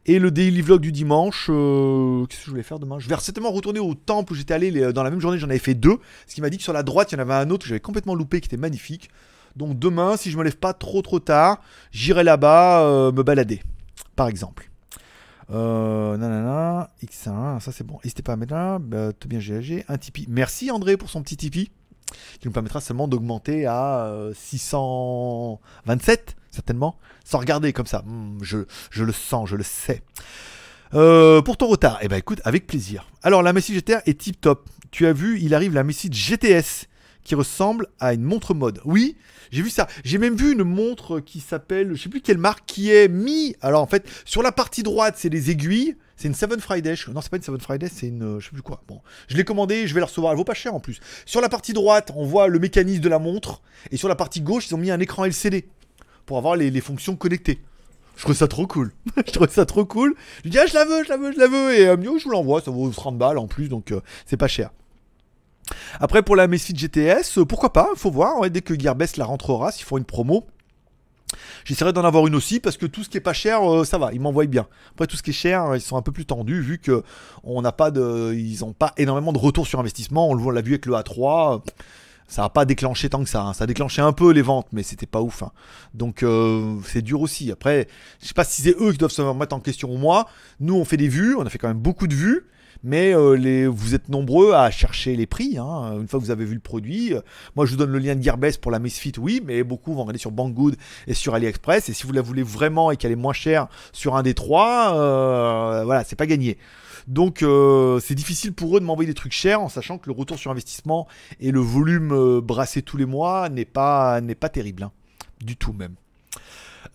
Et 0.05 0.19
le 0.19 0.29
daily 0.29 0.61
vlog 0.61 0.81
du 0.81 0.91
dimanche, 0.91 1.45
qu'est-ce 1.47 2.39
que 2.39 2.45
je 2.45 2.49
voulais 2.51 2.61
faire 2.61 2.77
demain? 2.77 2.99
Je 2.99 3.09
vais 3.09 3.15
certainement 3.17 3.49
retourner 3.49 3.79
au 3.79 3.95
temple 3.95 4.33
où 4.33 4.35
j'étais 4.35 4.53
allé 4.53 4.93
dans 4.93 5.01
la 5.01 5.09
même 5.09 5.19
journée, 5.19 5.39
j'en 5.39 5.49
avais 5.49 5.57
fait 5.57 5.73
deux. 5.73 5.97
Ce 6.27 6.35
qui 6.35 6.41
m'a 6.41 6.51
dit 6.51 6.57
que 6.57 6.63
sur 6.63 6.73
la 6.73 6.83
droite, 6.83 7.11
il 7.11 7.15
y 7.15 7.17
en 7.17 7.21
avait 7.21 7.33
un 7.33 7.49
autre 7.49 7.63
que 7.63 7.69
j'avais 7.69 7.79
complètement 7.79 8.13
loupé 8.13 8.39
qui 8.39 8.45
était 8.45 8.57
magnifique. 8.57 9.09
Donc 9.55 9.79
demain, 9.79 10.15
si 10.15 10.29
je 10.29 10.37
me 10.37 10.43
lève 10.43 10.57
pas 10.57 10.73
trop 10.73 11.01
trop 11.01 11.19
tard, 11.19 11.59
j'irai 11.91 12.23
là-bas 12.23 13.11
me 13.11 13.23
balader, 13.23 13.63
par 14.15 14.27
exemple. 14.27 14.68
Euh, 15.51 16.15
nanana, 16.17 16.89
X1, 17.03 17.59
ça 17.59 17.71
c'est 17.71 17.83
bon. 17.83 17.99
N'hésitez 18.03 18.21
pas 18.21 18.33
à 18.33 18.35
mettre 18.35 18.53
là, 18.53 18.77
bah, 18.79 19.13
tout 19.13 19.27
bien 19.27 19.39
GAG, 19.39 19.83
un 19.87 19.97
Tipeee. 19.97 20.27
Merci 20.29 20.69
André 20.69 20.95
pour 20.95 21.09
son 21.09 21.23
petit 21.23 21.37
Tipeee, 21.37 21.71
qui 22.39 22.47
nous 22.47 22.51
permettra 22.51 22.81
seulement 22.81 23.07
d'augmenter 23.07 23.65
à 23.65 24.05
euh, 24.05 24.31
627, 24.35 26.35
certainement, 26.51 26.99
sans 27.25 27.39
regarder 27.39 27.73
comme 27.73 27.87
ça. 27.87 28.03
Hmm, 28.05 28.37
je, 28.41 28.59
je 28.91 29.03
le 29.03 29.11
sens, 29.11 29.49
je 29.49 29.55
le 29.55 29.63
sais. 29.63 30.03
Euh, 30.93 31.41
pour 31.41 31.57
ton 31.57 31.67
retard, 31.67 31.99
eh 32.01 32.07
ben 32.07 32.17
écoute, 32.17 32.41
avec 32.43 32.67
plaisir. 32.67 33.07
Alors 33.23 33.43
la 33.43 33.53
Messi 33.53 33.73
GTR 33.73 34.01
est 34.05 34.19
tip 34.19 34.41
top. 34.41 34.67
Tu 34.91 35.05
as 35.05 35.13
vu, 35.13 35.39
il 35.39 35.53
arrive 35.53 35.73
la 35.73 35.83
Messi 35.83 36.09
GTS 36.11 36.87
qui 37.23 37.35
ressemble 37.35 37.87
à 37.99 38.13
une 38.13 38.23
montre 38.23 38.53
mode. 38.53 38.79
Oui, 38.85 39.15
j'ai 39.51 39.61
vu 39.61 39.69
ça. 39.69 39.87
J'ai 40.03 40.17
même 40.17 40.35
vu 40.35 40.51
une 40.53 40.63
montre 40.63 41.19
qui 41.19 41.39
s'appelle, 41.39 41.95
je 41.95 42.01
sais 42.03 42.09
plus 42.09 42.21
quelle 42.21 42.37
marque, 42.37 42.65
qui 42.65 42.91
est 42.91 43.07
mis. 43.07 43.55
Alors 43.61 43.81
en 43.81 43.87
fait, 43.87 44.07
sur 44.25 44.41
la 44.41 44.51
partie 44.51 44.83
droite, 44.83 45.15
c'est 45.17 45.29
des 45.29 45.51
aiguilles. 45.51 45.95
C'est 46.15 46.27
une 46.27 46.33
Seven 46.33 46.59
Friday. 46.59 46.95
Je- 46.95 47.11
Non, 47.11 47.21
c'est 47.21 47.29
pas 47.29 47.37
une 47.37 47.43
Seven 47.43 47.61
Friday, 47.61 47.87
c'est 47.93 48.07
une, 48.07 48.23
euh, 48.23 48.39
je 48.39 48.45
sais 48.45 48.51
plus 48.51 48.61
quoi. 48.61 48.81
Bon, 48.87 48.99
je 49.27 49.37
l'ai 49.37 49.43
commandé, 49.45 49.87
je 49.87 49.93
vais 49.93 49.99
la 50.01 50.05
recevoir. 50.07 50.31
Elle 50.33 50.37
vaut 50.37 50.43
pas 50.43 50.53
cher 50.53 50.73
en 50.75 50.79
plus. 50.79 50.99
Sur 51.25 51.39
la 51.39 51.47
partie 51.49 51.71
droite, 51.73 52.11
on 52.15 52.25
voit 52.25 52.47
le 52.47 52.59
mécanisme 52.59 53.01
de 53.01 53.09
la 53.09 53.19
montre, 53.19 53.61
et 53.91 53.97
sur 53.97 54.07
la 54.09 54.15
partie 54.15 54.41
gauche, 54.41 54.67
ils 54.69 54.75
ont 54.75 54.79
mis 54.79 54.91
un 54.91 54.99
écran 54.99 55.23
LCD 55.25 55.69
pour 56.25 56.37
avoir 56.37 56.55
les, 56.57 56.71
les 56.71 56.81
fonctions 56.81 57.15
connectées. 57.15 57.59
Je 58.17 58.23
trouve 58.23 58.35
ça 58.35 58.49
trop 58.49 58.67
cool. 58.67 58.91
je 59.27 59.31
trouve 59.31 59.49
ça 59.49 59.65
trop 59.65 59.85
cool. 59.85 60.13
Je 60.43 60.49
dis, 60.49 60.59
ah, 60.59 60.65
je 60.65 60.73
la 60.73 60.83
veux, 60.83 61.05
je 61.05 61.09
la 61.09 61.15
veux, 61.15 61.31
je 61.31 61.39
la 61.39 61.47
veux. 61.47 61.73
Et 61.73 61.87
euh, 61.87 61.95
je 62.01 62.23
vous 62.25 62.31
l'envoie, 62.31 62.59
ça 62.59 62.69
vaut 62.69 62.89
30 62.89 63.17
balles 63.17 63.37
en 63.37 63.47
plus, 63.47 63.69
donc 63.69 63.93
euh, 63.93 64.01
c'est 64.25 64.35
pas 64.35 64.49
cher. 64.49 64.71
Après, 65.99 66.21
pour 66.23 66.35
la 66.35 66.47
Messi 66.47 66.73
GTS, 66.75 67.37
euh, 67.39 67.45
pourquoi 67.45 67.73
pas, 67.73 67.89
faut 67.95 68.11
voir. 68.11 68.49
dès 68.49 68.61
que 68.61 68.77
Gearbest 68.79 69.17
la 69.17 69.25
rentrera, 69.25 69.71
s'ils 69.71 69.85
font 69.85 69.97
une 69.97 70.05
promo. 70.05 70.45
J'essaierai 71.63 71.93
d'en 71.93 72.03
avoir 72.03 72.25
une 72.25 72.33
aussi 72.35 72.59
parce 72.59 72.75
que 72.77 72.87
tout 72.87 73.03
ce 73.03 73.09
qui 73.09 73.17
est 73.17 73.21
pas 73.21 73.33
cher, 73.33 73.61
euh, 73.69 73.83
ça 73.83 73.99
va, 73.99 74.11
ils 74.13 74.19
m'envoient 74.19 74.47
bien. 74.47 74.65
Après 74.91 75.05
tout 75.05 75.15
ce 75.15 75.21
qui 75.21 75.29
est 75.29 75.33
cher, 75.33 75.63
euh, 75.65 75.77
ils 75.77 75.81
sont 75.81 75.95
un 75.95 76.01
peu 76.01 76.11
plus 76.11 76.25
tendus 76.25 76.59
vu 76.59 76.79
que 76.79 77.03
on 77.43 77.61
n'a 77.61 77.71
pas 77.71 77.91
de, 77.91 78.33
ils 78.35 78.65
ont 78.65 78.73
pas 78.73 78.93
énormément 78.97 79.31
de 79.31 79.37
retour 79.37 79.67
sur 79.67 79.79
investissement. 79.79 80.27
On 80.29 80.49
l'a 80.49 80.61
vu 80.61 80.71
avec 80.71 80.87
le 80.87 80.93
A3, 80.93 81.55
euh, 81.57 81.59
ça 82.27 82.45
a 82.45 82.49
pas 82.49 82.65
déclenché 82.65 83.09
tant 83.09 83.23
que 83.23 83.29
ça. 83.29 83.43
hein. 83.43 83.53
Ça 83.53 83.65
a 83.65 83.67
déclenché 83.67 84.01
un 84.01 84.11
peu 84.11 84.31
les 84.31 84.41
ventes, 84.41 84.67
mais 84.71 84.81
c'était 84.81 85.05
pas 85.05 85.21
ouf. 85.21 85.43
hein. 85.43 85.51
Donc 85.93 86.25
c'est 86.85 87.01
dur 87.03 87.21
aussi. 87.21 87.51
Après, 87.51 87.87
je 88.21 88.27
sais 88.27 88.33
pas 88.33 88.43
si 88.43 88.63
c'est 88.63 88.75
eux 88.81 88.91
qui 88.91 88.97
doivent 88.97 89.11
se 89.11 89.21
remettre 89.21 89.55
en 89.55 89.59
question 89.59 89.91
ou 89.91 89.97
moi. 89.97 90.27
Nous, 90.59 90.75
on 90.75 90.85
fait 90.85 90.97
des 90.97 91.09
vues, 91.09 91.35
on 91.35 91.45
a 91.45 91.49
fait 91.49 91.57
quand 91.59 91.67
même 91.67 91.77
beaucoup 91.77 92.07
de 92.07 92.15
vues. 92.15 92.45
Mais 92.83 93.13
euh, 93.13 93.67
vous 93.67 93.93
êtes 93.93 94.07
nombreux 94.09 94.53
à 94.53 94.71
chercher 94.71 95.15
les 95.15 95.25
prix. 95.25 95.57
hein, 95.57 95.97
une 95.99 96.07
fois 96.07 96.19
que 96.19 96.25
vous 96.25 96.31
avez 96.31 96.45
vu 96.45 96.53
le 96.53 96.59
produit, 96.61 97.13
Euh, 97.13 97.21
moi 97.55 97.65
je 97.65 97.71
vous 97.71 97.77
donne 97.77 97.91
le 97.91 97.99
lien 97.99 98.15
de 98.15 98.21
Gearbest 98.23 98.61
pour 98.61 98.71
la 98.71 98.79
Misfit, 98.79 99.13
oui, 99.19 99.41
mais 99.45 99.63
beaucoup 99.63 99.93
vont 99.93 100.01
regarder 100.03 100.19
sur 100.19 100.31
Banggood 100.31 100.75
et 101.07 101.13
sur 101.13 101.33
AliExpress. 101.33 101.89
Et 101.89 101.93
si 101.93 102.05
vous 102.07 102.13
la 102.13 102.21
voulez 102.21 102.43
vraiment 102.43 102.91
et 102.91 102.97
qu'elle 102.97 103.11
est 103.11 103.15
moins 103.17 103.33
chère 103.33 103.67
sur 103.91 104.15
un 104.15 104.23
des 104.23 104.33
trois, 104.33 104.95
euh, 104.95 105.83
voilà, 105.83 106.03
c'est 106.03 106.15
pas 106.15 106.27
gagné. 106.27 106.57
Donc 107.07 107.43
c'est 108.01 108.15
difficile 108.15 108.53
pour 108.53 108.77
eux 108.77 108.79
de 108.79 108.85
m'envoyer 108.85 109.07
des 109.07 109.15
trucs 109.15 109.33
chers 109.33 109.61
en 109.61 109.69
sachant 109.69 109.97
que 109.97 110.09
le 110.09 110.15
retour 110.15 110.37
sur 110.37 110.51
investissement 110.51 111.07
et 111.39 111.51
le 111.51 111.59
volume 111.59 112.39
brassé 112.41 112.81
tous 112.83 112.97
les 112.97 113.05
mois 113.05 113.49
n'est 113.49 113.65
pas, 113.65 114.21
terrible. 114.53 114.83
hein. 114.83 114.91
Du 115.43 115.57
tout 115.57 115.73
même. 115.73 115.95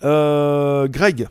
Greg, 0.01 1.29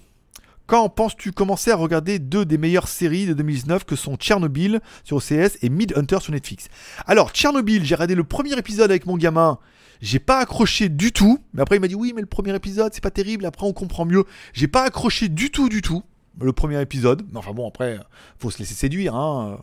quand 0.65 0.89
penses-tu? 0.89 1.31
Commencer 1.31 1.71
à 1.71 1.75
regarder 1.75 2.19
deux 2.19 2.45
des 2.45 2.57
meilleures 2.57 2.87
séries 2.87 3.25
de 3.25 3.33
2019 3.33 3.83
que 3.83 3.95
sont 3.95 4.15
Tchernobyl 4.15 4.79
sur 5.03 5.17
OCS 5.17 5.57
et 5.61 5.69
Midhunter 5.69 6.19
sur 6.21 6.31
Netflix? 6.31 6.67
Alors 7.05 7.31
Tchernobyl, 7.31 7.83
j'ai 7.83 7.95
regardé 7.95 8.15
le 8.15 8.23
premier 8.23 8.57
épisode 8.57 8.89
avec 8.89 9.05
mon 9.05 9.17
gamin. 9.17 9.59
J'ai 10.01 10.19
pas 10.19 10.39
accroché 10.39 10.89
du 10.89 11.11
tout. 11.11 11.39
Mais 11.53 11.61
après 11.61 11.77
il 11.77 11.79
m'a 11.79 11.87
dit 11.87 11.95
oui 11.95 12.13
mais 12.15 12.21
le 12.21 12.27
premier 12.27 12.55
épisode 12.55 12.93
c'est 12.93 13.03
pas 13.03 13.11
terrible. 13.11 13.45
Après 13.45 13.65
on 13.65 13.73
comprend 13.73 14.05
mieux. 14.05 14.23
J'ai 14.53 14.67
pas 14.67 14.83
accroché 14.83 15.29
du 15.29 15.51
tout 15.51 15.69
du 15.69 15.81
tout 15.81 16.03
le 16.39 16.53
premier 16.53 16.81
épisode. 16.81 17.23
Mais 17.31 17.37
enfin 17.37 17.51
bon 17.51 17.67
après 17.67 17.99
faut 18.39 18.49
se 18.49 18.59
laisser 18.59 18.73
séduire. 18.73 19.15
Hein. 19.15 19.59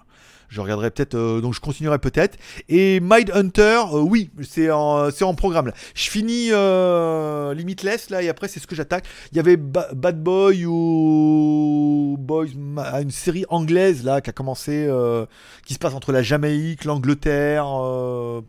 Je 0.51 0.61
regarderai 0.61 0.91
peut-être, 0.91 1.15
euh, 1.15 1.41
donc 1.41 1.55
je 1.55 1.61
continuerai 1.61 1.99
peut-être. 2.01 2.37
Et 2.69 2.99
Mindhunter, 3.01 3.83
euh, 3.95 4.01
oui, 4.01 4.31
c'est 4.43 4.71
en, 4.71 5.11
c'est 5.13 5.23
en 5.25 5.35
programme 5.35 5.69
là. 5.69 5.73
Je 5.95 6.11
finis 6.11 6.49
euh, 6.51 7.55
Limitless 7.55 8.11
là 8.11 8.21
et 8.21 8.29
après 8.29 8.49
c'est 8.49 8.59
ce 8.61 8.67
que 8.67 8.75
j'attaque. 8.75 9.05
Il 9.31 9.37
y 9.37 9.41
avait 9.41 9.57
Ba- 9.57 9.89
Bad 9.95 10.21
Boy 10.21 10.67
ou 10.67 12.17
Boys, 12.19 12.47
Ma- 12.59 13.01
une 13.01 13.13
série 13.13 13.45
anglaise 13.49 14.03
là 14.05 14.21
qui 14.21 14.31
a 14.31 14.33
commencé, 14.33 14.87
euh, 14.89 15.25
qui 15.65 15.75
se 15.75 15.79
passe 15.79 15.95
entre 15.95 16.11
la 16.13 16.23
Jamaïque, 16.23 16.85
l'Angleterre. 16.85 17.67
euh, 17.83 18.41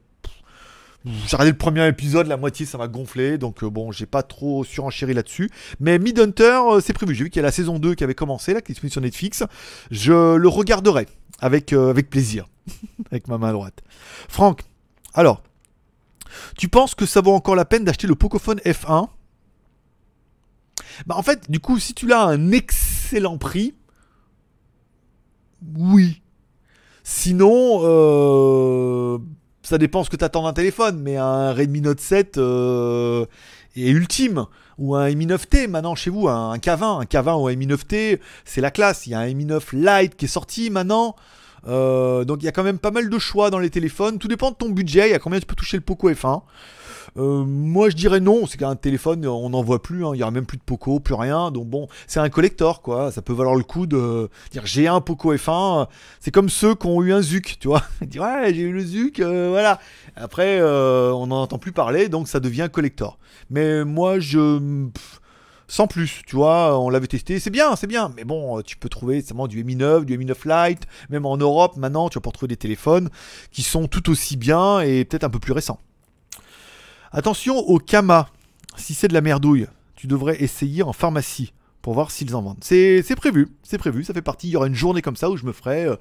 j'ai 1.04 1.36
regardé 1.36 1.49
le 1.52 1.58
premier 1.58 1.88
épisode, 1.88 2.28
la 2.28 2.38
moitié 2.38 2.66
ça 2.68 2.78
m'a 2.78 2.88
gonflé, 2.88 3.39
donc 3.39 3.64
euh, 3.64 3.70
bon, 3.72 3.91
j'ai 3.91 4.06
pas 4.06 4.22
trop 4.22 4.64
surenchéri 4.64 5.16
là-dessus. 5.16 5.49
Mais 5.80 5.97
Midhunter, 5.97 6.60
euh, 6.72 6.80
c'est 6.80 6.93
prévu. 6.93 7.16
J'ai 7.16 7.24
vu 7.24 7.30
qu'il 7.32 7.39
y 7.39 7.43
a 7.43 7.47
la 7.47 7.52
saison 7.52 7.80
2 7.80 7.95
qui 7.95 8.04
avait 8.04 8.14
commencé, 8.14 8.54
là, 8.54 8.62
qui 8.62 8.72
est 8.72 8.74
disponible 8.74 8.91
sur 8.91 9.02
Netflix. 9.02 9.43
Je 9.89 10.36
le 10.36 10.47
regarderai 10.47 11.08
avec, 11.41 11.73
euh, 11.73 11.89
avec 11.89 12.09
plaisir, 12.09 12.47
avec 13.11 13.27
ma 13.27 13.37
main 13.37 13.51
droite. 13.51 13.81
Franck, 14.29 14.61
alors, 15.13 15.43
tu 16.57 16.69
penses 16.69 16.95
que 16.95 17.05
ça 17.05 17.19
vaut 17.19 17.33
encore 17.33 17.55
la 17.55 17.65
peine 17.65 17.83
d'acheter 17.83 18.07
le 18.07 18.15
Pocophone 18.15 18.59
F1 18.59 19.09
Bah 21.05 21.15
en 21.17 21.23
fait, 21.23 21.51
du 21.51 21.59
coup, 21.59 21.79
si 21.79 21.93
tu 21.93 22.07
l'as 22.07 22.21
à 22.21 22.27
un 22.27 22.51
excellent 22.51 23.37
prix, 23.37 23.75
oui. 25.75 26.21
Sinon, 27.03 27.81
euh, 27.83 29.17
ça 29.63 29.77
dépend 29.77 30.03
ce 30.03 30.09
que 30.09 30.15
tu 30.15 30.23
attends 30.23 30.43
d'un 30.43 30.53
téléphone, 30.53 30.99
mais 30.99 31.17
un 31.17 31.51
Redmi 31.53 31.81
Note 31.81 31.99
7 31.99 32.37
euh, 32.37 33.25
est 33.76 33.89
ultime. 33.89 34.45
Ou 34.78 34.95
un 34.95 35.13
Mi 35.13 35.28
9T 35.28 35.67
maintenant 35.67 35.95
chez 35.95 36.09
vous, 36.09 36.28
un 36.28 36.57
K20, 36.57 37.01
un 37.01 37.03
K20 37.03 37.41
ou 37.41 37.47
un 37.47 37.55
Mi 37.55 37.67
9T, 37.67 38.19
c'est 38.45 38.61
la 38.61 38.72
classe. 38.72 39.05
Il 39.05 39.11
y 39.11 39.13
a 39.13 39.19
un 39.19 39.34
Mi 39.34 39.45
9 39.45 39.74
Lite 39.74 40.15
qui 40.15 40.26
est 40.26 40.28
sorti 40.28 40.69
maintenant. 40.69 41.15
Euh, 41.68 42.26
donc 42.26 42.39
il 42.41 42.45
y 42.45 42.47
a 42.47 42.51
quand 42.51 42.64
même 42.64 42.80
pas 42.80 42.91
mal 42.91 43.09
de 43.09 43.20
choix 43.20 43.49
dans 43.49 43.59
les 43.59 43.70
téléphones. 43.70 44.18
Tout 44.18 44.28
dépend 44.28 44.51
de 44.51 44.55
ton 44.55 44.70
budget. 44.70 45.09
Il 45.09 45.12
y 45.12 45.16
a 45.16 45.20
combien 45.20 45.39
tu 45.39 45.45
peux 45.45 45.55
toucher 45.55 45.78
le 45.78 45.84
Poco 45.84 46.09
F1. 46.09 46.41
Euh, 47.18 47.43
moi 47.43 47.89
je 47.89 47.95
dirais 47.95 48.22
non, 48.22 48.45
c'est 48.47 48.57
qu'un 48.57 48.76
téléphone 48.76 49.26
on 49.28 49.49
n'en 49.49 49.62
voit 49.62 49.82
plus, 49.82 50.05
hein. 50.05 50.12
il 50.14 50.20
y 50.20 50.24
aura 50.24 50.32
même 50.32 50.45
plus 50.45 50.57
de 50.57 50.64
Poco, 50.64 51.01
plus 51.01 51.14
rien, 51.14 51.51
donc 51.51 51.68
bon, 51.68 51.88
c'est 52.07 52.22
un 52.22 52.30
collector 52.30 52.82
quoi, 52.82 53.12
ça 53.12 53.22
peut 53.22 53.34
valoir 53.34 53.55
le 53.55 53.64
coup 53.64 53.86
de 53.86 54.30
dire 54.51 54.66
j'ai 54.66 54.88
un 54.88 55.01
Poco 55.01 55.36
F1, 55.36 55.88
c'est 56.22 56.32
comme 56.32 56.47
ceux 56.47 56.74
qui 56.74 56.88
ont 56.88 57.01
eu 57.03 57.12
un 57.12 57.22
Zuc, 57.22 57.57
tu 57.59 57.68
vois, 57.68 57.84
disent 58.01 58.22
ouais 58.22 58.53
j'ai 58.53 58.62
eu 58.62 58.72
le 58.72 58.82
Zuc, 58.82 59.20
euh, 59.20 59.49
voilà, 59.49 59.80
après 60.16 60.59
euh, 60.62 61.12
on 61.12 61.28
n'en 61.28 61.41
entend 61.41 61.57
plus 61.57 61.74
parler, 61.74 62.07
donc 62.07 62.30
ça 62.30 62.39
devient 62.39 62.70
collector. 62.72 63.18
Mais 63.49 63.84
moi 63.84 64.20
je... 64.20 64.88
sans 65.72 65.88
plus, 65.88 66.22
tu 66.28 66.36
vois, 66.36 66.78
on 66.78 66.89
l'avait 66.89 67.07
testé, 67.07 67.39
c'est 67.39 67.49
bien, 67.49 67.78
c'est 67.78 67.88
bien, 67.88 68.11
mais 68.17 68.26
bon, 68.26 68.59
euh, 68.59 68.61
tu 68.61 68.76
peux 68.76 68.89
trouver 68.89 69.22
seulement 69.22 69.47
du 69.47 69.63
Mi 69.63 69.78
9, 69.78 70.05
du 70.05 70.17
Mi 70.17 70.26
9 70.26 70.43
Lite, 70.43 70.82
même 71.09 71.26
en 71.26 71.38
Europe 71.38 71.78
maintenant, 71.78 72.09
tu 72.09 72.15
vas 72.15 72.19
pouvoir 72.19 72.34
trouver 72.34 72.49
des 72.49 72.57
téléphones 72.57 73.09
qui 73.51 73.61
sont 73.61 73.88
tout 73.88 74.09
aussi 74.09 74.36
bien 74.36 74.82
et 74.82 75.05
peut-être 75.05 75.24
un 75.24 75.30
peu 75.30 75.39
plus 75.39 75.53
récents. 75.53 75.80
Attention 77.13 77.57
au 77.57 77.78
Kama. 77.78 78.28
Si 78.76 78.93
c'est 78.93 79.07
de 79.07 79.13
la 79.13 79.22
merdouille, 79.22 79.67
tu 79.95 80.07
devrais 80.07 80.43
essayer 80.43 80.84
en 80.84 80.91
pharmacie 80.91 81.53
pour 81.82 81.93
voir 81.93 82.11
s'ils 82.11 82.36
en 82.36 82.41
vendent. 82.41 82.57
C'est 82.61 83.15
prévu, 83.15 83.49
c'est 83.63 83.77
prévu, 83.77 84.03
ça 84.03 84.13
fait 84.13 84.21
partie. 84.21 84.47
Il 84.47 84.51
y 84.51 84.55
aura 84.55 84.67
une 84.67 84.75
journée 84.75 85.01
comme 85.01 85.15
ça 85.15 85.29
où 85.29 85.38
je 85.38 85.45
me 85.45 85.51
ferai, 85.51 85.86
euh, 85.86 85.95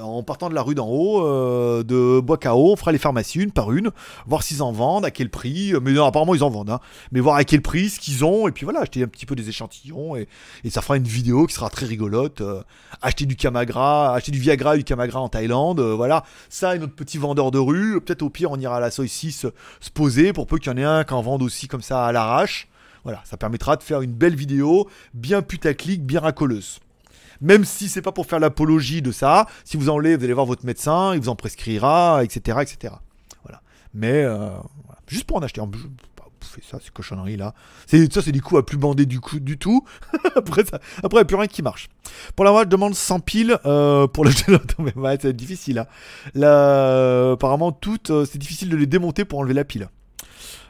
en 0.00 0.22
partant 0.22 0.48
de 0.48 0.54
la 0.54 0.62
rue 0.62 0.74
d'en 0.74 0.88
haut, 0.88 1.26
euh, 1.26 1.82
de 1.82 2.20
Bois-Cao, 2.20 2.72
on 2.72 2.76
fera 2.76 2.92
les 2.92 2.98
pharmacies 2.98 3.40
une 3.40 3.50
par 3.50 3.72
une, 3.72 3.90
voir 4.26 4.42
s'ils 4.42 4.62
en 4.62 4.72
vendent, 4.72 5.04
à 5.04 5.10
quel 5.10 5.28
prix. 5.28 5.74
euh, 5.74 5.80
Mais 5.82 5.92
non, 5.92 6.06
apparemment 6.06 6.34
ils 6.34 6.42
en 6.42 6.50
vendent, 6.50 6.70
hein. 6.70 6.80
mais 7.12 7.20
voir 7.20 7.36
à 7.36 7.44
quel 7.44 7.62
prix, 7.62 7.90
ce 7.90 8.00
qu'ils 8.00 8.24
ont, 8.24 8.48
et 8.48 8.52
puis 8.52 8.64
voilà, 8.64 8.80
acheter 8.80 9.02
un 9.02 9.08
petit 9.08 9.26
peu 9.26 9.34
des 9.34 9.48
échantillons, 9.48 10.16
et, 10.16 10.28
ça 10.70 10.80
fera 10.80 10.96
une 10.96 11.04
vidéo 11.04 11.46
qui 11.46 11.54
sera 11.54 11.68
très 11.68 11.86
rigolote. 11.86 12.42
acheter 13.02 13.26
du 13.26 13.36
Camagra, 13.36 14.14
acheter 14.14 14.32
du 14.32 14.38
Viagra 14.38 14.74
et 14.74 14.78
du 14.78 14.84
Camagra 14.84 15.20
en 15.20 15.28
Thaïlande, 15.28 15.80
voilà. 15.80 16.24
Ça 16.48 16.74
et 16.74 16.78
notre 16.78 16.94
petit 16.94 17.18
vendeur 17.18 17.50
de 17.50 17.58
rue. 17.58 18.00
Peut-être 18.00 18.22
au 18.22 18.30
pire, 18.30 18.50
on 18.50 18.58
ira 18.58 18.76
à 18.76 18.80
la 18.80 18.90
Soy 18.90 19.08
6 19.08 19.46
se 19.80 19.90
poser 19.90 20.32
pour 20.32 20.46
peu 20.46 20.58
qu'il 20.58 20.72
y 20.72 20.74
en 20.74 20.78
ait 20.78 20.84
un 20.84 21.04
qui 21.04 21.12
en 21.12 21.22
vende 21.22 21.42
aussi 21.42 21.68
comme 21.68 21.82
ça 21.82 22.06
à 22.06 22.12
l'arrache. 22.12 22.68
Voilà, 23.04 23.20
ça 23.24 23.36
permettra 23.36 23.76
de 23.76 23.82
faire 23.82 24.02
une 24.02 24.12
belle 24.12 24.36
vidéo, 24.36 24.88
bien 25.14 25.42
putaclic, 25.42 26.04
bien 26.04 26.20
racoleuse. 26.20 26.78
Même 27.40 27.64
si 27.64 27.88
c'est 27.88 28.02
pas 28.02 28.12
pour 28.12 28.26
faire 28.26 28.38
l'apologie 28.38 29.02
de 29.02 29.10
ça, 29.10 29.46
si 29.64 29.76
vous 29.76 29.88
en 29.88 29.94
voulez, 29.94 30.16
vous 30.16 30.24
allez 30.24 30.32
voir 30.32 30.46
votre 30.46 30.64
médecin, 30.64 31.14
il 31.14 31.20
vous 31.20 31.28
en 31.28 31.34
prescrira, 31.34 32.22
etc. 32.22 32.58
etc. 32.62 32.94
Voilà. 33.42 33.60
Mais 33.94 34.22
euh, 34.22 34.50
voilà. 34.84 35.00
juste 35.08 35.24
pour 35.24 35.38
en 35.38 35.42
acheter, 35.42 35.60
en- 35.60 35.70
ça, 36.60 36.78
ces 36.80 36.90
cochonneries 36.90 37.36
là. 37.36 37.54
C'est, 37.86 38.12
ça, 38.12 38.22
c'est 38.22 38.32
des 38.32 38.40
coups 38.40 38.60
à 38.60 38.62
plus 38.62 38.76
bander 38.76 39.06
du, 39.06 39.20
coup, 39.20 39.38
tout. 39.58 39.84
après, 40.36 40.62
après, 40.62 40.72
il 41.02 41.14
n'y 41.14 41.20
a 41.20 41.24
plus 41.24 41.36
rien 41.36 41.46
qui 41.46 41.62
marche. 41.62 41.88
Pour 42.36 42.44
la 42.44 42.50
moi, 42.50 42.62
je 42.64 42.68
demande 42.68 42.94
100 42.94 43.20
piles 43.20 43.58
euh, 43.64 44.06
pour 44.06 44.24
le 44.24 44.30
mais 44.78 44.94
ouais, 44.96 45.18
c'est 45.20 45.32
difficile. 45.34 45.78
Hein. 45.78 45.86
Là, 46.34 47.32
apparemment, 47.32 47.72
toutes, 47.72 48.10
euh, 48.10 48.24
c'est 48.24 48.38
difficile 48.38 48.68
de 48.68 48.76
les 48.76 48.86
démonter 48.86 49.24
pour 49.24 49.38
enlever 49.38 49.54
la 49.54 49.64
pile. 49.64 49.88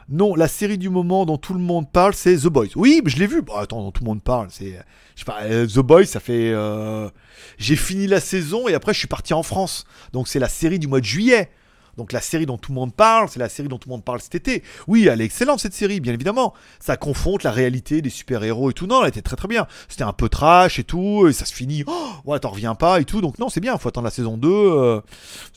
Non, 0.09 0.35
la 0.35 0.47
série 0.47 0.77
du 0.77 0.89
moment 0.89 1.25
dont 1.25 1.37
tout 1.37 1.53
le 1.53 1.59
monde 1.59 1.91
parle, 1.91 2.13
c'est 2.13 2.35
The 2.37 2.47
Boys. 2.47 2.67
Oui, 2.75 3.01
mais 3.03 3.09
je 3.09 3.17
l'ai 3.17 3.27
vu. 3.27 3.41
Bon, 3.41 3.55
attends, 3.55 3.81
dont 3.81 3.91
tout 3.91 4.03
le 4.03 4.09
monde 4.09 4.21
parle, 4.21 4.47
c'est, 4.49 4.79
je 5.15 5.19
sais 5.19 5.25
pas, 5.25 5.43
euh, 5.43 5.65
The 5.67 5.79
Boys, 5.79 6.05
ça 6.05 6.19
fait, 6.19 6.51
euh, 6.51 7.09
j'ai 7.57 7.75
fini 7.75 8.07
la 8.07 8.19
saison 8.19 8.67
et 8.67 8.73
après 8.73 8.93
je 8.93 8.99
suis 8.99 9.07
parti 9.07 9.33
en 9.33 9.43
France. 9.43 9.85
Donc 10.11 10.27
c'est 10.27 10.39
la 10.39 10.49
série 10.49 10.79
du 10.79 10.87
mois 10.87 10.99
de 10.99 11.05
juillet. 11.05 11.49
Donc 11.97 12.11
la 12.11 12.21
série 12.21 12.45
dont 12.45 12.57
tout 12.57 12.71
le 12.71 12.75
monde 12.75 12.93
parle, 12.93 13.29
c'est 13.29 13.39
la 13.39 13.49
série 13.49 13.67
dont 13.67 13.77
tout 13.77 13.89
le 13.89 13.93
monde 13.93 14.03
parle 14.03 14.21
cet 14.21 14.35
été. 14.35 14.63
Oui, 14.87 15.07
elle 15.07 15.21
est 15.21 15.25
excellente 15.25 15.59
cette 15.59 15.73
série, 15.73 15.99
bien 15.99 16.13
évidemment. 16.13 16.53
Ça 16.79 16.97
confronte 16.97 17.43
la 17.43 17.51
réalité 17.51 18.01
des 18.01 18.09
super-héros 18.09 18.71
et 18.71 18.73
tout. 18.73 18.87
Non, 18.87 19.01
elle 19.03 19.09
était 19.09 19.21
très 19.21 19.35
très 19.35 19.47
bien. 19.47 19.67
C'était 19.89 20.03
un 20.03 20.13
peu 20.13 20.29
trash 20.29 20.79
et 20.79 20.83
tout, 20.83 21.27
et 21.27 21.33
ça 21.33 21.45
se 21.45 21.53
finit. 21.53 21.83
Oh, 21.87 22.09
ouais, 22.25 22.39
t'en 22.39 22.49
reviens 22.49 22.75
pas 22.75 22.99
et 22.99 23.05
tout. 23.05 23.21
Donc 23.21 23.39
non, 23.39 23.49
c'est 23.49 23.61
bien, 23.61 23.77
faut 23.77 23.89
attendre 23.89 24.05
la 24.05 24.11
saison 24.11 24.37
2 24.37 24.49
euh, 24.49 25.01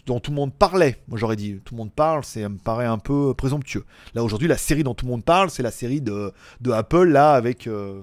dont 0.06 0.20
tout 0.20 0.30
le 0.30 0.36
monde 0.36 0.52
parlait. 0.54 1.02
Moi 1.08 1.18
j'aurais 1.18 1.36
dit, 1.36 1.60
tout 1.64 1.74
le 1.74 1.78
monde 1.78 1.92
parle, 1.92 2.24
c'est 2.24 2.42
ça 2.42 2.48
me 2.48 2.58
paraît 2.58 2.86
un 2.86 2.98
peu 2.98 3.34
présomptueux. 3.34 3.84
Là 4.14 4.22
aujourd'hui, 4.22 4.46
la 4.46 4.56
série 4.56 4.84
dont 4.84 4.94
tout 4.94 5.06
le 5.06 5.10
monde 5.10 5.24
parle, 5.24 5.50
c'est 5.50 5.62
la 5.62 5.70
série 5.70 6.00
de, 6.00 6.32
Apple 6.70 7.08
là 7.08 7.32
avec. 7.32 7.66
euh, 7.66 8.02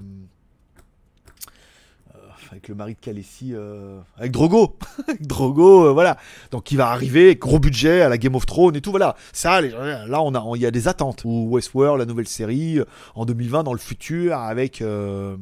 avec 2.54 2.68
le 2.68 2.76
mari 2.76 2.94
de 2.94 3.00
Khaleesi, 3.00 3.54
euh, 3.54 4.00
avec 4.16 4.32
Drogo, 4.32 4.78
avec 5.08 5.26
Drogo, 5.26 5.88
euh, 5.88 5.92
voilà. 5.92 6.18
Donc 6.52 6.72
il 6.72 6.78
va 6.78 6.90
arriver, 6.90 7.36
gros 7.36 7.58
budget 7.58 8.02
à 8.02 8.10
la 8.10 8.20
Game 8.20 8.36
of 8.36 8.46
Thrones 8.46 8.76
et 8.76 8.82
tout, 8.82 8.92
voilà. 8.92 9.16
Ça, 9.32 9.60
là 9.60 10.22
on 10.22 10.36
a, 10.36 10.56
il 10.56 10.62
y 10.62 10.66
a 10.68 10.72
des 10.72 10.88
attentes. 10.88 11.24
Ou 11.26 11.50
Westworld, 11.50 11.98
la 12.00 12.06
nouvelle 12.06 12.28
série 12.28 12.78
euh, 12.80 12.86
en 13.16 13.26
2020 13.26 13.64
dans 13.64 13.74
le 13.74 13.80
futur 13.80 14.38
avec. 14.38 14.82
euh, 14.84 15.36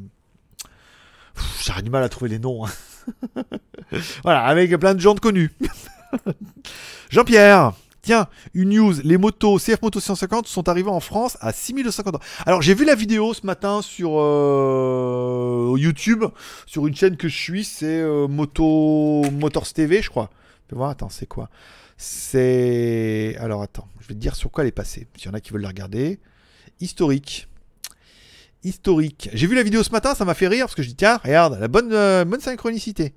J'aurais 1.66 1.82
du 1.82 1.90
mal 1.90 2.04
à 2.04 2.10
trouver 2.10 2.30
les 2.32 2.40
noms. 2.40 2.66
hein. 2.66 2.70
voilà, 4.24 4.44
avec 4.46 4.74
plein 4.78 4.94
de 4.94 5.00
gens 5.02 5.14
de 5.14 5.20
connus. 5.20 5.52
Jean-Pierre. 7.10 7.74
Tiens, 8.02 8.28
une 8.56 8.70
news, 8.70 8.96
les 9.04 9.18
motos 9.18 9.60
CF 9.60 9.82
Moto 9.84 10.00
150 10.00 10.48
sont 10.48 10.68
arrivées 10.70 10.90
en 10.90 11.00
France 11.00 11.38
à 11.40 11.54
6250 11.54 12.16
euros. 12.16 12.24
Alors 12.48 12.64
j'ai 12.64 12.74
vu 12.74 12.84
la 12.84 12.96
vidéo 12.96 13.36
ce 13.36 13.46
matin 13.46 13.84
sur 13.84 14.14
euh, 14.20 15.76
YouTube, 15.78 16.26
sur 16.66 16.88
une 16.88 16.96
chaîne 16.96 17.16
que 17.16 17.28
je 17.28 17.38
suis, 17.38 17.64
c'est 17.64 18.02
euh, 18.02 18.28
Moto 18.28 19.22
Motors 19.32 19.72
TV, 19.72 20.02
je 20.02 20.10
crois. 20.10 20.32
Tu 20.68 20.74
voir, 20.74 20.90
attends, 20.90 21.10
c'est 21.10 21.28
quoi? 21.28 21.50
C'est... 21.96 23.36
Alors 23.40 23.62
attends, 23.62 23.88
je 24.00 24.08
vais 24.08 24.16
te 24.16 24.20
dire 24.20 24.36
sur 24.36 24.50
quoi 24.50 24.64
elle 24.64 24.70
est 24.70 24.72
passée, 24.72 25.08
s'il 25.16 25.28
y 25.28 25.30
en 25.30 25.36
a 25.36 25.40
qui 25.40 25.52
veulent 25.52 25.62
la 25.62 25.68
regarder. 25.68 26.20
Historique. 26.80 27.48
Historique. 28.64 29.30
J'ai 29.34 29.46
vu 29.46 29.54
la 29.54 29.64
vidéo 29.64 29.84
ce 29.84 29.92
matin, 29.92 30.16
ça 30.16 30.26
m'a 30.26 30.34
fait 30.34 30.48
rire, 30.48 30.66
parce 30.66 30.76
que 30.76 30.82
je 30.82 30.88
dis, 30.88 30.96
tiens, 30.96 31.20
regarde, 31.24 31.60
la 31.60 31.68
bonne, 31.68 31.94
euh, 31.94 32.26
bonne 32.26 32.42
synchronicité. 32.42 33.14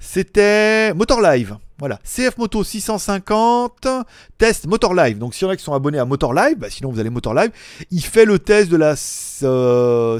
C'était 0.00 0.92
Motor 0.94 1.20
Live. 1.20 1.56
Voilà. 1.78 1.98
CF 2.04 2.36
Moto 2.38 2.64
650, 2.64 3.86
test 4.38 4.66
Motor 4.66 4.94
Live. 4.94 5.18
Donc, 5.18 5.34
s'il 5.34 5.46
y 5.46 5.48
en 5.48 5.52
a 5.52 5.56
qui 5.56 5.62
sont 5.62 5.72
abonnés 5.72 5.98
à 5.98 6.04
Motor 6.04 6.34
Live, 6.34 6.56
bah, 6.58 6.68
sinon 6.68 6.90
vous 6.90 6.98
allez 6.98 7.10
Motor 7.10 7.34
Live. 7.34 7.50
Il 7.90 8.04
fait 8.04 8.24
le 8.24 8.38
test 8.38 8.70
de 8.70 8.76
la 8.76 8.94
euh, 9.42 10.18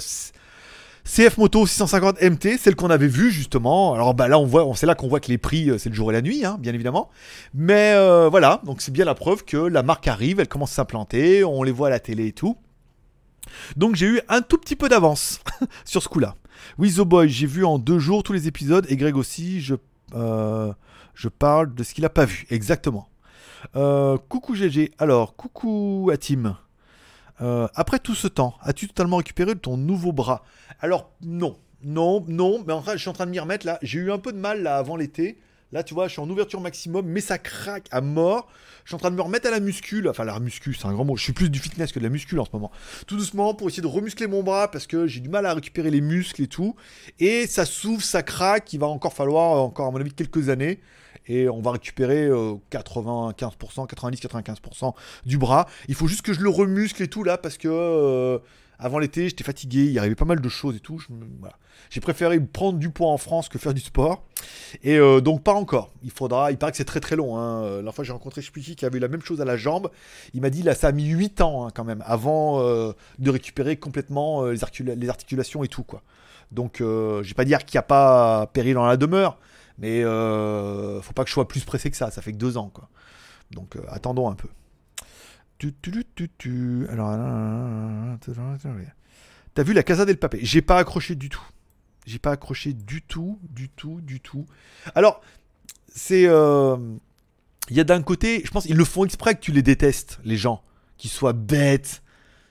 CF 1.05 1.39
Moto 1.39 1.67
650 1.67 2.23
MT, 2.23 2.59
celle 2.59 2.77
qu'on 2.77 2.91
avait 2.91 3.09
vue 3.09 3.31
justement. 3.31 3.95
Alors 3.95 4.15
bah 4.15 4.29
là 4.29 4.39
on 4.39 4.47
voit, 4.47 4.71
c'est 4.77 4.87
là 4.87 4.95
qu'on 4.95 5.09
voit 5.09 5.21
que 5.21 5.29
les 5.29 5.39
prix 5.39 5.71
euh, 5.71 5.79
c'est 5.79 5.89
le 5.89 5.95
jour 5.95 6.11
et 6.11 6.15
la 6.15 6.23
nuit, 6.23 6.45
hein, 6.45 6.57
bien 6.61 6.73
évidemment. 6.73 7.11
Mais 7.55 7.95
euh, 7.95 8.29
voilà, 8.31 8.61
donc 8.65 8.81
c'est 8.81 8.93
bien 8.93 9.05
la 9.05 9.15
preuve 9.15 9.45
que 9.45 9.57
la 9.57 9.83
marque 9.83 10.07
arrive, 10.09 10.41
elle 10.41 10.49
commence 10.49 10.73
à 10.73 10.77
s'implanter, 10.77 11.43
on 11.43 11.63
les 11.63 11.73
voit 11.73 11.89
à 11.89 11.91
la 11.91 12.01
télé 12.01 12.29
et 12.29 12.33
tout. 12.33 12.57
Donc 13.77 13.97
j'ai 13.97 14.07
eu 14.07 14.21
un 14.29 14.43
tout 14.43 14.59
petit 14.59 14.77
peu 14.77 14.89
d'avance 14.89 15.41
sur 15.85 16.03
ce 16.03 16.09
coup-là. 16.09 16.35
Oui, 16.79 16.93
The 16.93 17.01
Boy, 17.01 17.29
j'ai 17.29 17.47
vu 17.47 17.65
en 17.65 17.79
deux 17.79 17.99
jours 17.99 18.23
tous 18.23 18.33
les 18.33 18.49
épisodes 18.49 18.87
et 18.89 18.97
Greg 18.97 19.17
aussi. 19.17 19.61
Je, 19.61 19.75
euh, 20.15 20.73
je 21.15 21.29
parle 21.29 21.75
de 21.75 21.83
ce 21.83 21.95
qu'il 21.95 22.05
a 22.05 22.11
pas 22.11 22.25
vu, 22.25 22.47
exactement. 22.51 23.09
Euh, 23.77 24.17
coucou 24.29 24.55
GG. 24.55 24.93
Alors, 24.99 25.37
coucou 25.37 26.11
Atim. 26.13 26.57
Euh, 27.41 27.69
après 27.75 27.99
tout 27.99 28.15
ce 28.15 28.29
temps, 28.29 28.55
as-tu 28.61 28.87
totalement 28.89 29.17
récupéré 29.17 29.55
ton 29.55 29.77
nouveau 29.77 30.13
bras? 30.13 30.45
Alors, 30.81 31.11
non. 31.23 31.57
Non, 31.83 32.23
non, 32.29 32.63
mais 32.67 32.75
en 32.75 32.83
fait, 32.83 32.93
je 32.93 32.99
suis 32.99 33.09
en 33.09 33.15
train 33.15 33.25
de 33.25 33.31
m'y 33.31 33.41
remettre 33.41 33.65
là. 33.65 33.79
J'ai 33.81 34.01
eu 34.01 34.13
un 34.13 34.19
peu 34.19 34.33
de 34.33 34.39
mal 34.39 34.63
là 34.63 34.77
avant 34.77 34.97
l'été. 34.97 35.39
Là, 35.73 35.85
tu 35.85 35.95
vois, 35.95 36.09
je 36.09 36.13
suis 36.13 36.21
en 36.21 36.29
ouverture 36.29 36.61
maximum, 36.61 37.07
mais 37.07 37.21
ça 37.21 37.39
craque 37.39 37.87
à 37.93 38.01
mort. 38.01 38.49
Je 38.85 38.91
suis 38.91 38.97
en 38.97 38.99
train 38.99 39.11
de 39.11 39.17
me 39.17 39.23
remettre 39.23 39.47
à 39.47 39.51
la 39.53 39.61
muscule. 39.61 40.09
Enfin, 40.09 40.25
la 40.25 40.39
muscu, 40.41 40.75
c'est 40.75 40.87
un 40.87 40.93
grand 40.93 41.05
mot. 41.05 41.17
Je 41.17 41.23
suis 41.23 41.33
plus 41.33 41.49
du 41.49 41.61
fitness 41.61 41.93
que 41.93 42.01
de 42.01 42.05
la 42.05 42.11
muscule 42.11 42.41
en 42.41 42.45
ce 42.45 42.51
moment. 42.53 42.73
Tout 43.07 43.17
doucement 43.17 43.55
pour 43.55 43.69
essayer 43.69 43.83
de 43.83 43.87
remuscler 43.87 44.27
mon 44.27 44.43
bras 44.43 44.71
parce 44.71 44.87
que 44.87 45.07
j'ai 45.07 45.21
du 45.21 45.29
mal 45.29 45.47
à 45.47 45.55
récupérer 45.55 45.91
les 45.91 46.01
muscles 46.01 46.43
et 46.43 46.49
tout. 46.49 46.75
Et 47.21 47.47
ça 47.47 47.65
s'ouvre, 47.65 48.03
ça 48.03 48.23
craque. 48.23 48.73
Il 48.73 48.81
va 48.81 48.89
encore 48.89 49.13
falloir, 49.13 49.57
euh, 49.57 49.61
encore 49.61 49.87
à 49.87 49.91
mon 49.93 50.01
avis, 50.01 50.13
quelques 50.13 50.49
années. 50.49 50.81
Et 51.27 51.49
on 51.49 51.61
va 51.61 51.73
récupérer 51.73 52.25
euh, 52.25 52.55
95%, 52.73 53.89
90-95% 53.89 54.95
du 55.25 55.39
bras. 55.39 55.67
Il 55.87 55.95
faut 55.95 56.09
juste 56.09 56.23
que 56.23 56.33
je 56.33 56.41
le 56.41 56.49
remuscle 56.49 57.01
et 57.03 57.09
tout 57.09 57.23
là 57.23 57.39
parce 57.39 57.59
que 57.59 57.69
euh, 57.69 58.39
avant 58.81 58.99
l'été, 58.99 59.29
j'étais 59.29 59.45
fatigué. 59.45 59.85
Il 59.91 59.99
arrivait 59.99 60.15
pas 60.15 60.25
mal 60.25 60.41
de 60.41 60.49
choses 60.49 60.75
et 60.77 60.81
tout. 60.81 61.01
J'ai 61.91 62.01
préféré 62.01 62.41
prendre 62.41 62.79
du 62.79 62.91
poids 62.91 63.09
en 63.09 63.19
France 63.19 63.49
que 63.49 63.59
faire 63.59 63.75
du 63.75 63.81
sport. 63.81 64.25
Et 64.83 64.97
euh, 64.97 65.21
donc 65.21 65.43
pas 65.43 65.53
encore. 65.53 65.93
Il 66.03 66.11
faudra. 66.11 66.51
Il 66.51 66.57
paraît 66.59 66.73
que 66.73 66.79
c'est 66.79 66.85
très 66.85 67.01
très 67.01 67.17
long. 67.17 67.37
Hein. 67.39 67.63
Euh, 67.65 67.83
La 67.83 67.93
fois 67.93 68.05
j'ai 68.05 68.13
rencontré 68.13 68.41
plus 68.43 68.63
qui 68.63 68.85
avait 68.85 68.99
eu 68.99 69.01
la 69.01 69.09
même 69.09 69.23
chose 69.23 69.41
à 69.41 69.45
la 69.45 69.57
jambe. 69.57 69.91
Il 70.35 70.41
m'a 70.41 70.51
dit 70.51 70.63
là 70.63 70.75
ça 70.75 70.89
a 70.89 70.93
mis 70.93 71.07
8 71.07 71.41
ans 71.43 71.67
hein, 71.67 71.71
quand 71.75 71.85
même 71.85 72.03
avant 72.07 72.61
euh, 72.63 72.93
de 73.19 73.31
récupérer 73.31 73.77
complètement 73.77 74.45
les, 74.47 74.61
articula- 74.61 74.95
les 74.95 75.09
articulations 75.09 75.63
et 75.63 75.69
tout 75.69 75.83
quoi. 75.85 76.03
Donc 76.51 76.77
je 76.79 77.23
vais 77.23 77.35
pas 77.35 77.45
dire 77.45 77.65
qu'il 77.65 77.77
n'y 77.77 77.81
a 77.81 77.83
pas 77.85 78.47
péril 78.53 78.75
dans 78.75 78.87
la 78.87 78.97
demeure, 78.97 79.39
mais 79.79 80.03
faut 80.03 81.13
pas 81.13 81.23
que 81.23 81.29
je 81.29 81.35
sois 81.35 81.47
plus 81.47 81.65
pressé 81.65 81.91
que 81.91 81.97
ça. 81.97 82.11
Ça 82.11 82.23
fait 82.23 82.33
que 82.33 82.39
deux 82.39 82.57
ans 82.57 82.71
quoi. 82.73 82.89
Donc 83.53 83.77
attendons 83.89 84.29
un 84.29 84.35
peu. 84.35 84.49
Alors. 86.91 87.11
T'as 89.55 89.63
vu 89.63 89.73
la 89.73 89.83
Casa 89.83 90.05
del 90.05 90.17
Papel 90.17 90.41
J'ai 90.43 90.63
pas 90.63 90.79
accroché 90.79 91.15
du 91.15 91.29
tout. 91.29 91.43
J'ai 92.07 92.19
pas 92.19 92.33
accroché 92.33 92.73
du 92.73 93.03
tout, 93.03 93.39
du 93.51 93.69
tout, 93.69 94.01
du 94.01 94.21
tout. 94.21 94.47
Alors, 94.95 95.21
c'est. 95.95 96.27
euh, 96.27 96.77
Il 97.69 97.77
y 97.77 97.81
a 97.81 97.85
d'un 97.85 98.03
côté, 98.03 98.43
je 98.45 98.51
pense 98.51 98.65
ils 98.65 98.77
le 98.77 98.85
font 98.85 99.05
exprès 99.05 99.35
que 99.35 99.41
tu 99.41 99.53
les 99.53 99.63
détestes, 99.63 100.19
les 100.25 100.37
gens. 100.37 100.63
Qu'ils 100.97 101.11
soient 101.11 101.33
bêtes, 101.33 102.03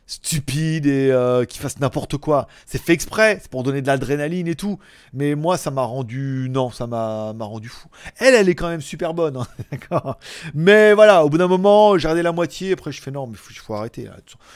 stupides 0.09 0.87
et 0.87 1.11
euh, 1.11 1.45
qu'ils 1.45 1.61
fassent 1.61 1.79
n'importe 1.79 2.17
quoi. 2.17 2.47
C'est 2.65 2.81
fait 2.81 2.93
exprès, 2.93 3.37
c'est 3.41 3.49
pour 3.49 3.61
donner 3.61 3.83
de 3.83 3.87
l'adrénaline 3.87 4.47
et 4.47 4.55
tout. 4.55 4.79
Mais 5.13 5.35
moi, 5.35 5.55
ça 5.55 5.69
m'a 5.69 5.83
rendu. 5.83 6.47
Non, 6.49 6.71
ça 6.71 6.87
m'a 6.87 7.31
rendu 7.39 7.69
fou. 7.69 7.87
Elle, 8.17 8.33
elle 8.33 8.49
est 8.49 8.55
quand 8.55 8.69
même 8.69 8.81
super 8.81 9.13
bonne, 9.13 9.37
hein, 9.37 9.47
d'accord 9.71 10.17
Mais 10.55 10.93
voilà, 10.93 11.23
au 11.23 11.29
bout 11.29 11.37
d'un 11.37 11.47
moment, 11.47 11.97
j'ai 11.97 12.07
regardé 12.07 12.23
la 12.23 12.31
moitié, 12.31 12.73
après 12.73 12.91
je 12.91 13.01
fais 13.01 13.11
non, 13.11 13.27
mais 13.27 13.37
faut, 13.37 13.53
faut 13.53 13.75
arrêter. 13.75 14.09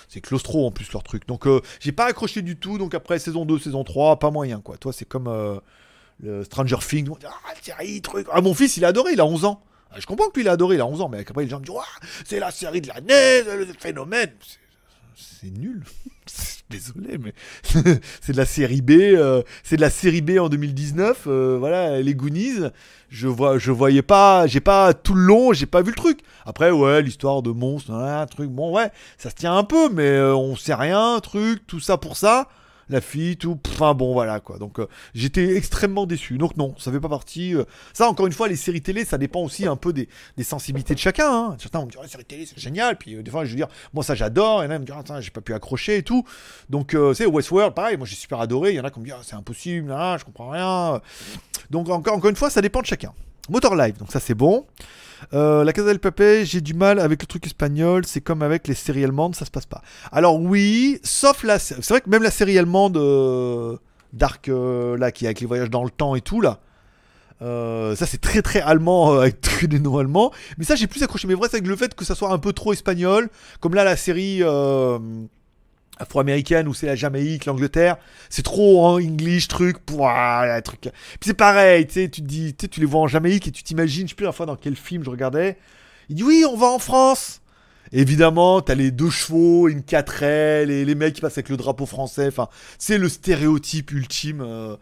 C'est 0.08 0.22
claustro 0.22 0.66
en 0.66 0.72
plus 0.72 0.92
leur 0.92 1.04
truc. 1.04 1.28
Donc 1.28 1.46
euh, 1.46 1.62
j'ai 1.80 1.92
pas 1.92 2.06
accroché 2.06 2.42
du 2.42 2.58
tout. 2.58 2.80
Donc 2.80 2.96
après 2.96 3.20
saison 3.20 3.46
2, 3.46 3.60
saison 3.60 3.84
3, 3.84 4.18
pas 4.18 4.32
moyen 4.32 4.60
quoi. 4.60 4.78
Toi, 4.78 4.92
c'est 4.92 5.06
comme 5.06 5.28
euh, 5.28 6.44
Stranger 6.46 6.78
Things. 6.80 7.10
Ah, 7.24 7.84
truc. 8.02 8.28
Ah, 8.32 8.42
mon 8.42 8.56
fils, 8.56 8.78
il 8.78 8.86
a 8.86 8.88
adoré, 8.88 9.14
il 9.14 9.22
a 9.22 9.26
11 9.26 9.46
ans. 9.46 9.62
Ah, 9.92 10.00
Je 10.00 10.08
comprends 10.08 10.30
que 10.30 10.36
lui, 10.36 10.42
il 10.42 10.50
a 10.50 10.54
adoré, 10.54 10.78
il 10.78 10.82
a 10.82 10.88
11 10.88 11.02
ans. 11.02 11.10
Mais 11.10 11.20
après, 11.20 11.44
les 11.44 11.50
gens 11.50 11.60
me 11.60 11.66
disent, 11.66 11.76
Ouah, 11.76 11.86
c'est 12.26 12.40
la 12.40 12.50
série 12.50 12.82
de 12.82 12.88
l'année, 12.88 13.44
le 13.44 13.68
phénomène. 13.78 14.32
C'est- 15.16 15.50
nul. 15.52 15.84
Désolé, 16.70 17.18
mais 17.20 17.34
c'est 18.22 18.32
de 18.32 18.38
la 18.38 18.46
série 18.46 18.82
B. 18.82 18.92
euh, 18.92 19.44
c'est 19.64 19.76
de 19.76 19.82
la 19.82 19.90
série 19.90 20.22
B 20.22 20.40
en 20.40 20.50
2019. 20.50 21.26
euh, 21.28 21.58
voilà, 21.60 22.02
les 22.02 22.16
Goonies. 22.16 22.70
Je 23.10 23.28
vois, 23.28 23.60
je 23.60 23.72
voyais 23.72 24.02
pas, 24.02 24.48
j'ai 24.48 24.60
pas 24.60 24.94
tout 24.94 25.14
le 25.14 25.22
long, 25.24 25.54
j'ai 25.54 25.68
pas 25.68 25.82
vu 25.84 25.90
le 25.92 25.96
truc. 25.96 26.22
Après, 26.46 26.72
ouais, 26.72 27.02
l'histoire 27.04 27.44
de 27.44 27.52
monstres, 27.52 27.92
un 27.92 28.26
truc. 28.26 28.50
Bon, 28.50 28.74
ouais, 28.74 28.90
ça 29.20 29.30
se 29.30 29.36
tient 29.36 29.56
un 29.56 29.64
peu, 29.64 29.90
mais 29.90 30.08
euh, 30.08 30.36
on 30.36 30.56
sait 30.56 30.74
rien, 30.74 31.20
truc, 31.22 31.68
tout 31.68 31.80
ça 31.80 31.98
pour 31.98 32.18
ça. 32.18 32.48
La 32.90 33.02
fille, 33.02 33.38
tout. 33.38 33.60
Enfin 33.70 33.94
bon, 33.94 34.14
voilà 34.14 34.40
quoi. 34.40 34.58
Donc 34.58 34.80
euh, 34.80 34.88
j'étais 35.14 35.56
extrêmement 35.56 36.06
déçu. 36.06 36.38
Donc 36.38 36.58
non, 36.58 36.76
ça 36.78 36.92
fait 36.92 37.00
pas 37.00 37.10
partie. 37.10 37.56
euh, 37.56 37.64
Ça, 37.94 38.10
encore 38.10 38.28
une 38.28 38.34
fois, 38.34 38.48
les 38.48 38.56
séries 38.56 38.82
télé, 38.82 39.06
ça 39.06 39.18
dépend 39.18 39.42
aussi 39.42 39.66
un 39.66 39.76
peu 39.76 39.94
des, 39.94 40.10
des 40.38 40.44
sensibilités 40.44 40.94
de 40.94 41.00
chacun. 41.00 41.32
hein. 41.32 41.56
Certains 41.60 41.80
vont 41.80 41.86
me 41.86 41.92
dire, 41.92 42.02
ouais, 42.02 42.08
série 42.08 42.26
télé, 42.26 42.46
c'est 42.46 42.60
génial. 42.60 42.98
Puis 42.98 43.16
euh, 43.16 43.24
des 43.24 43.32
fois, 43.32 43.46
je 43.46 43.52
veux 43.52 43.56
dire, 43.56 43.68
moi 43.94 44.04
ça 44.04 44.16
j'adore. 44.16 44.64
Et 44.64 44.68
là, 44.68 44.76
ils 44.76 44.80
me 44.82 44.86
disent, 44.86 44.96
attends, 44.98 45.22
j'ai 45.22 45.32
pas 45.32 45.42
pu 45.42 45.54
accrocher 45.54 45.98
et 45.98 46.04
tout. 46.04 46.24
Donc, 46.70 46.96
c'est 47.14 47.26
Westworld, 47.26 47.74
pareil, 47.74 47.98
moi 47.98 48.06
j'ai 48.06 48.16
super 48.16 48.40
adoré. 48.40 48.72
Il 48.72 48.76
y 48.76 48.80
en 48.80 48.84
a 48.84 48.92
qui 48.92 49.00
me 49.00 49.06
disent, 49.06 49.16
ah, 49.18 49.22
c'est 49.24 49.36
impossible, 49.36 49.90
là, 49.90 50.18
je 50.18 50.26
comprends 50.26 50.50
rien. 50.50 51.02
Donc, 51.70 51.90
encore, 51.90 52.16
encore 52.16 52.30
une 52.30 52.36
fois, 52.36 52.50
ça 52.50 52.62
dépend 52.62 52.82
de 52.82 52.86
chacun. 52.86 53.14
Motor 53.50 53.76
Live, 53.76 53.98
donc 53.98 54.12
ça 54.12 54.20
c'est 54.20 54.36
bon. 54.36 54.66
Euh, 55.34 55.64
la 55.64 55.74
Casa 55.74 55.88
del 55.88 56.00
Papel, 56.00 56.46
j'ai 56.46 56.62
du 56.62 56.74
mal 56.74 57.00
avec 57.00 57.22
le 57.22 57.28
truc 57.28 57.46
espagnol, 57.46 58.06
c'est 58.06 58.22
comme 58.22 58.42
avec 58.42 58.68
les 58.68 58.74
séries 58.74 59.04
allemandes, 59.04 59.36
ça 59.36 59.46
se 59.46 59.52
passe 59.52 59.66
pas. 59.66 59.82
Alors 60.12 60.40
oui, 60.40 61.00
sauf 61.04 61.44
la... 61.44 61.60
C'est 61.60 61.88
vrai 61.90 62.02
que 62.02 62.10
même 62.10 62.24
la 62.24 62.32
série 62.32 62.58
allemande 62.58 62.98
euh, 62.98 63.78
Dark, 64.12 64.48
euh, 64.50 64.98
là, 64.98 65.12
qui 65.12 65.26
est 65.26 65.28
avec 65.28 65.42
les 65.42 65.48
voyages 65.48 65.70
dans 65.70 65.84
le 65.84 65.90
temps 65.90 66.16
et 66.16 66.22
tout, 66.22 66.42
là, 66.42 66.60
ça 67.42 68.06
c'est 68.06 68.22
très 68.22 68.42
très 68.42 68.62
allemand 68.62 69.20
avec 69.20 69.42
tous 69.42 69.68
des 69.68 69.80
noms 69.80 69.98
allemands. 69.98 70.32
Mais 70.58 70.64
ça 70.64 70.76
j'ai 70.76 70.88
plus 70.88 71.04
accroché. 71.04 71.28
Mais 71.28 71.34
vrai 71.34 71.50
c'est 71.52 71.58
avec 71.58 71.68
le 71.68 71.76
fait 71.76 71.94
que 71.94 72.06
ça 72.06 72.16
soit 72.16 72.32
un 72.32 72.38
peu 72.38 72.54
trop 72.54 72.72
espagnol. 72.72 73.30
Comme 73.60 73.76
là 73.76 73.84
la 73.84 73.98
série 73.98 74.42
afro-américaine 75.98 76.68
où 76.68 76.74
c'est 76.74 76.88
la 76.88 76.96
Jamaïque, 76.96 77.46
l'Angleterre. 77.46 77.98
C'est 78.30 78.44
trop 78.44 78.86
en 78.86 78.96
English 78.96 79.48
truc. 79.48 79.78
Là, 79.98 80.62
truc. 80.62 80.82
Puis 80.82 80.92
c'est 81.22 81.34
pareil, 81.34 81.88
tu 81.88 81.94
sais, 81.94 82.10
tu 82.10 82.22
te 82.22 82.28
dis, 82.28 82.54
tu 82.56 82.68
tu 82.70 82.80
les 82.80 82.86
vois 82.86 83.02
en 83.02 83.08
Jamaïque 83.08 83.48
et 83.48 83.52
tu 83.52 83.64
t'imagines, 83.64 84.08
je 84.08 84.12
sais 84.12 84.16
plus 84.16 84.26
la 84.26 84.32
fois 84.32 84.46
dans 84.46 84.56
quel 84.56 84.76
film 84.76 85.04
je 85.04 85.10
regardais. 85.10 85.58
Il 86.10 86.16
dit 86.16 86.24
oui 86.24 86.44
on 86.50 86.56
va 86.58 86.68
en 86.68 86.80
France. 86.80 87.40
Évidemment, 87.96 88.62
t'as 88.62 88.74
les 88.74 88.90
deux 88.90 89.12
chevaux, 89.12 89.68
une 89.68 89.82
4L, 89.82 90.72
et 90.72 90.84
les 90.84 90.96
mecs 90.96 91.14
qui 91.14 91.22
passent 91.22 91.38
avec 91.38 91.50
le 91.50 91.58
drapeau 91.58 91.86
français. 91.86 92.28
Enfin, 92.28 92.48
c'est 92.80 92.98
le 92.98 93.08
stéréotype 93.08 93.92
ultime. 93.92 94.42
euh. 94.42 94.78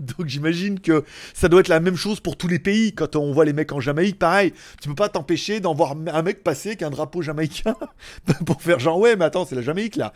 Donc 0.18 0.26
j'imagine 0.26 0.80
que 0.80 1.04
ça 1.34 1.48
doit 1.48 1.60
être 1.60 1.68
la 1.68 1.80
même 1.80 1.96
chose 1.96 2.20
pour 2.20 2.36
tous 2.36 2.48
les 2.48 2.58
pays. 2.58 2.92
Quand 2.94 3.16
on 3.16 3.32
voit 3.32 3.44
les 3.44 3.52
mecs 3.52 3.72
en 3.72 3.80
Jamaïque, 3.80 4.18
pareil, 4.18 4.52
tu 4.80 4.88
peux 4.88 4.94
pas 4.94 5.08
t'empêcher 5.08 5.60
d'en 5.60 5.74
voir 5.74 5.92
un 5.92 6.22
mec 6.22 6.42
passer 6.42 6.70
avec 6.70 6.82
un 6.82 6.90
drapeau 6.90 7.22
jamaïcain 7.22 7.76
pour 8.46 8.62
faire 8.62 8.78
genre 8.78 8.98
ouais, 8.98 9.16
mais 9.16 9.26
attends, 9.26 9.44
c'est 9.44 9.54
la 9.54 9.62
Jamaïque 9.62 9.96
là. 9.96 10.12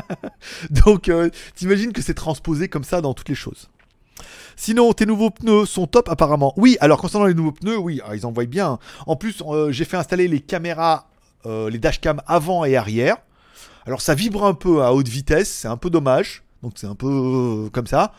Donc 0.70 1.08
euh, 1.08 1.30
t'imagines 1.54 1.92
que 1.92 2.02
c'est 2.02 2.14
transposé 2.14 2.68
comme 2.68 2.84
ça 2.84 3.00
dans 3.00 3.14
toutes 3.14 3.28
les 3.28 3.34
choses. 3.34 3.68
Sinon, 4.56 4.92
tes 4.92 5.06
nouveaux 5.06 5.30
pneus 5.30 5.66
sont 5.66 5.86
top 5.86 6.08
apparemment. 6.08 6.52
Oui, 6.56 6.76
alors 6.80 7.00
concernant 7.00 7.26
les 7.26 7.34
nouveaux 7.34 7.52
pneus, 7.52 7.78
oui, 7.78 8.00
ah, 8.04 8.16
ils 8.16 8.26
envoient 8.26 8.46
bien. 8.46 8.78
En 9.06 9.14
plus, 9.14 9.42
euh, 9.46 9.70
j'ai 9.70 9.84
fait 9.84 9.96
installer 9.96 10.26
les 10.26 10.40
caméras, 10.40 11.08
euh, 11.46 11.70
les 11.70 11.78
dashcam 11.78 12.20
avant 12.26 12.64
et 12.64 12.76
arrière. 12.76 13.18
Alors 13.86 14.00
ça 14.00 14.14
vibre 14.14 14.44
un 14.44 14.54
peu 14.54 14.82
à 14.82 14.92
haute 14.92 15.08
vitesse, 15.08 15.48
c'est 15.48 15.68
un 15.68 15.76
peu 15.76 15.90
dommage. 15.90 16.42
Donc 16.62 16.72
c'est 16.76 16.88
un 16.88 16.96
peu 16.96 17.70
comme 17.72 17.86
ça. 17.86 18.12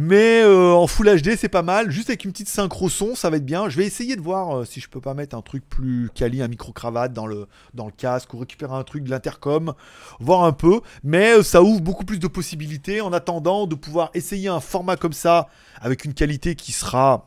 Mais 0.00 0.42
euh, 0.44 0.74
en 0.74 0.86
Full 0.86 1.08
HD, 1.20 1.34
c'est 1.36 1.48
pas 1.48 1.62
mal. 1.62 1.90
Juste 1.90 2.08
avec 2.08 2.24
une 2.24 2.30
petite 2.30 2.48
synchro 2.48 2.88
son, 2.88 3.16
ça 3.16 3.30
va 3.30 3.38
être 3.38 3.44
bien. 3.44 3.68
Je 3.68 3.76
vais 3.76 3.84
essayer 3.84 4.14
de 4.14 4.20
voir 4.20 4.58
euh, 4.58 4.64
si 4.64 4.78
je 4.78 4.88
peux 4.88 5.00
pas 5.00 5.12
mettre 5.12 5.36
un 5.36 5.42
truc 5.42 5.68
plus 5.68 6.08
quali, 6.14 6.40
un 6.40 6.46
micro-cravate 6.46 7.12
dans 7.12 7.26
le, 7.26 7.48
casque 7.96 8.32
ou 8.32 8.38
récupérer 8.38 8.76
un 8.76 8.84
truc 8.84 9.02
de 9.02 9.10
l'intercom. 9.10 9.74
Voir 10.20 10.44
un 10.44 10.52
peu. 10.52 10.82
Mais 11.02 11.32
euh, 11.32 11.42
ça 11.42 11.64
ouvre 11.64 11.80
beaucoup 11.80 12.04
plus 12.04 12.20
de 12.20 12.28
possibilités 12.28 13.00
en 13.00 13.12
attendant 13.12 13.66
de 13.66 13.74
pouvoir 13.74 14.12
essayer 14.14 14.46
un 14.46 14.60
format 14.60 14.94
comme 14.94 15.12
ça 15.12 15.48
avec 15.80 16.04
une 16.04 16.14
qualité 16.14 16.54
qui 16.54 16.70
sera 16.70 17.26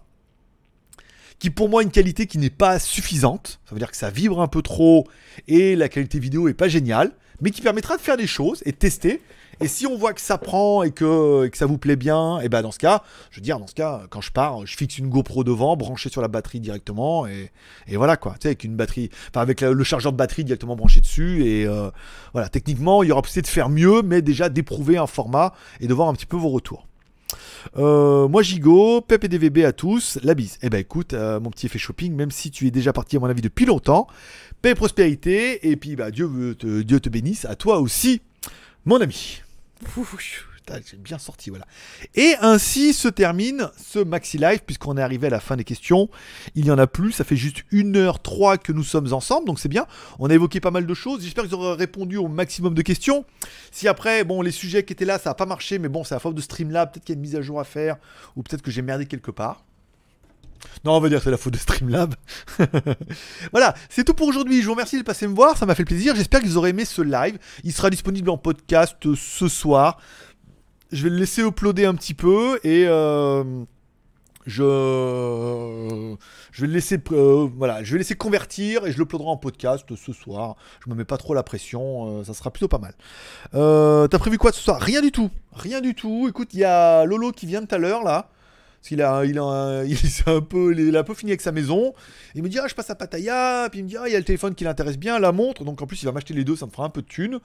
qui 1.39 1.49
pour 1.49 1.67
moi 1.67 1.83
une 1.83 1.91
qualité 1.91 2.25
qui 2.25 2.37
n'est 2.37 2.49
pas 2.49 2.79
suffisante. 2.79 3.59
Ça 3.65 3.75
veut 3.75 3.79
dire 3.79 3.91
que 3.91 3.97
ça 3.97 4.11
vibre 4.11 4.39
un 4.39 4.47
peu 4.47 4.61
trop 4.61 5.09
et 5.49 5.75
la 5.75 5.89
qualité 5.89 6.19
vidéo 6.19 6.47
est 6.47 6.53
pas 6.53 6.69
géniale, 6.69 7.11
mais 7.41 7.51
qui 7.51 7.61
permettra 7.61 7.97
de 7.97 8.01
faire 8.01 8.15
des 8.15 8.27
choses 8.27 8.63
et 8.65 8.71
de 8.71 8.77
tester. 8.77 9.21
Et 9.61 9.67
si 9.67 9.85
on 9.85 9.95
voit 9.95 10.13
que 10.13 10.21
ça 10.21 10.39
prend 10.39 10.81
et 10.81 10.91
que, 10.91 11.47
que 11.47 11.57
ça 11.57 11.67
vous 11.67 11.77
plaît 11.77 11.95
bien, 11.95 12.39
et 12.39 12.49
ben 12.49 12.63
dans 12.63 12.71
ce 12.71 12.79
cas, 12.79 13.03
je 13.29 13.37
veux 13.37 13.43
dire, 13.43 13.59
dans 13.59 13.67
ce 13.67 13.75
cas, 13.75 14.01
quand 14.09 14.21
je 14.21 14.31
pars, 14.31 14.65
je 14.65 14.75
fixe 14.75 14.97
une 14.97 15.07
GoPro 15.07 15.43
devant, 15.43 15.77
branchée 15.77 16.09
sur 16.09 16.21
la 16.21 16.27
batterie 16.27 16.59
directement, 16.59 17.27
et, 17.27 17.51
et 17.87 17.95
voilà 17.95 18.17
quoi. 18.17 18.33
Tu 18.33 18.43
sais, 18.43 18.47
avec 18.49 18.63
une 18.63 18.75
batterie, 18.75 19.11
enfin 19.29 19.41
avec 19.41 19.61
le, 19.61 19.83
chargeur 19.83 20.11
de 20.13 20.17
batterie 20.17 20.43
directement 20.43 20.75
branché 20.75 20.99
dessus, 20.99 21.45
et 21.45 21.67
euh, 21.67 21.91
voilà. 22.33 22.49
Techniquement, 22.49 23.03
il 23.03 23.09
y 23.09 23.11
aura 23.11 23.21
possibilité 23.21 23.49
de 23.49 23.53
faire 23.53 23.69
mieux, 23.69 24.01
mais 24.01 24.21
déjà 24.21 24.49
d'éprouver 24.49 24.97
un 24.97 25.07
format 25.07 25.53
et 25.79 25.87
de 25.87 25.93
voir 25.93 26.07
un 26.07 26.13
petit 26.13 26.25
peu 26.25 26.37
vos 26.37 26.49
retours. 26.49 26.87
Euh, 27.77 28.27
moi 28.27 28.41
Gigo, 28.41 29.01
Pep 29.01 29.25
DVB 29.25 29.63
à 29.63 29.73
tous, 29.73 30.17
la 30.23 30.33
bise. 30.33 30.57
Eh 30.63 30.69
ben 30.69 30.79
écoute, 30.79 31.13
euh, 31.13 31.39
mon 31.39 31.51
petit 31.51 31.67
effet 31.67 31.77
shopping, 31.77 32.13
même 32.15 32.31
si 32.31 32.49
tu 32.49 32.67
es 32.67 32.71
déjà 32.71 32.93
parti 32.93 33.17
à 33.17 33.19
mon 33.19 33.27
avis 33.27 33.41
depuis 33.41 33.65
longtemps, 33.65 34.07
paix 34.61 34.71
et 34.71 34.75
prospérité, 34.75 35.69
et 35.69 35.75
puis 35.75 35.95
bah 35.95 36.09
Dieu, 36.09 36.55
te, 36.57 36.81
Dieu 36.81 36.99
te 36.99 37.09
bénisse, 37.09 37.45
à 37.45 37.55
toi 37.55 37.79
aussi, 37.79 38.21
mon 38.85 38.99
ami. 38.99 39.41
J'ai 40.89 40.97
bien 40.97 41.17
sorti, 41.17 41.49
voilà. 41.49 41.65
Et 42.15 42.35
ainsi 42.39 42.93
se 42.93 43.07
termine 43.07 43.69
ce 43.77 43.99
Maxi 43.99 44.37
Live, 44.37 44.61
puisqu'on 44.65 44.97
est 44.97 45.01
arrivé 45.01 45.27
à 45.27 45.29
la 45.29 45.39
fin 45.39 45.57
des 45.57 45.63
questions. 45.63 46.09
Il 46.55 46.63
n'y 46.63 46.71
en 46.71 46.77
a 46.77 46.87
plus, 46.87 47.11
ça 47.11 47.23
fait 47.23 47.35
juste 47.35 47.63
1h03 47.71 48.57
que 48.57 48.71
nous 48.71 48.83
sommes 48.83 49.11
ensemble, 49.11 49.47
donc 49.47 49.59
c'est 49.59 49.69
bien. 49.69 49.85
On 50.19 50.29
a 50.29 50.33
évoqué 50.33 50.59
pas 50.59 50.71
mal 50.71 50.85
de 50.85 50.93
choses. 50.93 51.23
J'espère 51.23 51.43
que 51.43 51.49
vous 51.49 51.55
aurez 51.55 51.75
répondu 51.75 52.17
au 52.17 52.27
maximum 52.27 52.73
de 52.73 52.81
questions. 52.81 53.25
Si 53.71 53.87
après, 53.87 54.23
bon, 54.23 54.41
les 54.41 54.51
sujets 54.51 54.83
qui 54.83 54.93
étaient 54.93 55.05
là, 55.05 55.19
ça 55.19 55.31
n'a 55.31 55.33
pas 55.33 55.45
marché, 55.45 55.79
mais 55.79 55.89
bon, 55.89 56.03
c'est 56.03 56.15
la 56.15 56.19
faute 56.19 56.35
de 56.35 56.41
Streamlab, 56.41 56.91
peut-être 56.91 57.03
qu'il 57.03 57.15
y 57.15 57.17
a 57.17 57.19
une 57.19 57.21
mise 57.21 57.35
à 57.35 57.41
jour 57.41 57.59
à 57.59 57.63
faire, 57.63 57.97
ou 58.35 58.43
peut-être 58.43 58.61
que 58.61 58.71
j'ai 58.71 58.81
merdé 58.81 59.05
quelque 59.05 59.31
part. 59.31 59.63
Non, 60.85 60.93
on 60.93 60.99
va 60.99 61.09
dire 61.09 61.19
que 61.19 61.23
c'est 61.25 61.31
la 61.31 61.37
faute 61.37 61.53
de 61.53 61.59
Streamlab. 61.59 62.15
voilà, 63.51 63.73
c'est 63.89 64.03
tout 64.03 64.13
pour 64.13 64.27
aujourd'hui. 64.27 64.61
Je 64.61 64.65
vous 64.65 64.73
remercie 64.73 64.97
de 64.97 65.03
passer 65.03 65.27
me 65.27 65.35
voir, 65.35 65.57
ça 65.57 65.65
m'a 65.65 65.75
fait 65.75 65.85
plaisir. 65.85 66.15
J'espère 66.15 66.41
que 66.41 66.45
vous 66.45 66.57
aurez 66.57 66.69
aimé 66.69 66.85
ce 66.85 67.01
live. 67.01 67.37
Il 67.63 67.71
sera 67.73 67.89
disponible 67.89 68.29
en 68.29 68.37
podcast 68.37 68.97
euh, 69.05 69.15
ce 69.15 69.47
soir. 69.47 69.99
Je 70.91 71.03
vais 71.03 71.09
le 71.09 71.17
laisser 71.17 71.41
uploader 71.41 71.85
un 71.85 71.95
petit 71.95 72.13
peu 72.13 72.59
et 72.63 72.85
euh, 72.87 73.43
je 74.45 76.15
je 76.51 76.61
vais 76.61 76.67
le 76.67 76.73
laisser 76.73 76.97
euh, 77.11 78.15
convertir 78.17 78.85
et 78.85 78.91
je 78.91 78.97
le 78.97 79.03
uploaderai 79.03 79.29
en 79.29 79.37
podcast 79.37 79.95
ce 79.95 80.13
soir. 80.13 80.55
Je 80.83 80.89
me 80.89 80.95
mets 80.95 81.05
pas 81.05 81.17
trop 81.17 81.33
la 81.33 81.43
pression, 81.43 82.19
euh, 82.19 82.23
ça 82.23 82.33
sera 82.33 82.51
plutôt 82.51 82.67
pas 82.67 82.79
mal. 82.79 82.93
Euh, 83.53 84.07
T'as 84.07 84.19
prévu 84.19 84.37
quoi 84.37 84.51
ce 84.51 84.61
soir? 84.61 84.81
Rien 84.81 85.01
du 85.01 85.11
tout, 85.11 85.29
rien 85.53 85.81
du 85.81 85.95
tout. 85.95 86.27
Écoute, 86.27 86.49
il 86.53 86.59
y 86.59 86.63
a 86.63 87.05
Lolo 87.05 87.31
qui 87.31 87.45
vient 87.45 87.65
tout 87.65 87.73
à 87.73 87.77
l'heure 87.77 88.03
là. 88.03 88.29
Parce 88.81 88.89
qu'il 88.89 89.01
a, 89.03 89.23
il 89.25 89.37
a, 89.37 89.83
un 90.25 90.41
peu, 90.41 91.13
fini 91.13 91.31
avec 91.31 91.41
sa 91.41 91.51
maison. 91.51 91.93
Il 92.33 92.41
me 92.41 92.49
dit, 92.49 92.57
ah, 92.57 92.67
je 92.67 92.73
passe 92.73 92.89
à 92.89 92.95
Pattaya. 92.95 93.67
Puis 93.69 93.81
il 93.81 93.83
me 93.83 93.89
dit, 93.89 93.95
ah, 93.95 94.07
il 94.07 94.11
y 94.11 94.15
a 94.15 94.17
le 94.17 94.25
téléphone 94.25 94.55
qui 94.55 94.63
l'intéresse 94.63 94.97
bien, 94.97 95.19
la 95.19 95.31
montre. 95.31 95.63
Donc 95.63 95.79
en 95.83 95.85
plus, 95.85 96.01
il 96.01 96.05
va 96.05 96.11
m'acheter 96.11 96.33
les 96.33 96.43
deux, 96.43 96.55
ça 96.55 96.65
me 96.65 96.71
fera 96.71 96.85
un 96.85 96.89
peu 96.89 97.03
de 97.03 97.07
thunes. 97.07 97.39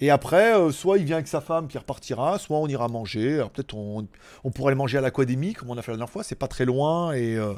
Et 0.00 0.10
après, 0.10 0.56
euh, 0.58 0.72
soit 0.72 0.98
il 0.98 1.04
vient 1.04 1.16
avec 1.16 1.28
sa 1.28 1.40
femme 1.40 1.68
qui 1.68 1.78
repartira, 1.78 2.40
soit 2.40 2.58
on 2.58 2.66
ira 2.66 2.88
manger. 2.88 3.34
Alors 3.34 3.50
peut-être 3.50 3.76
on, 3.76 4.08
pourrait 4.52 4.72
aller 4.72 4.78
manger 4.78 4.98
à 4.98 5.00
l'Académie, 5.00 5.52
comme 5.52 5.70
on 5.70 5.78
a 5.78 5.82
fait 5.82 5.92
la 5.92 5.96
dernière 5.96 6.10
fois. 6.10 6.24
C'est 6.24 6.34
pas 6.34 6.48
très 6.48 6.64
loin. 6.64 7.12
Et 7.12 7.36
euh, 7.36 7.54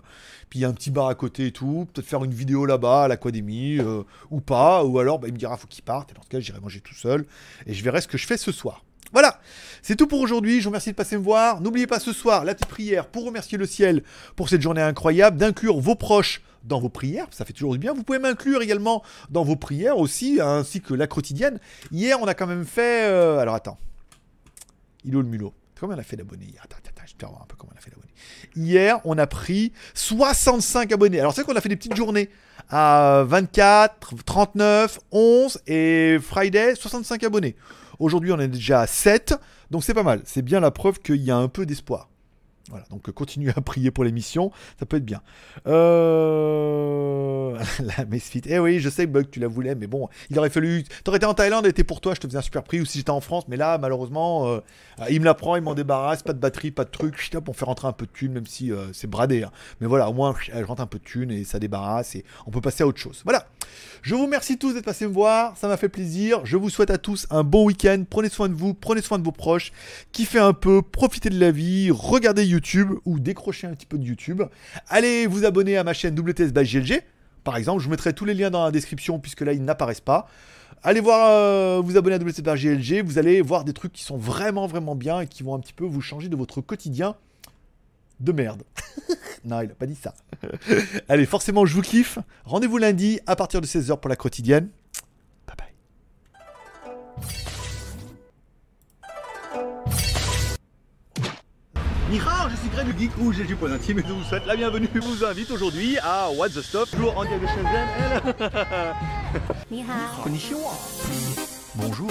puis 0.50 0.58
il 0.58 0.62
y 0.62 0.66
a 0.66 0.68
un 0.68 0.74
petit 0.74 0.90
bar 0.90 1.06
à 1.06 1.14
côté 1.14 1.46
et 1.46 1.52
tout. 1.52 1.88
Peut-être 1.94 2.06
faire 2.06 2.24
une 2.24 2.34
vidéo 2.34 2.66
là-bas 2.66 3.04
à 3.04 3.08
l'Académie, 3.08 3.78
euh, 3.78 4.02
ou 4.30 4.42
pas. 4.42 4.84
Ou 4.84 4.98
alors, 4.98 5.18
bah, 5.18 5.28
il 5.28 5.32
me 5.32 5.38
dira, 5.38 5.56
faut 5.56 5.68
qu'il 5.68 5.84
parte. 5.84 6.10
Et 6.10 6.14
dans 6.14 6.22
ce 6.22 6.28
cas, 6.28 6.38
j'irai 6.38 6.60
manger 6.60 6.82
tout 6.82 6.94
seul. 6.94 7.24
Et 7.64 7.72
je 7.72 7.82
verrai 7.82 8.02
ce 8.02 8.08
que 8.08 8.18
je 8.18 8.26
fais 8.26 8.36
ce 8.36 8.52
soir. 8.52 8.84
Voilà, 9.12 9.40
c'est 9.82 9.96
tout 9.96 10.06
pour 10.06 10.20
aujourd'hui. 10.20 10.58
Je 10.58 10.64
vous 10.64 10.70
remercie 10.70 10.90
de 10.90 10.96
passer 10.96 11.16
me 11.16 11.22
voir. 11.22 11.60
N'oubliez 11.60 11.86
pas 11.86 12.00
ce 12.00 12.12
soir 12.12 12.44
la 12.44 12.54
petite 12.54 12.68
prière 12.68 13.06
pour 13.08 13.24
remercier 13.24 13.58
le 13.58 13.66
ciel 13.66 14.02
pour 14.36 14.48
cette 14.48 14.62
journée 14.62 14.82
incroyable, 14.82 15.36
d'inclure 15.36 15.78
vos 15.80 15.94
proches 15.94 16.42
dans 16.64 16.78
vos 16.78 16.88
prières, 16.88 17.26
ça 17.32 17.44
fait 17.44 17.52
toujours 17.52 17.72
du 17.72 17.78
bien. 17.78 17.92
Vous 17.92 18.04
pouvez 18.04 18.20
m'inclure 18.20 18.62
également 18.62 19.02
dans 19.30 19.42
vos 19.42 19.56
prières 19.56 19.98
aussi, 19.98 20.38
ainsi 20.40 20.80
que 20.80 20.94
la 20.94 21.08
quotidienne. 21.08 21.58
Hier, 21.90 22.18
on 22.20 22.26
a 22.26 22.34
quand 22.34 22.46
même 22.46 22.64
fait. 22.64 23.08
euh, 23.08 23.38
Alors 23.38 23.56
attends. 23.56 23.78
Il 25.04 25.12
le 25.12 25.22
mulot 25.24 25.52
Combien 25.80 25.96
on 25.96 25.98
a 25.98 26.04
fait 26.04 26.14
d'abonnés 26.16 26.44
hier? 26.44 26.62
Attends, 26.64 26.76
attends, 26.78 27.02
je 27.04 27.14
te 27.14 27.26
voir 27.26 27.42
un 27.42 27.46
peu 27.46 27.56
comment 27.56 27.72
on 27.74 27.76
a 27.76 27.80
fait 27.80 27.90
d'abonnés. 27.90 28.12
Hier, 28.54 29.00
on 29.04 29.18
a 29.18 29.26
pris 29.26 29.72
65 29.94 30.92
abonnés. 30.92 31.18
Alors 31.18 31.34
c'est 31.34 31.42
qu'on 31.42 31.56
a 31.56 31.60
fait 31.60 31.68
des 31.68 31.74
petites 31.76 31.96
journées 31.96 32.30
à 32.70 33.24
24, 33.26 34.14
39, 34.24 35.00
11 35.10 35.58
et 35.66 36.18
Friday, 36.22 36.76
65 36.76 37.24
abonnés. 37.24 37.56
Aujourd'hui, 38.02 38.32
on 38.32 38.40
est 38.40 38.48
déjà 38.48 38.80
à 38.80 38.88
7, 38.88 39.36
donc 39.70 39.84
c'est 39.84 39.94
pas 39.94 40.02
mal. 40.02 40.22
C'est 40.24 40.42
bien 40.42 40.58
la 40.58 40.72
preuve 40.72 40.98
qu'il 40.98 41.22
y 41.22 41.30
a 41.30 41.36
un 41.36 41.46
peu 41.46 41.66
d'espoir. 41.66 42.08
Voilà, 42.68 42.84
donc 42.90 43.08
continuez 43.12 43.52
à 43.54 43.60
prier 43.60 43.92
pour 43.92 44.02
l'émission, 44.02 44.50
ça 44.80 44.86
peut 44.86 44.96
être 44.96 45.04
bien. 45.04 45.20
Euh... 45.68 47.56
la 47.80 48.04
Mesfit. 48.06 48.42
Eh 48.46 48.58
oui, 48.58 48.80
je 48.80 48.88
sais, 48.88 49.06
Bug, 49.06 49.30
tu 49.30 49.38
la 49.38 49.46
voulais, 49.46 49.76
mais 49.76 49.86
bon, 49.86 50.08
il 50.30 50.38
aurait 50.40 50.50
fallu. 50.50 50.82
T'aurais 51.04 51.18
été 51.18 51.26
en 51.26 51.34
Thaïlande, 51.34 51.64
était 51.66 51.84
pour 51.84 52.00
toi, 52.00 52.14
je 52.14 52.20
te 52.20 52.26
faisais 52.26 52.38
un 52.38 52.42
super 52.42 52.64
prix, 52.64 52.80
ou 52.80 52.84
si 52.84 52.98
j'étais 52.98 53.10
en 53.10 53.20
France, 53.20 53.44
mais 53.46 53.56
là, 53.56 53.78
malheureusement, 53.78 54.48
euh, 54.48 54.60
il 55.08 55.20
me 55.20 55.24
la 55.24 55.34
prend, 55.34 55.54
il 55.54 55.62
m'en 55.62 55.74
débarrasse, 55.74 56.24
pas 56.24 56.32
de 56.32 56.40
batterie, 56.40 56.72
pas 56.72 56.84
de 56.84 56.90
truc, 56.90 57.30
hop, 57.36 57.48
on 57.48 57.52
fait 57.52 57.64
rentrer 57.64 57.86
un 57.86 57.92
peu 57.92 58.06
de 58.06 58.12
thunes, 58.12 58.32
même 58.32 58.46
si 58.46 58.72
euh, 58.72 58.92
c'est 58.92 59.08
bradé. 59.08 59.44
hein. 59.44 59.52
Mais 59.80 59.86
voilà, 59.86 60.08
au 60.08 60.12
moins, 60.12 60.34
elle 60.52 60.64
rentre 60.64 60.82
un 60.82 60.86
peu 60.86 60.98
de 60.98 61.04
thunes 61.04 61.30
et 61.30 61.44
ça 61.44 61.60
débarrasse, 61.60 62.16
et 62.16 62.24
on 62.46 62.50
peut 62.50 62.60
passer 62.60 62.82
à 62.82 62.86
autre 62.88 62.98
chose. 62.98 63.22
Voilà. 63.24 63.46
Je 64.02 64.14
vous 64.14 64.22
remercie 64.22 64.58
tous 64.58 64.74
d'être 64.74 64.84
passés 64.84 65.06
me 65.06 65.12
voir, 65.12 65.56
ça 65.56 65.68
m'a 65.68 65.76
fait 65.76 65.88
plaisir. 65.88 66.44
Je 66.44 66.56
vous 66.56 66.70
souhaite 66.70 66.90
à 66.90 66.98
tous 66.98 67.26
un 67.30 67.44
bon 67.44 67.64
week-end. 67.64 68.04
Prenez 68.08 68.28
soin 68.28 68.48
de 68.48 68.54
vous, 68.54 68.74
prenez 68.74 69.02
soin 69.02 69.18
de 69.18 69.24
vos 69.24 69.32
proches, 69.32 69.72
kiffez 70.12 70.38
un 70.38 70.52
peu, 70.52 70.82
profitez 70.82 71.30
de 71.30 71.38
la 71.38 71.50
vie, 71.50 71.90
regardez 71.90 72.44
YouTube 72.44 72.90
ou 73.04 73.20
décrochez 73.20 73.66
un 73.66 73.74
petit 73.74 73.86
peu 73.86 73.98
de 73.98 74.04
YouTube. 74.04 74.42
Allez 74.88 75.26
vous 75.26 75.44
abonner 75.44 75.76
à 75.76 75.84
ma 75.84 75.92
chaîne 75.92 76.18
WTS 76.18 76.52
by 76.52 76.64
GLG. 76.64 77.02
Par 77.44 77.56
exemple, 77.56 77.82
je 77.82 77.88
mettrai 77.88 78.12
tous 78.12 78.24
les 78.24 78.34
liens 78.34 78.50
dans 78.50 78.64
la 78.64 78.70
description 78.70 79.18
puisque 79.18 79.40
là 79.40 79.52
ils 79.52 79.64
n'apparaissent 79.64 80.00
pas. 80.00 80.28
Allez 80.84 81.00
voir, 81.00 81.28
euh, 81.30 81.80
vous 81.80 81.96
abonner 81.96 82.16
à 82.16 82.18
WTS 82.18 82.42
by 82.42 82.60
GLG, 82.60 83.04
vous 83.04 83.18
allez 83.18 83.40
voir 83.40 83.64
des 83.64 83.72
trucs 83.72 83.92
qui 83.92 84.02
sont 84.02 84.16
vraiment 84.16 84.66
vraiment 84.66 84.96
bien 84.96 85.20
et 85.20 85.26
qui 85.26 85.42
vont 85.42 85.54
un 85.54 85.60
petit 85.60 85.72
peu 85.72 85.84
vous 85.84 86.00
changer 86.00 86.28
de 86.28 86.36
votre 86.36 86.60
quotidien 86.60 87.14
de 88.18 88.32
merde. 88.32 88.64
Non, 89.44 89.60
il 89.60 89.68
n'a 89.68 89.74
pas 89.74 89.86
dit 89.86 89.96
ça. 89.96 90.14
Allez, 91.08 91.26
forcément, 91.26 91.66
je 91.66 91.74
vous 91.74 91.82
kiffe. 91.82 92.18
Rendez-vous 92.44 92.78
lundi 92.78 93.20
à 93.26 93.36
partir 93.36 93.60
de 93.60 93.66
16h 93.66 93.98
pour 93.98 94.08
la 94.08 94.16
quotidienne. 94.16 94.68
Bye 95.46 95.56
bye. 95.58 95.72
Nihao, 102.10 102.50
je 102.50 102.56
suis 102.56 102.68
Greg 102.68 102.86
du 102.94 102.98
Geek 102.98 103.10
ou 103.18 103.32
et 103.32 103.44
du 103.44 103.56
Point 103.56 103.72
Intime 103.72 103.98
et 103.98 104.02
je 104.06 104.12
vous 104.12 104.22
souhaite 104.22 104.46
la 104.46 104.54
bienvenue. 104.54 104.88
Je 104.94 105.00
vous 105.00 105.24
invite 105.24 105.50
aujourd'hui 105.50 105.98
à 106.02 106.30
What 106.30 106.50
the 106.50 106.62
Stuff, 106.62 106.90
toujours 106.90 107.16
en 107.18 107.24
direct 107.24 107.42
de 107.42 107.48
Shenzhen. 107.48 107.88
Bonjour. 111.74 112.10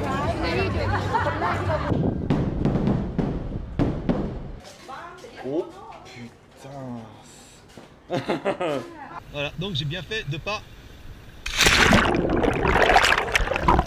voilà, 9.33 9.51
donc 9.59 9.75
j'ai 9.75 9.85
bien 9.85 10.01
fait 10.01 10.29
de 10.29 10.37
pas. 10.37 10.61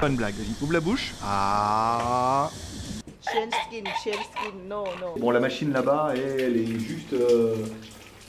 Pas 0.01 0.09
une 0.09 0.17
blague, 0.17 0.35
vas-y, 0.35 0.63
ouvre 0.63 0.73
la 0.73 0.81
bouche. 0.81 1.13
Ah. 1.23 2.51
Change 3.25 3.53
skin, 3.69 3.85
change 4.05 4.25
skin. 4.33 4.53
No, 4.69 4.85
no. 5.01 5.15
Bon, 5.19 5.31
la 5.31 5.41
machine 5.41 5.73
là-bas, 5.73 6.13
elle 6.15 6.57
est 6.57 6.79
juste. 6.79 7.13
euh, 7.13 7.57